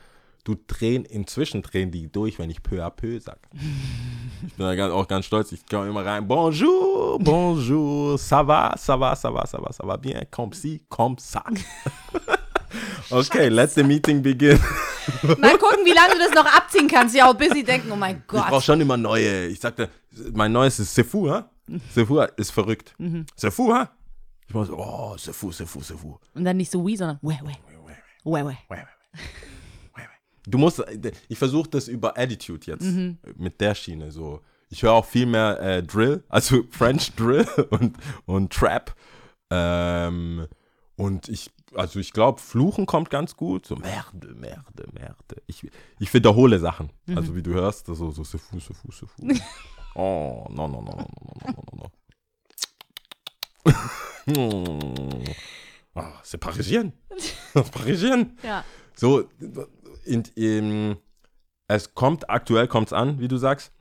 du 0.44 0.56
drehen, 0.66 1.04
inzwischen 1.04 1.62
drehen 1.62 1.92
die 1.92 2.10
durch, 2.10 2.40
wenn 2.40 2.50
ich 2.50 2.64
peu 2.64 2.82
à 2.84 2.90
peu 2.90 3.20
sage. 3.20 3.38
Ich 4.44 4.54
bin 4.54 4.66
da 4.66 4.74
ganz, 4.74 4.92
auch 4.92 5.06
ganz 5.06 5.24
stolz, 5.26 5.52
ich 5.52 5.64
komme 5.66 5.88
immer 5.88 6.04
rein, 6.04 6.26
bonjour, 6.26 7.20
bonjour, 7.20 8.18
ça 8.18 8.42
va, 8.42 8.74
ça 8.76 8.96
va, 8.98 9.14
ça 9.14 9.30
va, 9.32 9.46
ça 9.46 9.58
va, 9.62 9.70
ça 9.72 9.86
va 9.86 9.96
bien, 9.96 10.20
comme 10.32 10.52
si, 10.52 10.82
comme 10.88 11.16
ça. 11.18 11.44
Okay, 13.12 13.50
let 13.50 13.68
the 13.76 13.84
meeting 13.84 14.20
begin. 14.20 14.58
Mal 15.38 15.58
gucken, 15.58 15.84
wie 15.84 15.92
lange 15.92 16.14
du 16.14 16.18
das 16.18 16.32
noch 16.34 16.46
abziehen 16.46 16.88
kannst. 16.88 17.14
Ja, 17.14 17.32
bis 17.32 17.52
sie 17.52 17.64
denken, 17.64 17.90
oh 17.92 17.96
mein 17.96 18.18
Ich 18.18 18.26
brauche 18.26 18.50
Gott. 18.50 18.62
schon 18.64 18.80
immer 18.80 18.96
neue. 18.96 19.46
Ich 19.46 19.60
sagte, 19.60 19.88
mein 20.32 20.52
neues 20.52 20.78
ist 20.78 20.94
Sefu, 20.94 21.30
ha? 21.30 21.50
Sefu 21.94 22.20
ist 22.36 22.50
verrückt. 22.50 22.94
Sefu, 23.36 23.72
ha? 23.72 23.90
Ich 24.48 24.54
mach 24.54 24.66
so, 24.66 24.76
oh, 24.76 25.16
Sefu, 25.16 25.50
Sefu, 25.52 25.80
Sefu. 25.80 26.16
Und 26.34 26.44
dann 26.44 26.56
nicht 26.56 26.70
so 26.70 26.86
wie, 26.86 26.96
sondern 26.96 27.18
weh, 27.22 27.38
weh, 27.42 27.54
weh, 28.24 28.44
weh. 28.44 28.76
Du 30.44 30.58
musst, 30.58 30.82
ich 31.28 31.38
versuche 31.38 31.70
das 31.70 31.86
über 31.86 32.18
Attitude 32.18 32.66
jetzt, 32.66 32.86
mit 33.36 33.60
der 33.60 33.74
Schiene 33.74 34.10
so. 34.10 34.40
Ich 34.70 34.82
höre 34.82 34.92
auch 34.92 35.04
viel 35.04 35.26
mehr 35.26 35.60
äh, 35.60 35.82
Drill, 35.82 36.24
also 36.28 36.64
French 36.70 37.12
Drill 37.14 37.46
und, 37.70 37.96
und 38.24 38.52
Trap. 38.52 38.94
Ähm, 39.50 40.48
und 40.96 41.28
ich, 41.28 41.50
also 41.74 42.00
ich 42.00 42.12
glaube, 42.12 42.40
Fluchen 42.40 42.86
kommt 42.86 43.10
ganz 43.10 43.36
gut. 43.36 43.66
So 43.66 43.76
Merde, 43.76 44.34
Merde, 44.34 44.88
Merde. 44.92 45.42
Ich, 45.46 45.68
ich 45.98 46.14
wiederhole 46.14 46.58
Sachen. 46.58 46.90
Also 47.14 47.34
wie 47.36 47.42
du 47.42 47.52
hörst, 47.52 47.86
so, 47.86 47.94
so 47.94 48.24
Sefu, 48.24 48.58
Sefu, 48.60 48.90
Sefu. 48.90 49.22
Oh, 49.94 50.46
no, 50.50 50.68
no, 50.68 50.80
no, 50.80 50.90
no, 50.90 50.96
no, 50.96 51.06
no, 51.44 51.52
no, 51.52 51.64
no, 51.72 51.90
no. 54.26 55.22
Ah, 55.94 56.12
c'est 56.22 56.38
parisien. 56.38 56.92
parisien. 57.72 58.36
Ja. 58.42 58.64
So, 58.94 59.28
in, 60.04 60.22
in, 60.34 60.96
es 61.68 61.94
kommt, 61.94 62.30
aktuell 62.30 62.66
kommt 62.66 62.88
es 62.88 62.92
an, 62.92 63.20
wie 63.20 63.28
du 63.28 63.36
sagst. 63.36 63.72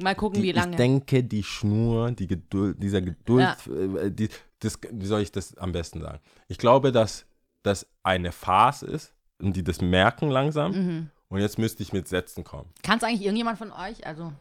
Mal 0.00 0.14
gucken, 0.14 0.40
Die, 0.40 0.48
wie 0.48 0.52
lange. 0.52 0.70
Ich 0.72 0.76
denke, 0.76 1.24
die 1.24 1.42
Schnur, 1.42 2.12
die 2.12 2.26
Geduld, 2.28 2.80
dieser 2.82 3.00
Geduld, 3.02 3.56
äh, 3.66 4.10
die, 4.10 4.28
das, 4.60 4.78
wie 4.92 5.06
soll 5.06 5.22
ich 5.22 5.32
das 5.32 5.56
am 5.58 5.72
besten 5.72 6.00
sagen? 6.00 6.20
Ich 6.46 6.58
glaube, 6.58 6.92
dass 6.92 7.26
das 7.64 7.86
eine 8.04 8.30
Phase 8.32 8.86
ist 8.86 9.12
und 9.40 9.56
die 9.56 9.64
das 9.64 9.80
merken 9.80 10.30
langsam. 10.30 10.72
Mhm. 10.72 11.10
Und 11.28 11.40
jetzt 11.40 11.58
müsste 11.58 11.82
ich 11.82 11.92
mit 11.92 12.08
Sätzen 12.08 12.44
kommen. 12.44 12.70
Kann 12.82 12.98
es 12.98 13.04
eigentlich 13.04 13.22
irgendjemand 13.22 13.58
von 13.58 13.72
euch? 13.72 14.06
Also, 14.06 14.32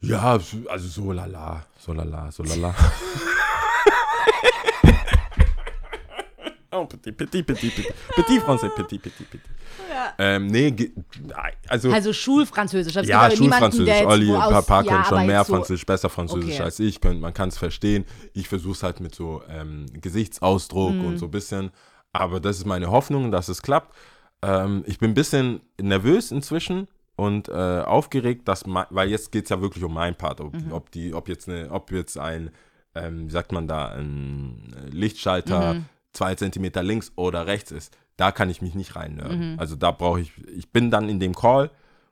Ja, 0.00 0.32
also 0.68 0.88
so 0.88 1.10
lala, 1.12 1.64
so 1.78 1.92
lala, 1.92 2.30
so 2.30 2.42
lala. 2.44 2.74
oh, 6.72 6.84
petit, 6.86 7.12
petit, 7.12 7.42
petit, 7.42 7.70
petit. 7.70 7.94
Petit 8.16 8.40
Français, 8.40 8.70
petit, 8.74 8.98
petit, 8.98 9.24
petit. 9.30 9.40
Ähm, 10.18 10.46
nee, 10.48 10.74
also, 11.68 11.90
also 11.92 12.12
Schulfranzösisch. 12.12 12.94
Ja, 13.06 13.30
Schulfranzösisch. 13.30 14.04
Olli, 14.06 14.28
paar, 14.32 14.62
paar 14.62 14.84
ja, 14.84 14.92
können 14.92 15.04
schon 15.04 15.26
mehr 15.26 15.44
so- 15.44 15.54
Französisch, 15.54 15.86
besser 15.86 16.08
Französisch 16.08 16.54
Okay. 16.54 16.62
als 16.62 16.78
ich. 16.80 17.00
Könnt, 17.00 17.20
man 17.20 17.32
kann 17.34 17.48
es 17.48 17.58
verstehen. 17.58 18.04
Ich 18.34 18.48
versuche 18.48 18.72
es 18.72 18.82
halt 18.82 19.00
mit 19.00 19.14
so 19.14 19.42
ähm, 19.48 19.86
Gesichtsausdruck 19.92 20.94
Mhm. 20.94 21.04
und 21.06 21.18
so 21.18 21.26
ein 21.26 21.30
bisschen. 21.30 21.70
Aber 22.12 22.40
das 22.40 22.58
ist 22.58 22.66
meine 22.66 22.90
Hoffnung, 22.90 23.30
dass 23.30 23.48
es 23.48 23.62
klappt. 23.62 23.94
Ähm, 24.42 24.82
ich 24.86 24.98
bin 24.98 25.10
ein 25.10 25.14
bisschen 25.14 25.60
nervös 25.80 26.30
inzwischen 26.32 26.88
und 27.16 27.48
äh, 27.48 27.52
aufgeregt, 27.52 28.46
dass 28.48 28.64
weil 28.66 29.08
jetzt 29.10 29.32
geht 29.32 29.44
es 29.44 29.50
ja 29.50 29.60
wirklich 29.60 29.84
um 29.84 29.94
meinen 29.94 30.16
Part. 30.16 30.40
Ob, 30.40 30.54
Mhm. 30.54 30.72
ob, 30.72 30.90
die, 30.90 31.12
ob, 31.14 31.28
jetzt, 31.28 31.48
eine, 31.48 31.70
ob 31.70 31.90
jetzt 31.92 32.18
ein, 32.18 32.50
ähm, 32.94 33.26
wie 33.26 33.30
sagt 33.32 33.52
man 33.52 33.66
da, 33.68 33.88
ein 33.88 34.74
Lichtschalter 34.90 35.74
Mhm. 35.74 35.84
Zwei 36.12 36.34
Zentimeter 36.34 36.82
links 36.82 37.12
oder 37.16 37.46
rechts 37.46 37.70
ist. 37.70 37.96
Da 38.16 38.32
kann 38.32 38.50
ich 38.50 38.62
mich 38.62 38.74
nicht 38.74 38.96
reinnörden. 38.96 39.52
Mhm. 39.52 39.58
Also 39.60 39.76
da 39.76 39.90
brauche 39.92 40.20
ich, 40.20 40.32
ich 40.48 40.70
bin 40.72 40.90
dann 40.90 41.08
in 41.08 41.20
dem 41.20 41.34
Call 41.34 41.70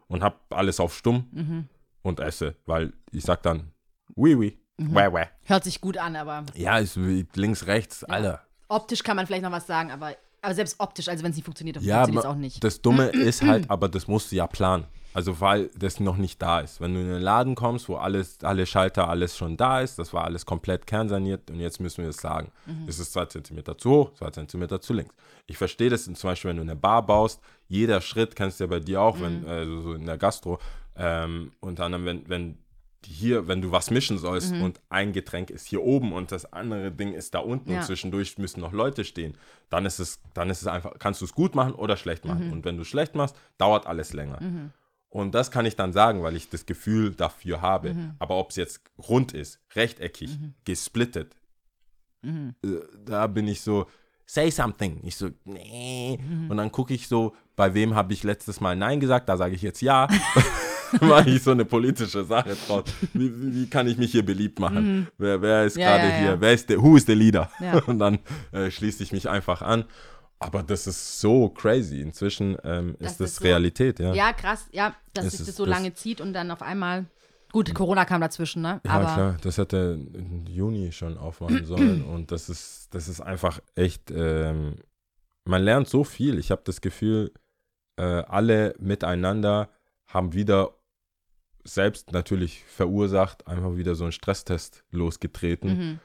und 0.08 0.22
habe 0.22 0.36
alles 0.50 0.78
auf 0.80 0.94
stumm 0.96 1.26
Mhm. 1.32 1.68
und 2.02 2.20
esse, 2.20 2.54
weil 2.66 2.92
ich 3.10 3.24
sag 3.24 3.42
dann, 3.42 3.72
oui, 4.14 4.34
oui, 4.34 4.58
Mhm. 4.78 4.94
wah, 4.94 5.12
wah. 5.12 5.26
Hört 5.44 5.64
sich 5.64 5.80
gut 5.80 5.96
an, 5.98 6.14
aber 6.16 6.44
Ja, 6.54 6.78
ist 6.78 6.96
links, 7.34 7.66
rechts, 7.66 8.04
Alter. 8.04 8.42
optisch 8.68 9.02
kann 9.02 9.16
man 9.16 9.26
vielleicht 9.26 9.42
noch 9.42 9.50
was 9.52 9.66
sagen, 9.66 9.90
aber, 9.90 10.14
aber 10.42 10.54
selbst 10.54 10.78
optisch, 10.78 11.08
also 11.08 11.24
wenn 11.24 11.30
es 11.30 11.36
nicht 11.36 11.44
funktioniert, 11.46 11.76
dann 11.76 11.82
Ja, 11.84 11.96
funktioniert 12.04 12.24
es 12.24 12.30
auch 12.30 12.36
nicht. 12.36 12.62
das 12.62 12.82
Dumme 12.82 13.06
ist 13.10 13.42
halt, 13.42 13.68
aber 13.70 13.88
das 13.88 14.06
musst 14.06 14.30
du 14.30 14.36
ja 14.36 14.46
planen. 14.46 14.84
Also 15.16 15.40
weil 15.40 15.70
das 15.74 15.98
noch 15.98 16.18
nicht 16.18 16.42
da 16.42 16.60
ist. 16.60 16.80
Wenn 16.80 16.92
du 16.92 17.00
in 17.00 17.08
den 17.08 17.22
Laden 17.22 17.54
kommst, 17.54 17.88
wo 17.88 17.96
alles, 17.96 18.38
alle 18.42 18.66
Schalter, 18.66 19.08
alles 19.08 19.34
schon 19.36 19.56
da 19.56 19.80
ist, 19.80 19.98
das 19.98 20.12
war 20.12 20.24
alles 20.24 20.44
komplett 20.44 20.86
kernsaniert 20.86 21.50
und 21.50 21.58
jetzt 21.58 21.80
müssen 21.80 22.02
wir 22.02 22.10
es 22.10 22.18
sagen. 22.18 22.52
Mhm. 22.66 22.84
Es 22.86 22.98
ist 22.98 23.14
zwei 23.14 23.24
Zentimeter 23.24 23.78
zu 23.78 23.90
hoch, 23.90 24.12
zwei 24.12 24.30
Zentimeter 24.30 24.78
zu 24.80 24.92
links. 24.92 25.14
Ich 25.46 25.56
verstehe 25.56 25.88
das 25.88 26.04
zum 26.04 26.14
Beispiel, 26.22 26.50
wenn 26.50 26.56
du 26.58 26.62
eine 26.62 26.76
Bar 26.76 27.06
baust, 27.06 27.40
jeder 27.66 28.02
Schritt 28.02 28.36
kennst 28.36 28.60
du 28.60 28.64
ja 28.64 28.68
bei 28.68 28.80
dir 28.80 29.00
auch, 29.00 29.18
wenn, 29.20 29.40
Mhm. 29.40 29.48
also 29.48 29.80
so 29.80 29.94
in 29.94 30.04
der 30.04 30.18
Gastro, 30.18 30.58
ähm, 30.96 31.52
unter 31.60 31.84
anderem, 31.86 32.04
wenn, 32.04 32.28
wenn 32.28 32.58
hier, 33.04 33.46
wenn 33.48 33.62
du 33.62 33.70
was 33.72 33.90
mischen 33.90 34.18
sollst 34.18 34.52
Mhm. 34.52 34.62
und 34.62 34.80
ein 34.90 35.12
Getränk 35.12 35.48
ist 35.50 35.66
hier 35.66 35.82
oben 35.82 36.12
und 36.12 36.30
das 36.32 36.52
andere 36.52 36.90
Ding 36.90 37.12
ist 37.14 37.34
da 37.34 37.38
unten 37.38 37.70
Ja. 37.70 37.78
und 37.78 37.84
zwischendurch 37.84 38.36
müssen 38.36 38.60
noch 38.60 38.72
Leute 38.72 39.04
stehen, 39.04 39.34
dann 39.70 39.86
ist 39.86 39.98
es, 39.98 40.20
dann 40.34 40.50
ist 40.50 40.60
es 40.62 40.66
einfach, 40.66 40.92
kannst 40.98 41.20
du 41.20 41.24
es 41.24 41.32
gut 41.32 41.54
machen 41.54 41.72
oder 41.72 41.96
schlecht 41.96 42.24
Mhm. 42.24 42.30
machen. 42.30 42.52
Und 42.52 42.64
wenn 42.64 42.76
du 42.76 42.84
schlecht 42.84 43.14
machst, 43.14 43.34
dauert 43.58 43.86
alles 43.86 44.12
länger. 44.12 44.40
Und 45.08 45.34
das 45.34 45.50
kann 45.50 45.64
ich 45.66 45.76
dann 45.76 45.92
sagen, 45.92 46.22
weil 46.22 46.36
ich 46.36 46.50
das 46.50 46.66
Gefühl 46.66 47.14
dafür 47.14 47.60
habe. 47.62 47.94
Mhm. 47.94 48.14
Aber 48.18 48.36
ob 48.36 48.50
es 48.50 48.56
jetzt 48.56 48.80
rund 49.08 49.32
ist, 49.32 49.60
rechteckig, 49.74 50.30
gesplittet, 50.64 51.36
Mhm. 52.22 52.54
äh, 52.64 52.68
da 53.04 53.26
bin 53.28 53.46
ich 53.46 53.60
so, 53.60 53.86
say 54.26 54.50
something. 54.50 55.00
Ich 55.04 55.16
so, 55.16 55.28
nee. 55.44 56.18
Mhm. 56.20 56.50
Und 56.50 56.56
dann 56.56 56.72
gucke 56.72 56.92
ich 56.92 57.06
so, 57.08 57.34
bei 57.54 57.72
wem 57.74 57.94
habe 57.94 58.12
ich 58.12 58.24
letztes 58.24 58.60
Mal 58.60 58.74
Nein 58.76 58.98
gesagt, 59.00 59.28
da 59.28 59.36
sage 59.36 59.54
ich 59.54 59.62
jetzt 59.62 59.80
Ja. 59.80 60.08
Mache 61.00 61.30
ich 61.30 61.42
so 61.42 61.50
eine 61.50 61.64
politische 61.64 62.24
Sache 62.24 62.56
draus. 62.66 62.84
Wie, 63.12 63.30
wie 63.54 63.66
kann 63.68 63.88
ich 63.88 63.98
mich 63.98 64.12
hier 64.12 64.24
beliebt 64.24 64.60
machen? 64.60 65.08
Wer, 65.18 65.42
wer 65.42 65.64
ist 65.64 65.76
Mhm. 65.76 65.82
Ja, 65.82 65.96
gerade 65.96 66.08
ja, 66.08 66.14
ja. 66.14 66.18
hier? 66.20 66.40
Wer 66.40 66.52
ist 66.52 66.68
der, 66.70 66.80
who 66.82 66.96
is 66.96 67.04
the 67.06 67.14
leader? 67.14 67.50
Und 67.86 67.98
dann 67.98 68.18
äh, 68.52 68.70
schließe 68.70 69.02
ich 69.02 69.12
mich 69.12 69.28
einfach 69.28 69.62
an. 69.62 69.84
Aber 70.38 70.62
das 70.62 70.86
ist 70.86 71.20
so 71.20 71.48
crazy. 71.48 72.00
Inzwischen 72.00 72.56
ähm, 72.64 72.96
Das 72.98 73.12
ist 73.12 73.20
das 73.20 73.30
ist 73.30 73.36
so- 73.38 73.44
Realität, 73.44 73.98
ja. 73.98 74.12
Ja, 74.14 74.32
krass, 74.32 74.68
ja, 74.72 74.94
dass 75.14 75.26
Es 75.26 75.32
sich 75.32 75.40
ist 75.40 75.48
das 75.48 75.56
so 75.56 75.64
das- 75.64 75.74
lange 75.74 75.94
zieht 75.94 76.20
und 76.20 76.32
dann 76.32 76.50
auf 76.50 76.62
einmal. 76.62 77.06
Gut, 77.52 77.72
Corona 77.74 78.04
kam 78.04 78.20
dazwischen, 78.20 78.60
ne? 78.60 78.80
Ja, 78.84 78.90
Aber 78.90 79.04
klar, 79.04 79.36
das 79.40 79.56
hätte 79.56 79.98
im 80.12 80.44
Juni 80.46 80.92
schon 80.92 81.16
aufmachen 81.16 81.64
sollen 81.64 82.04
und 82.04 82.30
das 82.32 82.48
ist, 82.50 82.88
das 82.94 83.08
ist 83.08 83.20
einfach 83.22 83.60
echt, 83.76 84.10
ähm, 84.10 84.74
man 85.48 85.62
lernt 85.62 85.88
so 85.88 86.04
viel. 86.04 86.38
Ich 86.38 86.50
habe 86.50 86.62
das 86.64 86.80
Gefühl, 86.82 87.32
äh, 87.98 88.02
alle 88.02 88.74
miteinander 88.78 89.70
haben 90.06 90.34
wieder 90.34 90.74
selbst 91.64 92.12
natürlich 92.12 92.62
verursacht, 92.64 93.46
einfach 93.46 93.76
wieder 93.76 93.94
so 93.94 94.04
einen 94.04 94.12
Stresstest 94.12 94.84
losgetreten, 94.90 95.68
Mhm, 95.78 96.00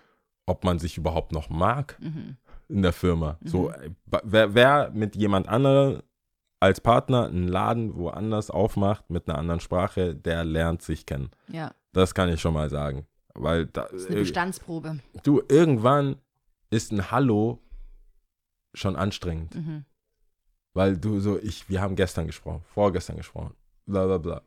ob 0.45 0.63
man 0.63 0.79
sich 0.79 0.97
überhaupt 0.97 1.33
noch 1.33 1.49
mag 1.49 1.97
mhm. 1.99 2.37
In 2.71 2.81
der 2.81 2.93
Firma. 2.93 3.37
So, 3.43 3.69
äh, 3.69 3.91
wer, 4.23 4.53
wer 4.53 4.91
mit 4.91 5.15
jemand 5.15 5.47
anderem 5.47 6.01
als 6.59 6.79
Partner 6.79 7.25
einen 7.25 7.47
Laden 7.47 7.95
woanders 7.95 8.49
aufmacht 8.51 9.09
mit 9.09 9.27
einer 9.27 9.37
anderen 9.37 9.59
Sprache, 9.59 10.15
der 10.15 10.43
lernt 10.43 10.81
sich 10.81 11.05
kennen. 11.05 11.31
Ja, 11.47 11.73
Das 11.91 12.13
kann 12.13 12.29
ich 12.29 12.39
schon 12.39 12.53
mal 12.53 12.69
sagen. 12.69 13.07
Weil 13.33 13.65
da, 13.65 13.83
das 13.83 13.93
ist 14.03 14.07
eine 14.09 14.17
äh, 14.17 14.21
Bestandsprobe. 14.21 14.99
du, 15.23 15.41
irgendwann 15.49 16.17
ist 16.69 16.91
ein 16.91 17.11
Hallo 17.11 17.59
schon 18.73 18.95
anstrengend. 18.95 19.55
Mhm. 19.55 19.85
Weil 20.73 20.97
du 20.97 21.19
so, 21.19 21.37
ich, 21.39 21.67
wir 21.69 21.81
haben 21.81 21.95
gestern 21.95 22.27
gesprochen, 22.27 22.61
vorgestern 22.73 23.17
gesprochen, 23.17 23.53
bla 23.85 24.05
bla 24.05 24.17
bla. 24.17 24.41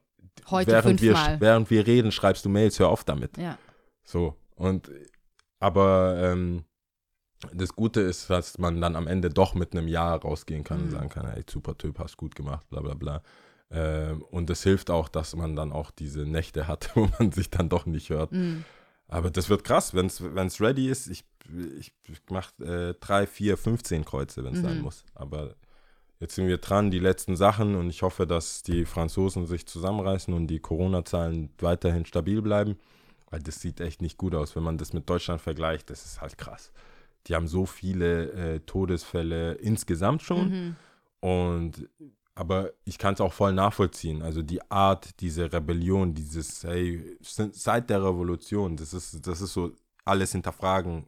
Heute 0.50 0.70
während 0.70 1.02
wir, 1.02 1.14
während 1.38 1.70
wir 1.70 1.86
reden, 1.86 2.12
schreibst 2.12 2.44
du 2.44 2.48
Mails, 2.48 2.78
hör 2.78 2.88
auf 2.88 3.04
damit. 3.04 3.36
Ja. 3.36 3.58
So. 4.04 4.36
Und 4.54 4.90
aber 5.60 6.16
ähm, 6.18 6.64
das 7.52 7.74
Gute 7.74 8.00
ist, 8.00 8.30
dass 8.30 8.58
man 8.58 8.80
dann 8.80 8.96
am 8.96 9.06
Ende 9.06 9.28
doch 9.30 9.54
mit 9.54 9.72
einem 9.72 9.88
Ja 9.88 10.14
rausgehen 10.14 10.64
kann 10.64 10.80
und 10.80 10.86
Mhm. 10.86 10.90
sagen 10.92 11.08
kann, 11.08 11.26
ey, 11.26 11.42
super 11.48 11.76
Typ, 11.76 11.98
hast 11.98 12.16
gut 12.16 12.34
gemacht, 12.34 12.68
bla 12.70 12.80
bla 12.80 12.94
bla. 12.94 13.22
Ähm, 13.70 14.22
und 14.30 14.48
es 14.50 14.62
hilft 14.62 14.90
auch, 14.90 15.08
dass 15.08 15.34
man 15.34 15.56
dann 15.56 15.72
auch 15.72 15.90
diese 15.90 16.20
Nächte 16.20 16.68
hat, 16.68 16.90
wo 16.94 17.08
man 17.18 17.32
sich 17.32 17.50
dann 17.50 17.68
doch 17.68 17.86
nicht 17.86 18.10
hört. 18.10 18.32
Mhm. 18.32 18.64
Aber 19.08 19.30
das 19.30 19.48
wird 19.48 19.64
krass, 19.64 19.94
wenn 19.94 20.06
es 20.06 20.60
ready 20.60 20.88
ist. 20.88 21.08
Ich, 21.08 21.24
ich, 21.78 21.92
mache 22.30 22.64
äh, 22.64 22.94
drei, 22.98 23.26
vier, 23.26 23.56
15 23.56 24.04
Kreuze, 24.04 24.44
wenn 24.44 24.54
es 24.54 24.60
sein 24.60 24.78
Mhm. 24.78 24.82
muss. 24.82 25.04
Aber 25.14 25.54
jetzt 26.20 26.34
sind 26.36 26.46
wir 26.46 26.58
dran, 26.58 26.90
die 26.90 26.98
letzten 26.98 27.36
Sachen 27.36 27.74
und 27.74 27.90
ich 27.90 28.02
hoffe, 28.02 28.26
dass 28.26 28.62
die 28.62 28.84
Franzosen 28.86 29.46
sich 29.46 29.66
zusammenreißen 29.66 30.32
und 30.32 30.46
die 30.46 30.58
Corona-Zahlen 30.60 31.50
weiterhin 31.58 32.06
stabil 32.06 32.40
bleiben. 32.40 32.78
Weil 33.30 33.40
das 33.42 33.60
sieht 33.60 33.80
echt 33.80 34.00
nicht 34.00 34.16
gut 34.16 34.34
aus, 34.34 34.54
wenn 34.56 34.62
man 34.62 34.78
das 34.78 34.92
mit 34.92 35.08
Deutschland 35.10 35.40
vergleicht. 35.40 35.90
Das 35.90 36.04
ist 36.04 36.20
halt 36.20 36.38
krass. 36.38 36.72
Die 37.26 37.34
haben 37.34 37.46
so 37.48 37.66
viele 37.66 38.30
äh, 38.32 38.60
Todesfälle 38.60 39.52
insgesamt 39.54 40.22
schon. 40.22 40.48
Mhm. 40.50 40.76
Und 41.20 41.88
aber 42.36 42.72
ich 42.84 42.98
kann 42.98 43.14
es 43.14 43.20
auch 43.20 43.32
voll 43.32 43.52
nachvollziehen. 43.52 44.20
Also 44.22 44.42
die 44.42 44.60
Art, 44.70 45.20
diese 45.20 45.52
Rebellion, 45.52 46.14
dieses, 46.14 46.64
hey, 46.64 47.16
seit 47.20 47.88
der 47.90 48.02
Revolution, 48.02 48.76
das 48.76 48.92
ist, 48.92 49.24
das 49.26 49.40
ist 49.40 49.52
so 49.52 49.70
alles 50.04 50.32
hinterfragen, 50.32 51.04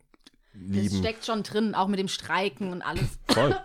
Das 0.55 0.63
lieben. 0.63 0.99
steckt 0.99 1.27
schon 1.27 1.43
drin, 1.43 1.75
auch 1.75 1.89
mit 1.89 1.99
dem 1.99 2.07
Streiken 2.09 2.71
und 2.73 2.81
alles. 2.83 3.19
Voll. 3.29 3.57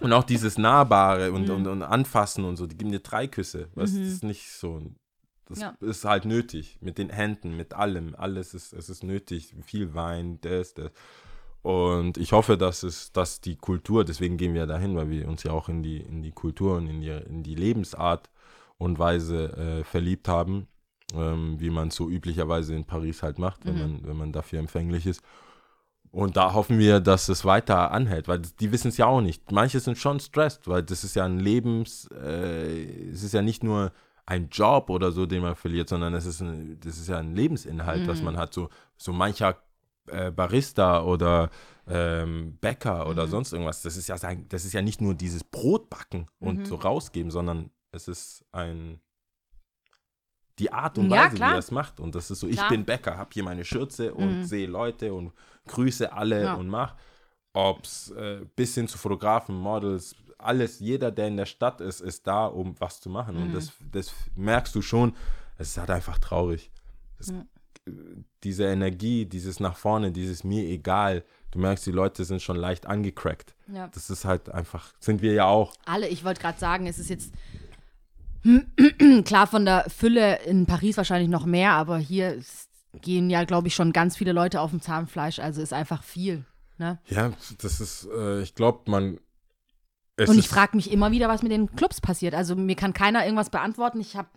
Und 0.00 0.12
auch 0.12 0.24
dieses 0.24 0.58
Nahbare 0.58 1.32
und, 1.32 1.48
Mhm. 1.48 1.54
und, 1.54 1.66
und 1.68 1.82
Anfassen 1.82 2.44
und 2.44 2.56
so, 2.56 2.66
die 2.66 2.76
geben 2.76 2.92
dir 2.92 3.00
drei 3.00 3.26
Küsse. 3.26 3.68
Was 3.74 3.92
das 3.92 4.00
ist 4.00 4.22
nicht 4.24 4.50
so. 4.52 4.82
Das 5.46 5.58
Ja. 5.60 5.74
ist 5.80 6.04
halt 6.04 6.26
nötig. 6.26 6.76
Mit 6.80 6.98
den 6.98 7.08
Händen, 7.10 7.56
mit 7.56 7.72
allem. 7.74 8.14
Alles 8.14 8.52
ist, 8.54 8.72
es 8.74 8.88
ist 8.90 9.02
nötig. 9.04 9.54
Viel 9.64 9.94
Wein, 9.94 10.38
das, 10.42 10.74
das. 10.74 10.90
Und 11.62 12.16
ich 12.16 12.32
hoffe, 12.32 12.56
dass 12.56 12.82
es, 12.82 13.12
dass 13.12 13.40
die 13.40 13.56
Kultur, 13.56 14.04
deswegen 14.04 14.36
gehen 14.36 14.54
wir 14.54 14.66
dahin, 14.66 14.96
weil 14.96 15.10
wir 15.10 15.28
uns 15.28 15.42
ja 15.42 15.52
auch 15.52 15.68
in 15.68 15.82
die, 15.82 15.98
in 15.98 16.22
die 16.22 16.32
Kultur 16.32 16.76
und 16.76 16.86
in 16.86 17.00
die, 17.02 17.10
in 17.10 17.42
die 17.42 17.54
Lebensart 17.54 18.30
und 18.78 18.98
Weise 18.98 19.56
äh, 19.56 19.84
verliebt 19.84 20.26
haben, 20.26 20.68
ähm, 21.14 21.60
wie 21.60 21.68
man 21.68 21.88
es 21.88 21.96
so 21.96 22.08
üblicherweise 22.08 22.74
in 22.74 22.86
Paris 22.86 23.22
halt 23.22 23.38
macht, 23.38 23.66
wenn, 23.66 23.78
man, 23.78 24.00
wenn 24.04 24.16
man 24.16 24.32
dafür 24.32 24.58
empfänglich 24.58 25.06
ist. 25.06 25.22
Und 26.12 26.36
da 26.36 26.54
hoffen 26.54 26.78
wir, 26.78 26.98
dass 26.98 27.28
es 27.28 27.44
weiter 27.44 27.92
anhält, 27.92 28.26
weil 28.26 28.40
die 28.40 28.72
wissen 28.72 28.88
es 28.88 28.96
ja 28.96 29.06
auch 29.06 29.20
nicht. 29.20 29.52
Manche 29.52 29.78
sind 29.80 29.98
schon 29.98 30.18
stressed, 30.18 30.66
weil 30.66 30.82
das 30.82 31.04
ist 31.04 31.14
ja 31.14 31.24
ein 31.24 31.38
Lebens, 31.38 32.08
äh, 32.10 33.10
es 33.10 33.22
ist 33.22 33.34
ja 33.34 33.42
nicht 33.42 33.62
nur 33.62 33.92
ein 34.26 34.48
Job 34.48 34.90
oder 34.90 35.12
so, 35.12 35.26
den 35.26 35.42
man 35.42 35.56
verliert, 35.56 35.88
sondern 35.88 36.14
es 36.14 36.24
ist 36.24 36.40
ein, 36.40 36.78
das 36.80 36.98
ist 36.98 37.08
ja 37.08 37.18
ein 37.18 37.34
Lebensinhalt, 37.34 38.08
was 38.08 38.22
man 38.22 38.36
hat. 38.36 38.54
So, 38.54 38.70
so 38.96 39.12
mancher 39.12 39.56
äh, 40.10 40.30
Barista 40.30 41.02
oder 41.02 41.50
ähm, 41.86 42.56
Bäcker 42.60 43.08
oder 43.08 43.26
sonst 43.26 43.52
irgendwas. 43.52 43.82
Das 43.82 43.96
ist 43.96 44.08
ja 44.08 44.16
sein, 44.18 44.46
das 44.48 44.64
ist 44.64 44.72
ja 44.72 44.82
nicht 44.82 45.00
nur 45.00 45.14
dieses 45.14 45.44
Brotbacken 45.44 46.28
und 46.38 46.66
so 46.66 46.76
rausgeben, 46.76 47.30
sondern 47.30 47.70
es 47.92 48.08
ist 48.08 48.44
ein 48.52 49.00
die 50.58 50.72
Art 50.72 50.98
und 50.98 51.10
Ja, 51.10 51.24
Weise, 51.24 51.32
wie 51.32 51.36
klar. 51.36 51.52
er 51.52 51.58
es 51.58 51.70
macht. 51.70 52.00
Und 52.00 52.14
das 52.14 52.30
ist 52.30 52.40
so, 52.40 52.46
ich 52.46 52.56
Klar. 52.56 52.68
bin 52.68 52.84
Bäcker, 52.84 53.16
hab 53.16 53.32
hier 53.32 53.42
meine 53.44 53.64
Schürze 53.64 54.12
und 54.14 54.44
sehe 54.44 54.66
Leute 54.66 55.14
und 55.14 55.32
grüße 55.66 56.12
alle 56.12 56.42
Ja. 56.44 56.54
und 56.54 56.68
mach. 56.68 56.96
Ob's 57.52 58.10
äh, 58.10 58.44
bis 58.56 58.74
hin 58.74 58.86
zu 58.86 58.96
Fotografen, 58.98 59.54
Models, 59.56 60.14
alles, 60.38 60.78
jeder, 60.78 61.10
der 61.10 61.28
in 61.28 61.36
der 61.36 61.46
Stadt 61.46 61.80
ist, 61.80 62.00
ist 62.00 62.26
da, 62.26 62.46
um 62.46 62.74
was 62.78 63.00
zu 63.00 63.08
machen. 63.10 63.36
Mhm. 63.36 63.42
Und 63.44 63.52
das, 63.54 63.72
das 63.90 64.12
merkst 64.36 64.74
du 64.74 64.82
schon. 64.82 65.14
Es 65.58 65.68
ist 65.68 65.78
halt 65.78 65.90
einfach 65.90 66.18
traurig. 66.18 66.70
Das, 67.18 67.32
Diese 68.42 68.64
Energie, 68.64 69.26
dieses 69.26 69.60
nach 69.60 69.76
vorne, 69.76 70.12
dieses 70.12 70.44
mir 70.44 70.64
egal. 70.64 71.24
Du 71.50 71.58
merkst, 71.58 71.84
die 71.86 71.90
Leute 71.90 72.24
sind 72.24 72.40
schon 72.40 72.56
leicht 72.56 72.86
angecrackt. 72.86 73.54
Ja. 73.72 73.88
Das 73.88 74.08
ist 74.08 74.24
halt 74.24 74.50
einfach, 74.50 74.92
sind 75.00 75.20
wir 75.20 75.32
ja 75.32 75.46
auch. 75.46 75.74
Alle, 75.84 76.08
ich 76.08 76.24
wollte 76.24 76.40
gerade 76.40 76.58
sagen, 76.58 76.86
es 76.86 76.98
ist 76.98 77.10
jetzt 77.10 77.32
klar 79.24 79.46
von 79.46 79.64
der 79.64 79.86
Fülle 79.88 80.42
in 80.44 80.66
Paris 80.66 80.96
wahrscheinlich 80.96 81.28
noch 81.28 81.44
mehr, 81.44 81.72
aber 81.72 81.98
hier 81.98 82.40
gehen 83.00 83.30
ja, 83.30 83.44
glaube 83.44 83.68
ich, 83.68 83.74
schon 83.74 83.92
ganz 83.92 84.16
viele 84.16 84.32
Leute 84.32 84.60
auf 84.60 84.70
dem 84.70 84.80
Zahnfleisch, 84.80 85.38
also 85.38 85.60
ist 85.60 85.72
einfach 85.72 86.02
viel. 86.02 86.44
Ne? 86.78 86.98
Ja, 87.08 87.32
das 87.58 87.80
ist, 87.80 88.08
äh, 88.16 88.42
ich 88.42 88.54
glaube, 88.54 88.90
man. 88.90 89.18
Und 90.18 90.38
ich 90.38 90.48
frage 90.48 90.76
mich 90.76 90.90
immer 90.90 91.10
wieder, 91.12 91.28
was 91.28 91.42
mit 91.42 91.52
den 91.52 91.74
Clubs 91.76 92.00
passiert. 92.00 92.34
Also 92.34 92.54
mir 92.54 92.76
kann 92.76 92.92
keiner 92.92 93.24
irgendwas 93.24 93.48
beantworten. 93.48 94.00
Ich 94.00 94.16
habe 94.16 94.28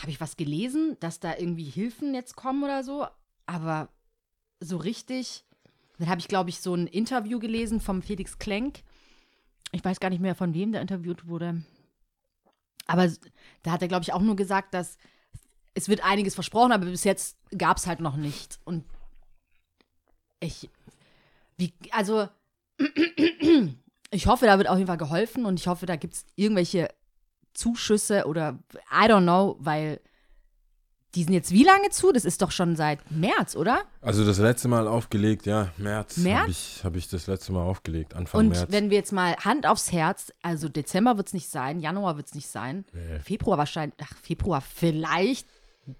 habe 0.00 0.10
ich 0.10 0.20
was 0.20 0.36
gelesen, 0.36 0.96
dass 1.00 1.20
da 1.20 1.36
irgendwie 1.36 1.64
Hilfen 1.64 2.14
jetzt 2.14 2.36
kommen 2.36 2.62
oder 2.64 2.82
so, 2.82 3.06
aber 3.46 3.88
so 4.60 4.76
richtig. 4.76 5.44
Dann 5.98 6.08
habe 6.08 6.20
ich, 6.20 6.28
glaube 6.28 6.50
ich, 6.50 6.60
so 6.60 6.74
ein 6.74 6.86
Interview 6.86 7.38
gelesen 7.38 7.80
vom 7.80 8.02
Felix 8.02 8.38
Klenk. 8.38 8.82
Ich 9.72 9.84
weiß 9.84 10.00
gar 10.00 10.10
nicht 10.10 10.20
mehr, 10.20 10.34
von 10.34 10.54
wem 10.54 10.72
der 10.72 10.80
interviewt 10.80 11.26
wurde. 11.28 11.62
Aber 12.86 13.10
da 13.62 13.70
hat 13.70 13.82
er, 13.82 13.88
glaube 13.88 14.02
ich, 14.02 14.12
auch 14.12 14.20
nur 14.20 14.36
gesagt, 14.36 14.74
dass 14.74 14.98
es 15.74 15.88
wird 15.88 16.04
einiges 16.04 16.34
versprochen, 16.34 16.72
aber 16.72 16.86
bis 16.86 17.04
jetzt 17.04 17.36
gab 17.56 17.76
es 17.76 17.86
halt 17.86 18.00
noch 18.00 18.16
nicht. 18.16 18.58
Und 18.64 18.84
ich, 20.40 20.68
wie, 21.56 21.72
also 21.90 22.28
ich 24.10 24.26
hoffe, 24.26 24.46
da 24.46 24.58
wird 24.58 24.68
auf 24.68 24.76
jeden 24.76 24.88
Fall 24.88 24.98
geholfen 24.98 25.46
und 25.46 25.58
ich 25.58 25.68
hoffe, 25.68 25.86
da 25.86 25.96
gibt 25.96 26.14
es 26.14 26.26
irgendwelche 26.34 26.88
Zuschüsse 27.54 28.26
oder 28.26 28.58
I 28.92 29.06
don't 29.08 29.22
know, 29.22 29.56
weil 29.60 30.00
die 31.14 31.24
sind 31.24 31.34
jetzt 31.34 31.50
wie 31.50 31.62
lange 31.64 31.90
zu? 31.90 32.10
Das 32.12 32.24
ist 32.24 32.40
doch 32.40 32.50
schon 32.50 32.74
seit 32.74 33.10
März, 33.10 33.54
oder? 33.54 33.82
Also 34.00 34.24
das 34.24 34.38
letzte 34.38 34.68
Mal 34.68 34.88
aufgelegt, 34.88 35.44
ja, 35.44 35.68
März. 35.76 36.16
März? 36.16 36.40
Habe 36.40 36.50
ich, 36.50 36.80
hab 36.84 36.96
ich 36.96 37.08
das 37.08 37.26
letzte 37.26 37.52
Mal 37.52 37.62
aufgelegt, 37.62 38.14
Anfang 38.14 38.40
Und 38.40 38.48
März. 38.48 38.66
wenn 38.70 38.88
wir 38.88 38.96
jetzt 38.96 39.12
mal 39.12 39.36
Hand 39.36 39.66
aufs 39.66 39.92
Herz, 39.92 40.32
also 40.42 40.70
Dezember 40.70 41.18
wird 41.18 41.26
es 41.26 41.34
nicht 41.34 41.50
sein, 41.50 41.80
Januar 41.80 42.16
wird 42.16 42.28
es 42.28 42.34
nicht 42.34 42.48
sein, 42.48 42.86
Februar 43.22 43.58
wahrscheinlich, 43.58 43.94
ach, 44.02 44.16
Februar 44.22 44.62
vielleicht, 44.62 45.46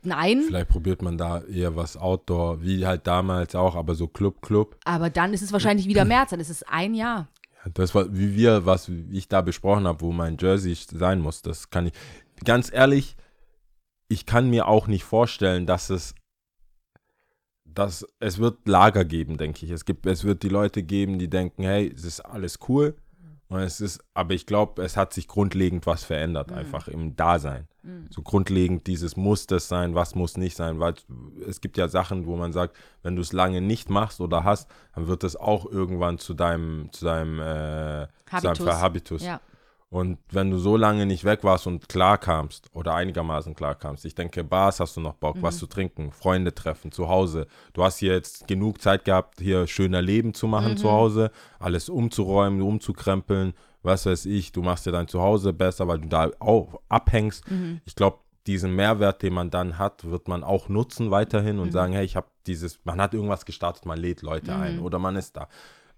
nein, 0.03 0.45
Vielleicht 0.47 0.71
probiert 0.71 1.03
man 1.03 1.19
da 1.19 1.43
eher 1.43 1.77
was 1.77 1.99
Outdoor, 1.99 2.63
wie 2.63 2.87
halt 2.87 3.07
damals 3.07 3.55
auch, 3.55 3.77
aber 3.77 3.95
so 3.95 4.09
Club, 4.09 4.41
Club. 4.41 4.79
aber 4.85 5.11
dann 5.11 5.35
ist 5.35 5.43
es 5.43 5.53
wahrscheinlich 5.53 5.87
wieder 5.89 6.05
März, 6.07 6.31
dann 6.31 6.41
ist 6.41 6.49
es 6.51 6.63
ein 6.63 6.95
Jahr. 6.95 7.29
Das 7.75 7.95
war, 7.95 8.13
wie 8.13 8.35
wir, 8.35 8.67
was 8.67 8.89
ich 8.89 9.29
da 9.29 9.41
besprochen 9.41 9.87
habe, 9.87 10.01
wo 10.01 10.13
mein 10.13 10.37
Jersey 10.39 10.75
sein 10.75 11.21
muss, 11.21 11.43
das 11.43 11.71
kann 11.71 11.87
ich, 11.87 11.93
ganz 12.45 12.73
ehrlich, 12.73 13.17
ich 14.09 14.27
kann 14.27 14.51
mir 14.51 14.69
auch 14.69 14.89
nicht 14.89 15.05
vorstellen, 15.05 15.67
dass 15.67 15.89
es, 15.89 16.15
dass 17.65 18.07
es 18.19 18.39
wird 18.39 18.67
Lager 18.69 19.05
geben, 19.05 19.39
denke 19.39 19.65
ich. 19.65 19.73
Es 19.73 19.85
gibt, 19.85 20.05
es 20.07 20.25
wird 20.25 20.43
die 20.43 20.49
Leute 20.49 20.83
geben, 20.83 21.19
die 21.19 21.29
denken, 21.29 21.63
hey, 21.63 21.91
es 21.95 22.05
ist 22.05 22.21
alles 22.21 22.59
cool. 22.69 22.97
Es 23.61 23.81
ist, 23.81 24.03
aber 24.15 24.35
ich 24.35 24.47
glaube, 24.47 24.83
es 24.83 24.97
hat 24.97 25.13
sich 25.13 25.29
grundlegend 25.29 25.87
was 25.87 26.05
verändert, 26.05 26.53
einfach 26.53 26.89
im 26.89 27.17
Dasein. 27.17 27.69
So 28.11 28.23
grundlegend 28.23 28.87
dieses 28.87 29.17
muss 29.17 29.49
das 29.49 29.67
sein, 29.67 29.97
was 29.97 30.15
muss 30.15 30.37
nicht 30.37 30.57
sein, 30.57 30.79
weil 30.79 30.95
es 31.49 31.61
gibt 31.61 31.77
ja 31.77 31.89
Sachen, 31.89 32.27
wo 32.27 32.37
man 32.37 32.53
sagt, 32.53 32.77
wenn 33.03 33.17
du 33.17 33.23
es 33.23 33.33
lange 33.33 33.61
nicht 33.61 33.91
machst 33.91 34.21
oder 34.21 34.45
hast, 34.45 34.71
dann 34.95 35.09
wird 35.09 35.25
das 35.25 35.35
auch 35.35 35.67
irgendwann 35.67 36.19
zu 36.19 36.35
deinem, 36.35 36.93
zu 36.93 37.05
deinem, 37.05 37.41
äh, 37.41 38.07
zu 38.31 38.43
deinem 38.43 38.55
Habitus. 38.55 38.69
Habitus. 38.75 39.23
Ja. 39.25 39.41
Und 39.93 40.17
wenn 40.31 40.51
du 40.51 40.57
so 40.57 40.79
lange 40.79 41.05
nicht 41.05 41.25
weg 41.25 41.45
warst 41.45 41.67
und 41.67 41.87
klar 41.87 42.17
kamst 42.17 42.71
oder 42.73 42.95
einigermaßen 42.95 43.55
klar 43.55 43.75
kamst, 43.75 44.07
ich 44.07 44.15
denke, 44.15 44.43
Bars 44.43 44.81
hast 44.81 44.97
du 44.97 45.03
noch 45.03 45.13
Bock, 45.13 45.37
was 45.43 45.59
zu 45.59 45.67
trinken, 45.67 46.13
Freunde 46.13 46.55
treffen, 46.55 46.93
zu 46.93 47.11
Hause. 47.11 47.47
Du 47.75 47.85
hast 47.85 47.99
hier 47.99 48.15
jetzt 48.15 48.49
genug 48.49 48.81
Zeit 48.81 49.05
gehabt, 49.05 49.39
hier 49.39 49.67
schöner 49.67 50.01
Leben 50.01 50.33
zu 50.33 50.47
machen 50.47 50.79
zu 50.79 50.91
Hause, 50.91 51.31
alles 51.59 51.91
umzuräumen, 51.91 52.63
umzukrempeln, 52.63 53.53
was 53.83 54.07
weiß 54.07 54.25
ich. 54.25 54.51
Du 54.53 54.63
machst 54.63 54.87
dir 54.87 54.93
dein 54.93 55.09
Zuhause 55.09 55.53
besser, 55.53 55.87
weil 55.89 55.99
du 55.99 56.09
da 56.09 56.31
auch 56.39 56.81
abhängst. 56.89 57.45
Ich 57.85 57.95
glaube, 57.95 58.17
diesen 58.47 58.75
Mehrwert, 58.75 59.23
den 59.23 59.35
man 59.35 59.51
dann 59.51 59.77
hat, 59.77 60.11
wird 60.11 60.27
man 60.27 60.43
auch 60.43 60.71
nutzen 60.71 61.11
weiterhin 61.11 61.59
und 61.59 61.71
sagen, 61.71 61.93
hey, 61.93 62.07
ich 62.07 62.17
habe 62.17 62.29
dieses, 62.47 62.81
man 62.85 62.99
hat 62.99 63.13
irgendwas 63.13 63.45
gestartet, 63.45 63.85
man 63.85 63.99
lädt 63.99 64.23
Leute 64.23 64.55
ein 64.55 64.79
oder 64.79 64.99
man 64.99 65.17
ist 65.17 65.37
da 65.37 65.49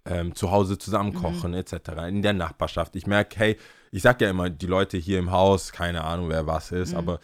ähm, 0.06 0.34
zu 0.34 0.50
Hause 0.50 0.78
zusammen 0.78 1.14
kochen 1.14 1.54
etc. 1.54 1.72
in 2.08 2.22
der 2.22 2.32
Nachbarschaft. 2.34 2.94
Ich 2.96 3.06
merke, 3.06 3.38
hey, 3.38 3.56
ich 3.90 4.02
sag 4.02 4.20
ja 4.20 4.28
immer, 4.28 4.50
die 4.50 4.66
Leute 4.66 4.98
hier 4.98 5.18
im 5.18 5.30
Haus, 5.30 5.72
keine 5.72 6.04
Ahnung, 6.04 6.28
wer 6.28 6.46
was 6.46 6.72
ist, 6.72 6.94
aber 6.94 7.20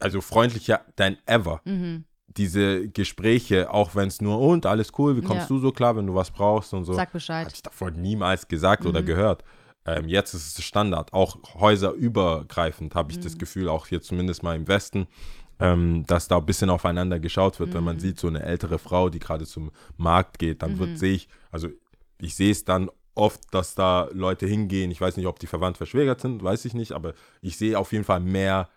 also 0.00 0.20
freundlicher 0.20 0.80
than 0.96 1.16
ever. 1.26 1.60
Diese 2.28 2.88
Gespräche, 2.88 3.70
auch 3.72 3.94
wenn 3.94 4.08
es 4.08 4.20
nur 4.20 4.38
und 4.40 4.66
alles 4.66 4.92
cool, 4.98 5.16
wie 5.16 5.22
kommst 5.22 5.48
Ja. 5.48 5.56
du 5.56 5.58
so 5.58 5.72
klar, 5.72 5.96
wenn 5.96 6.06
du 6.06 6.14
was 6.14 6.30
brauchst 6.30 6.74
und 6.74 6.84
so. 6.84 6.92
Sag 6.92 7.12
Bescheid. 7.12 7.46
Hatte 7.46 7.54
ich 7.54 7.62
davor 7.62 7.90
niemals 7.92 8.46
gesagt 8.46 8.84
oder 8.84 9.02
gehört. 9.02 9.42
Ähm, 9.86 10.08
jetzt 10.08 10.34
ist 10.34 10.58
es 10.58 10.64
Standard, 10.64 11.12
auch 11.12 11.38
häuserübergreifend 11.54 12.94
habe 12.94 13.12
ich 13.12 13.20
das 13.20 13.38
Gefühl, 13.38 13.68
auch 13.68 13.86
hier 13.86 14.02
zumindest 14.02 14.42
mal 14.42 14.56
im 14.56 14.66
Westen, 14.68 15.06
ähm, 15.60 16.04
dass 16.06 16.28
da 16.28 16.38
ein 16.38 16.44
bisschen 16.46 16.70
aufeinander 16.70 17.20
geschaut 17.20 17.60
wird. 17.60 17.72
Wenn 17.72 17.84
man 17.84 17.98
sieht, 17.98 18.18
so 18.18 18.26
eine 18.26 18.42
ältere 18.42 18.78
Frau, 18.78 19.08
die 19.08 19.18
gerade 19.20 19.46
zum 19.46 19.70
Markt 19.96 20.38
geht, 20.38 20.62
dann 20.62 20.78
wird, 20.78 20.98
sehe 20.98 21.14
ich, 21.14 21.28
also 21.50 21.68
ich 22.18 22.34
sehe 22.34 22.50
es 22.52 22.64
dann 22.64 22.90
oft, 23.14 23.42
dass 23.52 23.74
da 23.74 24.08
Leute 24.12 24.46
hingehen. 24.46 24.90
Ich 24.90 25.00
weiß 25.00 25.16
nicht, 25.16 25.26
ob 25.26 25.38
die 25.38 25.46
verwandt 25.46 25.76
verschwägert 25.78 26.20
sind, 26.20 26.42
weiß 26.42 26.64
ich 26.66 26.74
nicht, 26.74 26.92
aber 26.92 27.14
ich 27.40 27.56
sehe 27.56 27.78
auf 27.78 27.92
jeden 27.92 28.04
Fall 28.04 28.20
mehr 28.20 28.68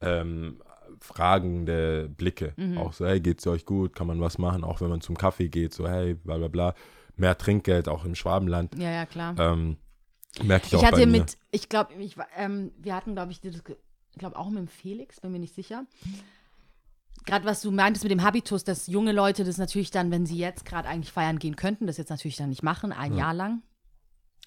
ähm, 0.00 0.60
fragende 1.00 2.08
Blicke. 2.08 2.54
Auch 2.76 2.92
so, 2.92 3.06
hey, 3.06 3.20
geht's 3.20 3.46
euch 3.46 3.64
gut? 3.64 3.94
Kann 3.94 4.06
man 4.06 4.20
was 4.20 4.38
machen? 4.38 4.64
Auch 4.64 4.80
wenn 4.80 4.88
man 4.88 5.00
zum 5.00 5.16
Kaffee 5.16 5.48
geht, 5.48 5.72
so, 5.72 5.88
hey, 5.88 6.14
bla 6.14 6.36
bla 6.38 6.48
bla. 6.48 6.74
Mehr 7.16 7.36
Trinkgeld, 7.38 7.88
auch 7.88 8.04
im 8.04 8.14
Schwabenland. 8.14 8.74
Ja, 8.78 8.90
ja, 8.90 9.06
klar. 9.06 9.34
Ähm, 9.38 9.78
merke 10.42 10.66
ich, 10.66 10.74
auch 10.76 10.80
Ich 10.80 10.86
hatte 10.86 11.00
bei 11.00 11.06
mir. 11.06 11.20
mit, 11.20 11.38
ich 11.50 11.68
glaube, 11.68 11.94
ähm, 12.36 12.72
wir 12.78 12.94
hatten, 12.94 13.14
glaube 13.14 13.32
ich, 13.32 13.42
ich 13.42 14.18
glaube 14.18 14.36
auch 14.36 14.48
mit 14.50 14.58
dem 14.58 14.68
Felix, 14.68 15.20
bin 15.20 15.32
mir 15.32 15.38
nicht 15.38 15.54
sicher. 15.54 15.86
Gerade 17.24 17.44
was 17.44 17.60
du 17.60 17.70
meintest 17.70 18.04
mit 18.04 18.12
dem 18.12 18.22
Habitus, 18.22 18.62
dass 18.64 18.86
junge 18.86 19.12
Leute 19.12 19.44
das 19.44 19.58
natürlich 19.58 19.90
dann, 19.90 20.10
wenn 20.10 20.26
sie 20.26 20.36
jetzt 20.36 20.64
gerade 20.64 20.88
eigentlich 20.88 21.12
feiern 21.12 21.38
gehen 21.38 21.56
könnten, 21.56 21.86
das 21.86 21.96
jetzt 21.96 22.10
natürlich 22.10 22.36
dann 22.36 22.50
nicht 22.50 22.62
machen, 22.62 22.92
ein 22.92 23.16
Jahr 23.16 23.34
lang. 23.34 23.62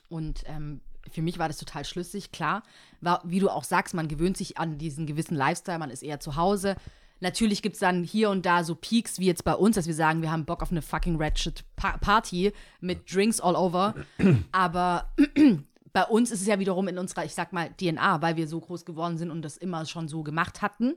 Und 0.07 0.43
ähm, 0.45 0.81
für 1.11 1.21
mich 1.21 1.39
war 1.39 1.47
das 1.47 1.57
total 1.57 1.85
schlüssig, 1.85 2.31
klar. 2.31 2.63
War, 3.01 3.21
wie 3.25 3.39
du 3.39 3.49
auch 3.49 3.63
sagst, 3.63 3.93
man 3.93 4.07
gewöhnt 4.07 4.37
sich 4.37 4.57
an 4.57 4.77
diesen 4.77 5.05
gewissen 5.05 5.35
Lifestyle, 5.35 5.79
man 5.79 5.89
ist 5.89 6.03
eher 6.03 6.19
zu 6.19 6.35
Hause. 6.35 6.75
Natürlich 7.21 7.61
gibt 7.61 7.75
es 7.75 7.79
dann 7.79 8.03
hier 8.03 8.29
und 8.29 8.45
da 8.45 8.63
so 8.63 8.75
Peaks, 8.75 9.19
wie 9.19 9.25
jetzt 9.25 9.43
bei 9.43 9.53
uns, 9.53 9.75
dass 9.75 9.87
wir 9.87 9.93
sagen, 9.93 10.21
wir 10.21 10.31
haben 10.31 10.45
Bock 10.45 10.61
auf 10.61 10.71
eine 10.71 10.81
fucking 10.81 11.21
Ratchet 11.21 11.65
pa 11.75 11.97
Party 11.97 12.53
mit 12.79 13.13
Drinks 13.13 13.41
all 13.41 13.55
over. 13.55 13.93
Aber 14.51 15.13
bei 15.93 16.03
uns 16.03 16.31
ist 16.31 16.41
es 16.41 16.47
ja 16.47 16.59
wiederum 16.59 16.87
in 16.87 16.97
unserer, 16.97 17.25
ich 17.25 17.33
sag 17.33 17.51
mal, 17.51 17.69
DNA, 17.73 18.21
weil 18.21 18.37
wir 18.37 18.47
so 18.47 18.59
groß 18.59 18.85
geworden 18.85 19.17
sind 19.17 19.31
und 19.31 19.41
das 19.41 19.57
immer 19.57 19.85
schon 19.85 20.07
so 20.07 20.23
gemacht 20.23 20.61
hatten. 20.61 20.95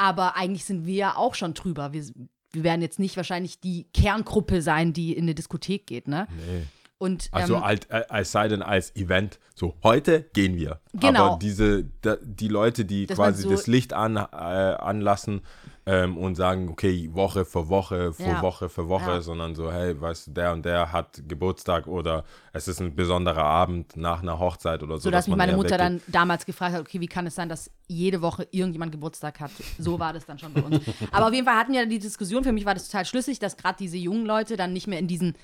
Aber 0.00 0.36
eigentlich 0.36 0.64
sind 0.64 0.86
wir 0.86 0.94
ja 0.94 1.16
auch 1.16 1.34
schon 1.34 1.52
drüber. 1.54 1.92
Wir, 1.92 2.04
wir 2.52 2.64
werden 2.64 2.80
jetzt 2.80 2.98
nicht 2.98 3.16
wahrscheinlich 3.16 3.60
die 3.60 3.84
Kerngruppe 3.92 4.62
sein, 4.62 4.92
die 4.92 5.12
in 5.14 5.24
eine 5.24 5.34
Diskothek 5.34 5.86
geht, 5.86 6.08
ne? 6.08 6.26
Nee. 6.30 6.62
Und 6.98 7.28
Also 7.32 7.54
ähm, 7.56 7.62
als, 7.62 7.90
als 7.90 8.30
sei 8.32 8.48
denn 8.48 8.62
als 8.62 8.94
Event, 8.94 9.38
so 9.54 9.74
heute 9.82 10.22
gehen 10.34 10.56
wir. 10.56 10.80
Genau. 10.92 11.26
Aber 11.32 11.38
diese, 11.38 11.84
die 12.22 12.48
Leute, 12.48 12.84
die 12.84 13.06
quasi 13.06 13.42
so- 13.44 13.50
das 13.50 13.66
Licht 13.66 13.92
an, 13.94 14.16
äh, 14.16 14.20
anlassen 14.20 15.40
ähm, 15.86 16.18
und 16.18 16.34
sagen, 16.34 16.68
okay, 16.68 17.08
Woche 17.12 17.44
für 17.44 17.68
Woche, 17.68 18.12
für 18.12 18.22
Ja. 18.22 18.42
Woche 18.42 18.68
für 18.68 18.88
Woche, 18.88 19.10
Ja. 19.10 19.20
sondern 19.22 19.54
so, 19.54 19.72
hey, 19.72 19.98
weißt 19.98 20.26
du, 20.26 20.30
der 20.32 20.52
und 20.52 20.64
der 20.64 20.92
hat 20.92 21.22
Geburtstag 21.26 21.86
oder 21.86 22.24
es 22.52 22.68
ist 22.68 22.80
ein 22.80 22.94
besonderer 22.94 23.42
Abend 23.44 23.96
nach 23.96 24.20
einer 24.22 24.38
Hochzeit 24.38 24.82
oder 24.82 24.96
so. 24.98 25.04
so 25.04 25.10
dass 25.10 25.26
mich 25.26 25.30
man 25.36 25.46
meine 25.46 25.56
Mutter 25.56 25.78
weggeht. 25.78 25.80
dann 25.80 26.02
damals 26.06 26.44
gefragt 26.44 26.74
hat, 26.74 26.80
okay, 26.82 27.00
wie 27.00 27.06
kann 27.06 27.26
es 27.26 27.34
sein, 27.34 27.48
dass 27.48 27.70
jede 27.88 28.20
Woche 28.20 28.46
irgendjemand 28.50 28.92
Geburtstag 28.92 29.40
hat? 29.40 29.50
So 29.78 29.98
war 29.98 30.12
das 30.12 30.26
dann 30.26 30.38
schon 30.38 30.52
bei 30.52 30.60
uns. 30.62 30.80
Aber 31.12 31.28
auf 31.28 31.32
jeden 31.32 31.46
Fall 31.46 31.56
hatten 31.56 31.72
wir 31.72 31.86
die 31.86 31.98
Diskussion, 31.98 32.44
für 32.44 32.52
mich 32.52 32.66
war 32.66 32.74
das 32.74 32.86
total 32.88 33.06
schlüssig, 33.06 33.38
dass 33.38 33.56
gerade 33.56 33.76
diese 33.78 33.96
jungen 33.96 34.26
Leute 34.26 34.56
dann 34.56 34.72
nicht 34.74 34.86
mehr 34.86 34.98
in 34.98 35.08
diesen, 35.08 35.34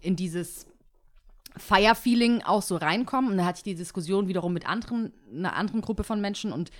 in 0.00 0.16
dieses 0.16 0.66
Feierfeeling 1.56 2.42
auch 2.42 2.62
so 2.62 2.76
reinkommen. 2.76 3.30
Und 3.30 3.38
dann 3.38 3.46
hatte 3.46 3.58
ich 3.58 3.62
die 3.64 3.74
Diskussion 3.74 4.28
wiederum 4.28 4.52
mit 4.52 4.68
anderen, 4.68 5.12
einer 5.32 5.54
anderen 5.56 5.80
Gruppe 5.80 6.04
von 6.04 6.20
Menschen 6.20 6.52
und 6.52 6.70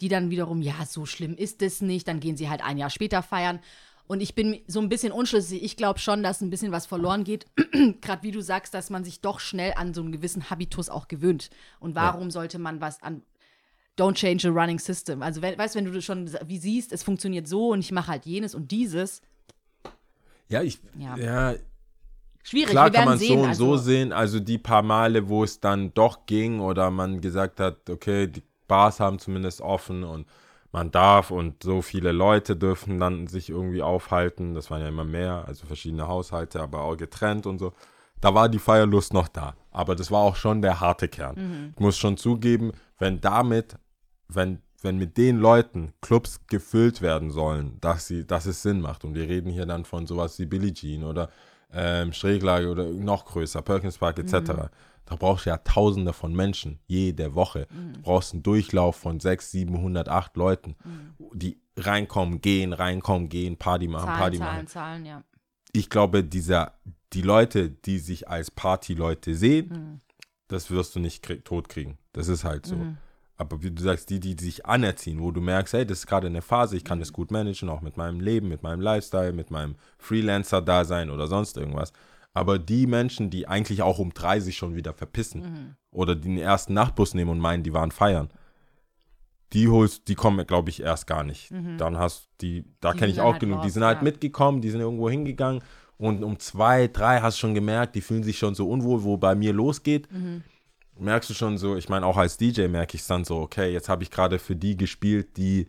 die 0.00 0.08
dann 0.08 0.30
wiederum, 0.30 0.62
ja, 0.62 0.84
so 0.86 1.06
schlimm 1.06 1.34
ist 1.34 1.62
es 1.62 1.80
nicht, 1.80 2.08
dann 2.08 2.20
gehen 2.20 2.36
sie 2.36 2.48
halt 2.48 2.62
ein 2.64 2.78
Jahr 2.78 2.90
später 2.90 3.22
feiern. 3.22 3.60
Und 4.06 4.20
ich 4.20 4.34
bin 4.34 4.60
so 4.66 4.80
ein 4.80 4.90
bisschen 4.90 5.12
unschlüssig. 5.12 5.62
Ich 5.62 5.76
glaube 5.76 5.98
schon, 5.98 6.22
dass 6.22 6.42
ein 6.42 6.50
bisschen 6.50 6.72
was 6.72 6.84
verloren 6.84 7.24
geht. 7.24 7.46
Gerade 8.02 8.22
wie 8.22 8.32
du 8.32 8.42
sagst, 8.42 8.74
dass 8.74 8.90
man 8.90 9.02
sich 9.02 9.22
doch 9.22 9.40
schnell 9.40 9.72
an 9.76 9.94
so 9.94 10.02
einen 10.02 10.12
gewissen 10.12 10.50
Habitus 10.50 10.90
auch 10.90 11.08
gewöhnt. 11.08 11.48
Und 11.80 11.94
warum 11.94 12.30
sollte 12.30 12.58
man 12.58 12.80
was 12.82 13.02
an 13.02 13.22
Don't 13.96 14.14
change 14.14 14.48
a 14.48 14.50
running 14.50 14.80
system. 14.80 15.22
Also, 15.22 15.40
wenn, 15.40 15.56
weißt 15.56 15.74
du, 15.74 15.78
wenn 15.78 15.84
du 15.84 15.92
das 15.92 16.04
schon 16.04 16.28
wie 16.46 16.58
siehst, 16.58 16.92
es 16.92 17.04
funktioniert 17.04 17.46
so 17.46 17.68
und 17.68 17.78
ich 17.78 17.92
mache 17.92 18.08
halt 18.08 18.26
jenes 18.26 18.54
und 18.54 18.72
dieses. 18.72 19.22
Ja, 20.48 20.62
ich, 20.62 20.80
Ja. 20.98 21.16
ja, 21.16 21.54
Schwierig, 22.42 22.70
Klar 22.72 22.92
wir 22.92 22.98
kann 22.98 23.08
man 23.08 23.18
sehen. 23.18 23.38
so 23.38 23.42
und 23.42 23.48
also, 23.48 23.76
so 23.76 23.82
sehen. 23.82 24.12
Also 24.12 24.38
die 24.38 24.58
paar 24.58 24.82
Male, 24.82 25.28
wo 25.28 25.44
es 25.44 25.60
dann 25.60 25.94
doch 25.94 26.26
ging 26.26 26.60
oder 26.60 26.90
man 26.90 27.22
gesagt 27.22 27.58
hat, 27.58 27.88
okay, 27.88 28.26
die 28.26 28.42
Bars 28.66 29.00
haben 29.00 29.18
zumindest 29.18 29.60
offen 29.60 30.04
und 30.04 30.26
man 30.72 30.90
darf 30.90 31.30
und 31.30 31.62
so 31.62 31.82
viele 31.82 32.10
Leute 32.10 32.56
dürfen 32.56 32.98
dann 32.98 33.28
sich 33.28 33.48
irgendwie 33.48 33.80
aufhalten. 33.82 34.54
Das 34.54 34.70
waren 34.70 34.80
ja 34.80 34.88
immer 34.88 35.04
mehr, 35.04 35.44
also 35.46 35.66
verschiedene 35.66 36.08
Haushalte, 36.08 36.60
aber 36.60 36.82
auch 36.82 36.96
getrennt 36.96 37.46
und 37.46 37.58
so. 37.60 37.72
Da 38.20 38.34
war 38.34 38.48
die 38.48 38.58
Feierlust 38.58 39.12
noch 39.12 39.28
da. 39.28 39.54
Aber 39.70 39.94
das 39.94 40.10
war 40.10 40.20
auch 40.20 40.34
schon 40.34 40.62
der 40.62 40.80
harte 40.80 41.08
Kern. 41.08 41.36
Ich 41.74 41.80
muss 41.80 41.96
schon 41.96 42.16
zugeben, 42.16 42.72
wenn 42.98 43.20
damit, 43.20 43.76
wenn, 44.28 44.62
wenn 44.82 44.98
mit 44.98 45.16
den 45.16 45.38
Leuten 45.38 45.92
Clubs 46.00 46.40
gefüllt 46.48 47.02
werden 47.02 47.30
sollen, 47.30 47.78
dass, 47.80 48.08
sie, 48.08 48.26
dass 48.26 48.46
es 48.46 48.62
Sinn 48.62 48.80
macht. 48.80 49.04
Und 49.04 49.14
wir 49.14 49.28
reden 49.28 49.50
hier 49.50 49.66
dann 49.66 49.84
von 49.84 50.06
sowas 50.06 50.38
wie 50.40 50.46
Billie 50.46 50.72
Jean 50.72 51.04
oder 51.04 51.28
ähm, 51.72 52.12
Schräglage 52.12 52.68
oder 52.68 52.84
noch 52.84 53.26
größer, 53.26 53.62
Perkins 53.62 53.98
Park 53.98 54.18
etc. 54.18 54.70
Da 55.06 55.16
brauchst 55.16 55.44
du 55.46 55.50
ja 55.50 55.58
Tausende 55.58 56.12
von 56.12 56.34
Menschen 56.34 56.78
jede 56.86 57.34
Woche. 57.34 57.66
Du 57.92 58.00
brauchst 58.00 58.32
einen 58.32 58.42
Durchlauf 58.42 58.96
von 58.96 59.20
600, 59.20 59.50
700, 59.50 60.08
8 60.08 60.36
Leuten, 60.36 60.76
die 61.34 61.58
reinkommen, 61.76 62.40
gehen, 62.40 62.72
reinkommen, 62.72 63.28
gehen, 63.28 63.56
Party 63.56 63.88
machen, 63.88 64.06
Zahlen, 64.06 64.18
Party 64.18 64.38
Zahlen, 64.38 64.54
machen. 64.54 64.66
Zahlen, 64.66 65.04
ja. 65.06 65.22
Ich 65.72 65.90
glaube, 65.90 66.24
dieser, 66.24 66.72
die 67.12 67.22
Leute, 67.22 67.68
die 67.68 67.98
sich 67.98 68.28
als 68.28 68.50
Partyleute 68.50 69.34
sehen, 69.34 69.68
Mhm. 69.68 70.00
das 70.48 70.70
wirst 70.70 70.94
du 70.94 71.00
nicht 71.00 71.22
krieg 71.22 71.44
tot 71.44 71.68
kriegen. 71.68 71.98
Das 72.12 72.28
ist 72.28 72.44
halt 72.44 72.64
so. 72.66 72.76
Aber 73.36 73.62
wie 73.64 73.72
du 73.72 73.82
sagst, 73.82 74.10
die, 74.10 74.20
die 74.20 74.36
sich 74.38 74.64
anerziehen, 74.64 75.20
wo 75.20 75.32
du 75.32 75.40
merkst, 75.40 75.74
hey, 75.74 75.84
das 75.84 75.98
ist 75.98 76.06
gerade 76.06 76.28
eine 76.28 76.40
Phase, 76.42 76.76
ich 76.76 76.84
kann 76.84 77.00
das 77.00 77.12
gut 77.12 77.32
managen, 77.32 77.68
auch 77.68 77.80
mit 77.80 77.96
meinem 77.96 78.20
Leben, 78.20 78.48
mit 78.48 78.62
meinem 78.62 78.80
Lifestyle, 78.80 79.32
mit 79.32 79.50
meinem 79.50 79.74
Freelancer-Dasein 79.98 81.10
oder 81.10 81.26
sonst 81.26 81.56
irgendwas. 81.56 81.92
Aber 82.34 82.58
die 82.58 82.86
Menschen, 82.86 83.30
die 83.30 83.46
eigentlich 83.48 83.82
auch 83.82 83.98
um 83.98 84.12
30 84.12 84.56
schon 84.56 84.74
wieder 84.74 84.92
verpissen 84.92 85.76
oder 85.92 86.16
die 86.16 86.22
den 86.22 86.38
ersten 86.38 86.74
Nachtbus 86.74 87.14
nehmen 87.14 87.30
und 87.30 87.38
meinen, 87.38 87.62
die 87.62 87.72
waren 87.72 87.92
feiern, 87.92 88.28
die 89.52 89.68
holst, 89.68 90.08
die 90.08 90.16
kommen, 90.16 90.44
glaube 90.46 90.68
ich, 90.70 90.82
erst 90.82 91.06
gar 91.06 91.22
nicht. 91.22 91.52
Dann 91.78 91.96
hast 91.96 92.28
die, 92.40 92.64
da 92.80 92.92
Die 92.92 92.98
kenne 92.98 93.12
ich 93.12 93.20
auch 93.20 93.32
halt 93.32 93.40
genug. 93.40 93.60
Die 93.60 93.66
lost, 93.66 93.74
sind 93.74 93.84
halt 93.84 93.98
ja. 93.98 94.02
mitgekommen, 94.02 94.60
die 94.60 94.70
sind 94.70 94.80
irgendwo 94.80 95.08
hingegangen 95.08 95.62
und 95.96 96.24
um 96.24 96.38
zwei, 96.38 96.88
drei 96.88 97.20
hast 97.20 97.36
du 97.36 97.40
schon 97.42 97.54
gemerkt, 97.54 97.94
die 97.94 98.00
fühlen 98.00 98.24
sich 98.24 98.38
schon 98.38 98.54
so 98.54 98.68
unwohl, 98.68 99.04
wo 99.04 99.16
bei 99.16 99.34
mir 99.34 99.52
losgeht. 99.52 100.08
Merkst 100.98 101.30
du 101.30 101.34
schon 101.34 101.56
so, 101.56 101.76
ich 101.76 101.88
meine, 101.88 102.04
auch 102.06 102.16
als 102.16 102.36
DJ 102.36 102.66
merke 102.66 102.96
ich 102.96 103.02
es 103.02 103.06
dann 103.06 103.24
so, 103.24 103.38
okay, 103.38 103.72
jetzt 103.72 103.88
habe 103.88 104.02
ich 104.02 104.10
gerade 104.10 104.38
für 104.38 104.56
die 104.56 104.76
gespielt, 104.76 105.36
die 105.36 105.68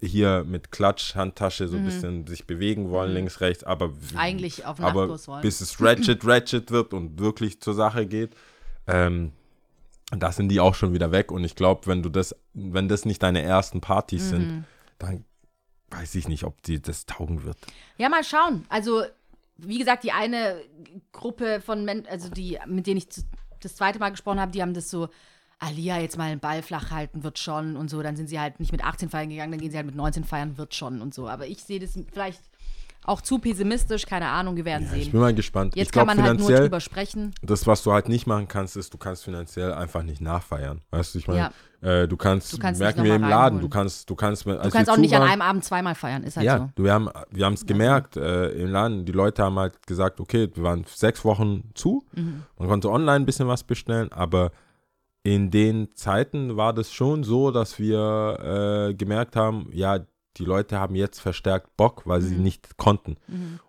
hier 0.00 0.44
mit 0.44 0.70
Klatsch, 0.72 1.14
Handtasche 1.14 1.68
so 1.68 1.76
ein 1.76 1.84
bisschen 1.84 2.26
sich 2.26 2.46
bewegen 2.46 2.90
wollen, 2.90 3.12
links, 3.12 3.40
rechts, 3.40 3.64
aber 3.64 3.92
Eigentlich 4.16 4.64
auf 4.64 4.80
aber 4.80 5.02
Nachtbus 5.02 5.28
wollen. 5.28 5.42
bis 5.42 5.60
es 5.60 5.80
ratchet, 5.80 6.24
ratchet 6.26 6.70
wird 6.70 6.94
und 6.94 7.18
wirklich 7.18 7.60
zur 7.60 7.74
Sache 7.74 8.06
geht, 8.06 8.34
ähm, 8.86 9.32
da 10.10 10.32
sind 10.32 10.48
die 10.48 10.60
auch 10.60 10.74
schon 10.74 10.92
wieder 10.94 11.12
weg. 11.12 11.30
Und 11.30 11.44
ich 11.44 11.54
glaube, 11.54 11.86
wenn 11.86 12.02
du 12.02 12.08
das, 12.08 12.34
wenn 12.54 12.88
das 12.88 13.04
nicht 13.04 13.22
deine 13.22 13.42
ersten 13.42 13.80
Partys 13.80 14.24
Mhm. 14.24 14.28
sind, 14.36 14.64
dann 14.98 15.24
weiß 15.90 16.14
ich 16.16 16.28
nicht, 16.28 16.44
ob 16.44 16.62
dir 16.62 16.80
das 16.80 17.06
taugen 17.06 17.44
wird. 17.44 17.56
Ja, 17.98 18.08
mal 18.08 18.24
schauen. 18.24 18.64
Also, 18.68 19.04
wie 19.58 19.78
gesagt, 19.78 20.04
die 20.04 20.12
eine 20.12 20.60
Gruppe 21.12 21.60
von 21.60 21.84
Menschen, 21.84 22.06
also 22.08 22.28
die, 22.30 22.58
mit 22.66 22.86
denen 22.86 22.98
ich 22.98 23.08
das 23.60 23.74
zweite 23.76 23.98
Mal 23.98 24.10
gesprochen 24.10 24.40
habe, 24.40 24.52
die 24.52 24.62
haben 24.62 24.72
das 24.74 24.88
so, 24.90 25.08
Alia, 25.60 25.98
jetzt 25.98 26.16
mal 26.16 26.30
den 26.30 26.40
Ball 26.40 26.62
flach 26.62 26.90
halten, 26.90 27.24
wird 27.24 27.38
schon 27.38 27.76
und 27.76 27.90
so. 27.90 28.02
Dann 28.02 28.16
sind 28.16 28.28
sie 28.28 28.38
halt 28.38 28.60
nicht 28.60 28.72
mit 28.72 28.84
18 28.84 29.08
feiern 29.08 29.28
gegangen, 29.30 29.50
dann 29.52 29.60
gehen 29.60 29.70
sie 29.70 29.76
halt 29.76 29.86
mit 29.86 29.96
19 29.96 30.24
feiern, 30.24 30.56
wird 30.56 30.74
schon 30.74 31.00
und 31.02 31.12
so. 31.14 31.28
Aber 31.28 31.46
ich 31.46 31.62
sehe 31.64 31.80
das 31.80 31.98
vielleicht 32.12 32.40
auch 33.04 33.22
zu 33.22 33.38
pessimistisch, 33.38 34.04
keine 34.06 34.28
Ahnung, 34.28 34.56
wir 34.56 34.66
werden 34.66 34.84
Ich 34.94 35.04
sehen. 35.04 35.12
bin 35.12 35.20
mal 35.20 35.32
gespannt. 35.34 35.74
Jetzt 35.74 35.86
ich 35.86 35.92
kann 35.92 36.04
glaube 36.06 36.16
man 36.18 36.26
halt 36.26 36.38
nur 36.38 36.46
finanziell, 36.48 36.68
drüber 36.68 36.80
sprechen. 36.80 37.34
das, 37.42 37.66
was 37.66 37.82
du 37.82 37.92
halt 37.92 38.08
nicht 38.08 38.26
machen 38.26 38.48
kannst, 38.48 38.76
ist, 38.76 38.92
du 38.92 38.98
kannst 38.98 39.24
finanziell 39.24 39.72
einfach 39.72 40.02
nicht 40.02 40.20
nachfeiern. 40.20 40.82
Weißt 40.90 41.14
du, 41.14 41.18
ich 41.20 41.26
meine, 41.26 41.50
Ja. 41.80 42.02
äh, 42.02 42.06
du 42.08 42.16
kannst, 42.18 42.52
Du 42.52 42.58
kannst 42.58 42.80
merken 42.80 43.04
wir 43.04 43.14
im 43.14 43.22
Laden, 43.22 43.60
du 43.60 43.68
kannst, 43.68 44.10
du 44.10 44.14
kannst, 44.14 44.44
Du 44.44 44.58
kannst 44.70 44.90
auch 44.90 44.96
nicht 44.98 45.14
an 45.16 45.22
einem 45.22 45.40
Abend 45.42 45.64
zweimal 45.64 45.94
feiern, 45.94 46.22
ist 46.22 46.36
halt 46.36 46.44
ja, 46.44 46.58
so. 46.58 46.70
du, 46.74 46.84
wir 46.84 46.92
haben 46.92 47.08
wir 47.30 47.48
es 47.48 47.64
gemerkt 47.64 48.16
äh, 48.18 48.50
im 48.50 48.68
Laden. 48.70 49.06
Die 49.06 49.12
Leute 49.12 49.42
haben 49.42 49.58
halt 49.58 49.86
gesagt, 49.86 50.20
okay, 50.20 50.50
wir 50.52 50.62
waren 50.64 50.84
sechs 50.86 51.24
Wochen 51.24 51.70
zu. 51.74 52.04
Mhm. 52.14 52.42
Man 52.58 52.68
konnte 52.68 52.90
online 52.90 53.16
ein 53.20 53.26
bisschen 53.26 53.48
was 53.48 53.62
bestellen, 53.64 54.12
aber 54.12 54.52
in 55.34 55.50
den 55.50 55.94
Zeiten 55.94 56.56
war 56.56 56.72
das 56.72 56.92
schon 56.92 57.22
so, 57.24 57.50
dass 57.50 57.78
wir 57.78 58.88
äh, 58.90 58.94
gemerkt 58.94 59.36
haben, 59.36 59.68
ja, 59.72 60.00
die 60.36 60.44
Leute 60.44 60.78
haben 60.78 60.94
jetzt 60.94 61.18
verstärkt 61.20 61.76
Bock, 61.76 62.02
weil 62.06 62.20
Mhm. 62.20 62.24
sie 62.26 62.36
nicht 62.36 62.76
konnten. 62.78 63.16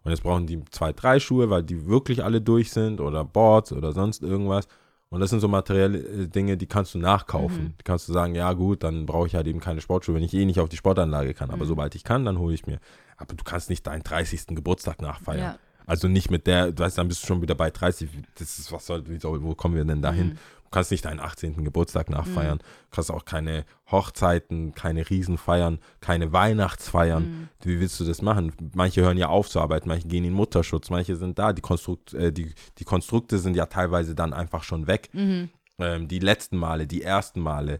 Und 0.04 0.12
jetzt 0.12 0.22
brauchen 0.24 0.46
die 0.46 0.64
zwei, 0.70 0.94
drei 0.94 1.20
Schuhe, 1.20 1.50
weil 1.50 1.64
die 1.64 1.88
wirklich 1.88 2.24
alle 2.24 2.42
durch 2.42 2.72
sind 2.72 3.02
oder 3.02 3.26
Boards 3.26 3.74
oder 3.74 3.92
sonst 3.92 4.22
irgendwas. 4.22 4.68
Und 5.10 5.20
das 5.22 5.32
sind 5.32 5.40
so 5.40 5.48
materielle 5.48 5.98
äh, 5.98 6.28
Dinge, 6.28 6.56
die 6.56 6.68
kannst 6.68 6.94
du 6.94 7.00
nachkaufen. 7.00 7.64
Mhm. 7.64 7.74
Die 7.80 7.84
kannst 7.84 8.08
du 8.08 8.14
sagen, 8.14 8.36
ja 8.36 8.54
gut, 8.54 8.84
dann 8.84 9.08
brauche 9.08 9.26
ich 9.26 9.34
halt 9.36 9.48
eben 9.48 9.60
keine 9.60 9.82
Sportschuhe, 9.82 10.14
wenn 10.16 10.24
ich 10.24 10.34
eh 10.36 10.46
nicht 10.46 10.60
auf 10.60 10.70
die 10.70 10.78
Sportanlage 10.78 11.34
kann. 11.34 11.48
Mhm. 11.48 11.56
Aber 11.56 11.66
sobald 11.66 11.96
ich 11.96 12.04
kann, 12.04 12.24
dann 12.26 12.38
hole 12.38 12.54
ich 12.54 12.68
mir. 12.68 12.80
Aber 13.18 13.34
du 13.34 13.44
kannst 13.44 13.70
nicht 13.72 13.88
deinen 13.88 14.04
30. 14.04 14.56
Geburtstag 14.56 15.02
nachfeiern. 15.02 15.40
Ja. 15.40 15.58
Also 15.88 16.08
nicht 16.08 16.30
mit 16.30 16.46
der, 16.46 16.72
du 16.72 16.84
weißt, 16.84 17.00
dann 17.00 17.08
bist 17.08 17.24
du 17.24 17.28
schon 17.28 17.42
wieder 17.42 17.56
bei 17.56 17.72
30. 17.72 18.10
Das 18.38 18.60
ist, 18.60 18.72
was 18.72 18.86
soll, 18.86 19.08
wie 19.10 19.18
soll, 19.20 19.42
wo 19.42 19.56
kommen 19.56 19.74
wir 19.76 19.84
denn 19.84 20.04
dahin? 20.04 20.38
Mhm. 20.70 20.72
Du 20.72 20.76
kannst 20.76 20.92
nicht 20.92 21.06
deinen 21.06 21.20
18. 21.20 21.64
Geburtstag 21.64 22.10
nachfeiern. 22.10 22.60
Du 22.60 22.66
kannst 22.92 23.12
auch 23.12 23.26
keine 23.26 23.66
Hochzeiten, 23.92 24.74
keine 24.74 25.10
Riesenfeiern, 25.10 25.80
keine 26.00 26.32
Weihnachtsfeiern. 26.32 27.24
Mhm. 27.24 27.50
Wie 27.64 27.80
willst 27.80 28.00
du 28.00 28.06
das 28.06 28.22
machen? 28.22 28.54
Manche 28.76 29.02
hören 29.02 29.18
ja 29.18 29.28
auf 29.30 29.50
zu 29.50 29.60
arbeiten, 29.60 29.90
manche 29.90 30.08
gehen 30.08 30.24
in 30.24 30.34
Mutterschutz, 30.34 30.90
manche 30.90 31.16
sind 31.16 31.40
da. 31.40 31.54
Die, 31.54 31.62
Konstrukt, 31.62 32.14
äh, 32.14 32.32
die, 32.32 32.54
die 32.78 32.84
Konstrukte 32.86 33.40
sind 33.40 33.56
ja 33.56 33.66
teilweise 33.66 34.16
dann 34.16 34.34
einfach 34.34 34.64
schon 34.64 34.88
weg. 34.88 35.10
Mhm. 35.14 35.50
Ähm, 35.80 36.08
die 36.08 36.20
letzten 36.20 36.58
Male, 36.58 36.88
die 36.88 37.02
ersten 37.02 37.40
Male, 37.42 37.80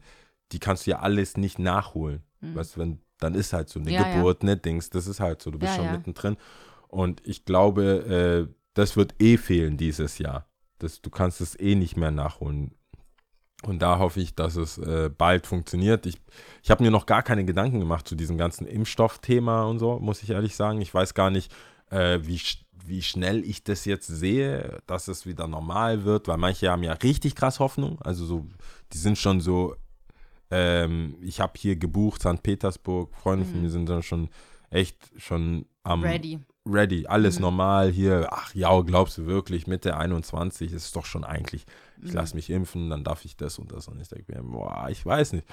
die 0.52 0.60
kannst 0.60 0.88
du 0.88 0.92
ja 0.92 1.00
alles 1.00 1.38
nicht 1.38 1.60
nachholen. 1.60 2.24
Weißt 2.42 2.76
du, 2.76 2.80
wenn, 2.80 3.00
dann 3.20 3.36
ist 3.36 3.52
halt 3.54 3.68
so 3.70 3.80
eine 3.80 3.90
Mhm. 3.90 3.96
Ja, 3.96 4.08
ja. 4.08 4.16
Geburt, 4.16 4.44
ne 4.44 4.56
Dings, 4.56 4.90
das 4.90 5.08
ist 5.08 5.20
halt 5.20 5.42
so. 5.42 5.52
Du 5.52 5.60
bist 5.60 5.74
Ja, 5.74 5.76
schon 5.76 5.86
ja. 5.86 5.92
mittendrin. 5.92 6.38
Und 6.88 7.22
ich 7.28 7.44
glaube, 7.46 8.48
äh, 8.50 8.54
das 8.74 8.96
wird 8.96 9.14
eh 9.22 9.36
fehlen 9.38 9.76
dieses 9.78 10.18
Jahr. 10.20 10.48
Das, 10.80 11.02
du 11.02 11.10
kannst 11.10 11.42
es 11.42 11.60
eh 11.60 11.76
nicht 11.76 11.98
mehr 11.98 12.12
nachholen. 12.12 12.72
Und 13.64 13.82
da 13.82 14.00
hoffe 14.00 14.22
ich, 14.22 14.36
dass 14.36 14.56
es 14.56 14.78
äh, 14.78 15.10
bald 15.16 15.46
funktioniert. 15.46 16.06
Ich, 16.06 16.18
ich 16.64 16.72
habe 16.72 16.84
mir 16.84 16.92
noch 16.92 17.06
gar 17.06 17.24
keine 17.24 17.44
Gedanken 17.44 17.80
gemacht 17.80 18.08
zu 18.08 18.16
diesem 18.16 18.38
ganzen 18.38 18.66
Impfstoffthema 18.66 19.64
und 19.64 19.80
so, 19.80 20.00
muss 20.00 20.24
ich 20.24 20.30
ehrlich 20.30 20.56
sagen. 20.56 20.80
Ich 20.80 20.94
weiß 20.94 21.14
gar 21.14 21.30
nicht, 21.30 21.52
äh, 21.90 22.20
wie, 22.24 22.42
wie 22.86 23.02
schnell 23.02 23.44
ich 23.44 23.64
das 23.64 23.84
jetzt 23.84 24.08
sehe, 24.08 24.82
dass 24.88 25.10
es 25.10 25.26
wieder 25.26 25.48
normal 25.48 26.06
wird, 26.06 26.30
weil 26.30 26.38
manche 26.38 26.70
haben 26.70 26.84
ja 26.84 26.94
richtig 26.94 27.36
krass 27.36 27.60
Hoffnung. 27.60 28.02
Also 28.02 28.26
so, 28.26 28.46
die 28.94 28.98
sind 28.98 29.18
schon 29.18 29.42
so, 29.42 29.76
ähm, 30.52 31.18
ich 31.22 31.42
habe 31.42 31.54
hier 31.58 31.76
gebucht, 31.76 32.22
St. 32.22 32.42
Petersburg, 32.42 33.14
Freunde 33.18 33.46
von 33.46 33.62
mir 33.62 33.70
sind 33.70 33.90
dann 33.90 34.04
schon 34.04 34.30
echt 34.70 35.12
schon 35.18 35.66
am 35.84 36.04
Ready. 36.04 36.40
Ready, 36.68 37.08
alles 37.08 37.36
Mhm. 37.38 37.42
normal 37.44 37.90
hier. 37.92 38.28
Ach 38.32 38.54
ja, 38.54 38.80
glaubst 38.82 39.18
du 39.18 39.26
wirklich, 39.26 39.68
Mitte 39.68 39.96
21 39.98 40.72
ist 40.74 40.96
doch 40.96 41.06
schon 41.06 41.24
eigentlich, 41.24 41.66
ich 42.02 42.10
Mhm. 42.12 42.16
lasse 42.16 42.36
mich 42.36 42.50
impfen, 42.50 42.90
dann 42.90 43.04
darf 43.04 43.26
ich 43.26 43.36
das 43.38 43.60
und 43.60 43.72
das. 43.72 43.88
Und 43.88 44.00
ich 44.00 44.08
denke 44.10 44.34
mir, 44.36 44.44
boah, 44.44 44.88
ich 44.90 45.06
weiß 45.06 45.34
nicht. 45.34 45.48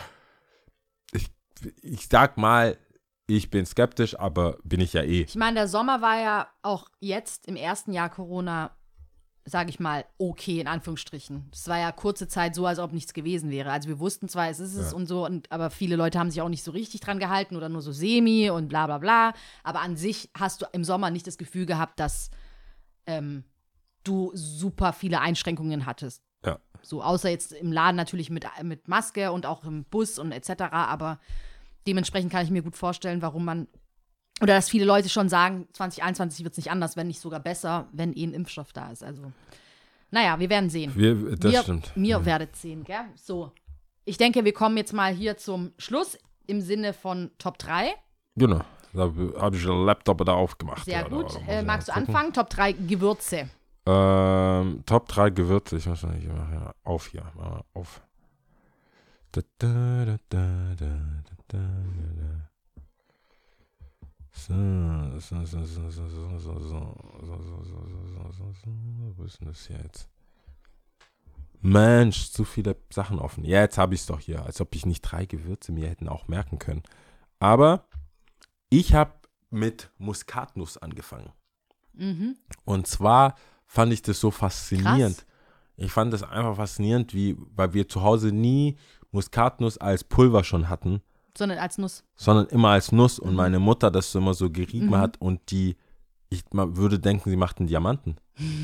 Ich, 1.13 1.29
ich 1.83 2.09
sag 2.09 2.37
mal, 2.37 2.77
ich 3.29 3.51
bin 3.51 3.67
skeptisch, 3.67 4.19
aber 4.19 4.59
bin 4.63 4.81
ich 4.81 4.93
ja 4.93 5.03
eh. 5.03 5.23
Ich 5.23 5.35
meine, 5.37 5.55
der 5.55 5.69
Sommer 5.69 6.01
war 6.03 6.21
ja 6.21 6.49
auch 6.63 6.89
jetzt 7.01 7.47
im 7.49 7.57
ersten 7.57 7.93
Jahr 7.93 8.11
Corona 8.11 8.71
sage 9.49 9.71
ich 9.71 9.79
mal, 9.79 10.05
okay, 10.19 10.61
in 10.61 10.67
Anführungsstrichen. 10.67 11.49
Es 11.53 11.69
war 11.69 11.79
ja 11.79 11.93
kurze 11.93 12.27
Zeit 12.27 12.57
so, 12.57 12.67
als 12.67 12.81
ob 12.81 12.93
nichts 12.93 13.15
gewesen 13.15 13.49
wäre. 13.51 13.71
Also 13.71 13.89
wir 13.89 14.01
wussten 14.01 14.29
zwar, 14.29 14.49
es 14.51 14.59
ist 14.59 14.75
es 14.75 14.91
Ja. 14.91 14.97
und 14.97 15.07
so, 15.07 15.25
und, 15.25 15.51
aber 15.53 15.71
viele 15.71 15.95
Leute 15.95 16.19
haben 16.19 16.31
sich 16.31 16.43
auch 16.43 16.49
nicht 16.49 16.65
so 16.65 16.73
richtig 16.73 17.01
dran 17.01 17.21
gehalten 17.21 17.55
oder 17.55 17.69
nur 17.69 17.81
so 17.81 17.93
semi 17.93 18.51
und 18.51 18.69
bla 18.69 18.87
bla 18.87 18.99
bla. 18.99 19.33
Aber 19.63 19.81
an 19.83 19.97
sich 19.97 20.31
hast 20.37 20.63
du 20.63 20.67
im 20.73 20.83
Sommer 20.83 21.11
nicht 21.11 21.27
das 21.29 21.39
Gefühl 21.39 21.65
gehabt, 21.65 22.01
dass 22.01 22.31
ähm, 23.07 23.45
du 24.03 24.33
super 24.35 24.93
viele 24.93 25.21
Einschränkungen 25.21 25.87
hattest. 25.87 26.23
Ja. 26.45 26.59
So, 26.83 27.03
außer 27.03 27.31
jetzt 27.31 27.53
im 27.53 27.71
Laden 27.73 27.97
natürlich 27.97 28.31
mit, 28.31 28.47
mit 28.63 28.89
Maske 28.89 29.31
und 29.31 29.47
auch 29.47 29.65
im 29.65 29.85
Bus 29.85 30.19
und 30.19 30.33
etc. 30.33 30.65
Aber 30.73 31.21
dementsprechend 31.87 32.33
kann 32.33 32.45
ich 32.45 32.51
mir 32.51 32.63
gut 32.63 32.77
vorstellen, 32.77 33.23
warum 33.23 33.45
man, 33.45 33.69
oder 34.43 34.55
dass 34.55 34.69
viele 34.69 34.85
Leute 34.85 35.09
schon 35.09 35.29
sagen, 35.29 35.67
2021 35.73 36.45
wird 36.45 36.53
es 36.53 36.59
nicht 36.59 36.71
anders, 36.71 36.97
wenn 36.97 37.07
nicht 37.07 37.21
sogar 37.21 37.41
besser, 37.41 37.89
wenn 37.93 38.13
eh 38.13 38.25
ein 38.25 38.35
Impfstoff 38.35 38.73
da 38.73 38.91
ist. 38.91 39.03
Also, 39.03 39.33
naja, 40.11 40.39
wir 40.39 40.51
werden 40.51 40.71
sehen. 40.71 40.93
Wir, 40.95 41.37
das 41.37 41.53
mir, 41.53 41.63
stimmt. 41.63 41.97
Mir 41.97 42.25
werdet 42.25 42.55
sehen, 42.57 42.85
gell? 42.85 43.05
So. 43.17 43.53
Ich 44.05 44.19
denke, 44.19 44.45
wir 44.45 44.53
kommen 44.53 44.77
jetzt 44.77 44.93
mal 44.93 45.13
hier 45.13 45.37
zum 45.37 45.73
Schluss 45.79 46.19
im 46.47 46.61
Sinne 46.61 46.93
von 46.93 47.31
Top 47.39 47.59
3. 47.59 47.95
Genau. 48.37 48.61
Da 48.93 49.13
habe 49.41 49.57
ich 49.57 49.65
den 49.65 49.85
Laptop 49.85 50.25
da 50.25 50.33
aufgemacht. 50.33 50.85
Sehr 50.85 50.99
ja, 50.99 51.03
da 51.03 51.09
gut. 51.09 51.25
muss 51.25 51.37
ich 51.37 51.49
Äh, 51.49 51.63
magst 51.63 51.89
du 51.89 51.93
gucken. 51.93 52.09
anfangen? 52.09 52.33
Top 52.33 52.49
3 52.51 52.73
Gewürze. 52.73 53.51
Ähm, 53.85 54.83
Top 54.87 55.09
3 55.09 55.31
Gewürze. 55.31 55.77
Ich 55.77 55.87
muss 55.87 56.03
mal 56.03 56.15
hier, 56.15 56.29
ja, 56.31 56.73
auf 56.85 57.09
hier. 57.09 57.25
Auf. 57.75 58.01
Da, 59.33 59.41
da, 59.59 60.05
da, 60.05 60.17
da, 60.29 60.75
da, 60.79 60.87
da, 61.25 61.39
da, 61.49 61.59
da. 61.59 62.49
So, 64.37 64.53
so, 65.19 65.45
so, 65.45 65.65
so, 65.65 65.91
so, 65.91 66.09
so, 66.09 66.09
so, 66.09 66.39
so, 66.39 66.61
so, 66.61 66.61
so, 66.61 67.65
so, 67.65 68.33
so, 68.33 68.53
so. 68.53 68.71
Wo 69.17 69.25
ist 69.25 69.41
denn 69.41 69.49
das 69.49 69.67
hier 69.67 69.79
jetzt? 69.83 70.09
Mensch, 71.63 72.31
zu 72.31 72.45
viele 72.45 72.77
Sachen 72.91 73.19
offen. 73.19 73.45
Ja, 73.45 73.63
jetzt 73.63 73.79
habe 73.79 73.95
ich 73.95 74.03
es 74.03 74.07
doch 74.07 74.21
hier, 74.21 74.45
als 74.45 74.61
ob 74.61 74.75
ich 74.75 74.85
nicht 74.85 75.01
drei 75.01 75.25
Gewürze 75.25 75.73
mir 75.73 75.89
hätten 75.89 76.09
auch 76.09 76.29
merken 76.29 76.59
können. 76.59 76.83
Aber 77.39 77.89
ich 78.69 78.95
habe 78.95 79.15
mit 79.51 79.91
Muskatnuss 79.99 80.77
angefangen. 80.77 81.33
Mhm. 81.95 82.37
Und 82.65 82.87
zwar 82.87 83.37
fand 83.67 83.93
ich 83.93 84.03
das 84.03 84.21
so 84.21 84.31
faszinierend. 84.31 85.27
Ich 85.77 85.93
fand 85.93 86.13
das 86.13 86.23
einfach 86.23 86.57
faszinierend, 86.57 87.15
wie, 87.15 87.37
weil 87.55 87.73
wir 87.73 87.89
zu 87.89 88.03
Hause 88.03 88.33
nie 88.33 88.77
Muskatnuss 89.13 89.79
als 89.79 90.05
Pulver 90.05 90.45
schon 90.45 90.69
hatten, 90.69 91.01
Sondern 91.39 91.59
als 91.59 91.79
Nuss. 91.79 92.05
sondern 92.17 92.47
immer 92.47 92.71
als 92.71 92.93
Nuss 92.93 93.19
und 93.19 93.31
Mhm. 93.31 93.37
meine 93.37 93.59
Mutter 93.59 93.91
das 93.91 94.15
immer 94.15 94.35
so 94.35 94.51
gerieben 94.51 94.89
Mhm. 94.89 94.97
hat 94.97 95.21
und 95.21 95.41
die, 95.51 95.77
ich 96.31 96.43
man 96.53 96.77
würde 96.77 96.99
denken, 96.99 97.29
sie 97.31 97.37
macht 97.37 97.59
einen 97.59 97.69
Diamanten 97.69 98.17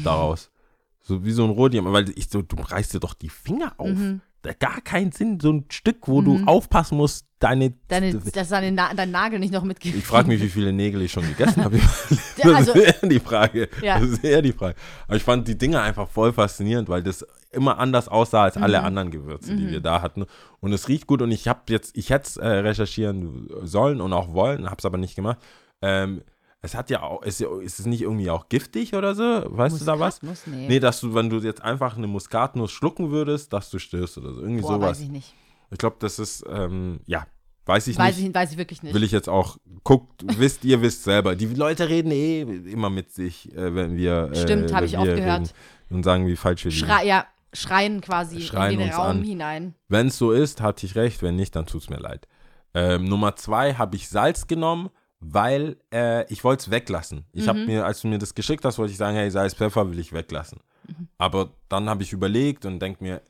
daraus. 0.04 0.48
So 1.04 1.24
wie 1.24 1.32
so 1.32 1.42
ein 1.42 1.50
Rohdiamant, 1.50 1.92
weil 1.92 2.10
ich 2.16 2.28
so, 2.30 2.42
du 2.42 2.54
reißt 2.62 2.94
dir 2.94 3.00
doch 3.00 3.14
die 3.14 3.28
Finger 3.28 3.72
auf. 3.76 3.88
Mhm. 3.88 4.20
Da 4.42 4.52
gar 4.52 4.80
keinen 4.80 5.10
Sinn, 5.10 5.40
so 5.40 5.50
ein 5.52 5.64
Stück, 5.68 6.06
wo 6.06 6.20
Mhm. 6.20 6.24
du 6.24 6.44
aufpassen 6.46 6.96
musst, 6.96 7.26
deine. 7.40 7.74
Deine, 7.88 8.14
dass 8.14 8.48
deine 8.50 8.70
Na 8.70 8.94
dein 8.94 9.10
Nagel 9.10 9.40
nicht 9.40 9.52
noch 9.52 9.64
mitgeht. 9.64 9.96
ich 9.96 10.04
frage 10.04 10.28
mich, 10.28 10.40
wie 10.40 10.48
viele 10.48 10.72
Nägel 10.72 11.02
ich 11.02 11.10
schon 11.10 11.26
gegessen 11.26 11.64
habe. 11.64 11.76
Ja, 12.36 12.52
also- 12.54 12.72
das 12.72 12.82
ist 12.84 13.02
eher 13.02 13.08
die 13.08 13.18
Frage. 13.18 13.68
Ja. 13.82 13.98
Das 13.98 14.10
ist 14.10 14.22
eher 14.24 14.42
die 14.42 14.52
Frage. 14.52 14.76
Aber 15.08 15.16
ich 15.16 15.24
fand 15.24 15.48
die 15.48 15.58
Dinge 15.58 15.80
einfach 15.80 16.08
voll 16.08 16.32
faszinierend, 16.32 16.88
weil 16.88 17.02
das 17.02 17.26
immer 17.52 17.78
anders 17.78 18.08
aussah 18.08 18.44
als 18.44 18.56
alle 18.56 18.78
Mhm. 18.80 18.84
anderen 18.86 19.10
Gewürze, 19.10 19.56
die 19.56 19.70
wir 19.70 19.80
da 19.80 20.02
hatten. 20.02 20.24
Und 20.60 20.72
es 20.72 20.88
riecht 20.88 21.06
gut 21.06 21.22
und 21.22 21.30
ich 21.30 21.48
habe 21.48 21.60
jetzt, 21.68 21.96
ich 21.96 22.10
hätte 22.10 22.26
es 22.26 22.36
äh, 22.36 22.46
recherchieren 22.46 23.48
sollen 23.62 24.00
und 24.00 24.12
auch 24.12 24.32
wollen, 24.32 24.66
habe 24.66 24.76
es 24.78 24.84
aber 24.84 24.98
nicht 24.98 25.14
gemacht. 25.16 25.38
Ähm, 25.82 26.22
es 26.64 26.74
hat 26.76 26.90
ja 26.90 27.02
auch, 27.02 27.22
ist, 27.22 27.40
ist 27.40 27.80
es 27.80 27.86
nicht 27.86 28.02
irgendwie 28.02 28.30
auch 28.30 28.48
giftig 28.48 28.94
oder 28.94 29.14
so? 29.16 29.22
Weißt 29.46 29.80
du 29.80 29.84
da 29.84 29.98
was? 29.98 30.22
Muskatnuss? 30.22 30.46
Nee. 30.46 30.68
Nee, 30.68 30.80
dass 30.80 31.00
du, 31.00 31.12
wenn 31.14 31.28
du 31.28 31.38
jetzt 31.38 31.60
einfach 31.62 31.96
eine 31.96 32.06
Muskatnuss 32.06 32.70
schlucken 32.70 33.10
würdest, 33.10 33.52
dass 33.52 33.68
du 33.70 33.78
stirbst 33.80 34.16
oder 34.18 34.32
so. 34.32 34.40
Irgendwie 34.42 34.62
Boah, 34.62 34.74
sowas. 34.74 34.90
weiß 34.90 35.00
ich 35.00 35.08
nicht. 35.10 35.34
Ich 35.72 35.78
glaube, 35.78 35.96
das 35.98 36.18
ist, 36.20 36.44
ähm, 36.48 37.00
ja, 37.06 37.26
weiß 37.66 37.88
ich 37.88 37.98
Weiß 37.98 38.16
nicht. 38.16 38.28
ich, 38.28 38.34
weiß 38.34 38.52
ich 38.52 38.58
wirklich 38.58 38.82
nicht. 38.84 38.94
Will 38.94 39.02
ich 39.02 39.10
jetzt 39.10 39.28
auch, 39.28 39.56
guckt, 39.82 40.22
wisst, 40.38 40.64
ihr 40.64 40.80
wisst 40.82 41.02
selber. 41.02 41.34
Die 41.34 41.46
Leute 41.46 41.88
reden 41.88 42.12
eh 42.12 42.42
immer 42.42 42.90
mit 42.90 43.10
sich, 43.10 43.52
äh, 43.56 43.74
wenn 43.74 43.96
wir. 43.96 44.30
Äh, 44.32 44.36
Stimmt, 44.36 44.72
hab 44.72 44.82
wenn 44.82 44.86
ich 44.86 44.92
wir 44.92 45.16
gehört. 45.16 45.52
Und 45.90 46.04
sagen, 46.04 46.26
wie 46.28 46.36
falsch 46.36 46.64
wir 46.64 46.70
liegen. 46.70 46.86
Schrei, 46.86 47.04
ja, 47.06 47.26
schreien 47.52 48.00
quasi 48.00 48.40
Schreien 48.40 48.74
in 48.74 48.86
den 48.86 48.90
Raum 48.90 49.06
an. 49.18 49.22
hinein. 49.24 49.74
Wenn 49.88 50.08
es 50.08 50.18
so 50.18 50.32
ist, 50.32 50.60
hatte 50.60 50.86
ich 50.86 50.94
recht. 50.96 51.22
Wenn 51.22 51.36
nicht, 51.36 51.54
dann 51.56 51.66
tut 51.66 51.82
es 51.82 51.90
mir 51.90 51.98
leid. 51.98 52.26
Ähm, 52.74 53.04
Nummer 53.04 53.36
zwei 53.36 53.74
habe 53.74 53.96
ich 53.96 54.08
Salz 54.08 54.46
genommen, 54.46 54.88
weil 55.20 55.76
äh, 55.92 56.24
ich 56.32 56.42
wollte 56.44 56.62
es 56.62 56.70
weglassen. 56.70 57.26
Ich 57.32 57.44
Mhm. 57.44 57.48
habe 57.48 57.66
mir, 57.66 57.84
als 57.86 58.00
du 58.00 58.08
mir 58.08 58.18
das 58.18 58.34
geschickt 58.34 58.64
hast, 58.64 58.78
wollte 58.78 58.92
ich 58.92 58.98
sagen, 58.98 59.16
hey, 59.16 59.30
Salz, 59.30 59.54
Pfeffer 59.54 59.90
will 59.90 59.98
ich 59.98 60.12
weglassen. 60.12 60.60
Mhm. 60.88 61.08
Aber 61.18 61.50
dann 61.68 61.88
habe 61.90 62.02
ich 62.02 62.12
überlegt 62.12 62.64
und 62.64 62.80
denke 62.80 63.04
mir, 63.04 63.20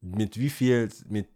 mit 0.00 0.38
wie 0.38 0.50
viel, 0.50 0.90
mit, 1.08 1.28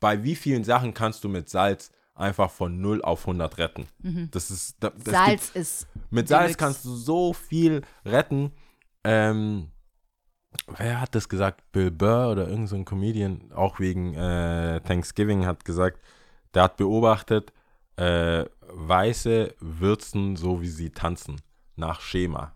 bei 0.00 0.22
wie 0.22 0.36
vielen 0.36 0.64
Sachen 0.64 0.92
kannst 0.92 1.24
du 1.24 1.28
mit 1.28 1.48
Salz 1.48 1.90
einfach 2.14 2.50
von 2.50 2.80
0 2.80 3.02
auf 3.02 3.22
100 3.26 3.56
retten? 3.58 3.86
Das 4.30 4.50
ist, 4.50 4.76
da- 4.80 4.90
das 4.90 4.98
gibt 5.04 5.16
Salz 5.16 5.50
ist. 5.54 5.86
mit 6.10 6.28
Salz 6.28 6.56
kannst 6.56 6.84
du 6.84 6.94
so 6.94 7.32
viel 7.32 7.82
retten. 8.04 8.52
Ähm, 9.04 9.70
wer 10.76 11.00
hat 11.00 11.14
das 11.14 11.28
gesagt? 11.28 11.62
Bill 11.72 11.90
Burr 11.90 12.30
oder 12.30 12.42
irgendein 12.44 12.66
so 12.66 12.76
ein 12.76 12.84
Comedian, 12.84 13.52
auch 13.54 13.80
wegen 13.80 14.14
äh, 14.14 14.80
Thanksgiving, 14.80 15.46
hat 15.46 15.64
gesagt, 15.64 16.00
der 16.54 16.64
hat 16.64 16.76
beobachtet, 16.76 17.52
äh, 17.96 18.44
Weiße 18.68 19.54
würzen 19.60 20.36
so, 20.36 20.60
wie 20.60 20.68
sie 20.68 20.90
tanzen, 20.90 21.40
nach 21.76 22.00
Schema. 22.00 22.54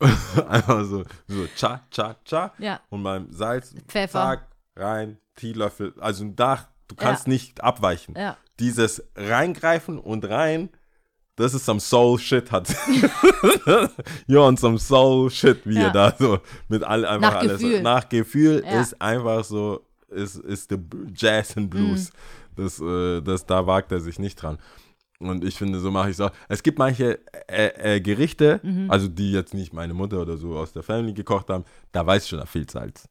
Einfach 0.48 0.84
so, 0.84 1.04
so, 1.28 1.46
cha, 1.56 1.82
cha, 1.90 2.16
cha. 2.24 2.52
Ja. 2.58 2.80
Und 2.88 3.02
beim 3.02 3.32
Salz, 3.32 3.74
Pfeffer. 3.86 4.12
zack, 4.12 4.46
rein, 4.76 5.18
Teelöffel. 5.34 5.94
Also 6.00 6.24
da, 6.24 6.68
du 6.88 6.94
kannst 6.94 7.28
nicht 7.28 7.62
abweichen 7.62 8.14
Ja. 8.16 8.36
dieses 8.58 9.04
Reingreifen 9.14 9.98
und 9.98 10.24
rein, 10.28 10.70
das 11.40 11.54
ist 11.54 11.64
some 11.66 11.80
Soul 11.80 12.18
Shit 12.18 12.50
hat. 12.52 12.68
ja, 14.26 14.40
und 14.40 14.58
some 14.58 14.78
Soul 14.78 15.30
Shit, 15.30 15.60
wie 15.64 15.74
Ja. 15.76 15.86
ihr 15.88 15.90
da 15.90 16.14
so 16.18 16.38
mit 16.68 16.82
all, 16.84 17.04
einfach 17.04 17.32
Nach 17.32 17.40
alles. 17.40 17.60
Gefühl. 17.60 17.82
Nach 17.82 18.08
Gefühl 18.08 18.62
Ja. 18.64 18.80
ist 18.80 19.00
einfach 19.00 19.44
so, 19.44 19.86
ist, 20.08 20.36
ist 20.36 20.70
der 20.70 20.78
Jazz 21.14 21.56
and 21.56 21.70
Blues. 21.70 22.12
Mhm. 22.12 22.62
Das, 22.62 22.80
äh, 22.80 23.20
das, 23.22 23.46
da 23.46 23.66
wagt 23.66 23.92
er 23.92 24.00
sich 24.00 24.18
nicht 24.18 24.36
dran. 24.36 24.58
Und 25.18 25.44
ich 25.44 25.56
finde, 25.56 25.78
so 25.80 25.90
mache 25.90 26.08
ich 26.08 26.14
es 26.16 26.20
auch. 26.20 26.30
Es 26.48 26.62
gibt 26.62 26.78
manche 26.78 27.18
äh, 27.46 27.96
äh, 27.96 28.00
Gerichte, 28.00 28.60
Mhm. 28.62 28.90
also 28.90 29.06
die 29.08 29.32
jetzt 29.32 29.52
nicht 29.54 29.72
meine 29.72 29.92
Mutter 29.94 30.20
oder 30.20 30.36
so 30.36 30.56
aus 30.56 30.72
der 30.72 30.82
Family 30.82 31.12
gekocht 31.12 31.48
haben, 31.50 31.64
da 31.92 32.06
weiß 32.06 32.24
ich 32.24 32.30
schon, 32.30 32.38
da 32.38 32.46
fehlt 32.46 32.70
Salz. 32.70 33.06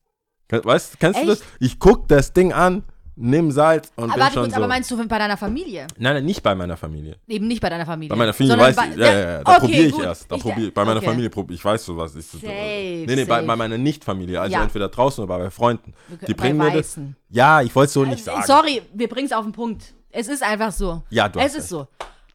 Weißt, 0.52 1.00
kennst 1.00 1.20
du 1.20 1.30
Echt? 1.30 1.42
das? 1.42 1.48
Ich 1.60 1.78
guck 1.78 2.08
das 2.08 2.34
Ding 2.34 2.52
an, 2.54 2.84
nimm 3.22 3.52
Salz 3.52 3.92
und 3.96 4.06
Aber, 4.06 4.14
bin 4.14 4.22
warte 4.22 4.34
schon 4.34 4.44
kurz, 4.44 4.54
so. 4.54 4.58
aber 4.58 4.68
meinst 4.68 4.90
du 4.92 5.08
bei 5.08 5.18
deiner 5.20 5.38
Familie? 5.38 5.88
Nein, 5.98 6.14
nein, 6.16 6.26
nicht 6.26 6.42
bei 6.42 6.56
meiner 6.56 6.78
Familie. 6.78 7.18
Eben 7.28 7.48
nicht 7.48 7.62
bei 7.62 7.70
deiner 7.70 7.86
Familie. 7.86 8.10
Bei 8.10 8.16
meiner 8.16 8.34
Familie 8.34 8.58
sondern 8.58 8.76
weiß 8.78 8.86
ich, 8.92 8.98
ja, 8.98 9.06
ja, 9.06 9.20
ja, 9.20 9.44
da 9.44 9.52
Okay, 9.52 9.60
probiere 9.60 9.84
ich 9.86 9.92
gut. 9.92 10.04
erst. 10.04 10.32
Da 10.32 10.36
Ich- 10.36 10.42
probier, 10.42 10.74
bei 10.74 10.86
meiner 10.86 10.98
okay. 10.98 11.06
Familie 11.08 11.30
probiere 11.30 11.56
ich, 11.56 11.66
weiß 11.66 11.86
so 11.86 11.98
was 11.98 12.16
ist. 12.16 12.32
Safe, 12.32 12.46
nee, 12.48 13.06
nee, 13.08 13.16
bei, 13.26 13.36
safe. 13.36 13.46
bei 13.48 13.56
meiner 13.56 13.78
Nicht-Familie, 13.78 14.40
also 14.42 14.54
Ja. 14.54 14.64
entweder 14.64 14.90
draußen 14.90 15.24
oder 15.24 15.38
bei 15.38 15.50
Freunden. 15.52 15.94
Die 16.28 16.34
bei 16.34 16.44
bringen 16.44 16.58
mir 16.58 16.72
das. 16.72 16.98
Ja, 17.30 17.62
ich 17.62 17.76
wollte 17.76 17.88
es 17.88 17.94
so 17.94 18.06
nicht 18.06 18.22
Äh, 18.22 18.24
sagen. 18.24 18.44
Sorry, 18.46 18.82
wir 18.94 19.10
bringen 19.10 19.28
es 19.28 19.34
auf 19.34 19.44
den 19.44 19.52
Punkt. 19.54 19.84
Es 20.12 20.28
ist 20.28 20.42
einfach 20.42 20.72
so. 20.72 21.04
Ja, 21.10 21.30
du 21.30 21.40
Es 21.40 21.56
ist 21.56 21.70
so. 21.70 21.88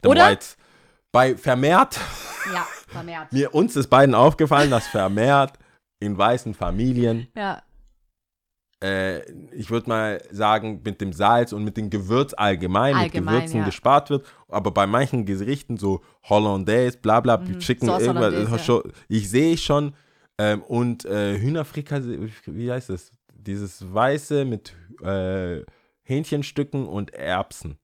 The 0.02 0.08
Oder? 0.08 0.28
Whites. 0.30 0.56
Bei 1.10 1.36
vermehrt, 1.36 1.98
Ja, 2.52 2.66
vermehrt. 2.88 3.28
mir 3.32 3.54
uns 3.54 3.74
ist 3.76 3.88
beiden 3.88 4.14
aufgefallen, 4.14 4.70
dass 4.70 4.86
vermehrt 4.88 5.54
in 6.00 6.18
weißen 6.18 6.54
Familien, 6.54 7.28
Ja. 7.36 7.62
Äh, 8.84 9.22
ich 9.52 9.70
würde 9.70 9.88
mal 9.88 10.20
sagen, 10.30 10.80
mit 10.84 11.00
dem 11.00 11.12
Salz 11.12 11.52
und 11.52 11.64
mit 11.64 11.76
dem 11.76 11.88
Gewürz 11.90 12.34
allgemein, 12.34 12.94
Allgemein, 12.94 13.34
mit 13.34 13.42
Gewürzen 13.42 13.60
ja. 13.60 13.64
gespart 13.66 14.10
wird. 14.10 14.26
Aber 14.48 14.70
bei 14.70 14.86
manchen 14.86 15.24
Gerichten, 15.24 15.76
so 15.76 16.02
Hollandaise, 16.24 16.98
bla 16.98 17.20
bla, 17.20 17.38
Chicken, 17.58 17.86
Mhm. 17.86 17.90
Sauce 17.92 18.02
irgendwas, 18.02 18.34
ist 18.60 18.64
schon, 18.66 18.82
ich 19.08 19.30
sehe 19.30 19.56
schon, 19.56 19.94
ähm, 20.38 20.62
und 20.62 21.04
äh, 21.04 21.38
Hühnerfrikassee, 21.38 22.18
wie 22.46 22.70
heißt 22.72 22.90
das? 22.90 23.10
Dieses 23.34 23.92
Weiße 23.92 24.44
mit 24.44 24.74
äh, 25.02 25.62
Hähnchenstücken 26.02 26.86
und 26.86 27.12
Erbsen. 27.14 27.78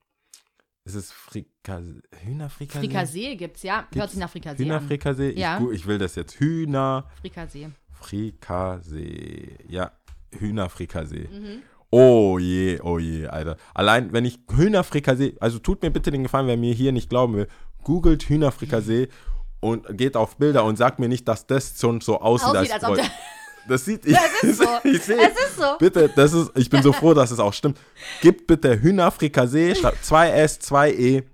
Ist 0.85 0.95
es 0.95 1.13
Frikassee? 1.13 2.01
Hühnerfrikassee? 2.25 2.79
Frikassee 2.87 3.37
gibt's, 3.37 3.63
ja. 3.63 3.77
Hört 3.81 3.91
Gibt's 3.93 4.11
sich 4.13 4.21
nach 4.21 4.31
Frikassee 4.31 4.63
an. 4.65 4.69
Hühnerfrikassee? 4.69 5.39
Ja. 5.39 5.55
Ich, 5.55 5.61
gu- 5.63 5.71
ich 5.73 5.87
will 5.87 5.99
das 5.99 6.15
jetzt. 6.17 6.41
Hühner. 6.41 7.05
Frikassee. 7.21 7.69
Frikassee. 7.93 9.57
Ja, 9.69 9.93
Hühnerfrikassee. 10.39 11.29
Mhm. 11.31 11.63
Oh 11.91 12.39
je, 12.39 12.79
oh 12.83 12.99
je, 12.99 13.27
Alter. 13.27 13.57
Allein, 13.75 14.13
wenn 14.13 14.25
ich 14.25 14.39
Hühnerfrikassee, 14.55 15.37
also 15.41 15.59
tut 15.59 15.83
mir 15.83 15.91
bitte 15.91 16.11
den 16.11 16.23
Gefallen, 16.23 16.47
wer 16.47 16.57
mir 16.57 16.73
hier 16.73 16.93
nicht 16.93 17.11
glauben 17.11 17.35
will, 17.35 17.49
googelt 17.83 18.23
Hühnerfrikassee 18.29 19.09
und 19.61 19.87
geht 19.99 20.17
auf 20.17 20.37
Bilder 20.37 20.65
und 20.65 20.77
sagt 20.77 20.99
mir 21.01 21.09
nicht, 21.09 21.27
dass 21.27 21.47
das 21.47 21.75
schon 21.81 22.01
so 22.01 22.21
aussieht, 22.21 22.49
Aussieht, 22.57 22.73
als 22.75 22.85
ob 22.85 22.91
Bräu- 22.91 22.97
der- 22.97 23.11
Das 23.69 23.85
sieht, 23.85 24.07
ich, 24.07 24.17
Es 24.17 24.43
ist 24.51 24.59
so. 24.63 24.69
ich 24.85 25.03
sehe. 25.03 25.17
Es 25.21 25.33
ist 25.49 25.57
so. 25.57 25.77
Bitte, 25.79 26.09
das 26.15 26.33
ist, 26.33 26.51
ich 26.57 26.71
bin 26.71 26.83
so 26.83 26.93
froh, 26.93 27.13
dass 27.13 27.31
es 27.33 27.39
auch 27.41 27.53
stimmt. 27.53 27.79
Gebt 28.23 28.47
bitte 28.47 28.81
Hühnerfrikassee, 28.81 29.75
schreibt 29.75 29.99
2S, 30.05 30.61
2E 30.63 31.25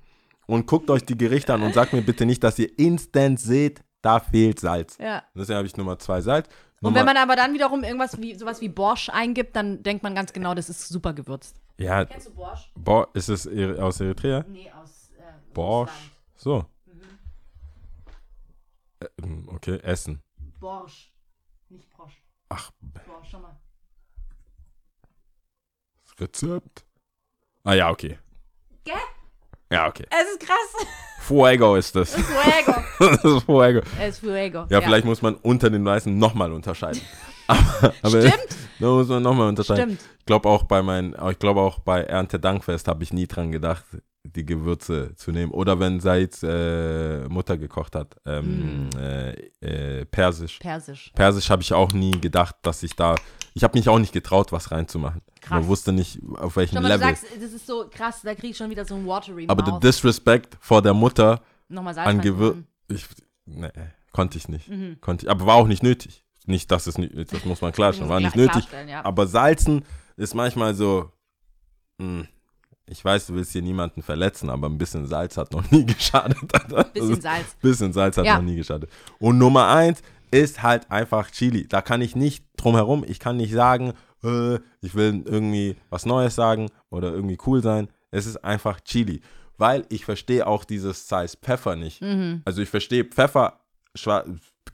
und 0.46 0.66
guckt 0.66 0.88
euch 0.90 1.04
die 1.04 1.16
Gerichte 1.18 1.52
an 1.52 1.62
und 1.62 1.74
sagt 1.74 1.92
mir 1.92 2.02
bitte 2.02 2.24
nicht, 2.24 2.42
dass 2.42 2.58
ihr 2.58 2.70
instant 2.78 3.38
seht, 3.40 3.80
da 4.02 4.20
fehlt 4.20 4.58
Salz. 4.60 4.96
Ja. 4.98 5.18
Und 5.34 5.40
Deswegen 5.40 5.56
habe 5.58 5.66
ich 5.66 5.76
Nummer 5.76 5.98
zwei 5.98 6.20
Salz. 6.20 6.48
Und 6.82 6.94
wenn 6.94 7.06
man 7.06 7.16
aber 7.16 7.36
dann 7.36 7.54
wiederum 7.54 7.84
irgendwas 7.84 8.20
wie 8.20 8.34
sowas 8.34 8.60
wie 8.60 8.68
Borsch 8.68 9.08
eingibt, 9.08 9.56
dann 9.56 9.82
denkt 9.82 10.02
man 10.02 10.14
ganz 10.14 10.32
genau, 10.32 10.54
das 10.54 10.68
ist 10.68 10.88
super 10.88 11.14
gewürzt. 11.14 11.56
ja, 11.78 12.04
Kennst 12.04 12.28
du 12.28 12.34
Borsch? 12.34 12.70
Bo 12.74 13.06
ist 13.14 13.28
es 13.28 13.46
aus 13.78 14.00
Eritrea? 14.00 14.44
Nee, 14.48 14.70
aus 14.70 15.10
äh, 15.18 15.22
Borsch. 15.54 15.90
Russland. 15.90 16.12
So. 16.36 16.64
Mhm. 16.86 17.18
Äh, 19.48 19.54
okay, 19.54 19.76
Essen. 19.78 20.22
Borsch. 20.60 21.12
Nicht 21.70 21.88
Brosch. 21.90 22.22
Ach, 22.50 22.70
Borsch, 23.06 23.28
schau 23.30 23.40
mal. 23.40 23.56
Rezept. 26.18 26.84
Ah 27.64 27.74
ja, 27.74 27.90
okay. 27.90 28.18
Gell? 28.84 28.94
Ja, 29.70 29.88
okay. 29.88 30.06
Es 30.10 30.32
ist 30.32 30.40
krass. 30.40 30.86
Fuego 31.20 31.74
ist 31.74 31.94
das. 31.96 32.14
Fuego. 32.14 32.84
das 33.00 33.24
ist 33.24 33.42
Fuego. 33.44 33.80
es 34.00 34.08
ist 34.08 34.18
Fuego. 34.20 34.66
Ja, 34.68 34.80
vielleicht 34.80 35.04
muss 35.04 35.22
man 35.22 35.34
unter 35.36 35.70
den 35.70 35.84
Weißen 35.84 36.16
nochmal 36.16 36.52
unterscheiden. 36.52 37.00
Aber, 37.48 37.94
aber 38.02 38.22
Stimmt. 38.22 38.56
Da 38.80 38.86
muss 38.88 39.06
man 39.06 39.22
nochmal 39.22 39.48
unterscheiden. 39.48 39.96
Stimmt. 39.96 40.16
Ich 40.18 40.26
glaube 40.26 40.48
auch 40.48 40.64
bei 40.64 40.82
meinen, 40.82 41.14
ich 41.30 41.38
glaube 41.38 41.60
auch 41.60 41.78
bei 41.78 42.02
Erntedankfest 42.02 42.88
habe 42.88 43.04
ich 43.04 43.12
nie 43.12 43.28
dran 43.28 43.52
gedacht, 43.52 43.84
die 44.28 44.44
Gewürze 44.44 45.14
zu 45.16 45.30
nehmen. 45.32 45.52
Oder 45.52 45.78
wenn 45.80 46.00
Seids 46.00 46.42
äh, 46.42 47.28
Mutter 47.28 47.56
gekocht 47.58 47.94
hat, 47.94 48.16
ähm, 48.26 48.88
Mm. 48.88 48.98
äh, 48.98 49.30
äh, 50.00 50.04
Persisch. 50.06 50.58
Persisch. 50.58 51.12
Persisch 51.14 51.50
habe 51.50 51.62
ich 51.62 51.72
auch 51.72 51.92
nie 51.92 52.12
gedacht, 52.20 52.56
dass 52.62 52.82
ich 52.82 52.94
da, 52.96 53.14
ich 53.54 53.62
habe 53.64 53.78
mich 53.78 53.88
auch 53.88 53.98
nicht 53.98 54.12
getraut, 54.12 54.52
was 54.52 54.70
reinzumachen. 54.70 55.22
Krass. 55.40 55.50
Man 55.60 55.66
wusste 55.68 55.92
nicht, 55.92 56.20
auf 56.36 56.56
welchem 56.56 56.74
mal, 56.76 56.82
du 56.82 56.88
Level. 56.88 57.06
sagst, 57.08 57.24
das 57.40 57.52
ist 57.52 57.66
so 57.66 57.86
krass, 57.90 58.20
da 58.22 58.34
krieg 58.34 58.50
ich 58.50 58.56
schon 58.56 58.70
wieder 58.70 58.84
so 58.84 58.94
ein 58.96 59.06
Watery 59.06 59.46
Aber 59.48 59.62
der. 59.62 59.78
Disrespect 59.80 60.56
vor 60.60 60.82
der 60.82 60.94
Mutter 60.94 61.40
Nochmal 61.68 61.94
Salz 61.94 62.06
an 62.08 62.16
rein 62.16 62.20
Gewür 62.22 62.52
tun. 62.52 62.66
ich 62.88 63.06
nee, 63.46 63.70
konnte 64.12 64.38
ich 64.38 64.48
nicht. 64.48 64.68
Mhm. 64.68 64.98
Konnte 65.00 65.26
ich, 65.26 65.30
aber 65.30 65.46
war 65.46 65.54
auch 65.56 65.66
nicht 65.68 65.82
nötig. 65.82 66.24
Nicht, 66.46 66.70
dass 66.70 66.86
es 66.86 66.96
nicht, 66.96 67.12
das 67.32 67.44
muss 67.44 67.60
man 67.60 67.72
klarstellen, 67.72 68.08
war 68.10 68.20
nicht 68.20 68.36
nötig. 68.36 68.66
ja. 68.88 69.04
Aber 69.04 69.26
Salzen 69.26 69.84
ist 70.16 70.34
manchmal 70.34 70.74
so, 70.74 71.10
mh, 71.98 72.26
ich 72.88 73.04
weiß, 73.04 73.26
du 73.28 73.34
willst 73.34 73.52
hier 73.52 73.62
niemanden 73.62 74.02
verletzen, 74.02 74.48
aber 74.50 74.68
ein 74.68 74.78
bisschen 74.78 75.06
Salz 75.06 75.36
hat 75.36 75.52
noch 75.52 75.68
nie 75.70 75.84
geschadet. 75.86 76.38
Bisschen 76.92 77.20
Salz. 77.20 77.56
Bisschen 77.60 77.92
Salz 77.92 78.16
hat 78.16 78.24
Ja. 78.26 78.36
noch 78.36 78.42
nie 78.44 78.56
geschadet. 78.56 78.90
Und 79.18 79.38
Nummer 79.38 79.68
eins 79.68 80.02
ist 80.30 80.62
halt 80.62 80.90
einfach 80.90 81.30
Chili. 81.30 81.66
Da 81.68 81.82
kann 81.82 82.00
ich 82.00 82.16
nicht 82.16 82.44
drum 82.56 82.74
herum, 82.74 83.04
ich 83.06 83.18
kann 83.20 83.36
nicht 83.36 83.52
sagen, 83.52 83.92
äh, 84.24 84.56
ich 84.80 84.94
will 84.94 85.22
irgendwie 85.26 85.76
was 85.90 86.06
Neues 86.06 86.34
sagen 86.34 86.68
oder 86.90 87.12
irgendwie 87.12 87.38
cool 87.46 87.62
sein. 87.62 87.88
Es 88.10 88.26
ist 88.26 88.44
einfach 88.44 88.80
Chili. 88.80 89.20
Weil 89.58 89.86
ich 89.88 90.04
verstehe 90.04 90.46
auch 90.46 90.64
dieses 90.64 91.08
Size 91.08 91.36
Pfeffer 91.40 91.76
nicht. 91.76 92.02
Mhm. 92.02 92.42
Also 92.44 92.60
ich 92.62 92.68
verstehe 92.68 93.04
Pfeffer 93.04 93.60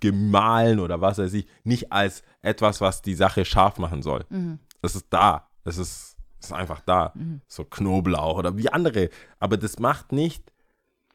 gemahlen 0.01 0.81
oder 0.81 1.01
was 1.01 1.19
weiß 1.19 1.33
ich, 1.35 1.47
nicht 1.65 1.93
als 1.93 2.23
etwas, 2.41 2.81
was 2.81 3.03
die 3.03 3.15
Sache 3.15 3.45
scharf 3.45 3.79
machen 3.79 4.03
soll. 4.03 4.25
Mhm. 4.31 4.59
Es 4.81 4.97
ist 4.97 5.07
da. 5.11 5.49
Es 5.65 5.79
ist, 5.79 6.12
ist 6.47 6.53
einfach 6.53 6.81
da. 6.87 7.13
So 7.49 7.65
Knoblauch 7.65 8.39
oder 8.39 8.57
wie 8.57 8.69
andere. 8.73 9.11
Aber 9.39 9.57
das 9.57 9.79
macht 9.79 10.13
nicht, 10.13 10.43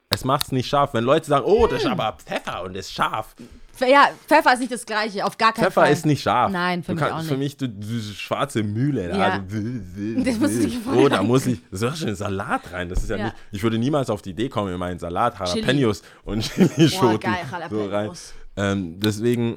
es 0.09 0.23
macht 0.23 0.45
es 0.47 0.51
nicht 0.51 0.67
scharf. 0.69 0.93
Wenn 0.93 1.03
Leute 1.03 1.25
sagen, 1.27 1.45
oh, 1.45 1.67
das 1.67 1.81
ist 1.83 1.87
aber 1.89 2.13
Pfeffer 2.13 2.63
und 2.63 2.75
das 2.75 2.87
ist 2.87 2.93
scharf. 2.93 3.35
Ja, 3.79 4.09
Pfeffer 4.27 4.53
ist 4.53 4.59
nicht 4.59 4.71
das 4.71 4.85
Gleiche, 4.87 5.23
auf 5.23 5.37
gar 5.37 5.53
keinen 5.53 5.65
Pfeffer 5.65 5.81
Fall. 5.81 5.91
ist 5.93 6.05
nicht 6.05 6.23
scharf. 6.23 6.51
Nein, 6.51 6.81
für 6.81 6.95
du 6.95 7.01
mich 7.03 7.11
auch 7.11 7.17
nicht. 7.19 7.27
Für 7.27 7.37
mich, 7.37 7.57
du, 7.57 7.69
du 7.69 7.99
schwarze 8.01 8.63
Mühle. 8.63 9.09
Da, 9.09 9.17
Ja. 9.17 9.23
also, 9.33 9.43
Das 10.23 10.39
du 10.39 10.67
dir 10.67 10.79
voll 10.79 10.97
oh, 10.97 11.09
da 11.09 11.21
muss 11.21 11.45
ich, 11.45 11.59
das 11.69 11.81
ist 11.83 11.99
schon 11.99 12.15
Salat 12.15 12.71
rein. 12.73 12.89
Das 12.89 13.03
ist 13.03 13.09
ja, 13.09 13.17
Ja. 13.17 13.23
nicht, 13.25 13.35
ich 13.51 13.61
würde 13.61 13.77
niemals 13.77 14.09
auf 14.09 14.23
die 14.23 14.31
Idee 14.31 14.49
kommen, 14.49 14.73
in 14.73 14.79
meinen 14.79 14.97
Salat 14.97 15.37
Jalapenos 15.39 16.01
und 16.23 16.41
Chili-Schoten 16.55 17.19
geil, 17.19 17.45
so 17.69 17.85
rein. 17.85 18.09
Ähm, 18.55 18.99
deswegen, 18.99 19.55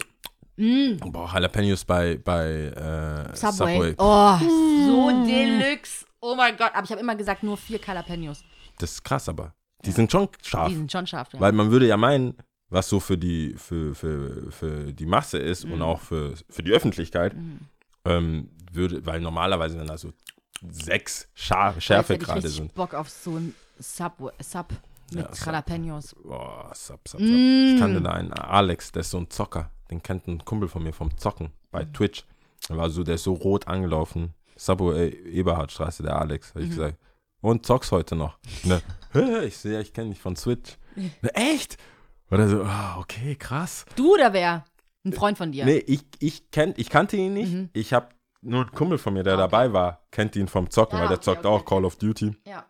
boah, 1.01 1.31
Jalapenos 1.33 1.85
bei, 1.85 2.17
bei 2.17 2.47
äh, 2.49 3.37
Subway. 3.37 3.95
Subway. 3.95 3.95
Oh, 3.99 4.39
so 4.87 5.27
deluxe. 5.27 6.05
Oh 6.21 6.35
mein 6.35 6.57
Gott, 6.57 6.71
aber 6.75 6.85
ich 6.85 6.91
habe 6.91 7.01
immer 7.01 7.17
gesagt, 7.17 7.43
nur 7.43 7.57
vier 7.57 7.81
Jalapenos. 7.85 8.45
Das 8.79 8.93
ist 8.93 9.05
krass, 9.05 9.29
aber 9.29 9.55
die 9.85 9.93
sind 9.93 10.13
schon 10.13 10.29
scharf. 10.43 10.69
Die 10.69 10.77
sind 10.77 10.93
schon 10.93 11.07
scharf, 11.07 11.33
ja. 11.33 11.41
Weil 11.41 11.53
man 11.53 11.71
würde 11.71 11.87
ja 11.87 11.97
meinen, 11.97 12.35
was 12.69 12.89
so 12.89 13.01
für 13.01 13.17
die, 13.17 13.55
für, 13.57 13.95
für, 13.95 14.51
für 14.53 14.93
die 14.93 15.07
Masse 15.07 15.39
ist 15.39 15.65
Mhm. 15.65 15.73
und 15.73 15.83
auch 15.83 16.01
für, 16.01 16.35
für 16.49 16.63
die 16.63 16.73
Öffentlichkeit, 16.73 17.35
ähm, 18.05 18.51
würde, 18.73 19.05
weil 19.07 19.21
normalerweise, 19.21 19.79
wenn 19.79 19.87
da 19.87 19.97
so 19.99 20.13
sechs 20.71 21.29
Schar 21.35 21.73
Jetzt 21.75 21.85
Schärfe 21.85 22.15
hätte 22.15 22.39
ich 22.47 22.55
sind. 22.55 22.75
Bock 22.75 22.93
auf 22.95 23.09
so 23.09 23.37
ein 23.37 23.55
Subway, 23.79 24.33
Sub 24.43 24.67
mit 25.13 25.27
Ja. 25.27 25.47
Jalapenos. 25.47 26.15
Boah, 26.23 26.71
sub, 26.75 27.01
sub, 27.09 27.21
sub. 27.21 27.29
Mm. 27.31 27.73
Ich 27.75 27.81
kannte 27.81 28.01
da 28.03 28.13
einen 28.13 28.33
Alex, 28.33 28.93
der 28.93 29.01
ist 29.01 29.11
so 29.11 29.19
ein 29.19 29.31
Zocker. 29.31 29.71
Den 29.91 30.03
kennt 30.03 30.27
ein 30.29 30.45
Kumpel 30.45 30.69
von 30.69 30.83
mir 30.83 30.93
vom 30.93 31.17
Zocken 31.17 31.51
bei 31.71 31.85
Mhm. 31.85 31.93
Twitch. 31.93 32.25
Der 32.69 32.77
war 32.77 32.91
so, 32.91 33.03
der 33.03 33.17
ist 33.17 33.25
so 33.25 33.33
rot 33.35 33.67
angelaufen. 33.69 34.35
Subway 34.57 35.09
äh, 35.09 35.31
Eberhardstraße, 35.39 36.03
der 36.03 36.17
Alex. 36.21 36.49
Mhm. 36.49 36.59
Habe 36.59 36.65
ich 36.65 36.71
gesagt. 36.71 36.99
Und 37.41 37.65
zockst 37.67 37.91
heute 37.93 38.15
noch? 38.17 38.39
Ne? 38.65 38.83
Ich 39.45 39.57
sehe, 39.57 39.81
ich 39.81 39.93
kenne 39.95 40.11
dich 40.11 40.21
von 40.21 40.37
Switch. 40.37 40.77
Ne, 41.23 41.35
echt? 41.35 41.79
Oder 42.31 42.49
so, 42.49 42.63
ah, 42.65 42.99
okay, 42.99 43.35
krass. 43.37 43.85
Du 43.97 44.15
oder 44.15 44.33
wer? 44.33 44.65
Ein 45.05 45.13
Freund 45.13 45.39
von 45.39 45.51
dir? 45.53 45.65
Nee, 45.65 45.79
ich, 45.87 46.03
ich, 46.19 46.51
kenn, 46.51 46.75
ich 46.77 46.91
kannte 46.91 47.17
ihn 47.17 47.33
nicht. 47.33 47.53
Mhm. 47.53 47.71
Ich 47.73 47.93
habe 47.93 48.09
nur 48.43 48.65
ein 48.67 48.71
Kumpel 48.73 48.99
von 48.99 49.15
mir, 49.15 49.23
der 49.23 49.35
Ah, 49.35 49.37
okay. 49.45 49.51
dabei 49.51 49.73
war, 49.73 50.01
kennt 50.11 50.37
ihn 50.37 50.47
vom 50.49 50.69
Zocken, 50.69 50.99
Ah, 50.99 51.03
weil 51.03 51.09
der 51.09 51.17
okay, 51.19 51.25
zockt 51.25 51.47
okay, 51.47 51.49
auch. 51.49 51.65
Call 51.65 51.85
of 51.85 51.97
Duty 51.97 52.37
Ja. 52.47 52.67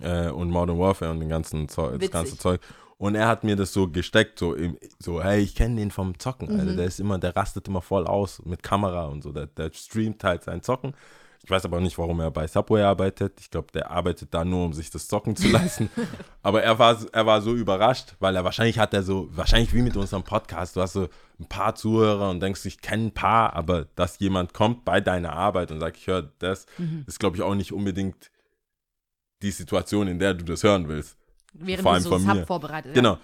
äh, 0.00 0.28
und 0.30 0.50
Modern 0.50 0.78
Warfare 0.78 1.10
und 1.12 1.20
den 1.20 1.28
ganzen 1.28 1.68
Zeug, 1.68 2.00
das 2.00 2.10
ganze 2.10 2.36
Zeug. 2.36 2.60
Und 3.02 3.16
er 3.16 3.26
hat 3.26 3.42
mir 3.42 3.56
das 3.56 3.72
so 3.72 3.88
gesteckt, 3.88 4.38
so, 4.38 4.54
im, 4.54 4.78
so 5.00 5.20
hey, 5.20 5.40
ich 5.40 5.56
kenne 5.56 5.74
den 5.74 5.90
vom 5.90 6.20
Zocken. 6.20 6.52
Mhm. 6.54 6.60
Also 6.60 6.76
der 6.76 6.84
ist 6.84 7.00
immer, 7.00 7.18
der 7.18 7.34
rastet 7.34 7.66
immer 7.66 7.82
voll 7.82 8.06
aus 8.06 8.40
mit 8.44 8.62
Kamera 8.62 9.06
und 9.06 9.24
so. 9.24 9.32
Der, 9.32 9.46
der 9.46 9.72
streamt 9.74 10.22
halt 10.22 10.44
sein 10.44 10.62
Zocken. 10.62 10.94
Ich 11.42 11.50
weiß 11.50 11.64
aber 11.64 11.80
nicht, 11.80 11.98
warum 11.98 12.20
er 12.20 12.30
bei 12.30 12.46
Subway 12.46 12.82
arbeitet. 12.82 13.40
Ich 13.40 13.50
glaube, 13.50 13.72
der 13.74 13.90
arbeitet 13.90 14.32
da 14.32 14.44
nur, 14.44 14.66
um 14.66 14.72
sich 14.72 14.88
das 14.90 15.08
Zocken 15.08 15.34
zu 15.34 15.48
leisten. 15.48 15.90
aber 16.44 16.62
er 16.62 16.78
war, 16.78 16.96
er 17.10 17.26
war 17.26 17.42
so 17.42 17.56
überrascht, 17.56 18.14
weil 18.20 18.36
er 18.36 18.44
wahrscheinlich 18.44 18.78
hat 18.78 18.94
er 18.94 19.02
so, 19.02 19.28
wahrscheinlich 19.32 19.74
wie 19.74 19.82
mit 19.82 19.96
unserem 19.96 20.22
Podcast, 20.22 20.76
du 20.76 20.80
hast 20.80 20.92
so 20.92 21.08
ein 21.40 21.46
paar 21.48 21.74
Zuhörer 21.74 22.30
und 22.30 22.38
denkst, 22.38 22.64
ich 22.66 22.82
kenne 22.82 23.06
ein 23.06 23.12
paar, 23.14 23.54
aber 23.54 23.86
dass 23.96 24.20
jemand 24.20 24.54
kommt 24.54 24.84
bei 24.84 25.00
deiner 25.00 25.32
Arbeit 25.32 25.72
und 25.72 25.80
sagt, 25.80 25.96
ich 25.96 26.06
höre 26.06 26.30
das, 26.38 26.66
Mhm. 26.78 27.02
ist, 27.08 27.18
glaube 27.18 27.36
ich, 27.36 27.42
auch 27.42 27.56
nicht 27.56 27.72
unbedingt 27.72 28.30
die 29.42 29.50
Situation, 29.50 30.06
in 30.06 30.20
der 30.20 30.34
du 30.34 30.44
das 30.44 30.62
hören 30.62 30.86
willst. 30.86 31.16
Während 31.52 31.82
Vor 31.82 31.92
du 31.92 31.94
allem 31.94 32.02
so 32.02 32.10
von 32.18 32.36
mir. 32.36 32.46
vorbereitet 32.46 32.94
Genau. 32.94 33.18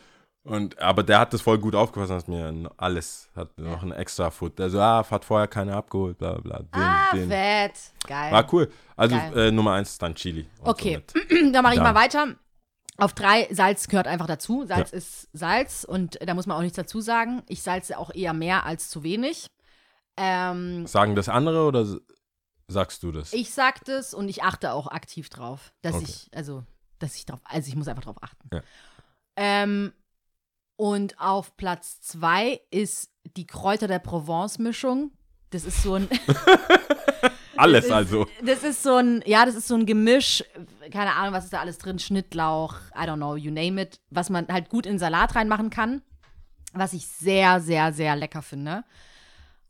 Und, 0.44 0.78
aber 0.78 1.02
der 1.02 1.18
hat 1.18 1.34
das 1.34 1.42
voll 1.42 1.58
gut 1.58 1.74
aufgepasst, 1.74 2.10
hat 2.10 2.28
mir 2.28 2.70
alles, 2.78 3.28
hat 3.36 3.58
noch 3.58 3.82
ein 3.82 3.92
extra 3.92 4.30
Foot. 4.30 4.58
Der 4.58 4.70
so, 4.70 4.80
ah, 4.80 5.04
hat 5.10 5.24
vorher 5.24 5.46
keine 5.46 5.74
abgeholt, 5.74 6.16
bla 6.16 6.38
bla. 6.38 6.60
Den, 6.60 6.68
Ah, 6.72 7.10
den. 7.12 7.28
fett. 7.28 7.72
Geil. 8.06 8.32
War 8.32 8.52
cool. 8.54 8.70
Also 8.96 9.14
äh, 9.16 9.50
Nummer 9.50 9.72
eins 9.72 9.90
ist 9.90 10.02
dann 10.02 10.14
Chili. 10.14 10.46
Okay. 10.62 11.02
somit. 11.12 11.30
Dann 11.54 11.62
mache 11.62 11.74
ich 11.74 11.80
mal 11.80 11.94
weiter. 11.94 12.28
Auf 12.96 13.12
drei, 13.12 13.46
Salz 13.50 13.88
gehört 13.88 14.06
einfach 14.08 14.26
dazu. 14.26 14.64
Salz 14.66 14.90
ist 14.92 15.28
Salz 15.32 15.84
und 15.84 16.18
da 16.26 16.32
muss 16.34 16.46
man 16.46 16.56
auch 16.56 16.62
nichts 16.62 16.76
dazu 16.76 17.00
sagen. 17.00 17.42
Ich 17.46 17.62
salze 17.62 17.98
auch 17.98 18.12
eher 18.14 18.32
mehr 18.32 18.64
als 18.64 18.88
zu 18.88 19.02
wenig. 19.02 19.48
Ähm, 20.16 20.86
Sagen 20.86 21.14
das 21.14 21.28
andere 21.28 21.64
oder 21.66 21.86
sagst 22.68 23.02
du 23.02 23.12
das? 23.12 23.32
ich 23.32 23.52
sag 23.52 23.84
das 23.84 24.14
und 24.14 24.28
ich 24.28 24.42
achte 24.42 24.72
auch 24.72 24.86
aktiv 24.88 25.28
drauf, 25.28 25.72
dass 25.82 25.94
Okay. 25.94 26.04
ich, 26.08 26.28
also, 26.34 26.64
dass 26.98 27.16
ich 27.16 27.26
drauf, 27.26 27.40
also 27.44 27.68
ich 27.68 27.76
muss 27.76 27.88
einfach 27.88 28.04
drauf 28.04 28.22
achten. 28.22 28.48
Ja. 28.52 28.62
Ähm, 29.36 29.92
und 30.76 31.18
auf 31.20 31.56
Platz 31.56 32.00
zwei 32.00 32.60
ist 32.70 33.10
die 33.36 33.46
Kräuter 33.46 33.86
der 33.88 33.98
Provence-Mischung. 33.98 35.12
Das 35.50 35.64
ist 35.64 35.82
so 35.82 35.94
ein, 35.94 36.08
Alles 37.56 37.86
ist- 37.86 37.90
also. 37.92 38.26
Das 38.44 38.62
ist 38.62 38.82
so 38.82 38.96
ein, 38.96 39.22
ja, 39.26 39.44
das 39.44 39.54
ist 39.56 39.66
so 39.68 39.74
ein 39.74 39.86
Gemisch, 39.86 40.44
keine 40.92 41.14
Ahnung, 41.14 41.34
was 41.34 41.44
ist 41.44 41.52
da 41.52 41.60
alles 41.60 41.78
drin, 41.78 41.98
Schnittlauch, 41.98 42.74
I 42.94 43.00
don't 43.04 43.16
know, 43.16 43.34
you 43.36 43.50
name 43.50 43.80
it, 43.82 44.00
was 44.10 44.30
man 44.30 44.46
halt 44.48 44.68
gut 44.68 44.86
in 44.86 44.98
Salat 44.98 45.34
reinmachen 45.34 45.70
kann, 45.70 46.02
was 46.72 46.92
ich 46.92 47.06
sehr, 47.06 47.60
sehr, 47.60 47.92
sehr 47.92 48.14
lecker 48.16 48.42
finde. 48.42 48.84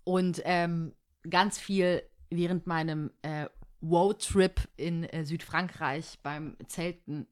Und 0.05 0.43
ähm, 0.45 0.95
ganz 1.29 1.59
viel 1.59 2.03
während 2.31 2.67
meinem 2.67 3.11
äh, 3.23 3.47
Wow-Trip 3.81 4.69
in 4.77 5.05
äh, 5.05 5.25
Südfrankreich 5.25 6.19
beim 6.23 6.57
Zelten 6.67 7.27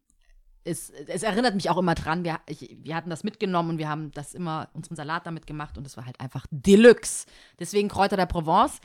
ist, 0.64 0.90
es 1.08 1.22
erinnert 1.22 1.54
mich 1.54 1.70
auch 1.70 1.78
immer 1.78 1.94
dran, 1.94 2.24
wir, 2.24 2.40
ich, 2.48 2.76
wir 2.82 2.96
hatten 2.96 3.10
das 3.10 3.22
mitgenommen 3.22 3.70
und 3.70 3.78
wir 3.78 3.88
haben 3.88 4.10
das 4.12 4.34
immer, 4.34 4.68
unseren 4.72 4.96
Salat 4.96 5.24
damit 5.26 5.46
gemacht 5.46 5.78
und 5.78 5.86
es 5.86 5.96
war 5.96 6.06
halt 6.06 6.20
einfach 6.20 6.44
Deluxe. 6.50 7.26
Deswegen 7.60 7.88
Kräuter 7.88 8.16
der 8.16 8.26
Provence 8.26 8.80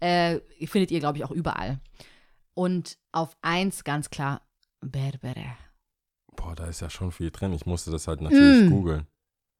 äh, 0.00 0.40
findet 0.66 0.90
ihr, 0.90 1.00
glaube 1.00 1.18
ich, 1.18 1.24
auch 1.24 1.30
überall. 1.30 1.78
Und 2.54 2.96
auf 3.12 3.36
eins 3.42 3.84
ganz 3.84 4.08
klar 4.08 4.40
Berbere. 4.80 5.44
Boah, 6.36 6.54
da 6.54 6.66
ist 6.66 6.80
ja 6.80 6.88
schon 6.88 7.12
viel 7.12 7.30
drin. 7.30 7.52
Ich 7.52 7.66
musste 7.66 7.90
das 7.90 8.08
halt 8.08 8.20
natürlich 8.22 8.70
googeln. 8.70 9.06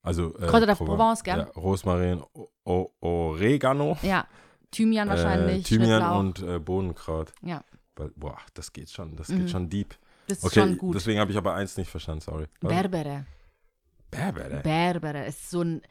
Also, 0.03 0.35
äh, 0.39 0.47
Mm. 0.47 0.49
Kräuter 0.49 0.67
der 0.67 0.75
Proven- 0.77 0.97
Provence, 0.97 1.25
gell? 1.25 1.39
Ja, 1.39 1.45
Rosmarin, 1.61 2.23
o 2.33 2.49
o 2.65 2.91
Oregano, 3.01 3.99
Ja, 4.03 4.27
Thymian 4.71 5.09
wahrscheinlich, 5.09 5.59
äh, 5.61 5.63
Thymian 5.63 6.03
und 6.17 6.43
äh, 6.43 6.59
Bohnenkraut. 6.59 7.33
Ja, 7.43 7.63
boah, 8.17 8.37
das 8.55 8.73
geht 8.73 8.91
schon, 8.91 9.17
das 9.17 9.29
Mhm. 9.29 9.39
geht 9.41 9.51
schon 9.51 9.69
deep. 9.71 9.95
das 10.29 10.39
ist 10.39 10.45
Okay, 10.45 10.61
schon 10.61 10.77
gut. 10.79 10.95
deswegen 10.97 11.21
habe 11.21 11.31
ich 11.31 11.37
aber 11.39 11.55
eins 11.55 11.77
nicht 11.77 11.91
verstanden, 11.91 12.21
sorry. 12.21 12.47
Was? 12.61 12.73
Berbere. 12.75 13.27
Berbere. 14.11 14.61
Berbere 14.63 15.27
ist 15.27 15.51
so 15.51 15.63
ein, 15.63 15.83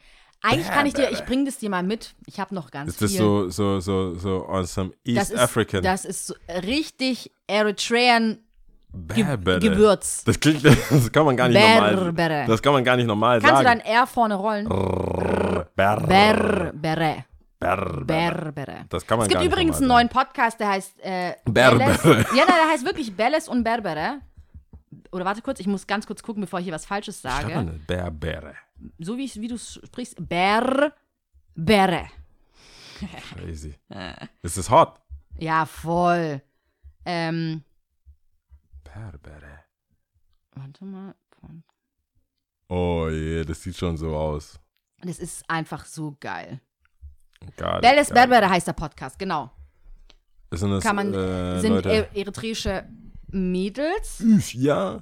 Eigentlich 0.42 0.68
kann 0.68 0.86
ich 0.86 0.92
dir, 0.94 1.10
ich 1.10 1.24
bringe 1.24 1.44
das 1.46 1.56
dir 1.58 1.70
mal 1.70 1.82
mit. 1.82 2.14
Ich 2.26 2.38
habe 2.38 2.54
noch 2.54 2.70
ganz 2.70 2.90
Ist 2.90 3.02
das 3.02 3.10
viel. 3.12 3.20
so, 3.20 3.48
so, 3.48 3.80
so, 3.80 4.14
so 4.14 4.46
on 4.46 4.66
some 4.66 4.92
East 5.04 5.18
das 5.22 5.30
ist, 5.30 5.38
African 5.40 5.82
Das 5.82 6.04
ist 6.04 6.26
so 6.26 6.34
richtig 6.62 7.32
Eritrean 7.46 8.38
Berbere? 8.92 9.58
Gewürz. 9.60 10.24
Das 10.24 10.38
klingt, 10.38 10.62
das 10.90 11.10
kann 11.10 11.24
man 11.24 11.36
gar 11.36 11.48
nicht 11.48 11.58
normal. 11.60 11.96
Berbere. 12.12 12.44
Das 12.46 12.62
kann 12.62 12.74
man 12.74 12.84
gar 12.84 12.96
nicht 12.96 13.06
normal 13.06 13.40
Kannst 13.40 13.60
du 13.60 13.64
dein 13.64 13.78
sagen. 13.78 13.90
R 13.90 14.06
vorne 14.06 14.34
rollen? 14.34 14.68
Ber, 14.68 15.64
Berbere. 15.74 17.24
Ber, 17.58 18.04
Berbere. 18.04 18.84
Das 18.88 19.06
kann 19.06 19.18
man 19.18 19.26
Es 19.26 19.32
gibt 19.32 19.44
übrigens 19.44 19.78
einen 19.78 19.88
neuen 19.88 20.08
Podcast, 20.08 20.60
der 20.60 20.68
heißt 20.68 21.00
äh, 21.00 21.34
Berbere. 21.44 21.78
Belles. 21.78 22.26
Ja, 22.34 22.44
nein, 22.44 22.56
der 22.62 22.68
heißt 22.70 22.84
wirklich 22.84 23.16
Belles 23.16 23.48
und 23.48 23.64
Berbere. 23.64 24.20
Oder 25.12 25.24
warte 25.24 25.40
kurz, 25.42 25.60
ich 25.60 25.66
muss 25.66 25.86
ganz 25.86 26.06
kurz 26.06 26.22
gucken, 26.22 26.42
bevor 26.42 26.58
ich 26.58 26.64
hier 26.64 26.74
was 26.74 26.84
Falsches 26.84 27.22
sage. 27.22 27.52
Das? 27.54 27.86
Berbere. 27.86 28.54
So 28.98 29.16
wie, 29.16 29.30
wie 29.36 29.48
du 29.48 29.58
sprichst. 29.58 30.16
Berbere. 30.28 30.92
Crazy. 33.34 33.74
Ist 34.42 34.56
es 34.56 34.70
hot? 34.70 35.00
Ja, 35.38 35.64
voll. 35.64 36.42
Ähm, 37.04 37.62
Berbere. 38.84 39.60
warte 40.54 40.84
mal. 40.84 41.14
Oh 42.68 43.08
je, 43.08 43.44
das 43.44 43.62
sieht 43.62 43.76
schon 43.76 43.96
so 43.96 44.16
aus. 44.16 44.58
Das 45.02 45.18
ist 45.18 45.48
einfach 45.48 45.84
so 45.84 46.16
geil. 46.18 46.60
Belles 47.80 48.08
geil. 48.08 48.26
Berbere 48.28 48.48
heißt 48.50 48.66
der 48.66 48.72
Podcast, 48.72 49.18
genau. 49.18 49.50
Sind 50.52 50.70
das, 50.70 50.82
Kann 50.84 50.96
man, 50.96 51.12
äh, 51.12 51.60
sind 51.60 51.72
Leute? 51.72 51.90
er 51.90 52.16
eritreische 52.16 52.84
Mädels 53.28 54.20
Üff, 54.20 54.54
ja. 54.54 55.00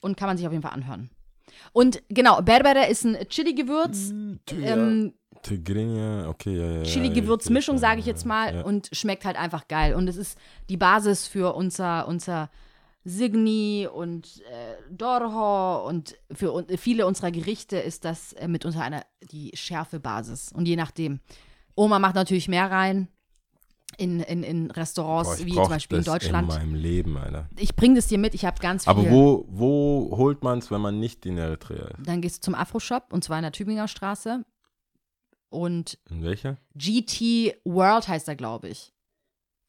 und 0.00 0.16
kann 0.16 0.28
man 0.28 0.36
sich 0.36 0.46
auf 0.46 0.52
jeden 0.52 0.62
Fall 0.62 0.72
anhören. 0.72 1.10
Und 1.72 2.02
genau, 2.08 2.40
Berbere 2.42 2.86
ist 2.88 3.04
ein 3.04 3.16
Chili-Gewürz. 3.28 4.10
Ähm, 4.50 5.12
Tigrinia, 5.42 6.28
okay, 6.28 6.56
ja, 6.56 6.66
ja, 6.66 6.76
ja. 6.78 6.82
Chili-Gewürzmischung, 6.84 7.76
ja, 7.76 7.80
sage 7.80 8.00
ich 8.00 8.06
jetzt 8.06 8.24
mal, 8.24 8.54
Ja. 8.54 8.62
und 8.62 8.88
schmeckt 8.92 9.24
halt 9.24 9.36
einfach 9.36 9.66
geil. 9.68 9.94
Und 9.94 10.08
es 10.08 10.16
ist 10.16 10.38
die 10.68 10.76
Basis 10.76 11.26
für 11.26 11.54
unser, 11.54 12.06
unser 12.08 12.48
Signi 13.04 13.88
und 13.92 14.42
äh, 14.50 14.76
Dorho 14.90 15.86
und 15.88 16.16
für 16.32 16.52
un 16.52 16.66
viele 16.78 17.06
unserer 17.06 17.30
Gerichte 17.32 17.76
ist 17.76 18.04
das 18.04 18.32
äh, 18.34 18.46
mitunter 18.48 18.80
eine, 18.82 19.02
die 19.22 19.50
Schärfebasis. 19.54 20.52
Und 20.52 20.66
je 20.66 20.76
nachdem. 20.76 21.20
Oma 21.74 21.98
macht 21.98 22.14
natürlich 22.16 22.48
mehr 22.48 22.70
rein 22.70 23.08
in, 23.96 24.20
in, 24.20 24.42
in 24.42 24.70
Restaurants, 24.70 25.38
Boah, 25.38 25.46
wie 25.46 25.54
zum 25.54 25.68
Beispiel 25.68 25.98
in 25.98 26.04
das 26.04 26.12
Deutschland. 26.12 26.50
in 26.52 26.58
meinem 26.58 26.74
Leben, 26.74 27.16
Alter. 27.16 27.48
ich 27.58 27.74
bringe 27.74 27.96
das 27.96 28.06
dir 28.08 28.18
mit, 28.18 28.34
ich 28.34 28.44
habe 28.44 28.60
ganz 28.60 28.84
viel. 28.84 28.90
Aber 28.90 29.10
wo, 29.10 29.46
wo 29.48 30.14
holt 30.16 30.42
man 30.42 30.58
es, 30.58 30.70
wenn 30.70 30.80
man 30.80 30.98
nicht 31.00 31.24
in 31.26 31.38
Eritrea 31.38 31.86
ist? 31.88 32.06
Dann 32.06 32.20
gehst 32.20 32.38
du 32.38 32.40
zum 32.42 32.54
Afro-Shop 32.54 33.06
und 33.10 33.24
zwar 33.24 33.38
in 33.38 33.42
der 33.42 33.52
Tübinger 33.52 33.88
Straße. 33.88 34.44
Und 35.48 35.98
In 36.10 36.22
welcher? 36.22 36.56
GT 36.74 37.54
World 37.64 38.08
heißt 38.08 38.28
er, 38.28 38.36
glaube 38.36 38.68
ich. 38.68 38.92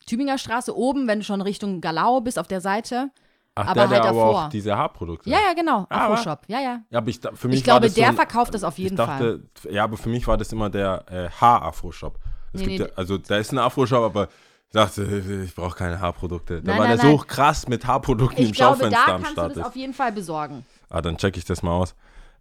Tübinger 0.06 0.38
Straße 0.38 0.76
oben, 0.76 1.08
wenn 1.08 1.20
du 1.20 1.26
schon 1.26 1.42
Richtung 1.42 1.82
Galau 1.82 2.22
bist, 2.22 2.40
auf 2.40 2.48
der 2.48 2.62
Seite. 2.62 3.12
Ach, 3.56 3.68
Aber 3.68 3.74
der, 3.74 3.88
der 3.88 3.98
halt 4.00 4.10
aber 4.10 4.20
davor. 4.20 4.46
auch 4.46 4.50
diese 4.50 4.76
Haarprodukte. 4.76 5.30
Ja, 5.30 5.38
ja, 5.48 5.54
genau. 5.54 5.86
Ah, 5.90 6.08
Afro-Shop. 6.08 6.42
Ja, 6.48 6.60
ja. 6.60 6.82
Ja, 6.90 6.98
aber 6.98 7.10
ich, 7.10 7.20
für 7.36 7.48
mich 7.48 7.60
Ich 7.60 7.68
war 7.68 7.74
glaube, 7.80 7.86
das 7.86 7.96
so 7.96 8.02
der 8.02 8.10
ein- 8.10 8.16
verkauft 8.16 8.54
das 8.56 8.64
auf 8.64 8.78
jeden 8.80 8.94
ich 8.94 8.98
dachte, 8.98 9.44
Ja, 9.70 9.84
aber 9.84 9.98
für 9.98 10.10
mich 10.10 10.26
war 10.28 10.38
das 10.38 10.52
immer 10.52 10.70
der 10.72 11.04
äh, 11.12 11.30
Haar-Afro-Shop. 11.30 12.18
Nee, 12.54 12.66
nee, 12.66 12.78
ja, 12.78 12.86
also 12.96 13.18
da 13.18 13.38
ist 13.38 13.52
ein 13.52 13.60
Afro-Shop, 13.60 14.04
aber 14.04 14.28
ich 14.68 14.74
dachte, 14.74 15.04
ich 15.46 15.54
brauche 15.54 15.76
keine 15.78 16.00
Haarprodukte. 16.00 16.62
Da 16.64 16.72
Nein, 16.72 16.80
war 16.80 16.88
nein, 16.88 16.98
der 16.98 17.06
so 17.12 17.18
nein. 17.18 17.28
krass 17.28 17.68
mit 17.68 17.86
Haarprodukten 17.86 18.42
Ich 18.42 18.50
im 18.50 18.54
glaube, 18.56 18.78
Schaufenster 18.78 19.04
da 19.06 19.14
am 19.14 19.22
kannst 19.22 19.30
du 19.30 19.34
Start 19.42 19.58
das 19.58 19.66
auf 19.66 19.76
jeden 19.76 19.94
Fall 19.94 20.12
besorgen. 20.12 20.66
Ah, 20.90 21.02
dann 21.02 21.18
check 21.18 21.38
ich 21.38 21.46
das 21.46 21.62
mal 21.62 21.72
aus. 21.74 21.94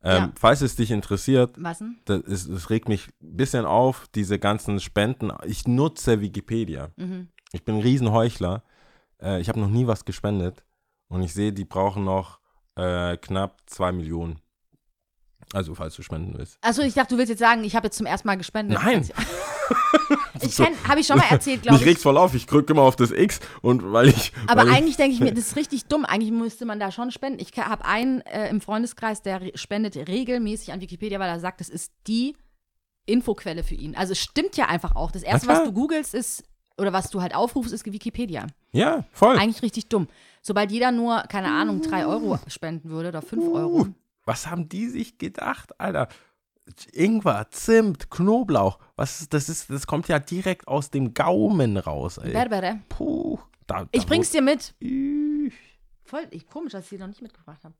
Ähm, 0.05 0.17
Ja. 0.17 0.33
Falls 0.41 0.63
es 0.63 0.77
dich 0.77 0.91
interessiert, 0.91 1.55
Was 1.59 1.79
denn? 1.79 1.99
das, 2.07 2.21
ist, 2.23 2.51
das 2.51 2.71
regt 2.71 2.89
mich 2.89 3.09
ein 3.23 3.37
bisschen 3.37 3.67
auf, 3.67 4.07
diese 4.15 4.39
ganzen 4.39 4.81
Spenden. 4.81 5.31
Ich 5.45 5.69
nutze 5.69 6.21
Wikipedia. 6.23 6.89
Mhm. 6.97 7.29
Ich 7.53 7.65
bin 7.65 7.77
ein 7.77 7.83
Riesenheuchler. 7.83 8.63
Äh, 9.23 9.41
ich 9.41 9.49
habe 9.49 9.61
noch 9.61 9.69
nie 9.69 9.87
was 9.87 10.05
gespendet. 10.07 10.65
Und 11.13 11.23
ich 11.23 11.35
sehe, 11.35 11.53
die 11.53 11.67
brauchen 11.67 12.05
noch 12.05 12.41
äh, 12.75 13.19
knapp 13.19 13.59
zwei 13.67 13.93
Millionen. 13.93 14.41
Also, 15.53 15.75
falls 15.75 15.95
du 15.95 16.03
spenden 16.03 16.39
willst. 16.39 16.57
Achso, 16.63 16.81
ich 16.81 16.95
dachte, 16.95 17.15
du 17.15 17.19
willst 17.19 17.29
jetzt 17.29 17.39
sagen, 17.39 17.63
ich 17.65 17.77
habe 17.77 17.89
jetzt 17.89 17.99
zum 17.99 18.07
ersten 18.07 18.27
Mal 18.27 18.37
gespendet. 18.37 18.79
Nein. 18.83 19.09
Ich 20.41 20.59
habe 20.59 21.01
ich 21.01 21.07
schon 21.07 21.19
mal 21.19 21.31
erzählt, 21.31 21.63
glaube 21.63 21.75
Mich 21.77 21.83
ich. 21.83 21.89
regt's 21.89 22.03
voll 22.03 22.19
auf. 22.19 22.35
Ich 22.35 22.47
drücke 22.47 22.73
immer 22.73 22.83
auf 22.83 22.97
das 22.97 23.11
X 23.13 23.41
und 23.63 23.93
weil 23.93 24.09
ich. 24.09 24.33
Aber 24.47 24.63
weil 24.63 24.69
ich, 24.69 24.75
eigentlich 24.75 24.97
denke 24.97 25.15
ich 25.15 25.21
mir, 25.21 25.33
das 25.35 25.49
ist 25.49 25.57
richtig 25.57 25.87
dumm. 25.87 26.05
Eigentlich 26.05 26.33
müsste 26.33 26.65
man 26.67 26.81
da 26.81 26.91
schon 26.91 27.11
spenden. 27.11 27.39
Ich 27.39 27.57
habe 27.57 27.85
einen 27.85 28.21
äh, 28.23 28.49
im 28.49 28.61
Freundeskreis, 28.61 29.23
der 29.23 29.41
spendet 29.55 29.97
regelmäßig 29.97 30.73
an 30.73 30.81
Wikipedia, 30.81 31.21
weil 31.21 31.29
er 31.29 31.41
sagt, 31.41 31.61
das 31.61 31.69
ist 31.69 31.93
die 32.07 32.37
Infoquelle 33.07 33.63
für 33.63 33.75
ihn. 33.75 33.95
Also 33.95 34.13
es 34.13 34.19
stimmt 34.19 34.57
ja 34.57 34.67
einfach 34.67 34.97
auch. 34.97 35.11
Das 35.13 35.23
Erste, 35.23 35.47
was 35.49 35.65
du 35.65 35.73
googelst, 35.73 36.13
ist, 36.13 36.45
oder 36.77 36.93
was 36.93 37.11
du 37.11 37.23
halt 37.23 37.35
aufrufst, 37.35 37.73
ist 37.73 37.85
Wikipedia. 37.87 38.47
Ja, 38.73 39.05
voll. 39.13 39.39
Eigentlich 39.39 39.63
richtig 39.63 39.89
dumm. 39.89 40.09
Sobald 40.43 40.71
jeder 40.73 40.91
nur, 40.93 41.23
keine 41.23 41.49
Ahnung, 41.53 41.81
drei 41.83 42.05
Euro 42.05 42.39
spenden 42.49 42.91
würde 42.91 43.09
oder 43.11 43.23
fünf 43.23 43.45
Euro. 43.49 43.87
Was 44.25 44.49
haben 44.49 44.69
die 44.69 44.89
sich 44.89 45.17
gedacht, 45.19 45.79
Alter? 45.81 46.09
Ingwer, 46.93 47.49
Zimt, 47.51 48.11
Knoblauch. 48.11 48.79
Was 48.97 49.21
ist, 49.21 49.35
das 49.35 49.49
ist, 49.49 49.69
das 49.71 49.87
kommt 49.87 50.09
ja 50.09 50.19
direkt 50.19 50.69
aus 50.69 50.91
dem 50.91 51.13
Gaumen 51.15 51.77
raus, 51.77 52.19
ey. 52.19 52.33
Berbere. 52.33 52.81
Puh. 52.89 53.39
Da, 53.67 53.87
Ich 53.93 54.03
da 54.03 54.09
bring's 54.09 54.31
dir 54.31 54.43
mit. 54.43 54.75
Üff. 54.81 55.55
Voll 56.05 56.27
ich, 56.31 56.47
komisch, 56.49 56.73
dass 56.73 56.85
ich 56.85 56.91
sie 56.91 56.99
noch 56.99 57.07
nicht 57.09 57.23
mitgebracht 57.23 57.63
habe. 57.65 57.75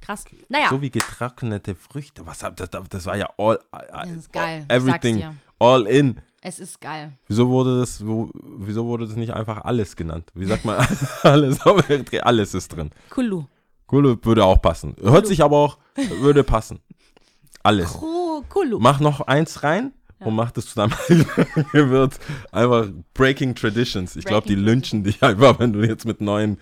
Krass. 0.00 0.24
Naja, 0.48 0.68
So 0.70 0.80
wie 0.82 0.90
getrocknete 0.90 1.74
Früchte. 1.76 2.26
Was 2.26 2.42
hab- 2.42 2.56
das, 2.56 2.70
das 2.70 3.06
war 3.06 3.16
ja 3.16 3.28
all, 3.38 3.58
das 3.70 4.10
ist 4.10 4.32
geil. 4.32 4.64
everything, 4.68 5.18
Ich 5.18 5.22
sag's 5.24 5.34
dir. 5.34 5.40
all 5.60 5.86
in. 5.86 6.20
Es 6.44 6.58
ist 6.58 6.80
geil. 6.80 7.12
Wieso 7.28 7.48
wurde 7.48 7.78
das, 7.78 8.04
wo, 8.04 8.28
wieso 8.34 8.84
wurde 8.86 9.06
das 9.06 9.14
nicht 9.14 9.32
einfach 9.32 9.64
alles 9.64 9.94
genannt? 9.94 10.28
Wie 10.34 10.44
sagt 10.44 10.64
man 10.64 10.76
alles? 11.22 11.60
alles 12.22 12.54
ist 12.54 12.68
drin. 12.68 12.90
Kulu. 13.10 13.44
Cool, 13.90 14.18
würde 14.24 14.44
auch 14.44 14.60
passen. 14.60 14.96
Hört 15.00 15.28
sich 15.28 15.42
aber 15.42 15.56
auch, 15.56 15.78
würde 16.20 16.42
passen. 16.42 16.80
Alles. 17.62 17.92
Kulu. 18.48 18.78
Mach 18.80 18.98
noch 18.98 19.20
eins 19.20 19.62
rein 19.62 19.92
und 20.18 20.34
mach 20.34 20.50
das 20.50 20.66
zu 20.66 20.80
eigenen 20.80 21.26
Gewürz. 21.72 22.18
Einfach 22.50 22.88
Breaking 23.14 23.54
Traditions. 23.54 24.16
Ich 24.16 24.24
glaube, 24.24 24.48
die 24.48 24.56
lynchen 24.56 25.04
dich 25.04 25.22
einfach, 25.22 25.60
wenn 25.60 25.72
du 25.72 25.86
jetzt 25.86 26.06
mit 26.06 26.20
neuen, 26.20 26.58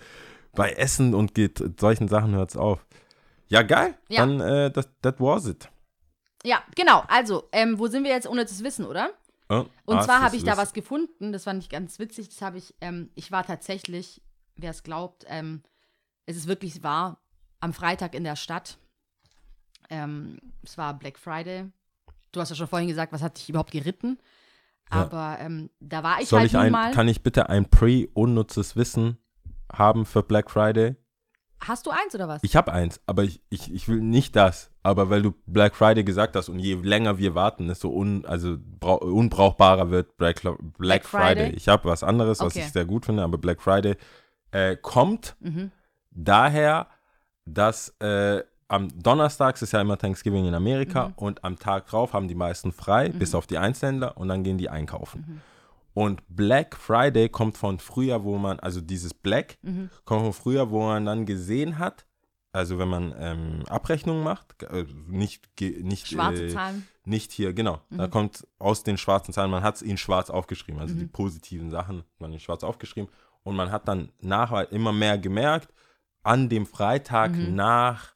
bei 0.53 0.71
Essen 0.73 1.15
und 1.15 1.33
geht, 1.33 1.63
solchen 1.79 2.07
Sachen 2.07 2.35
hört's 2.35 2.55
auf. 2.55 2.85
Ja, 3.47 3.63
geil. 3.63 3.95
Ja. 4.09 4.25
Dann, 4.25 4.41
äh, 4.41 4.69
das, 4.69 4.89
that 5.01 5.19
was 5.19 5.47
it. 5.47 5.69
Ja, 6.43 6.63
genau. 6.75 7.03
Also, 7.07 7.43
ähm, 7.51 7.77
wo 7.79 7.87
sind 7.87 8.03
wir 8.03 8.11
jetzt 8.11 8.27
ohne 8.27 8.43
das 8.43 8.63
Wissen, 8.63 8.85
oder? 8.85 9.11
Ja, 9.51 9.65
Und 9.83 9.97
ah, 9.97 10.01
zwar 10.01 10.21
habe 10.21 10.37
ich 10.37 10.45
da 10.45 10.55
was 10.55 10.71
gefunden, 10.71 11.33
das 11.33 11.43
fand 11.43 11.61
ich 11.61 11.69
ganz 11.69 11.99
witzig. 11.99 12.29
Das 12.29 12.41
habe 12.41 12.57
ich, 12.57 12.73
ähm, 12.79 13.09
ich 13.15 13.33
war 13.33 13.45
tatsächlich, 13.45 14.21
wer 14.55 14.71
es 14.71 14.83
glaubt, 14.83 15.25
ähm, 15.27 15.61
es 16.25 16.37
ist 16.37 16.47
wirklich 16.47 16.83
wahr, 16.83 17.19
am 17.59 17.73
Freitag 17.73 18.15
in 18.15 18.23
der 18.23 18.37
Stadt. 18.37 18.77
Ähm, 19.89 20.39
es 20.63 20.77
war 20.77 20.97
Black 20.97 21.19
Friday. 21.19 21.65
Du 22.31 22.39
hast 22.39 22.49
ja 22.49 22.55
schon 22.55 22.67
vorhin 22.67 22.87
gesagt, 22.87 23.11
was 23.11 23.21
hat 23.21 23.37
dich 23.37 23.49
überhaupt 23.49 23.71
geritten? 23.71 24.19
Ja. 24.89 25.01
Aber 25.01 25.37
ähm, 25.41 25.69
da 25.81 26.01
war 26.01 26.21
ich 26.21 26.29
Soll 26.29 26.39
halt 26.39 26.51
ich 26.51 26.57
ein, 26.57 26.71
mal. 26.71 26.91
kann 26.91 27.09
ich 27.09 27.21
bitte 27.21 27.49
ein 27.49 27.69
pre-unnützes 27.69 28.77
Wissen 28.77 29.17
haben 29.69 30.05
für 30.05 30.23
Black 30.23 30.49
Friday? 30.49 30.95
Hast 31.63 31.85
du 31.85 31.91
eins 31.91 32.15
oder 32.15 32.27
was? 32.27 32.43
Ich 32.43 32.55
habe 32.55 32.73
eins, 32.73 32.99
aber 33.05 33.23
ich, 33.23 33.41
ich, 33.49 33.71
ich 33.73 33.87
will 33.87 34.01
nicht 34.01 34.35
das. 34.35 34.71
Aber 34.83 35.09
weil 35.11 35.21
du 35.21 35.33
Black 35.45 35.75
Friday 35.75 36.03
gesagt 36.03 36.35
hast 36.35 36.49
und 36.49 36.57
je 36.59 36.73
länger 36.75 37.17
wir 37.19 37.35
warten, 37.35 37.67
desto 37.67 37.89
un, 37.89 38.25
also 38.25 38.57
brau, 38.79 38.97
unbrauchbarer 38.97 39.91
wird 39.91 40.17
Black, 40.17 40.41
Black, 40.41 40.57
Black 40.77 41.05
Friday. 41.05 41.35
Friday? 41.45 41.49
Ich 41.55 41.67
habe 41.67 41.87
was 41.87 42.03
anderes, 42.03 42.39
was 42.39 42.55
Okay. 42.55 42.65
ich 42.65 42.71
sehr 42.73 42.85
gut 42.85 43.05
finde, 43.05 43.21
aber 43.23 43.37
Black 43.37 43.61
Friday 43.61 43.95
äh, 44.51 44.75
kommt 44.75 45.35
Mhm. 45.39 45.71
daher, 46.09 46.87
dass 47.45 47.89
äh, 47.99 48.43
am 48.67 48.87
Donnerstags 49.01 49.61
ist 49.61 49.73
ja 49.73 49.81
immer 49.81 49.97
Thanksgiving 49.97 50.45
in 50.47 50.55
Amerika 50.55 51.09
Mhm. 51.09 51.13
und 51.17 51.43
am 51.43 51.59
Tag 51.59 51.87
drauf 51.87 52.13
haben 52.13 52.27
die 52.27 52.35
meisten 52.35 52.71
frei, 52.71 53.09
bis 53.09 53.35
auf 53.35 53.45
die 53.45 53.57
Einzelhändler 53.57 54.17
und 54.17 54.29
dann 54.29 54.43
gehen 54.43 54.57
die 54.57 54.69
einkaufen. 54.69 55.41
Mhm. 55.93 56.01
Und 56.03 56.21
Black 56.29 56.75
Friday 56.77 57.29
kommt 57.29 57.57
von 57.57 57.79
früher, 57.79 58.23
wo 58.23 58.37
man, 58.37 58.59
also 58.59 58.81
dieses 58.81 59.13
Black 59.13 59.57
Mhm. 59.61 59.89
kommt 60.05 60.21
von 60.23 60.33
früher, 60.33 60.69
wo 60.71 60.81
man 60.85 61.05
dann 61.05 61.25
gesehen 61.25 61.77
hat, 61.79 62.05
also 62.53 62.77
wenn 62.79 62.89
man 62.89 63.13
ähm, 63.17 63.63
Abrechnungen 63.69 64.23
macht, 64.23 64.61
äh, 64.63 64.85
nicht, 65.07 65.49
nicht, 65.59 66.07
Schwarze 66.07 66.45
äh, 66.45 66.49
Zahlen. 66.49 66.87
nicht 67.05 67.31
hier, 67.31 67.53
genau. 67.53 67.79
Da 67.89 68.07
Mhm. 68.07 68.11
kommt 68.11 68.47
aus 68.59 68.83
den 68.83 68.97
schwarzen 68.97 69.33
Zahlen, 69.33 69.51
man 69.51 69.63
hat 69.63 69.75
es 69.75 69.81
in 69.81 69.97
schwarz 69.97 70.29
aufgeschrieben, 70.29 70.79
also 70.81 70.93
die 70.93 71.05
positiven 71.07 71.71
Sachen 71.71 71.99
hat 71.99 72.05
man 72.19 72.33
in 72.33 72.39
schwarz 72.39 72.63
aufgeschrieben. 72.63 73.09
Und 73.43 73.55
man 73.55 73.71
hat 73.71 73.87
dann 73.87 74.09
nachher 74.19 74.71
immer 74.71 74.91
mehr 74.91 75.17
gemerkt, 75.17 75.73
an 76.23 76.47
dem 76.49 76.65
Freitag 76.67 77.31
nach, 77.35 78.13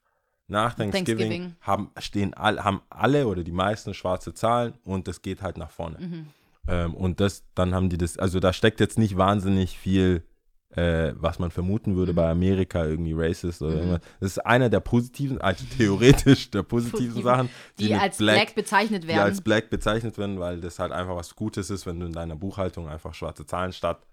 nach 0.47 0.75
Thanksgiving, 0.75 1.15
Mhm. 1.15 1.17
Thanksgiving. 1.17 1.55
Haben, 1.61 1.91
stehen 1.97 2.33
all, 2.35 2.63
haben 2.63 2.81
alle 2.89 3.25
oder 3.27 3.43
die 3.43 3.51
meisten 3.51 3.93
schwarze 3.95 4.33
Zahlen 4.35 4.73
und 4.83 5.07
das 5.07 5.21
geht 5.23 5.41
halt 5.41 5.57
nach 5.57 5.71
vorne. 5.71 6.25
Mhm. 6.67 6.73
Ähm, 6.73 6.93
und 6.95 7.19
das, 7.19 7.43
dann 7.55 7.73
haben 7.75 7.89
die 7.89 7.97
das, 7.97 8.17
also 8.17 8.39
da 8.39 8.53
steckt 8.53 8.79
jetzt 8.79 8.97
nicht 8.97 9.17
wahnsinnig 9.17 9.77
viel 9.77 10.23
äh, 10.71 11.13
was 11.15 11.39
man 11.39 11.51
vermuten 11.51 11.95
würde 11.95 12.11
Mhm. 12.11 12.15
bei 12.17 12.29
Amerika, 12.29 12.83
irgendwie 12.85 13.13
racist 13.15 13.61
oder 13.61 13.75
irgendwas. 13.75 14.01
Das 14.19 14.31
ist 14.31 14.45
einer 14.45 14.69
der 14.69 14.81
positiven, 14.81 15.39
also 15.39 15.63
theoretisch 15.77 16.51
der 16.51 16.63
positiven 16.63 17.23
Sachen, 17.23 17.49
die 17.79 17.89
mit 17.93 18.01
als 18.01 18.17
Black, 18.17 18.55
bezeichnet 18.55 19.03
die 19.03 19.07
werden. 19.07 19.19
als 19.21 19.39
Black 19.39 19.69
bezeichnet 19.69 20.17
werden, 20.17 20.37
weil 20.37 20.59
das 20.59 20.77
halt 20.79 20.91
einfach 20.91 21.15
was 21.15 21.33
Gutes 21.33 21.69
ist, 21.69 21.85
wenn 21.85 21.97
du 22.01 22.07
in 22.07 22.11
deiner 22.11 22.35
Buchhaltung 22.35 22.89
einfach 22.89 23.13
schwarze 23.13 23.45
Zahlen 23.45 23.71
statt 23.71 24.05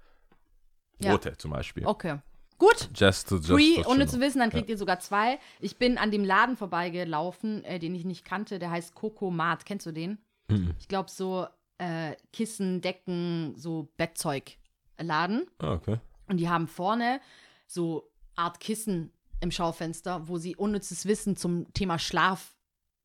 Ja. 1.01 1.11
rote 1.13 1.37
zum 1.37 1.51
Beispiel. 1.51 1.85
okay. 1.85 2.19
Gut. 2.59 2.91
Just 2.95 3.29
to, 3.29 3.37
just 3.39 3.49
Free, 3.49 3.83
ohne 3.87 4.07
zu 4.07 4.21
wissen, 4.21 4.39
dann 4.39 4.51
kriegt 4.51 4.69
ihr 4.71 4.79
sogar 4.79 5.01
zwei. 5.01 5.41
Ich 5.59 5.79
bin 5.79 5.99
an 5.99 6.13
dem 6.13 6.25
Laden 6.25 6.57
vorbeigelaufen, 6.57 7.65
äh, 7.65 7.81
den 7.81 7.93
ich 7.93 8.05
nicht 8.05 8.25
kannte. 8.25 8.61
Der 8.61 8.71
heißt 8.71 8.95
Coco 8.95 9.33
Mart. 9.33 9.67
Kennst 9.67 9.85
du 9.87 9.91
den? 9.91 10.19
Mhm. 10.49 10.75
Ich 10.79 10.87
glaube, 10.87 11.11
so 11.11 11.49
äh, 11.83 12.17
Kissen, 12.33 12.81
Decken, 12.81 13.55
so 13.57 13.89
Bettzeug-Laden. 13.97 15.47
Ah, 15.59 15.73
okay. 15.73 15.99
Und 16.29 16.37
die 16.39 16.49
haben 16.49 16.69
vorne 16.69 17.21
so 17.67 18.09
Art 18.37 18.61
Kissen 18.61 19.11
im 19.41 19.51
Schaufenster, 19.51 20.29
wo 20.29 20.39
sie 20.39 20.55
unnützes 20.57 21.07
Wissen 21.07 21.37
zum 21.37 21.73
Thema 21.75 21.99
Schlaf 21.99 22.55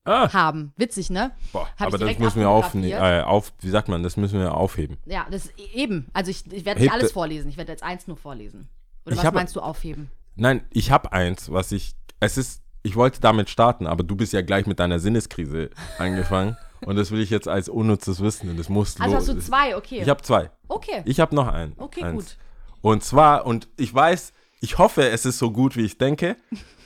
Ah, 0.06 0.32
haben. 0.32 0.72
Witzig, 0.78 1.10
ne? 1.10 1.32
boah, 1.52 1.68
Hab 1.78 1.88
aber 1.88 1.98
das 1.98 2.18
müssen 2.18 2.40
wir 2.40 2.50
auf, 2.50 2.74
äh, 2.76 3.22
auf, 3.22 3.52
wie 3.60 3.70
sagt 3.70 3.90
man, 3.90 4.04
das 4.04 4.16
müssen 4.16 4.40
wir 4.40 4.54
aufheben. 4.56 4.98
Ja, 5.06 5.28
das 5.30 5.50
eben. 5.74 6.08
Also 6.14 6.32
ich, 6.32 6.50
ich 6.50 6.64
werde 6.64 6.80
nicht 6.80 6.94
alles 6.94 7.12
vorlesen. 7.12 7.50
Ich 7.50 7.58
werde 7.58 7.74
jetzt 7.74 7.84
eins 7.84 8.08
nur 8.08 8.16
vorlesen. 8.16 8.70
Oder 9.06 9.14
Ich 9.14 9.18
was 9.20 9.26
habe- 9.26 9.36
meinst 9.36 9.56
du 9.58 9.60
aufheben? 9.60 10.10
Nein, 10.36 10.64
ich 10.70 10.92
habe 10.92 11.12
eins, 11.12 11.52
was 11.52 11.74
ich, 11.74 11.94
es 12.22 12.38
ist, 12.38 12.62
ich 12.84 12.96
wollte 12.96 13.20
damit 13.20 13.50
starten, 13.50 13.86
aber 13.86 14.04
du 14.06 14.16
bist 14.16 14.32
ja 14.32 14.42
gleich 14.42 14.66
mit 14.66 14.80
deiner 14.80 15.00
Sinneskrise 15.00 15.72
angefangen 15.98 16.56
und 16.86 16.96
das 16.96 17.12
will 17.12 17.22
ich 17.22 17.30
jetzt 17.30 17.48
als 17.48 17.70
unnützes 17.70 18.22
Wissen 18.22 18.50
und 18.50 18.58
das 18.58 18.70
muss 18.70 19.00
Also 19.00 19.16
hast 19.16 19.28
du 19.28 19.40
zwei, 19.40 19.76
okay. 19.76 20.02
Ich 20.02 20.10
habe 20.10 20.22
zwei. 20.22 20.52
okay. 20.68 21.02
Ich 21.06 21.20
habe 21.20 21.36
noch 21.36 21.48
einen. 21.48 21.74
Okay, 21.78 22.04
eins. 22.04 22.16
gut. 22.16 22.38
Und 22.82 23.04
zwar, 23.04 23.46
und 23.46 23.68
ich 23.78 23.94
weiß, 23.94 24.34
ich 24.62 24.78
hoffe, 24.78 25.10
es 25.10 25.26
ist 25.26 25.40
so 25.40 25.52
gut, 25.52 25.76
wie 25.76 25.86
ich 25.86 25.98
denke. 25.98 26.38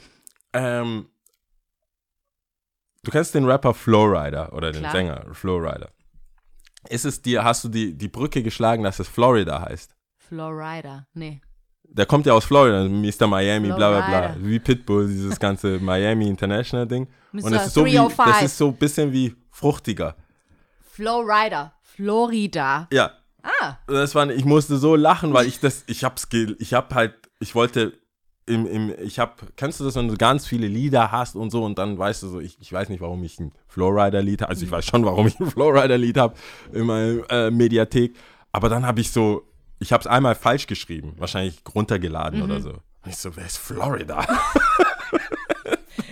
ähm, 0.53 1.07
du 3.03 3.11
kennst 3.11 3.35
den 3.35 3.45
Rapper 3.45 3.73
Flowrider 3.73 4.53
oder 4.53 4.71
den 4.71 4.81
Klar. 4.81 4.91
Sänger 4.91 5.25
Flowrider. 5.33 5.89
Ist 6.89 7.05
es 7.05 7.21
dir, 7.21 7.43
hast 7.43 7.63
du 7.63 7.69
die, 7.69 7.95
die 7.95 8.07
Brücke 8.07 8.41
geschlagen, 8.41 8.83
dass 8.83 8.99
es 8.99 9.07
Florida 9.07 9.61
heißt? 9.61 9.95
Florida. 10.17 11.05
Nee. 11.13 11.41
Der 11.83 12.05
kommt 12.05 12.25
ja 12.25 12.33
aus 12.33 12.45
Florida, 12.45 12.85
Mr. 12.85 13.27
Miami, 13.27 13.67
bla 13.67 13.89
bla 13.89 14.07
bla. 14.07 14.35
Wie 14.39 14.59
Pitbull, 14.59 15.07
dieses 15.07 15.39
ganze 15.39 15.77
Miami 15.81 16.27
International 16.27 16.87
Ding. 16.87 17.07
Und 17.33 17.43
Mr. 17.43 17.51
es 17.51 17.67
ist 17.67 17.73
so 17.73 17.85
wie, 17.85 17.95
305. 17.95 18.29
das 18.29 18.43
ist 18.43 18.57
so 18.57 18.67
ein 18.69 18.75
bisschen 18.77 19.11
wie 19.11 19.35
fruchtiger. 19.61 20.15
Florida. 20.91 21.73
Florida. 21.81 22.87
Ja, 22.91 23.11
Ah. 23.43 23.77
das 23.87 24.13
war, 24.13 24.29
ich 24.29 24.45
musste 24.45 24.77
so 24.77 24.95
lachen, 24.95 25.33
weil 25.33 25.47
ich 25.47 25.59
das, 25.59 25.83
ich 25.87 26.03
hab's, 26.03 26.27
ich 26.59 26.73
hab 26.75 26.93
halt, 26.93 27.15
ich 27.39 27.55
wollte 27.55 27.93
im, 28.45 28.67
im, 28.67 28.93
ich 29.01 29.17
hab, 29.17 29.41
kennst 29.57 29.79
du 29.79 29.83
das, 29.83 29.95
wenn 29.95 30.07
du 30.07 30.15
ganz 30.15 30.45
viele 30.45 30.67
Lieder 30.67 31.11
hast 31.11 31.35
und 31.35 31.49
so 31.49 31.63
und 31.63 31.77
dann 31.79 31.97
weißt 31.97 32.21
du 32.21 32.27
so, 32.27 32.39
ich, 32.39 32.57
ich 32.59 32.71
weiß 32.71 32.89
nicht, 32.89 33.01
warum 33.01 33.23
ich 33.23 33.39
ein 33.39 33.51
Flowrider-Lied 33.67 34.41
habe, 34.43 34.49
also 34.49 34.63
ich 34.65 34.69
weiß 34.71 34.85
schon, 34.85 35.05
warum 35.05 35.25
ich 35.25 35.39
ein 35.39 35.49
Flowrider-Lied 35.49 36.17
habe 36.17 36.35
in 36.71 36.85
meiner 36.85 37.31
äh, 37.31 37.49
Mediathek, 37.51 38.15
aber 38.51 38.69
dann 38.69 38.85
habe 38.85 39.01
ich 39.01 39.11
so, 39.11 39.43
ich 39.79 39.91
habe 39.91 40.01
es 40.01 40.07
einmal 40.07 40.35
falsch 40.35 40.67
geschrieben, 40.67 41.13
wahrscheinlich 41.17 41.61
runtergeladen 41.73 42.43
oder 42.43 42.61
so. 42.61 42.69
Und 42.69 43.09
ich 43.09 43.17
so, 43.17 43.35
wer 43.35 43.45
ist 43.47 43.57
Florida? 43.57 44.23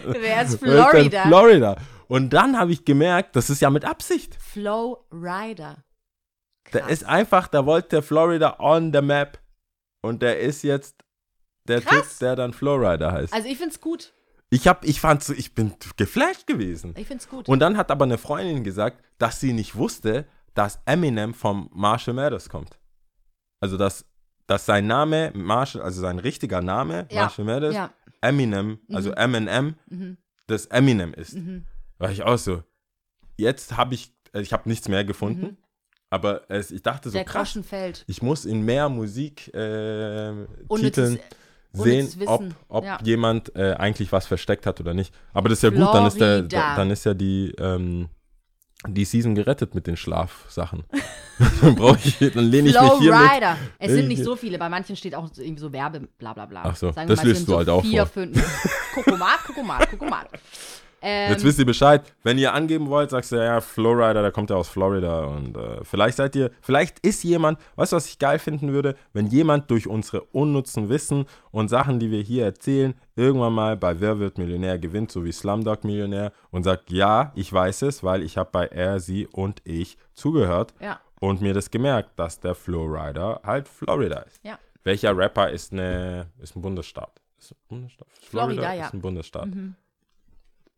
Wer 0.05 0.41
ist 0.43 0.61
Wer 0.61 0.93
ist 0.97 1.27
Florida? 1.27 1.76
Und 2.10 2.31
dann 2.31 2.57
habe 2.57 2.72
ich 2.72 2.86
gemerkt, 2.86 3.36
das 3.36 3.49
ist 3.49 3.61
ja 3.61 3.69
mit 3.69 3.86
Absicht. 3.86 4.36
Flowrider. 4.41 5.84
Der 6.73 6.88
ist 6.90 7.03
einfach, 7.03 7.48
da 7.48 7.65
wollte 7.65 7.90
der 7.90 8.03
Florida 8.03 8.57
on 8.60 8.91
the 8.94 9.02
map. 9.02 9.40
Und 10.02 10.22
der 10.22 10.40
ist 10.40 10.64
jetzt 10.64 10.95
der 11.68 11.81
Krass. 11.81 12.10
Typ, 12.11 12.19
der 12.19 12.36
dann 12.36 12.53
Flowrider 12.53 13.11
heißt. 13.11 13.34
Also 13.34 13.48
ich 13.48 13.57
find's 13.57 13.80
gut. 13.80 14.14
ich 14.49 14.68
hab, 14.68 14.84
ich 14.86 14.99
fand 14.99 15.23
so, 15.23 15.34
ich 15.34 15.53
bin 15.53 15.73
geflasht 15.98 16.48
gewesen. 16.48 16.94
Ich 16.98 17.07
find's 17.07 17.30
gut. 17.30 17.48
Und 17.48 17.60
dann 17.60 17.77
hat 17.77 17.91
aber 17.91 18.06
eine 18.06 18.18
Freundin 18.18 18.64
gesagt, 18.64 19.03
dass 19.19 19.40
sie 19.40 19.53
nicht 19.53 19.76
wusste, 19.76 20.26
dass 20.56 20.80
Eminem 20.86 21.34
vom 21.34 21.69
Marshall 21.73 22.14
Mathers 22.15 22.49
kommt. 22.49 22.80
Also 23.61 23.77
dass, 23.77 24.06
dass 24.48 24.65
sein 24.65 24.88
Name, 24.88 25.31
Marshall, 25.36 25.81
also 25.84 26.02
sein 26.02 26.18
richtiger 26.19 26.61
Name, 26.61 27.07
Ja, 27.11 27.23
Marshall 27.23 27.45
Mathers, 27.45 27.76
ja. 27.76 27.94
Eminem, 28.22 28.80
also 28.91 29.11
Eminem, 29.11 29.76
Mhm. 29.90 30.18
das 30.48 30.65
Eminem 30.68 31.14
ist. 31.14 31.34
Mhm. 31.36 31.65
War 31.99 32.11
ich 32.11 32.23
auch 32.23 32.38
so. 32.38 32.63
Jetzt 33.38 33.77
habe 33.77 33.93
ich, 33.93 34.11
äh, 34.34 34.41
ich 34.41 34.51
habe 34.53 34.67
nichts 34.67 34.88
mehr 34.88 35.03
gefunden, 35.05 35.41
Mhm. 35.45 35.57
aber 36.09 36.49
es, 36.49 36.71
ich 36.71 36.81
dachte 36.81 37.09
so 37.09 37.13
Der 37.13 37.26
krass, 37.26 37.57
ich 38.07 38.21
muss 38.21 38.45
in 38.45 38.61
mehr 38.63 38.89
Musik 38.89 39.53
äh, 39.53 40.31
Unnützes- 40.67 40.80
Titeln 40.81 41.19
sehen, 41.71 42.09
ob, 42.26 42.43
ob 42.67 42.84
ja. 42.84 42.97
jemand 43.03 43.55
äh, 43.55 43.73
eigentlich 43.77 44.11
was 44.11 44.26
versteckt 44.26 44.65
hat 44.65 44.80
oder 44.80 44.93
nicht. 44.95 45.13
Aber 45.34 45.49
das 45.49 45.59
ist 45.59 45.63
ja 45.63 45.69
gut, 45.69 45.93
dann 45.93 46.07
ist, 46.07 46.19
der, 46.19 46.38
Florida. 46.39 46.76
dann 46.76 46.89
ist 46.89 47.05
ja 47.05 47.13
die, 47.13 47.53
ähm, 47.59 48.09
die 48.88 49.05
Season 49.05 49.35
gerettet 49.35 49.76
mit 49.76 49.85
den 49.85 49.95
Schlafsachen. 49.95 50.84
dann 51.61 51.76
brauche 51.76 51.99
ich, 52.03 52.17
dann 52.17 52.45
lehne 52.45 52.69
ich 52.69 52.80
mich 52.81 52.91
hier 52.99 53.15
mit. 53.15 53.57
Es 53.77 53.91
sind 53.91 54.07
nicht 54.07 54.23
so 54.23 54.35
viele. 54.35 54.57
Bei 54.57 54.67
manchen 54.69 54.95
steht 54.95 55.13
auch 55.13 55.31
so 55.31 55.41
irgendwie 55.41 55.61
so 55.61 55.71
Werbe, 55.71 56.07
bla 56.17 56.34
bla 56.34 56.45
bla. 56.45 56.63
Ach 56.65 56.76
so, 56.76 56.91
Sagen 56.91 57.07
das 57.07 57.23
mal, 57.23 57.35
sind 57.35 57.47
du 57.47 57.57
halt 57.57 57.69
auch 57.69 57.84
vier, 57.84 58.05
vor. 58.05 58.23
fünf. 58.23 58.91
Kokomat, 58.95 59.43
Kokomat, 59.45 59.89
Kokomat. 59.91 60.30
Ähm, 61.01 61.31
Jetzt 61.31 61.43
wisst 61.43 61.59
ihr 61.59 61.65
Bescheid. 61.65 62.03
Wenn 62.23 62.38
ihr 62.38 62.53
angeben 62.53 62.89
wollt, 62.89 63.09
sagst 63.09 63.31
du, 63.31 63.38
ja, 63.38 63.61
Flowrider, 63.61 64.21
der 64.21 64.31
kommt 64.31 64.49
ja 64.49 64.55
aus 64.55 64.69
Florida. 64.69 65.26
Und 65.26 65.57
äh, 65.57 65.84
vielleicht 65.84 66.17
seid 66.17 66.35
ihr, 66.35 66.51
vielleicht 66.61 66.99
ist 66.99 67.23
jemand, 67.23 67.59
weißt 67.76 67.91
du, 67.91 67.95
was 67.95 68.07
ich 68.07 68.19
geil 68.19 68.39
finden 68.39 68.73
würde? 68.73 68.95
Wenn 69.13 69.27
jemand 69.27 69.69
durch 69.71 69.88
unsere 69.88 70.21
unnützen 70.23 70.89
Wissen 70.89 71.26
und 71.51 71.69
Sachen, 71.69 71.99
die 71.99 72.11
wir 72.11 72.21
hier 72.21 72.45
erzählen, 72.45 72.93
irgendwann 73.15 73.53
mal 73.53 73.77
bei 73.77 73.99
Wer 73.99 74.19
wird 74.19 74.38
Millionär 74.38 74.80
gewinnt, 74.80 75.11
so 75.11 75.23
wie 75.26 75.31
Slumdog 75.31 75.84
Millionär 75.84 76.31
und 76.51 76.63
sagt, 76.63 76.91
ja, 76.91 77.31
ich 77.35 77.51
weiß 77.51 77.84
es, 77.84 78.03
weil 78.03 78.23
ich 78.23 78.38
habe 78.38 78.49
bei 78.51 78.65
er, 78.67 78.99
sie 78.99 79.27
und 79.27 79.61
ich 79.65 79.97
zugehört 80.13 80.73
ja, 80.80 80.99
und 81.19 81.41
mir 81.41 81.53
das 81.53 81.69
gemerkt, 81.69 82.17
dass 82.17 82.39
der 82.39 82.55
Flowrider 82.55 83.41
halt 83.43 83.67
Florida 83.67 84.19
ist. 84.19 84.39
ja. 84.43 84.57
Welcher 84.85 85.15
Rapper 85.15 85.49
ist, 85.49 85.73
eine, 85.73 86.27
ist 86.39 86.55
ein 86.55 86.61
Bundesstaat? 86.61 87.21
Ist 87.38 87.51
ein 87.51 87.57
Bundesstaat? 87.67 88.07
Florida, 88.21 88.73
ja. 88.73 88.85
ist 88.85 88.93
ein 88.93 89.01
Bundesstaat. 89.01 89.47
Mhm. 89.47 89.76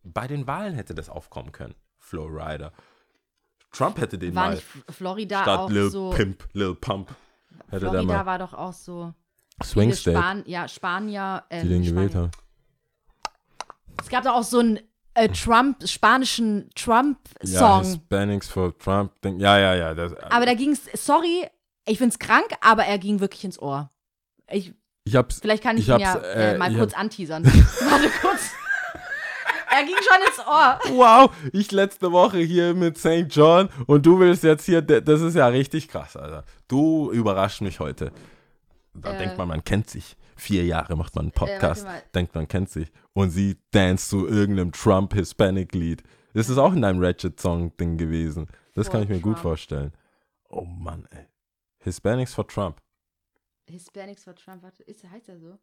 Bei 0.04 0.28
den 0.28 0.48
Wahlen 0.48 0.74
hätte 0.74 0.96
das 0.96 1.10
aufkommen 1.10 1.52
können. 1.52 1.76
Flowrider. 2.00 2.72
Trump 3.72 4.00
hätte 4.00 4.18
den 4.18 4.36
War 4.36 4.48
mal 4.48 4.56
nicht 4.56 4.66
Florida 4.90 5.44
statt 5.44 5.60
auch 5.60 5.70
Lil 5.70 5.90
so. 5.90 6.10
Pimp, 6.12 6.48
Lil 6.54 6.76
Pump. 6.76 7.16
Hätte 7.70 7.88
Florida 7.90 8.04
mal 8.04 8.26
war 8.26 8.40
doch 8.40 8.54
auch 8.54 8.74
so. 8.74 9.14
Swing 9.64 9.94
State, 9.94 10.18
Span 10.18 10.44
ja, 10.46 10.68
Spanier. 10.68 11.44
Äh, 11.50 11.62
die 11.62 11.70
den 11.70 11.82
nicht 11.82 11.90
gewählt 11.92 12.12
Spanier. 12.12 12.32
haben. 12.32 12.32
Es 14.02 14.10
gab 14.10 14.24
doch 14.24 14.34
auch 14.34 14.44
so 14.44 14.60
einen 14.60 14.80
äh, 15.14 15.30
Trump, 15.30 15.88
spanischen 15.88 16.70
Ja, 16.76 16.84
Trump-Song. 16.84 17.84
Hispanics 17.84 18.50
for 18.50 18.78
Trump. 18.78 19.22
Ding. 19.22 19.40
Ja, 19.40 19.58
ja, 19.60 19.76
ja. 19.76 19.94
Das, 19.94 20.16
aber 20.16 20.46
da 20.46 20.54
ging 20.54 20.72
es, 20.72 20.82
sorry, 21.06 21.48
ich 21.86 21.98
find's 21.98 22.20
krank, 22.20 22.48
aber 22.62 22.86
er 22.86 22.98
ging 22.98 23.20
wirklich 23.20 23.44
ins 23.44 23.60
Ohr. 23.60 23.92
Ich, 24.50 24.74
ich 25.04 25.16
hab's, 25.16 25.40
vielleicht 25.40 25.64
kann 25.64 25.78
ich, 25.78 25.88
Ich 25.88 25.94
ihn 25.94 26.00
ja 26.00 26.16
äh, 26.16 26.56
äh, 26.56 26.58
mal 26.58 26.72
ich 26.72 26.78
kurz 26.78 26.94
anteasern. 26.94 27.46
Warte 27.46 28.10
kurz. 28.22 28.52
Er 29.72 29.84
ging 29.86 29.96
schon 29.96 30.28
ins 30.28 30.40
Ohr. 30.40 30.80
Wow, 30.98 31.32
ich 31.54 31.72
letzte 31.72 32.12
Woche 32.12 32.38
hier 32.40 32.74
mit 32.74 32.98
St. 32.98 33.26
John 33.30 33.70
und 33.88 34.06
du 34.06 34.20
willst 34.20 34.44
jetzt 34.44 34.66
hier, 34.66 34.82
das 34.82 35.22
ist 35.22 35.36
ja 35.36 35.48
richtig 35.48 35.88
krass, 35.88 36.16
Alter. 36.16 36.44
Du 36.68 37.12
überraschst 37.12 37.62
mich 37.62 37.80
heute. 37.80 38.12
Da 38.94 39.14
Äh. 39.14 39.18
denkt 39.20 39.38
man, 39.38 39.48
man 39.48 39.64
kennt 39.64 39.90
sich. 39.90 40.18
Vier 40.36 40.66
Jahre 40.66 40.96
macht 40.96 41.16
man 41.16 41.26
einen 41.26 41.32
Podcast, 41.32 41.86
mal. 41.86 42.02
denkt 42.16 42.34
man 42.36 42.48
kennt 42.48 42.70
sich. 42.70 42.92
Und 43.14 43.30
sie 43.30 43.58
dance 43.72 44.10
zu 44.10 44.28
irgendeinem 44.28 44.72
Trump-Hispanic-Lied. 44.72 46.04
Das 46.34 46.50
ist 46.50 46.58
auch 46.58 46.74
in 46.74 46.82
deinem 46.82 47.04
Ratchet-Song-Ding 47.04 47.98
gewesen. 47.98 48.48
Das 48.74 48.90
kann 48.90 49.04
ich 49.04 49.10
mir 49.10 49.20
gut 49.20 49.34
Trump. 49.34 49.40
vorstellen. 49.44 49.94
Oh 50.50 50.64
Mann, 50.66 51.08
ey. 51.12 51.28
Hispanics 51.80 52.34
for 52.34 52.48
Trump. 52.48 52.82
Hispanics 53.68 54.24
for 54.24 54.36
Trump, 54.36 54.64
warte, 54.64 54.84
ist, 54.84 55.04
heißt 55.10 55.30
er 55.30 55.40
so? 55.40 55.58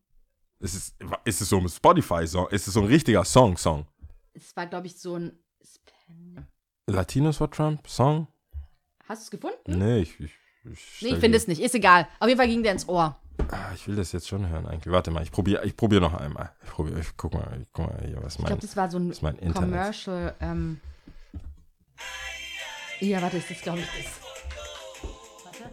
Ist 0.61 0.75
es, 0.75 0.95
ist 1.25 1.41
es 1.41 1.49
so 1.49 1.59
ein 1.59 1.69
Spotify-Song? 1.69 2.49
Ist 2.49 2.67
es 2.69 2.75
so 2.75 2.81
ein 2.81 2.87
richtiger 2.87 3.25
Song-Song? 3.25 3.87
Es 4.35 4.57
war, 4.57 4.67
glaube 4.67 4.87
ich, 4.87 4.99
so 4.99 5.17
ein. 5.17 5.39
Latinos 6.87 7.37
for 7.37 7.51
Trump? 7.51 7.87
Song? 7.89 8.29
Hast 9.09 9.23
du 9.23 9.25
es 9.25 9.31
gefunden? 9.31 9.79
Nee, 9.79 10.01
ich, 10.01 10.21
ich, 10.21 10.33
ich, 10.65 11.03
Nee, 11.03 11.09
ich 11.11 11.19
finde 11.19 11.37
es 11.37 11.47
nicht. 11.47 11.61
Ist 11.61 11.75
egal. 11.75 12.07
Auf 12.21 12.29
jeden 12.29 12.39
Fall 12.39 12.49
ging 12.49 12.63
der 12.63 12.73
ins 12.73 12.89
Ohr. 12.89 13.19
Ah, 13.51 13.73
ich 13.75 13.87
will 13.87 13.97
das 13.97 14.13
jetzt 14.13 14.29
schon 14.29 14.49
hören 14.49 14.67
eigentlich. 14.67 14.93
Warte 14.93 15.11
mal, 15.11 15.23
ich 15.23 15.31
probiere 15.31 15.65
ich 15.65 15.77
probier 15.77 16.01
noch 16.01 16.15
einmal. 16.15 16.53
Ich 16.65 16.71
probiere, 16.71 17.01
ich 17.01 17.17
guck 17.17 17.35
mal, 17.35 17.59
ich 17.63 17.69
guck 17.73 17.87
mal 17.87 18.07
hier, 18.07 18.23
was 18.23 18.35
Ich 18.35 18.41
mein, 18.41 18.49
glaube, 18.49 18.63
das 18.63 18.77
war 18.77 18.91
so 18.91 18.99
ein. 18.99 19.55
Commercial. 19.55 20.35
Ähm 20.41 20.81
ja, 23.01 23.23
warte, 23.23 23.37
ist 23.37 23.51
das, 23.51 23.61
glaube 23.61 23.79
ich, 23.79 23.87
das. 23.87 24.13
Warte. 25.45 25.71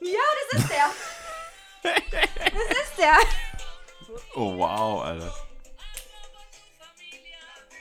Ja, 0.00 0.26
das 0.50 0.60
ist 0.60 0.70
der. 0.70 0.90
Das 2.52 2.78
ist 2.78 2.98
der. 2.98 3.16
Oh 4.34 4.56
wow, 4.58 5.02
Alter. 5.04 5.32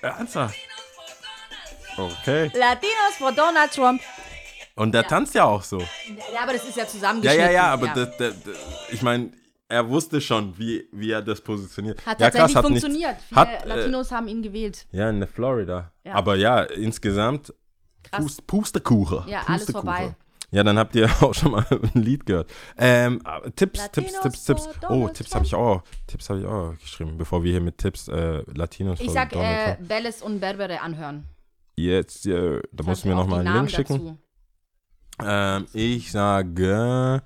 Ernsthaft? 0.01 0.55
Okay. 1.97 2.51
Latinos 2.55 3.15
for 3.17 3.31
Donald 3.31 3.71
Trump. 3.73 4.01
Und 4.75 4.93
der 4.93 5.05
tanzt 5.05 5.35
ja 5.35 5.43
auch 5.43 5.61
so. 5.63 5.79
Ja, 5.79 6.43
aber 6.43 6.53
das 6.53 6.63
ist 6.63 6.77
ja 6.77 6.83
Ja, 6.83 6.89
zusammengeschnitten. 6.89 7.45
ja, 7.47 7.51
ja, 7.51 7.63
aber 7.73 7.87
Das, 7.87 8.17
das, 8.17 8.35
das, 8.43 8.55
ich 8.91 9.01
meine, 9.01 9.33
er 9.67 9.87
wusste 9.89 10.21
schon, 10.21 10.57
wie, 10.57 10.87
wie 10.93 11.11
er 11.11 11.21
das 11.21 11.41
positioniert. 11.41 11.99
Hat 12.05 12.19
ja, 12.21 12.27
tatsächlich 12.29 12.55
hat 12.55 12.69
nicht- 12.69 12.81
funktioniert. 12.81 13.17
Viele 13.27 13.41
hat, 13.41 13.65
äh, 13.65 13.67
Latinos 13.67 14.11
haben 14.11 14.27
ihn 14.29 14.41
gewählt. 14.41 14.87
Ja, 14.91 15.09
in 15.09 15.27
Florida. 15.27 15.91
Ja. 16.05 16.13
Aber 16.13 16.35
ja, 16.35 16.61
insgesamt 16.63 17.53
Krass. 18.03 18.21
Pust, 18.21 18.47
Pustekuchen. 18.47 19.27
Ja, 19.27 19.39
alles 19.47 19.65
Pustekuchen. 19.65 19.85
vorbei. 19.93 20.15
Ja, 20.51 20.63
dann 20.63 20.79
habt 20.79 20.95
ihr 20.95 21.09
auch 21.21 21.33
schon 21.33 21.51
mal 21.51 21.65
ein 21.69 22.01
Lied 22.01 22.25
gehört. 22.25 22.51
Ähm, 22.77 23.21
Tipps, 23.55 23.79
Latinos 23.79 24.11
Tipps, 24.21 24.45
Tipps, 24.45 24.65
Tipps. 24.65 24.89
Oh, 24.89 25.07
Tipps 25.09 25.35
habe 25.35 25.45
ich 25.45 25.55
auch. 25.55 25.83
Tipps 26.07 26.29
habe 26.29 26.39
ich 26.39 26.45
auch 26.45 26.77
geschrieben, 26.77 27.17
bevor 27.17 27.43
wir 27.43 27.51
hier 27.51 27.61
mit 27.61 27.77
Tipps 27.77 28.07
äh, 28.07 28.43
Latinos 28.53 28.99
Ich 28.99 29.11
sag, 29.11 29.35
äh, 29.35 29.77
Bellis 29.79 30.21
und 30.21 30.39
Berbere 30.39 30.81
anhören. 30.81 31.25
Jetzt, 31.75 32.25
äh, 32.25 32.61
da 32.71 32.83
musst 32.83 33.03
du 33.03 33.09
mir 33.09 33.15
nochmal 33.15 33.45
einen 33.45 33.55
Link 33.55 33.71
schicken. 33.71 34.17
Ähm, 35.21 35.67
ich 35.73 36.11
sage 36.11 37.21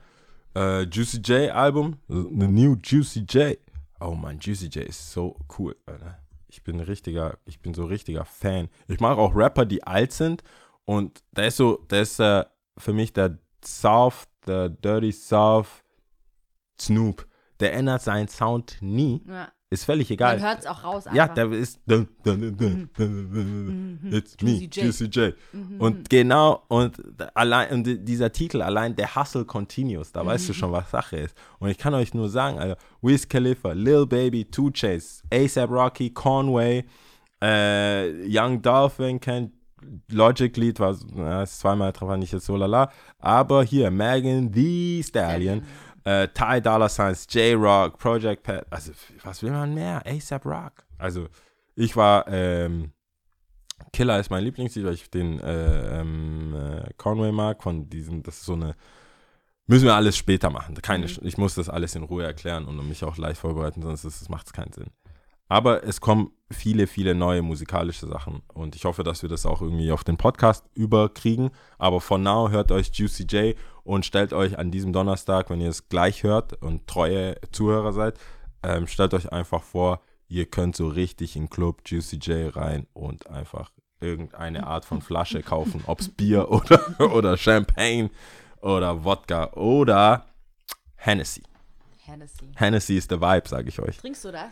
äh, 0.55 0.81
Juicy 0.83 1.17
J 1.17 1.51
Album, 1.51 1.97
The 2.07 2.47
New 2.47 2.75
Juicy 2.83 3.21
J. 3.21 3.57
Oh 3.99 4.11
man, 4.11 4.39
Juicy 4.39 4.67
J 4.67 4.87
ist 4.87 5.11
so 5.11 5.37
cool, 5.57 5.75
Alter. 5.85 6.19
Ich 6.47 6.63
bin 6.63 6.79
richtiger, 6.79 7.37
ich 7.45 7.59
bin 7.61 7.73
so 7.73 7.85
richtiger 7.85 8.25
Fan. 8.25 8.69
Ich 8.87 8.99
mag 8.99 9.17
auch 9.17 9.35
Rapper, 9.35 9.65
die 9.65 9.83
alt 9.83 10.11
sind 10.11 10.43
und 10.85 11.23
da 11.31 11.45
ist 11.45 11.57
so, 11.57 11.83
da 11.87 12.01
ist 12.01 12.19
äh, 12.19 12.43
für 12.77 12.93
mich 12.93 13.13
der 13.13 13.37
South, 13.63 14.25
der 14.45 14.69
Dirty 14.69 15.11
South 15.11 15.83
Snoop. 16.79 17.27
Der 17.59 17.73
ändert 17.73 18.01
seinen 18.01 18.27
Sound 18.27 18.77
nie. 18.81 19.23
Ja. 19.27 19.49
Ist 19.73 19.85
völlig 19.85 20.11
egal. 20.11 20.37
Man 20.37 20.47
hört 20.49 20.59
es 20.59 20.67
auch 20.67 20.83
raus. 20.83 21.05
Ja, 21.13 21.23
einfach. 21.23 21.33
der 21.33 21.51
ist. 21.51 21.79
dun, 21.87 22.07
dun, 22.23 22.55
dun, 22.55 22.89
dun, 22.95 23.99
dun, 24.03 24.13
It's 24.13 24.35
me, 24.39 24.69
Juicy 24.71 25.05
J. 25.05 25.15
J. 25.15 25.35
Und 25.79 26.11
genau, 26.11 26.61
und 26.67 26.97
allein, 27.33 27.71
und 27.71 28.07
dieser 28.07 28.31
Titel 28.31 28.61
allein, 28.61 28.95
der 28.95 29.15
Hustle 29.15 29.45
Continues, 29.45 30.11
da 30.11 30.23
weißt 30.23 30.49
du 30.49 30.53
schon, 30.53 30.71
was 30.71 30.91
Sache 30.91 31.17
ist. 31.17 31.35
Und 31.57 31.69
ich 31.69 31.79
kann 31.79 31.95
euch 31.95 32.13
nur 32.13 32.29
sagen, 32.29 32.59
Alter, 32.59 32.77
Wiz 33.01 33.27
Khalifa, 33.27 33.71
Lil 33.71 34.05
Baby, 34.05 34.45
Two 34.45 34.69
Chase, 34.71 35.23
ASAP 35.33 35.71
Rocky, 35.71 36.11
Conway, 36.11 36.85
äh, 37.41 38.27
Young 38.27 38.61
Dolphin 38.61 39.19
kennt 39.19 39.53
Logic 40.09 40.55
Lied 40.57 40.79
war 40.79 40.91
ist 41.43 41.59
zweimal 41.59 41.91
drauf, 41.91 42.09
war 42.09 42.17
nicht 42.17 42.33
jetzt 42.33 42.45
so 42.45 42.55
lala. 42.55 42.91
Aber 43.19 43.63
hier, 43.63 43.91
Megan 43.91 44.51
The 44.53 45.03
Stallion, 45.03 45.63
äh, 46.03 46.27
Ty 46.29 46.61
Dollar 46.61 46.89
Signs, 46.89 47.27
J-Rock, 47.29 47.97
Project 47.97 48.43
Pat, 48.43 48.65
also 48.69 48.91
was 49.23 49.41
will 49.41 49.51
man 49.51 49.73
mehr? 49.73 50.03
ASAP 50.05 50.45
Rock. 50.45 50.85
Also 50.97 51.27
ich 51.75 51.95
war, 51.95 52.27
ähm, 52.27 52.91
Killer 53.91 54.19
ist 54.19 54.29
mein 54.29 54.43
Lieblingslied, 54.43 54.85
weil 54.85 54.93
ich 54.93 55.09
den 55.09 55.39
äh, 55.39 55.99
ähm, 55.99 56.55
äh, 56.55 56.93
Conway 56.97 57.31
mag, 57.31 57.63
von 57.63 57.89
diesem, 57.89 58.23
das 58.23 58.37
ist 58.37 58.45
so 58.45 58.53
eine, 58.53 58.75
müssen 59.67 59.85
wir 59.85 59.95
alles 59.95 60.17
später 60.17 60.49
machen. 60.49 60.75
Keine, 60.81 61.05
Ich 61.05 61.37
muss 61.37 61.55
das 61.55 61.69
alles 61.69 61.95
in 61.95 62.03
Ruhe 62.03 62.23
erklären 62.23 62.65
und 62.65 62.87
mich 62.87 63.03
auch 63.03 63.17
leicht 63.17 63.39
vorbereiten, 63.39 63.81
sonst 63.81 64.29
macht 64.29 64.47
es 64.47 64.53
keinen 64.53 64.73
Sinn. 64.73 64.87
Aber 65.53 65.83
es 65.83 66.01
kommen 66.01 66.31
viele, 66.49 66.87
viele 66.87 67.13
neue 67.13 67.43
musikalische 67.43 68.07
Sachen 68.07 68.41
und 68.55 68.75
ich 68.75 68.85
hoffe, 68.85 69.03
dass 69.03 69.21
wir 69.21 69.29
das 69.29 69.45
auch 69.45 69.61
irgendwie 69.61 69.91
auf 69.91 70.03
den 70.03 70.17
Podcast 70.17 70.65
überkriegen. 70.73 71.51
Aber 71.77 72.01
von 72.01 72.23
now 72.23 72.49
hört 72.49 72.71
euch 72.71 72.89
Juicy 72.91 73.25
J 73.25 73.55
und 73.83 74.03
stellt 74.03 74.33
euch 74.33 74.57
an 74.57 74.71
diesem 74.71 74.93
Donnerstag, 74.93 75.51
wenn 75.51 75.61
ihr 75.61 75.69
es 75.69 75.89
gleich 75.89 76.23
hört 76.23 76.59
und 76.63 76.87
treue 76.87 77.35
Zuhörer 77.51 77.93
seid, 77.93 78.17
ähm, 78.63 78.87
stellt 78.87 79.13
euch 79.13 79.31
einfach 79.31 79.61
vor, 79.61 80.01
ihr 80.27 80.47
könnt 80.47 80.75
so 80.75 80.87
richtig 80.87 81.35
in 81.35 81.51
Club 81.51 81.83
Juicy 81.85 82.15
J 82.15 82.55
rein 82.55 82.87
und 82.93 83.29
einfach 83.29 83.69
irgendeine 84.01 84.65
Art 84.65 84.85
von 84.85 85.03
Flasche 85.03 85.43
kaufen, 85.43 85.83
ob 85.85 85.99
es 85.99 86.09
Bier 86.09 86.49
oder, 86.51 87.13
oder 87.13 87.37
Champagne 87.37 88.09
oder 88.59 89.03
Wodka 89.03 89.53
oder 89.53 90.25
Hennessy. 90.95 91.43
Hennessy. 92.05 92.49
Hennessy 92.55 92.97
ist 92.97 93.11
der 93.11 93.21
Vibe, 93.21 93.47
sage 93.47 93.69
ich 93.69 93.79
euch. 93.79 93.97
Trinkst 93.97 94.25
du 94.25 94.31
das? 94.31 94.51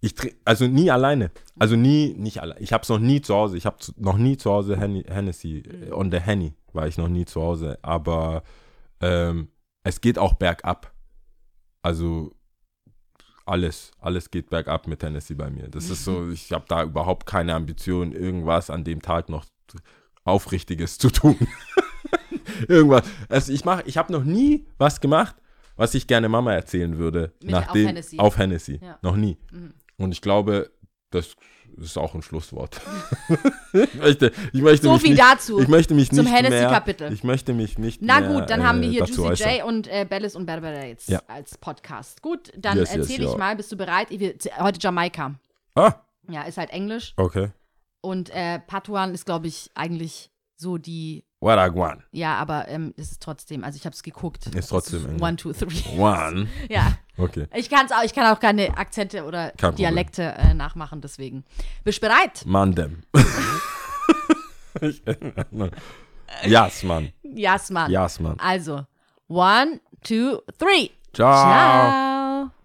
Ich 0.00 0.14
also 0.44 0.66
nie 0.66 0.90
alleine. 0.90 1.30
Also 1.58 1.74
nie, 1.74 2.14
nicht 2.16 2.40
alleine. 2.40 2.60
Ich 2.60 2.72
habe 2.72 2.82
es 2.82 2.88
noch 2.88 3.00
nie 3.00 3.20
zu 3.20 3.34
Hause. 3.34 3.56
Ich 3.56 3.66
habe 3.66 3.76
noch 3.96 4.16
nie 4.16 4.36
zu 4.36 4.50
Hause 4.50 4.78
Hen 4.78 5.02
Hennessy. 5.08 5.58
äh, 5.58 5.90
On 5.92 6.10
the 6.10 6.18
Henny 6.20 6.54
war 6.72 6.86
ich 6.86 6.98
noch 6.98 7.08
nie 7.08 7.24
zu 7.24 7.42
Hause. 7.42 7.78
Aber 7.82 8.42
ähm, 9.00 9.48
es 9.82 10.00
geht 10.00 10.18
auch 10.18 10.34
bergab. 10.34 10.92
Also 11.82 12.32
alles, 13.44 13.90
alles 13.98 14.30
geht 14.30 14.50
bergab 14.50 14.86
mit 14.86 15.02
Hennessy 15.02 15.34
bei 15.34 15.50
mir. 15.50 15.68
Das 15.68 15.88
ist 15.90 16.04
so, 16.04 16.28
ich 16.30 16.52
habe 16.52 16.66
da 16.68 16.82
überhaupt 16.84 17.26
keine 17.26 17.54
Ambition, 17.54 18.12
irgendwas 18.12 18.68
an 18.70 18.84
dem 18.84 19.00
Tag 19.02 19.28
noch 19.30 19.46
Aufrichtiges 20.24 20.98
zu 20.98 21.10
tun. 21.10 21.36
irgendwas. 22.68 23.04
Also 23.28 23.52
ich 23.52 23.64
mache, 23.64 23.82
ich 23.86 23.96
habe 23.96 24.12
noch 24.12 24.24
nie 24.24 24.66
was 24.76 25.00
gemacht, 25.00 25.34
was 25.76 25.94
ich 25.94 26.06
gerne 26.06 26.28
Mama 26.28 26.52
erzählen 26.52 26.98
würde. 26.98 27.32
Mit- 27.40 27.50
nachdem, 27.52 27.86
auf 27.86 27.88
Hennessy. 27.88 28.18
Auf 28.18 28.38
Hennessy. 28.38 28.80
Ja. 28.82 28.98
Noch 29.02 29.16
nie. 29.16 29.38
Und 29.98 30.12
ich 30.12 30.20
glaube, 30.22 30.70
das 31.10 31.34
ist 31.76 31.96
auch 31.98 32.14
ein 32.14 32.22
Schlusswort. 32.22 32.80
ich 33.72 33.94
möchte, 33.94 34.32
ich 34.52 34.62
möchte 34.62 34.86
So 34.86 34.92
mich 34.94 35.02
viel 35.02 35.10
nicht, 35.12 35.22
dazu 35.22 35.60
Ich 35.60 35.68
möchte 35.68 35.94
mich 35.94 36.08
zum 36.10 36.24
nicht 36.24 36.34
Hennessy-Kapitel. 36.34 37.04
mehr, 37.08 37.12
Ich 37.12 37.24
möchte 37.24 37.52
mich 37.52 37.78
nicht 37.78 38.00
Na 38.02 38.20
mehr, 38.20 38.30
gut, 38.40 38.50
dann 38.50 38.66
haben 38.66 38.80
wir 38.80 38.88
äh, 38.88 38.92
hier 38.92 39.04
Juicy 39.04 39.20
äußern. 39.20 39.54
J 39.56 39.64
und 39.64 39.86
äh, 39.88 40.06
Bellis 40.08 40.34
und 40.34 40.46
Berbera 40.46 40.84
jetzt 40.84 41.08
Ja. 41.08 41.20
als 41.28 41.56
Podcast. 41.58 42.22
Gut, 42.22 42.50
dann 42.56 42.78
Yes, 42.78 42.88
yes, 42.94 42.98
erzähle 43.00 43.24
ich 43.26 43.32
ja. 43.32 43.38
mal, 43.38 43.54
bist 43.56 43.70
du 43.70 43.76
bereit? 43.76 44.08
Wir- 44.10 44.34
Heute 44.58 44.78
Jamaika. 44.80 45.34
Ah, 45.74 45.94
Ja, 46.28 46.42
ist 46.42 46.58
halt 46.58 46.70
Englisch. 46.70 47.12
okay. 47.16 47.50
Und 48.00 48.30
äh, 48.30 48.60
Patuan 48.60 49.12
ist, 49.14 49.26
glaube 49.26 49.48
ich, 49.48 49.70
eigentlich 49.74 50.30
so 50.56 50.78
die. 50.78 51.24
Waraguan. 51.40 52.02
Ja, 52.12 52.36
aber 52.36 52.66
ähm, 52.68 52.94
es 52.96 53.12
ist 53.12 53.22
trotzdem, 53.22 53.62
also 53.64 53.76
ich 53.76 53.84
habe 53.84 53.94
es 53.94 54.02
geguckt. 54.02 54.46
Ist 54.46 54.68
trotzdem 54.68 55.04
Englisch. 55.04 55.22
One, 55.22 55.36
two, 55.36 55.52
three. 55.52 55.98
One. 55.98 56.48
Ja, 56.68 56.96
Okay. 57.18 57.46
ich, 57.54 57.68
kann's 57.68 57.92
auch, 57.92 58.04
ich 58.04 58.14
kann 58.14 58.34
auch 58.34 58.40
keine 58.40 58.76
Akzente 58.78 59.24
oder 59.24 59.50
Kein. 59.58 59.74
Dialekte 59.74 60.22
äh, 60.22 60.54
nachmachen, 60.54 61.00
deswegen. 61.00 61.44
Bist 61.84 62.02
du 62.02 62.06
bereit? 62.06 62.44
Mandem. 62.46 63.02
Yes, 66.44 66.82
Mann. 66.82 67.12
Jasman. 67.22 67.90
Yes, 67.90 68.20
Mann. 68.20 68.38
Also, 68.38 68.86
one, 69.28 69.80
two, 70.04 70.40
three. 70.58 70.90
Ciao. 71.12 71.32
Ciao. 71.32 72.07